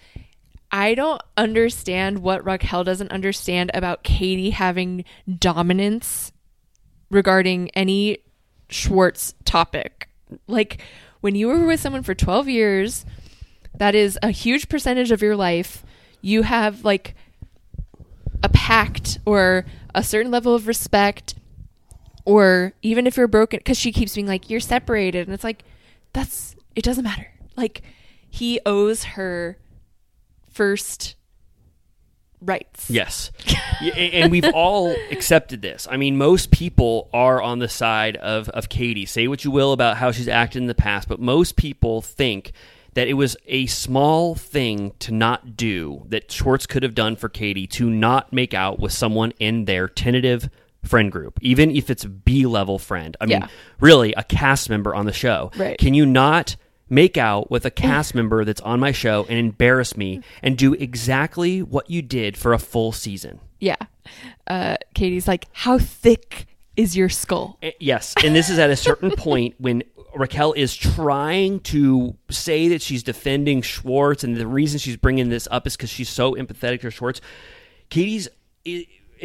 [0.70, 5.04] I don't understand what Raquel doesn't understand about Katie having
[5.38, 6.32] dominance
[7.10, 8.18] regarding any
[8.70, 10.08] Schwartz topic.
[10.46, 10.82] Like,
[11.22, 13.06] when you were with someone for 12 years,
[13.78, 15.84] that is a huge percentage of your life.
[16.20, 17.14] You have like
[18.42, 21.34] a pact or a certain level of respect,
[22.24, 25.26] or even if you're broken, because she keeps being like, you're separated.
[25.26, 25.64] And it's like,
[26.12, 27.32] that's, it doesn't matter.
[27.56, 27.82] Like,
[28.28, 29.58] he owes her
[30.50, 31.14] first
[32.44, 32.90] rights.
[32.90, 33.30] Yes.
[33.96, 35.86] And we've all accepted this.
[35.90, 39.06] I mean, most people are on the side of, of Katie.
[39.06, 42.52] Say what you will about how she's acted in the past, but most people think
[42.94, 47.28] that it was a small thing to not do that Schwartz could have done for
[47.28, 50.50] Katie to not make out with someone in their tentative
[50.84, 53.16] friend group, even if it's B level friend.
[53.20, 53.48] I mean, Yeah.
[53.80, 55.50] really a cast member on the show.
[55.56, 55.78] Right.
[55.78, 56.56] Can you not
[56.92, 60.74] make out with a cast member that's on my show and embarrass me and do
[60.74, 63.40] exactly what you did for a full season?
[63.58, 63.76] Yeah.
[64.46, 66.46] Uh, Katie's like, How thick
[66.76, 67.58] is your skull?
[67.62, 69.82] Eh, Yes, and this is at a certain point when
[70.14, 75.48] Raquel is trying to say that she's defending Schwartz, and the reason she's bringing this
[75.50, 77.20] up is because she's so empathetic to Schwartz.
[77.88, 78.28] Katie's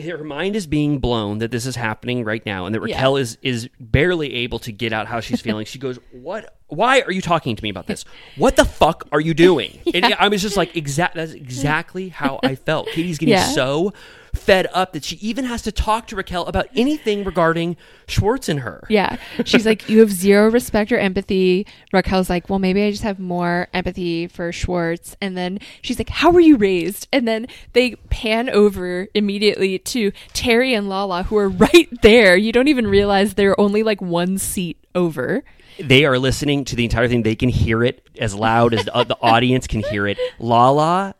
[0.03, 2.95] her mind is being blown that this is happening right now, and that Yeah.
[2.95, 5.65] Raquel is is barely able to get out how she's feeling.
[5.67, 6.53] she goes, "What?
[6.67, 8.03] Why are you talking to me about this?
[8.35, 11.15] What the fuck are you doing?" And I was just like, "Exact.
[11.15, 13.47] That's exactly how I felt." Katie's getting Yeah.
[13.49, 13.93] so
[14.37, 18.61] fed up that she even has to talk to Raquel about anything regarding Schwartz and
[18.61, 18.85] her.
[18.89, 19.17] Yeah.
[19.45, 21.65] She's like, You have zero respect or empathy.
[21.91, 25.15] Raquel's like, Well, maybe I just have more empathy for Schwartz.
[25.21, 27.07] And then she's like, How were you raised?
[27.11, 32.37] And then they pan over immediately to Terry and Lala, who are right there.
[32.37, 35.43] You don't even realize they're only like one seat over.
[35.79, 37.23] They are listening to the entire thing.
[37.23, 40.17] They can hear it as loud as the, the audience can hear it.
[40.39, 41.15] Lala,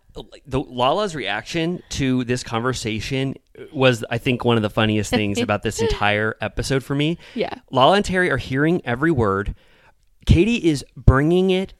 [0.45, 3.35] the, Lala's reaction to this conversation
[3.71, 7.17] was, I think, one of the funniest things about this entire episode for me.
[7.35, 7.53] Yeah.
[7.71, 9.55] Lala and Terry are hearing every word.
[10.25, 11.73] Katie is bringing it.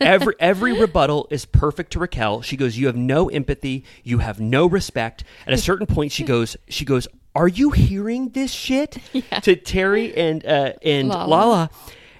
[0.00, 2.42] Every every rebuttal is perfect to Raquel.
[2.42, 3.84] She goes, "You have no empathy.
[4.02, 8.30] You have no respect." At a certain point, she goes, "She goes, are you hearing
[8.30, 8.98] this shit?"
[9.42, 11.28] To Terry and uh, and Lala.
[11.28, 11.70] Lala,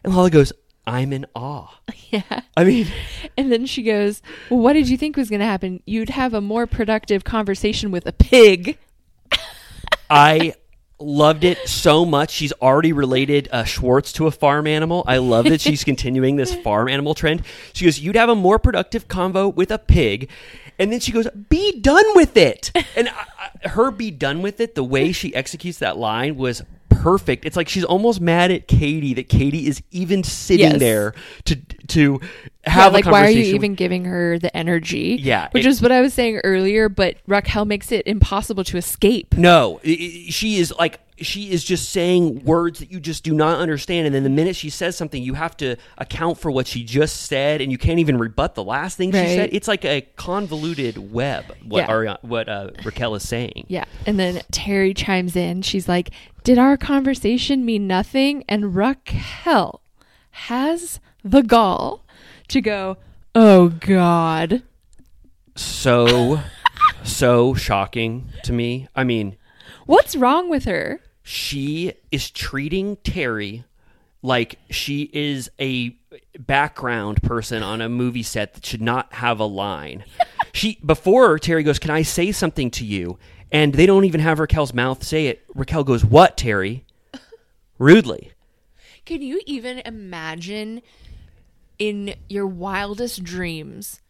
[0.04, 0.52] and Lala goes,
[0.86, 1.78] "I'm in awe."
[2.12, 2.42] Yeah.
[2.58, 2.88] I mean,
[3.38, 4.20] And then she goes,
[4.50, 5.82] Well, what did you think was going to happen?
[5.86, 8.76] You'd have a more productive conversation with a pig.
[10.10, 10.52] I
[10.98, 12.30] loved it so much.
[12.30, 15.04] She's already related uh, Schwartz to a farm animal.
[15.06, 17.44] I love that she's continuing this farm animal trend.
[17.72, 20.30] She goes, "You'd have a more productive convo with a pig,"
[20.78, 23.26] and then she goes, "Be done with it." And I,
[23.64, 26.62] I, her "be done with it," the way she executes that line was
[27.00, 27.44] perfect.
[27.44, 30.80] It's like she's almost mad at Katie that Katie is even sitting Yes.
[30.80, 31.14] there
[31.46, 31.56] to
[31.88, 32.20] to
[32.64, 35.18] Yeah, have like why are you even giving her the energy?
[35.20, 36.88] Yeah, which it- is what I was saying earlier.
[36.88, 39.34] But Raquel makes it impossible to escape.
[39.36, 44.06] No, she is like she is just saying words that you just do not understand,
[44.06, 47.22] and then the minute she says something, you have to account for what she just
[47.22, 49.50] said, and you can't even rebut the last thing she said.
[49.52, 51.44] It's like a convoluted web.
[51.64, 51.86] What Yeah.
[51.92, 53.66] Ari- what uh, Raquel is saying.
[53.68, 55.62] Yeah, and then Terry chimes in.
[55.62, 56.10] She's like,
[56.44, 59.80] "Did our conversation mean nothing?" And Raquel
[60.30, 62.01] has the gall
[62.52, 62.96] to go,
[63.34, 64.62] "Oh God."
[65.54, 66.40] So,
[67.02, 68.88] so shocking to me.
[68.96, 69.36] I mean,
[69.86, 71.00] What's wrong with her?
[71.22, 73.64] she is treating Terry
[74.22, 75.96] like she is a
[76.38, 80.04] background person on a movie set that should not have a line.
[80.52, 83.18] she before Terry goes, "Can I say something to you?"
[83.50, 85.42] and they don't even have Raquel's mouth say it.
[85.54, 86.84] Raquel goes, "What, Terry?"
[87.78, 88.32] rudely.
[89.04, 90.80] Can you even imagine
[91.88, 94.00] in your wildest dreams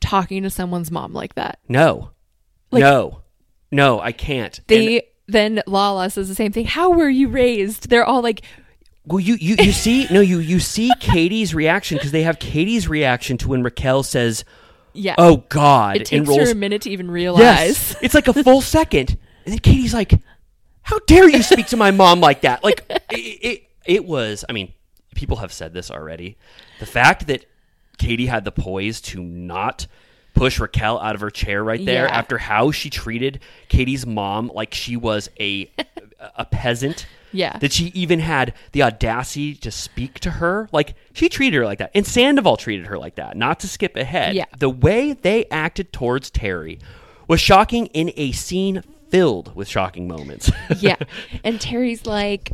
[0.00, 1.58] talking to someone's mom like that?
[1.68, 2.10] No.
[2.70, 3.22] Like- no.
[3.70, 4.58] No, I can't.
[4.68, 6.66] They And- then Lala says the same thing.
[6.66, 7.88] How were you raised?
[7.88, 8.42] They're all like,
[9.04, 12.88] Well, you, you, you see, no, you, you see Katie's reaction because they have Katie's
[12.88, 14.44] reaction to when Raquel says,
[14.92, 15.14] yeah.
[15.18, 17.40] "Oh God!" It takes her a minute to even realize.
[17.40, 19.10] Yes, it's like a full second,
[19.44, 20.14] and then Katie's like,
[20.82, 24.44] "How dare you speak to my mom like that?" Like it, it, it was.
[24.48, 24.72] I mean,
[25.16, 26.36] people have said this already.
[26.78, 27.44] The fact that
[27.98, 29.86] Katie had the poise to not
[30.34, 32.14] push Raquel out of her chair right there Yeah.
[32.16, 35.70] after how she treated Katie's mom like she was a
[36.36, 37.06] a peasant.
[37.32, 37.58] Yeah.
[37.58, 40.70] That she even had the audacity to speak to her.
[40.72, 41.90] Like, she treated her like that.
[41.94, 43.36] And Sandoval treated her like that.
[43.36, 44.34] Not to skip ahead.
[44.34, 44.46] Yeah.
[44.58, 46.78] The way they acted towards Terry
[47.28, 50.50] was shocking in a scene filled with shocking moments.
[50.78, 50.96] yeah.
[51.44, 52.52] And Terry's like,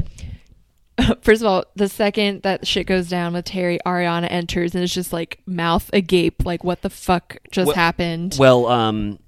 [1.23, 4.93] first of all, the second that shit goes down with Terry, Ariana enters and it's
[4.95, 8.37] just like mouth agape, like what the fuck just Well- happened?
[8.39, 9.19] Well, um,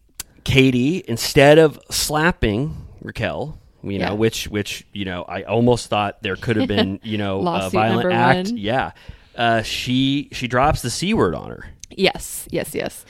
[0.45, 4.13] Katie, instead of slapping Raquel, you know, Yeah.
[4.13, 8.13] which which you know, I almost thought there could have been, you know, a violent
[8.13, 8.49] act.
[8.49, 8.57] one.
[8.59, 8.93] Yeah,
[9.37, 11.67] uh, she she drops the c word on her.
[11.97, 13.05] Yes, yes, yes.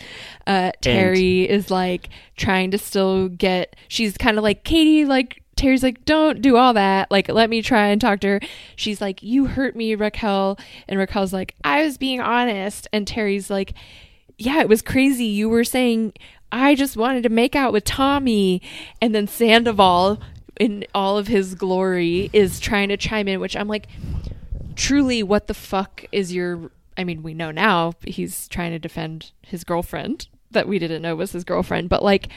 [0.46, 3.76] Uh, Terry is like trying to still get.
[3.88, 5.04] She's kind of like Katie.
[5.06, 7.10] Like Terry's like, don't do all that.
[7.10, 8.40] Like, let me try and talk to her.
[8.76, 10.58] She's like, you hurt me, Raquel.
[10.88, 12.88] And Raquel's like, I was being honest.
[12.92, 13.74] And Terry's like,
[14.36, 15.26] yeah, it was crazy.
[15.26, 16.14] You were saying
[16.50, 18.62] I just wanted to make out with Tommy,
[19.00, 20.20] and then Sandoval,
[20.60, 23.88] in all of his glory, is trying to chime in, which I'm like,
[24.76, 26.70] truly, what the fuck is your?
[26.96, 31.16] I mean, we know now he's trying to defend his girlfriend that we didn't know
[31.16, 32.28] was his girlfriend, but like,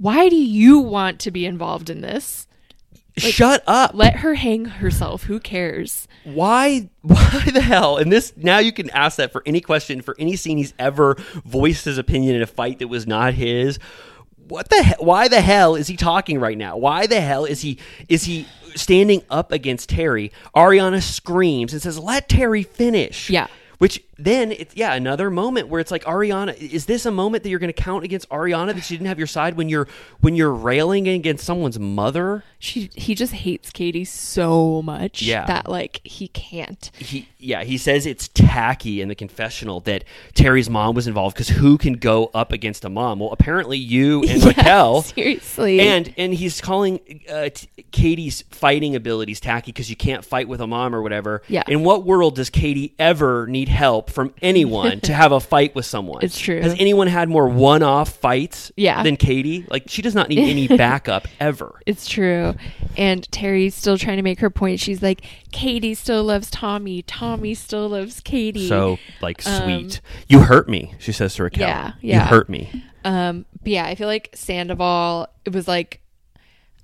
[0.00, 2.46] why do you want to be involved in this?
[3.22, 3.90] Like, Shut up.
[3.94, 5.24] Let her hang herself.
[5.24, 6.06] Who cares?
[6.24, 10.14] why why the hell and this now you can ask that for any question for
[10.18, 11.14] any scene he's ever
[11.46, 13.78] voiced his opinion in a fight that was not his
[14.48, 17.62] what the hell why the hell is he talking right now why the hell is
[17.62, 17.78] he
[18.10, 23.46] is he standing up against terry ariana screams and says let terry finish Yeah.
[23.78, 27.50] which then it's yeah another moment where it's like ariana is this a moment that
[27.50, 29.88] you're going to count against ariana that she didn't have your side when you're
[30.20, 35.46] when you're railing against someone's mother She he just hates Katie so much Yeah.
[35.46, 36.90] that like he can't.
[36.98, 41.48] he yeah he says it's tacky in the confessional that Terry's mom was involved because
[41.48, 43.20] who can go up against a mom?
[43.20, 45.02] Well, apparently you and Yeah, Raquel.
[45.02, 45.80] seriously.
[45.80, 47.00] And and he's calling
[47.30, 51.42] uh, t- Katie's fighting abilities tacky because you can't fight with a mom or whatever.
[51.48, 51.62] Yeah.
[51.68, 55.86] In what world does Katie ever need help from anyone to have a fight with
[55.86, 56.20] someone?
[56.30, 56.60] It's true.
[56.60, 58.70] Has anyone had more one-off fights?
[58.76, 59.02] Yeah.
[59.02, 59.66] Than Katie?
[59.70, 61.80] Like she does not need any backup ever.
[61.86, 62.54] It's true.
[62.96, 64.80] And Terry's still trying to make her point.
[64.80, 65.22] She's like,
[65.52, 67.02] Katie still loves Tommy.
[67.02, 68.68] Tommy still loves Katie.
[68.68, 70.00] So like Um, sweet.
[70.28, 71.68] you hurt me, she says to Raquel.
[71.68, 72.84] Yeah, You hurt me.
[73.04, 76.00] Um, but yeah, I feel like Sandoval, it was like,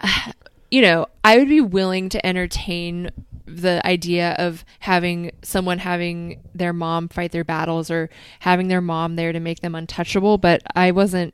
[0.71, 3.11] you know, I would be willing to entertain
[3.47, 8.11] the idea of having someone having their mom fight their battles or
[8.41, 11.33] having their mom there to make them untouchable, but I wasn't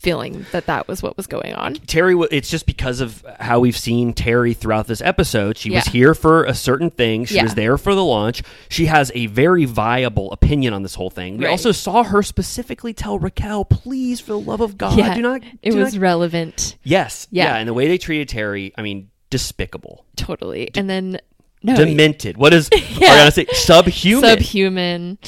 [0.00, 1.74] feeling that that was what was going on.
[1.74, 5.58] Terry, it's just because of how we've seen Terry throughout this episode.
[5.58, 7.24] She was here for a certain thing.
[7.24, 7.42] She Yeah.
[7.42, 8.42] was there for the launch.
[8.68, 11.36] She has a very viable opinion on this whole thing.
[11.38, 11.50] We Right.
[11.50, 15.42] also saw her specifically tell Raquel, "Please, for the love of God, yeah, do not."
[15.62, 16.76] it was not-" relevant.
[16.84, 17.46] yes, Yeah.
[17.46, 20.70] yeah, and the way they treated Terry, I mean, despicable, Totally.
[20.74, 21.18] And then,
[21.62, 21.76] no.
[21.76, 22.36] demented.
[22.36, 23.26] What is Yeah.
[23.28, 23.46] Ariana say?
[23.52, 24.22] Subhuman.
[24.22, 25.18] subhuman.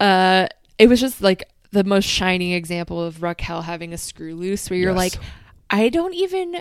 [0.00, 0.46] Uh,
[0.78, 4.78] it was just like the most shining example of Raquel having a screw loose, where
[4.78, 4.96] you're Yes.
[4.96, 5.14] like,
[5.70, 6.60] I don't even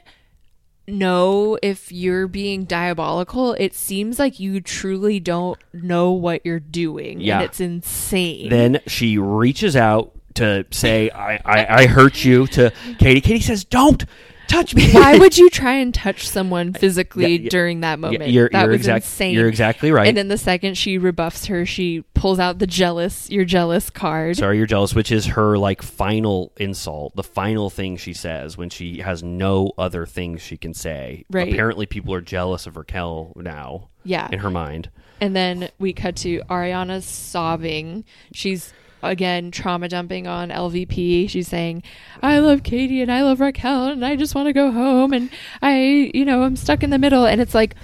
[0.88, 3.54] know if you're being diabolical.
[3.54, 7.36] It seems like you truly don't know what you're doing, Yeah.
[7.38, 8.50] and it's insane.
[8.50, 13.22] Then she reaches out to say, I, I, I hurt you to Katie.
[13.22, 14.06] Katie says, Don't
[14.48, 14.90] touch me.
[14.92, 17.50] Why would you try and touch someone physically Yeah, yeah.
[17.50, 18.32] during that Yeah, moment?
[18.32, 19.34] you're- that you're was exact- insane.
[19.34, 20.08] you're exactly right.
[20.08, 24.38] And then the second she rebuffs her, she pulls out the jealous, you're jealous card.
[24.38, 28.70] Sorry, you're jealous, which is her like final insult, the final thing she says when
[28.70, 31.26] she has no other things she can say.
[31.30, 31.52] Right.
[31.52, 33.90] Apparently, people are jealous of Raquel now.
[34.04, 34.30] Yeah.
[34.32, 34.90] In her mind.
[35.20, 38.06] And then we cut to Ariana's sobbing.
[38.34, 41.30] She's again trauma dumping on LVP.
[41.30, 41.84] She's saying,
[42.22, 45.30] I love Katie and I love Raquel and I just want to go home and
[45.62, 47.26] I, you know, I'm stuck in the middle.
[47.26, 47.76] And it's like,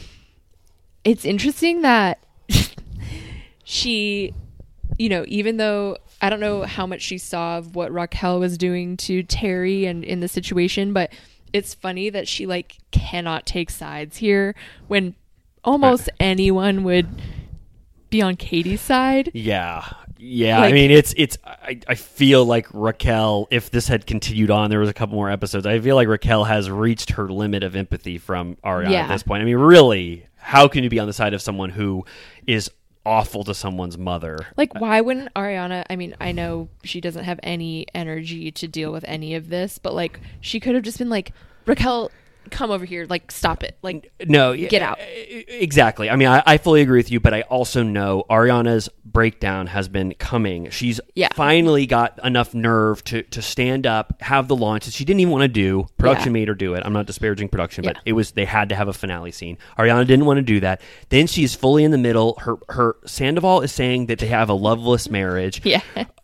[1.03, 2.19] it's interesting that
[3.63, 4.33] she,
[4.97, 8.57] you know, even though I don't know how much she saw of what Raquel was
[8.57, 11.11] doing to Terry and in the situation, but
[11.51, 14.55] it's funny that she like cannot take sides here
[14.87, 15.15] when
[15.63, 17.07] almost anyone would
[18.09, 19.31] be on Katie's side.
[19.33, 19.87] Yeah.
[20.25, 24.69] Yeah, I mean it's it's I, I feel like Raquel if this had continued on
[24.69, 27.75] there was a couple more episodes I feel like Raquel has reached her limit of
[27.75, 29.01] empathy from Ariana Yeah.
[29.01, 29.41] at this point.
[29.41, 32.05] I mean really how can you be on the side of someone who
[32.47, 32.69] is
[33.05, 34.37] awful to someone's mother?
[34.55, 35.85] Like, why wouldn't Ariana?
[35.89, 39.77] I mean, I know she doesn't have any energy to deal with any of this,
[39.77, 41.31] but like, she could have just been like,
[41.65, 42.11] Raquel,
[42.49, 43.05] come over here.
[43.09, 43.77] Like, stop it.
[43.81, 44.97] Like, No, get out.
[45.01, 46.09] Exactly.
[46.09, 49.87] I mean, I, I fully agree with you, but I also know Ariana's breakdown has
[49.87, 50.69] been coming.
[50.69, 51.29] She's Yeah.
[51.33, 55.31] finally got enough nerve to, to stand up, have the launch that she didn't even
[55.31, 55.85] want to do.
[55.97, 56.39] Production Yeah.
[56.39, 56.83] made her do it.
[56.85, 58.01] I'm not disparaging production, but Yeah.
[58.05, 59.57] it was they had to have a finale scene.
[59.77, 60.81] Ariana didn't want to do that.
[61.09, 62.37] Then she's fully in the middle.
[62.41, 65.61] Her her Sandoval is saying that they have a loveless marriage.
[65.73, 65.81] Yeah.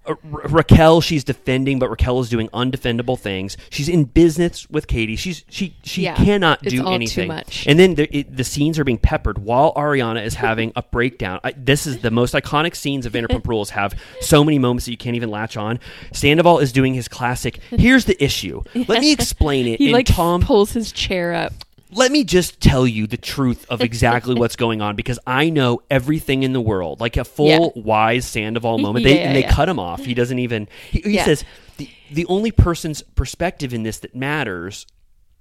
[0.09, 3.55] Uh, Ra- Raquel, she's defending, but Raquel is doing undefendable things.
[3.69, 5.15] She's in business with Katie.
[5.15, 6.15] She's she she Yeah.
[6.15, 7.31] cannot do anything.
[7.67, 11.39] And then the, it, the scenes are being peppered while Ariana is having a breakdown.
[11.43, 13.69] I, this is the most iconic scenes of Vanderpump Rules.
[13.71, 15.79] Have so many moments that you can't even latch on.
[16.13, 17.59] Sandoval is doing his classic.
[17.69, 18.61] Here's the issue.
[18.75, 19.79] Let me explain it.
[19.79, 21.53] he like Tom pulls his chair up.
[21.91, 25.81] Let me just tell you the truth of exactly what's going on because I know
[25.89, 26.99] everything in the world.
[26.99, 29.05] Like a full wise Sandoval moment.
[29.05, 29.51] They Yeah, and they yeah.
[29.51, 30.03] cut him off.
[30.05, 31.25] He doesn't even he, he Yeah.
[31.25, 31.43] says
[31.77, 34.85] the the only person's perspective in this that matters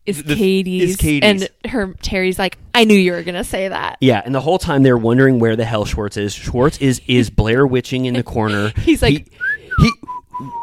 [0.07, 1.23] Is the- Katie's, is Katie's.
[1.23, 3.99] and her Terry's like, I knew you were gonna say that.
[4.01, 6.33] Yeah, and the whole time they're wondering where the hell Schwartz is.
[6.35, 8.73] Schwartz is is Blair witching in the corner.
[8.85, 9.93] He's like- he, he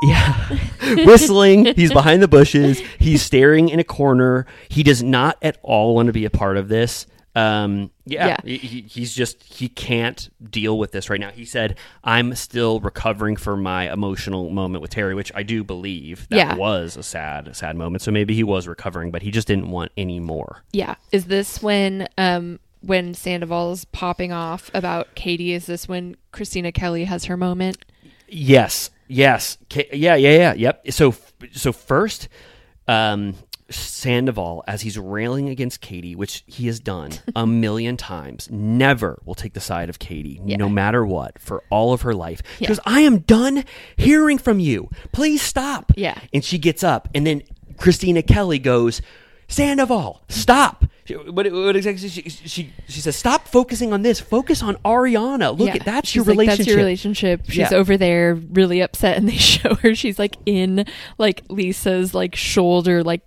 [0.03, 0.57] Yeah.
[1.05, 1.65] Whistling.
[1.75, 2.79] He's behind the bushes.
[2.99, 4.45] He's staring in a corner.
[4.69, 7.05] He does not at all want to be a part of this.
[7.37, 8.37] Um, yeah, Yeah.
[8.45, 11.31] He, he- he's just he can't deal with this right now.
[11.31, 16.29] He said, "I'm still recovering from my emotional moment with Terry," which I do believe
[16.29, 16.55] that Yeah.
[16.55, 18.03] was a sad, sad moment.
[18.03, 20.63] So maybe he was recovering, but he just didn't want any more.
[20.71, 20.95] Yeah.
[21.11, 25.51] Is this when um when Sandoval's popping off about Katie?
[25.51, 27.83] Is this when Kristina Kelly has her moment?
[28.29, 28.91] Yes.
[29.07, 29.57] Yes.
[29.69, 30.15] K- yeah.
[30.15, 30.35] Yeah.
[30.37, 30.53] Yeah.
[30.53, 30.91] Yep.
[30.91, 31.15] So
[31.53, 32.27] so first,
[32.87, 33.35] um,
[33.69, 39.35] Sandoval, as he's railing against Katie, which he has done a million times, never will
[39.35, 42.41] take the side of Katie, no matter what, for all of her life.
[42.59, 43.63] She goes, "I am done
[43.97, 44.89] hearing from you.
[45.11, 46.19] Please stop." Yeah.
[46.33, 47.41] And she gets up, and then
[47.77, 49.01] Kristina Kelly goes,
[49.47, 52.09] "Sandoval, stop." She- What, what exactly?
[52.09, 54.19] She, she she says, "Stop focusing on this.
[54.19, 55.55] Focus on Ariana.
[55.57, 55.75] Look, Yeah.
[55.75, 56.57] at that's She's your like, relationship.
[56.57, 57.41] That's your relationship.
[57.45, 57.77] She's Yeah.
[57.77, 59.93] over there really upset, and they show her.
[59.93, 60.85] She's like in
[61.19, 63.21] like Lisa's like shoulder, like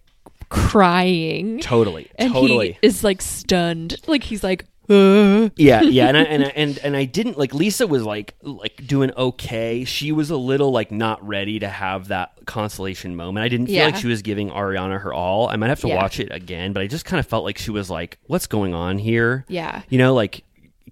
[0.48, 1.60] crying.
[1.60, 2.72] Totally, and totally.
[2.72, 3.96] he is like stunned.
[4.06, 5.50] Like he's like, uh.
[5.56, 8.86] yeah, yeah, and I, and I, and and I didn't like Lisa was like like
[8.86, 9.84] doing okay.
[9.84, 13.44] She was a little like not ready to have that consolation moment.
[13.44, 13.86] I didn't feel Yeah.
[13.86, 15.48] like she was giving Ariana her all.
[15.48, 15.96] I might have to Yeah.
[15.96, 18.74] watch it again, but I just kind of felt like she was like, "What's going
[18.74, 19.82] on here?" Yeah.
[19.88, 20.42] you know, like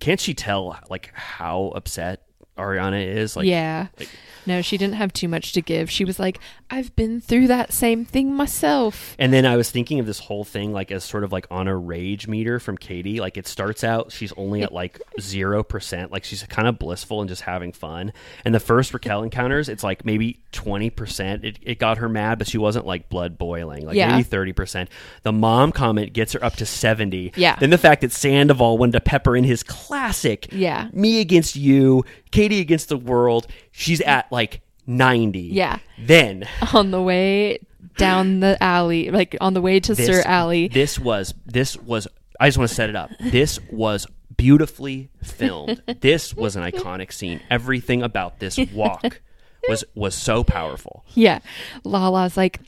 [0.00, 2.22] can't she tell like how upset
[2.58, 3.36] Ariana is?
[3.36, 3.86] Like, yeah.
[3.98, 4.08] like,
[4.46, 5.90] no, she didn't have too much to give.
[5.90, 6.38] She was like,
[6.70, 9.14] I've been through that same thing myself.
[9.18, 11.68] And then I was thinking of this whole thing like as sort of like on
[11.68, 13.20] a rage meter from Katie.
[13.20, 17.20] Like it starts out, she's only at like zero percent, like she's kind of blissful
[17.20, 18.12] and just having fun.
[18.44, 21.44] And the first Raquel encounters, it's like maybe twenty percent.
[21.44, 24.10] It, it got her mad, but she wasn't like blood boiling, like Yeah.
[24.12, 24.90] maybe thirty percent.
[25.22, 27.32] The mom comment gets her up to seventy.
[27.36, 27.56] Yeah.
[27.56, 30.88] Then the fact that Sandoval wanted to pepper in his classic, Yeah.
[30.92, 32.04] me against you,
[32.36, 33.46] Katie against the world.
[33.72, 35.40] She's at like ninety.
[35.40, 35.78] Yeah.
[35.98, 37.60] Then On the way
[37.96, 40.68] down the alley, like on the way to Sur Alley.
[40.68, 42.06] This was this was.
[42.38, 43.10] I just want to set it up.
[43.18, 44.06] This was
[44.36, 45.82] beautifully filmed.
[46.00, 47.40] this was an iconic scene.
[47.50, 49.20] Everything about this walk
[49.68, 51.04] was was so powerful.
[51.14, 51.38] Yeah.
[51.84, 52.60] Lala's like,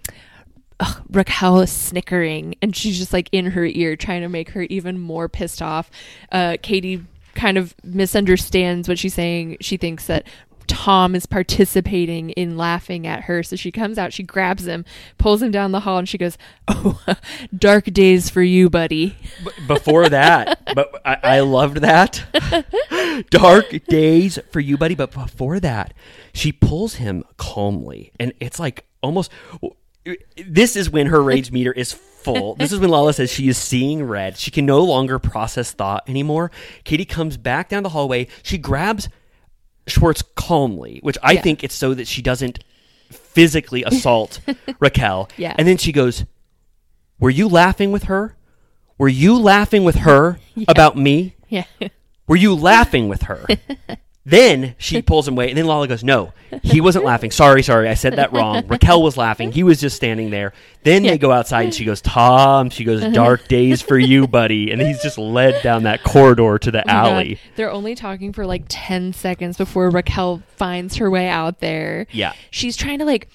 [0.80, 4.62] Ugh, Raquel is snickering, and she's just like in her ear, trying to make her
[4.62, 5.90] even more pissed off.
[6.32, 7.04] Uh, Katie
[7.38, 9.56] kind of misunderstands what she's saying.
[9.60, 10.26] She thinks that
[10.66, 13.42] Tom is participating in laughing at her.
[13.42, 14.84] So she comes out, she grabs him,
[15.16, 16.36] pulls him down the hall, and she goes,
[16.66, 17.00] Oh,
[17.56, 19.16] dark days for you, buddy.
[19.66, 22.24] Before that, but I, I loved that.
[23.30, 24.94] Dark days for you, buddy.
[24.94, 25.94] But before that,
[26.32, 29.32] she pulls him calmly, and it's like almost.
[30.46, 31.92] This is when her rage meter is
[32.34, 32.54] full.
[32.56, 34.36] This is when Lala says she is seeing red.
[34.36, 36.50] She can no longer process thought anymore.
[36.84, 38.28] Katie comes back down the hallway.
[38.42, 39.08] She grabs
[39.86, 41.42] Schwartz calmly, which I Yeah.
[41.42, 42.62] think it's so that she doesn't
[43.10, 44.40] physically assault
[44.80, 45.28] Raquel.
[45.36, 45.54] Yeah.
[45.58, 46.24] And then she goes,
[47.18, 48.36] Were you laughing with her?
[48.98, 51.34] Were you laughing with her about me?
[51.48, 51.64] Yeah.
[52.26, 53.46] Were you laughing with her?
[54.24, 56.32] then she pulls him away, and then Lala goes, No,
[56.62, 57.30] he wasn't laughing.
[57.30, 58.64] Sorry, sorry, I said that wrong.
[58.68, 59.52] Raquel was laughing.
[59.52, 60.52] He was just standing there.
[60.84, 63.12] Then they go outside, and she goes, Tom, she goes, uh-huh.
[63.12, 64.70] Dark days for you, buddy.
[64.70, 67.40] And he's just led down that corridor to the Oh alley.
[67.56, 72.06] They're only talking for like 10 seconds before Raquel finds her way out there.
[72.10, 72.32] Yeah.
[72.50, 73.28] She's trying to like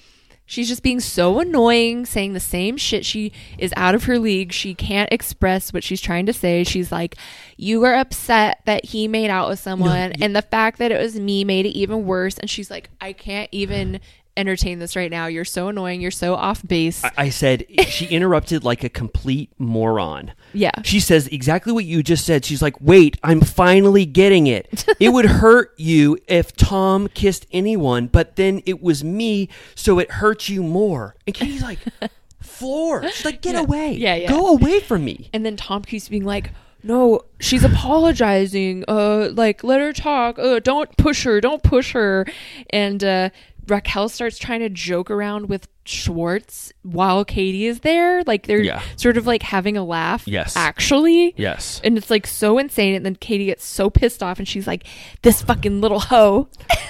[0.46, 3.04] she's just being so annoying, saying the same shit.
[3.04, 4.52] She is out of her league.
[4.52, 6.64] She can't express what she's trying to say.
[6.64, 7.16] She's like,
[7.56, 11.18] "You were upset that he made out with someone and the fact that it was
[11.18, 14.00] me made it even worse." And she's like, "I can't even
[14.36, 15.26] entertain this right now.
[15.26, 16.00] You're so annoying.
[16.00, 20.32] You're so off base." I, I said, She interrupted like a complete moron.
[20.52, 20.72] Yeah.
[20.84, 22.44] She says exactly what you just said.
[22.44, 24.84] She's like, wait, I'm finally getting it.
[25.00, 30.10] It would hurt you if Tom kissed anyone, but then it was me, so it
[30.12, 31.16] hurt you more.
[31.26, 31.80] And Katie's like,
[32.40, 33.02] floor.
[33.10, 33.60] She's like, get Yeah.
[33.62, 33.92] away.
[33.92, 34.28] Yeah, yeah.
[34.30, 35.28] Go away from me.
[35.32, 36.50] And then Tom keeps being like,
[36.82, 38.84] "No, she's apologizing.
[38.88, 40.38] Uh, like let her talk.
[40.38, 41.40] Uh, don't push her.
[41.40, 42.26] Don't push her."
[42.70, 43.30] And uh,
[43.68, 48.22] Raquel starts trying to joke around with Schwartz while Katie is there.
[48.24, 48.82] Like they're Yeah.
[48.96, 50.26] sort of like having a laugh.
[50.26, 50.56] Yes.
[50.56, 51.34] actually.
[51.36, 51.80] Yes.
[51.84, 52.94] And it's like so insane.
[52.94, 54.84] And then Katie gets so pissed off, and she's like,
[55.22, 56.48] "This fucking little hoe."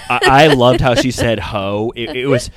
[0.09, 1.91] I, I loved how she said hoe.
[1.95, 2.49] It, it was,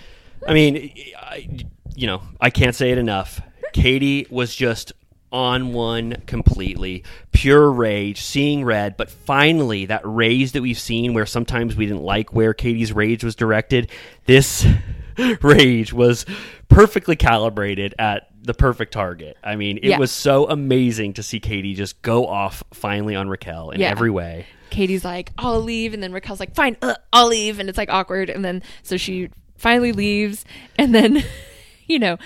[0.47, 1.49] I mean, I,
[1.97, 3.41] you know, I can't say it enough.
[3.73, 4.93] Katie was just
[5.33, 8.97] on one completely, pure rage, seeing red.
[8.97, 13.23] But finally, that rage that we've seen, where sometimes we didn't like where Katie's rage
[13.25, 13.91] was directed,
[14.27, 14.67] this
[15.43, 16.25] rage was
[16.69, 19.37] perfectly calibrated at the perfect target.
[19.43, 19.99] I mean, it Yeah.
[19.99, 23.91] was so amazing to see Katie just go off finally on Raquel in Yeah.
[23.91, 24.47] every way.
[24.71, 25.93] Katie's like, I'll leave.
[25.95, 27.59] And then Raquel's like, fine, uh, I'll leave.
[27.59, 28.31] And it's like awkward.
[28.31, 30.45] And then so she finally leaves,
[30.79, 31.25] and then,
[31.87, 32.17] you know,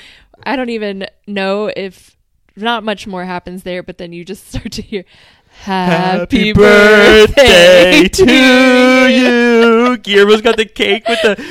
[0.44, 2.16] I don't even know if
[2.56, 5.04] not much more happens there, but then you just start to hear.
[5.60, 9.96] Happy, birthday, to you.
[10.02, 11.44] Guillermo's got the cake with the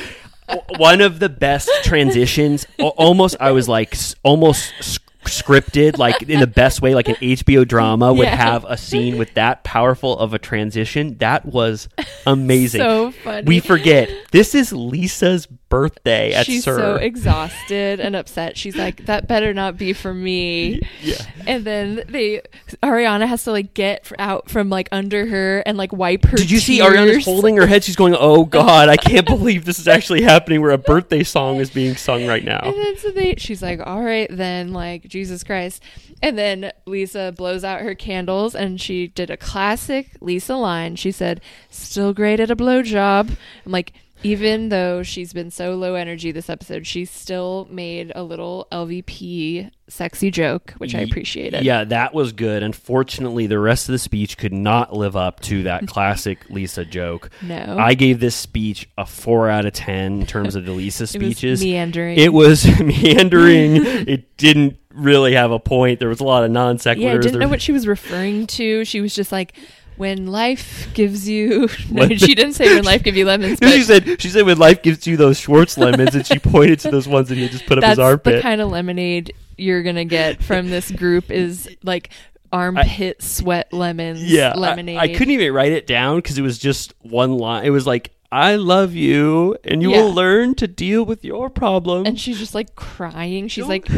[0.76, 2.66] one of the best transitions.
[2.78, 8.12] Almost, I was like almost scripted, like in the best way, like an HBO drama
[8.12, 8.36] would Yeah.
[8.36, 11.16] have a scene with that powerful of a transition.
[11.18, 11.88] That was
[12.26, 12.80] amazing.
[12.80, 13.42] So funny.
[13.46, 16.76] We forget this is Lisa's birthday at She's Sur.
[16.76, 18.56] so exhausted and upset.
[18.58, 21.14] She's like, "That better not be for me." yeah.
[21.46, 22.42] And then they,
[22.82, 26.36] Ariana has to like get out from like under her and like wipe her.
[26.36, 26.94] Did you see tears.
[26.94, 27.84] Ariana's holding her head?
[27.84, 30.60] She's going, "Oh God, I can't believe this is actually happening.
[30.60, 33.80] Where a birthday song is being sung right now." And then so they, she's like,
[33.84, 35.82] "All right, then, like Jesus Christ."
[36.20, 40.96] And then Lisa blows out her candles, and she did a classic Lisa line.
[40.96, 45.94] She said, "Still great at a blowjob." I'm like, even though she's been so low
[45.94, 51.64] energy this episode, she still made a little LVP sexy joke, which I appreciated.
[51.64, 52.62] Yeah, that was good.
[52.62, 57.30] Unfortunately, the rest of the speech could not live up to that classic Lisa joke.
[57.42, 57.76] No.
[57.78, 61.10] I gave this speech a four out of ten in terms of the Lisa was
[61.10, 61.62] speeches.
[61.62, 62.18] meandering.
[62.18, 63.76] It was meandering.
[64.08, 65.98] it didn't really have a point.
[65.98, 67.00] There was a lot of non sequiturs.
[67.00, 68.84] Yeah, I didn't There- know what she was referring to.
[68.84, 69.54] She was just like,
[69.96, 73.82] "When life gives you," no, she didn't say "When life gives you lemons," No, she
[73.82, 77.06] said she said when life gives you those Schwartz lemons, and she pointed to those
[77.08, 78.36] ones that he just put up his armpit.
[78.36, 81.30] the kind of lemonade you're gonna get from this group.
[81.30, 82.10] Is like
[82.52, 84.22] armpit sweat lemons.
[84.22, 84.98] yeah, I- lemonade.
[84.98, 87.64] I, couldn't even write it down because it was just one line.
[87.64, 90.02] It was like, "I love you, and you Yeah.
[90.02, 93.48] will learn to deal with your problems." And she's just like crying.
[93.48, 93.88] She's like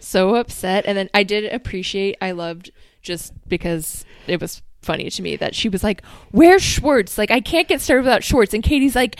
[0.00, 0.84] so upset.
[0.86, 2.16] And then I did appreciate.
[2.20, 2.70] I loved
[3.02, 7.18] just because it was funny to me that she was like, "Where's Schwartz?
[7.18, 9.18] Like I can't get started without Schwartz." And Katie's like,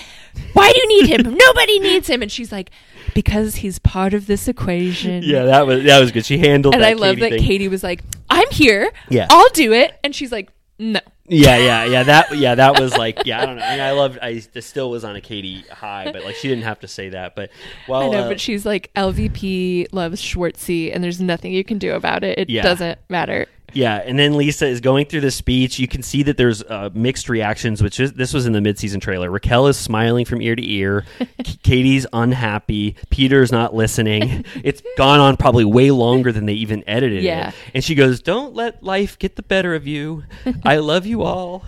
[0.54, 1.34] "Why do you need him?
[1.38, 2.70] Nobody needs him." And she's like,
[3.14, 6.24] "Because he's part of this equation." yeah, that was that was good.
[6.24, 6.74] She handled.
[6.74, 7.42] and I love that thing.
[7.42, 8.90] Katie was like, "I'm here.
[9.10, 9.26] Yeah.
[9.28, 12.02] I'll do it." And she's like, "No." Yeah, yeah, yeah.
[12.04, 13.42] That yeah, that was like yeah.
[13.42, 13.64] I don't know.
[13.64, 14.20] I mean, I loved.
[14.22, 17.34] I still was on a Katie high, but like she didn't have to say that.
[17.34, 17.50] But
[17.88, 21.78] well, I know, uh, but she's like LVP loves Schwartzy, and there's nothing you can
[21.78, 22.38] do about it.
[22.38, 22.62] It Yeah.
[22.62, 23.46] doesn't matter.
[23.72, 25.78] Yeah, and then Lisa is going through the speech.
[25.78, 29.00] You can see that there's uh, mixed reactions, which is this was in the midseason
[29.00, 29.30] trailer.
[29.30, 31.04] Raquel is smiling from ear to ear.
[31.18, 32.96] K- Katie's unhappy.
[33.10, 34.44] Peter's not listening.
[34.64, 37.48] It's gone on probably way longer than they even edited Yeah.
[37.50, 37.54] it.
[37.74, 40.24] And she goes, "Don't let life get the better of you.
[40.64, 41.64] I love you all."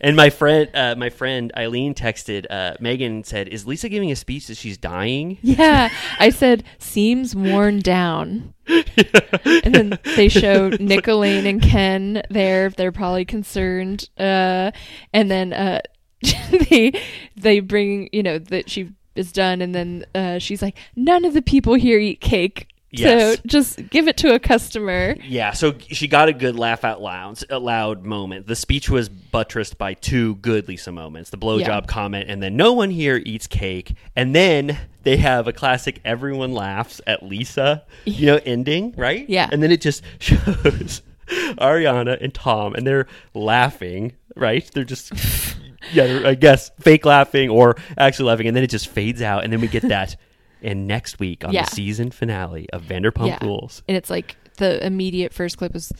[0.00, 4.10] and my friend, uh, my friend Eileen texted uh, Megan and said, "Is Lisa giving
[4.10, 8.54] a speech that she's dying?" Yeah, I said seems worn down.
[9.64, 12.70] and then they show Nick, Elaine, and Ken there.
[12.70, 14.08] They're probably concerned.
[14.18, 14.70] Uh,
[15.12, 15.80] and then uh,
[16.70, 16.92] they
[17.36, 21.34] they bring you know that she is done, and then uh, she's like, none of
[21.34, 22.68] the people here eat cake.
[22.92, 23.36] Yes.
[23.36, 25.14] So just give it to a customer.
[25.22, 28.48] Yeah, so she got a good laugh out loud, a loud moment.
[28.48, 31.80] The speech was buttressed by two good Lisa moments: the blowjob Yeah.
[31.82, 33.94] comment, and then no one here eats cake.
[34.16, 39.28] And then they have a classic "everyone laughs at Lisa," you know, ending right.
[39.28, 39.48] Yeah.
[39.50, 44.12] and then it just shows Ariana and Tom, and they're laughing.
[44.36, 45.12] Right, they're just.
[45.94, 49.52] Yeah, I guess fake laughing or actually laughing, and then it just fades out, and
[49.52, 50.14] then we get that.
[50.62, 51.64] And next week on Yeah.
[51.64, 53.38] the season finale of Vanderpump Yeah.
[53.42, 55.90] Rules, And it's like the immediate first clip was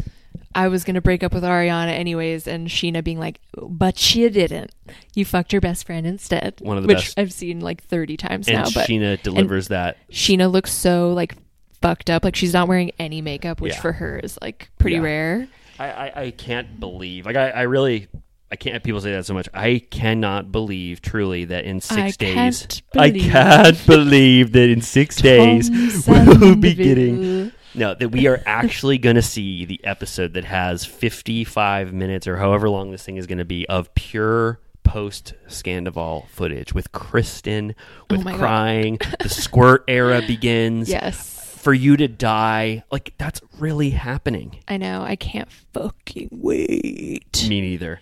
[0.54, 4.28] I was going to break up with Ariana anyways and Scheana being like, "But she
[4.28, 4.72] didn't.
[5.14, 7.18] You fucked your best friend instead." One of the which best.
[7.18, 9.96] I've seen like 30 times and now, but Scheana delivers that.
[10.10, 11.36] Scheana looks so like
[11.80, 12.24] fucked up.
[12.24, 13.80] Like she's not wearing any makeup, which Yeah.
[13.80, 15.02] for her is like pretty Yeah.
[15.02, 15.48] rare.
[15.78, 17.26] I, I, I can't believe.
[17.26, 18.08] Like I, I really
[18.52, 18.82] I can't.
[18.82, 19.48] People say that so much.
[19.54, 22.34] I cannot believe truly that in six I days.
[22.34, 23.30] can't I believe.
[23.32, 25.70] can't believe that in six days
[26.04, 27.52] Tom we'll be getting.
[27.74, 32.36] No, that we are actually going to see the episode that has 55 minutes or
[32.36, 37.74] however long this thing is going to be of pure post Scandoval footage with Kristen,
[38.08, 38.98] with Oh crying.
[39.20, 40.88] the squirt era begins.
[40.88, 41.36] Yes.
[41.60, 44.60] For you to die, like that's really happening.
[44.66, 45.02] I know.
[45.02, 47.46] I can't fucking wait.
[47.48, 48.00] Me neither.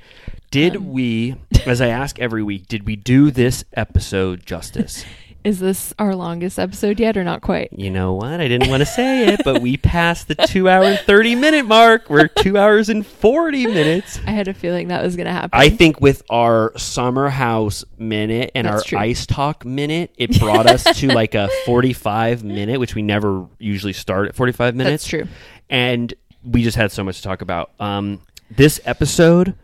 [0.53, 1.35] Did Um, we,
[1.67, 5.05] as I ask every week, did we do this episode justice?
[5.45, 7.69] Is this our longest episode yet or not quite?
[7.73, 8.41] You know what?
[8.41, 11.65] I didn't want to say it, but we passed the two hour and 30 minute
[11.65, 12.11] mark.
[12.11, 14.19] We're two hours and 40 minutes.
[14.27, 15.51] I had a feeling that was going to happen.
[15.59, 18.99] I think with our summer house minute and That's our true.
[18.99, 23.93] ice talk minute, it brought us to like a 45 minute, which we never usually
[23.93, 25.05] start at 45 minutes.
[25.05, 25.29] That's true.
[25.71, 26.13] And
[26.45, 27.71] we just had so much to talk about.
[27.79, 29.55] Um, this episode,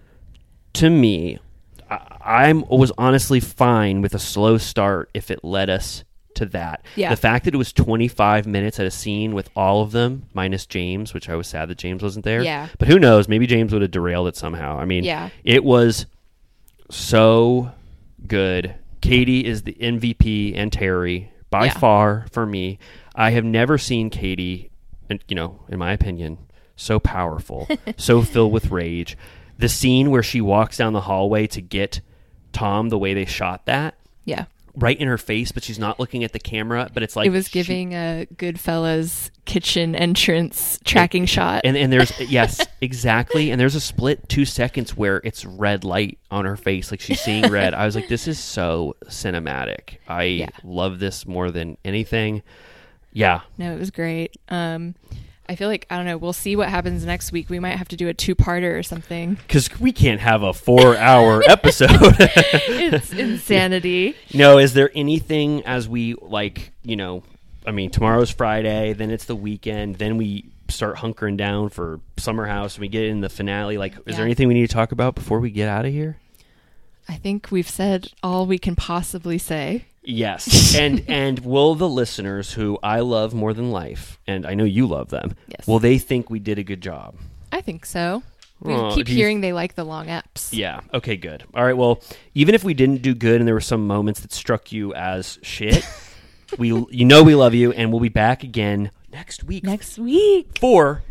[0.74, 1.40] to me,
[2.24, 6.04] I'm was honestly fine with a slow start if it led us
[6.36, 6.84] to that.
[6.96, 7.10] Yeah.
[7.10, 10.66] The fact that it was 25 minutes at a scene with all of them minus
[10.66, 12.42] James, which I was sad that James wasn't there.
[12.42, 12.68] Yeah.
[12.78, 13.28] But who knows?
[13.28, 14.76] Maybe James would have derailed it somehow.
[14.78, 15.28] I mean, Yeah.
[15.44, 16.06] it was
[16.90, 17.70] so
[18.26, 18.74] good.
[19.00, 21.74] Katie is the MVP and Terry by Yeah.
[21.78, 22.78] far for me.
[23.14, 24.70] I have never seen Katie,
[25.08, 26.38] and you know, in my opinion,
[26.76, 29.16] so powerful, so filled with rage.
[29.58, 32.00] The scene where she walks down the hallway to get
[32.54, 34.46] Tom, the way they shot that, Yeah.
[34.74, 36.88] right in her face, but she's not looking at the camera.
[36.94, 41.60] But it's like it was she- giving a Goodfellas kitchen entrance tracking shot.
[41.64, 46.18] and and there's yes exactly and there's a split two seconds where it's red light
[46.30, 50.48] on her face like she's seeing red i was like this is so cinematic i
[50.62, 52.42] love this more than anything
[53.12, 54.34] yeah No, it was great.
[54.48, 54.94] Um,
[55.48, 56.16] I feel like I don't know.
[56.16, 57.50] We'll see what happens next week.
[57.50, 59.34] We might have to do a two-parter or something.
[59.46, 63.12] because we can't have a four hour episode It's
[63.48, 64.16] insanity.
[64.32, 67.22] no is there anything as we like you know
[67.66, 72.46] i mean tomorrow's friday then it's the weekend then we start hunkering down for summer
[72.46, 74.16] house and we get in the finale like is Yeah.
[74.16, 76.16] there anything we need to talk about before we get out of here
[77.08, 79.84] I think we've said all we can possibly say.
[80.04, 84.64] Yes, and and will the listeners who I love more than life, and I know
[84.64, 85.66] you love them, Yes.
[85.66, 87.16] will they think we did a good job?
[87.52, 88.22] I think so.
[88.60, 90.50] We Oh, keep hearing they like the long eps.
[90.52, 90.80] Yeah.
[90.94, 91.16] Okay.
[91.16, 91.44] Good.
[91.54, 91.76] All right.
[91.76, 92.02] Well,
[92.34, 95.38] even if we didn't do good, and there were some moments that struck you as
[95.42, 95.84] shit,
[96.58, 99.64] we you know we love you, and we'll be back again next week.
[99.64, 101.02] Next week for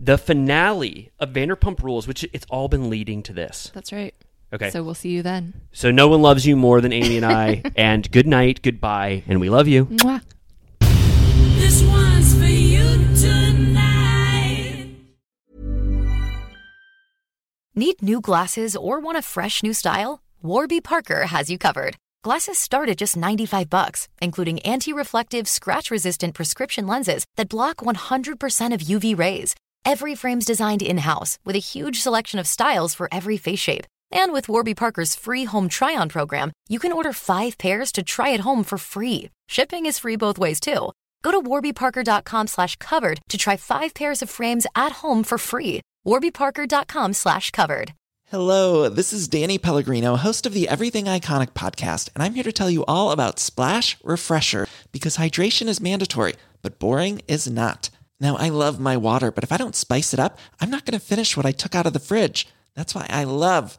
[0.00, 3.70] the finale of Vanderpump Rules, which it's all been leading to this.
[3.74, 4.14] That's right.
[4.52, 4.70] Okay.
[4.70, 5.54] So we'll see you then.
[5.72, 7.62] So no one loves you more than Amy and I.
[7.76, 9.86] and good night, goodbye, and we love you.
[9.86, 10.22] Mwah.
[11.58, 12.84] This one's for you
[13.16, 14.86] tonight.
[17.74, 20.22] Need new glasses or want a fresh new style?
[20.42, 21.96] Warby Parker has you covered.
[22.22, 28.80] Glasses start at just 95 bucks, including anti-reflective, scratch-resistant prescription lenses that block 100% of
[28.80, 29.54] UV rays.
[29.84, 33.86] Every frame's designed in-house with a huge selection of styles for every face shape.
[34.16, 38.32] And with Warby Parker's free home try-on program, you can order five pairs to try
[38.32, 39.28] at home for free.
[39.46, 40.92] Shipping is free both ways too.
[41.22, 45.82] Go to warbyparker.com slash covered to try five pairs of frames at home for free.
[46.06, 47.92] warbyparker.com slash covered.
[48.30, 52.52] Hello, this is Danny Pellegrino, host of the Everything Iconic podcast, and I'm here to
[52.52, 57.90] tell you all about Splash Refresher because hydration is mandatory, but boring is not.
[58.18, 60.98] Now, I love my water, but if I don't spice it up, I'm not going
[60.98, 62.48] to finish what I took out of the fridge.
[62.74, 63.78] That's why I love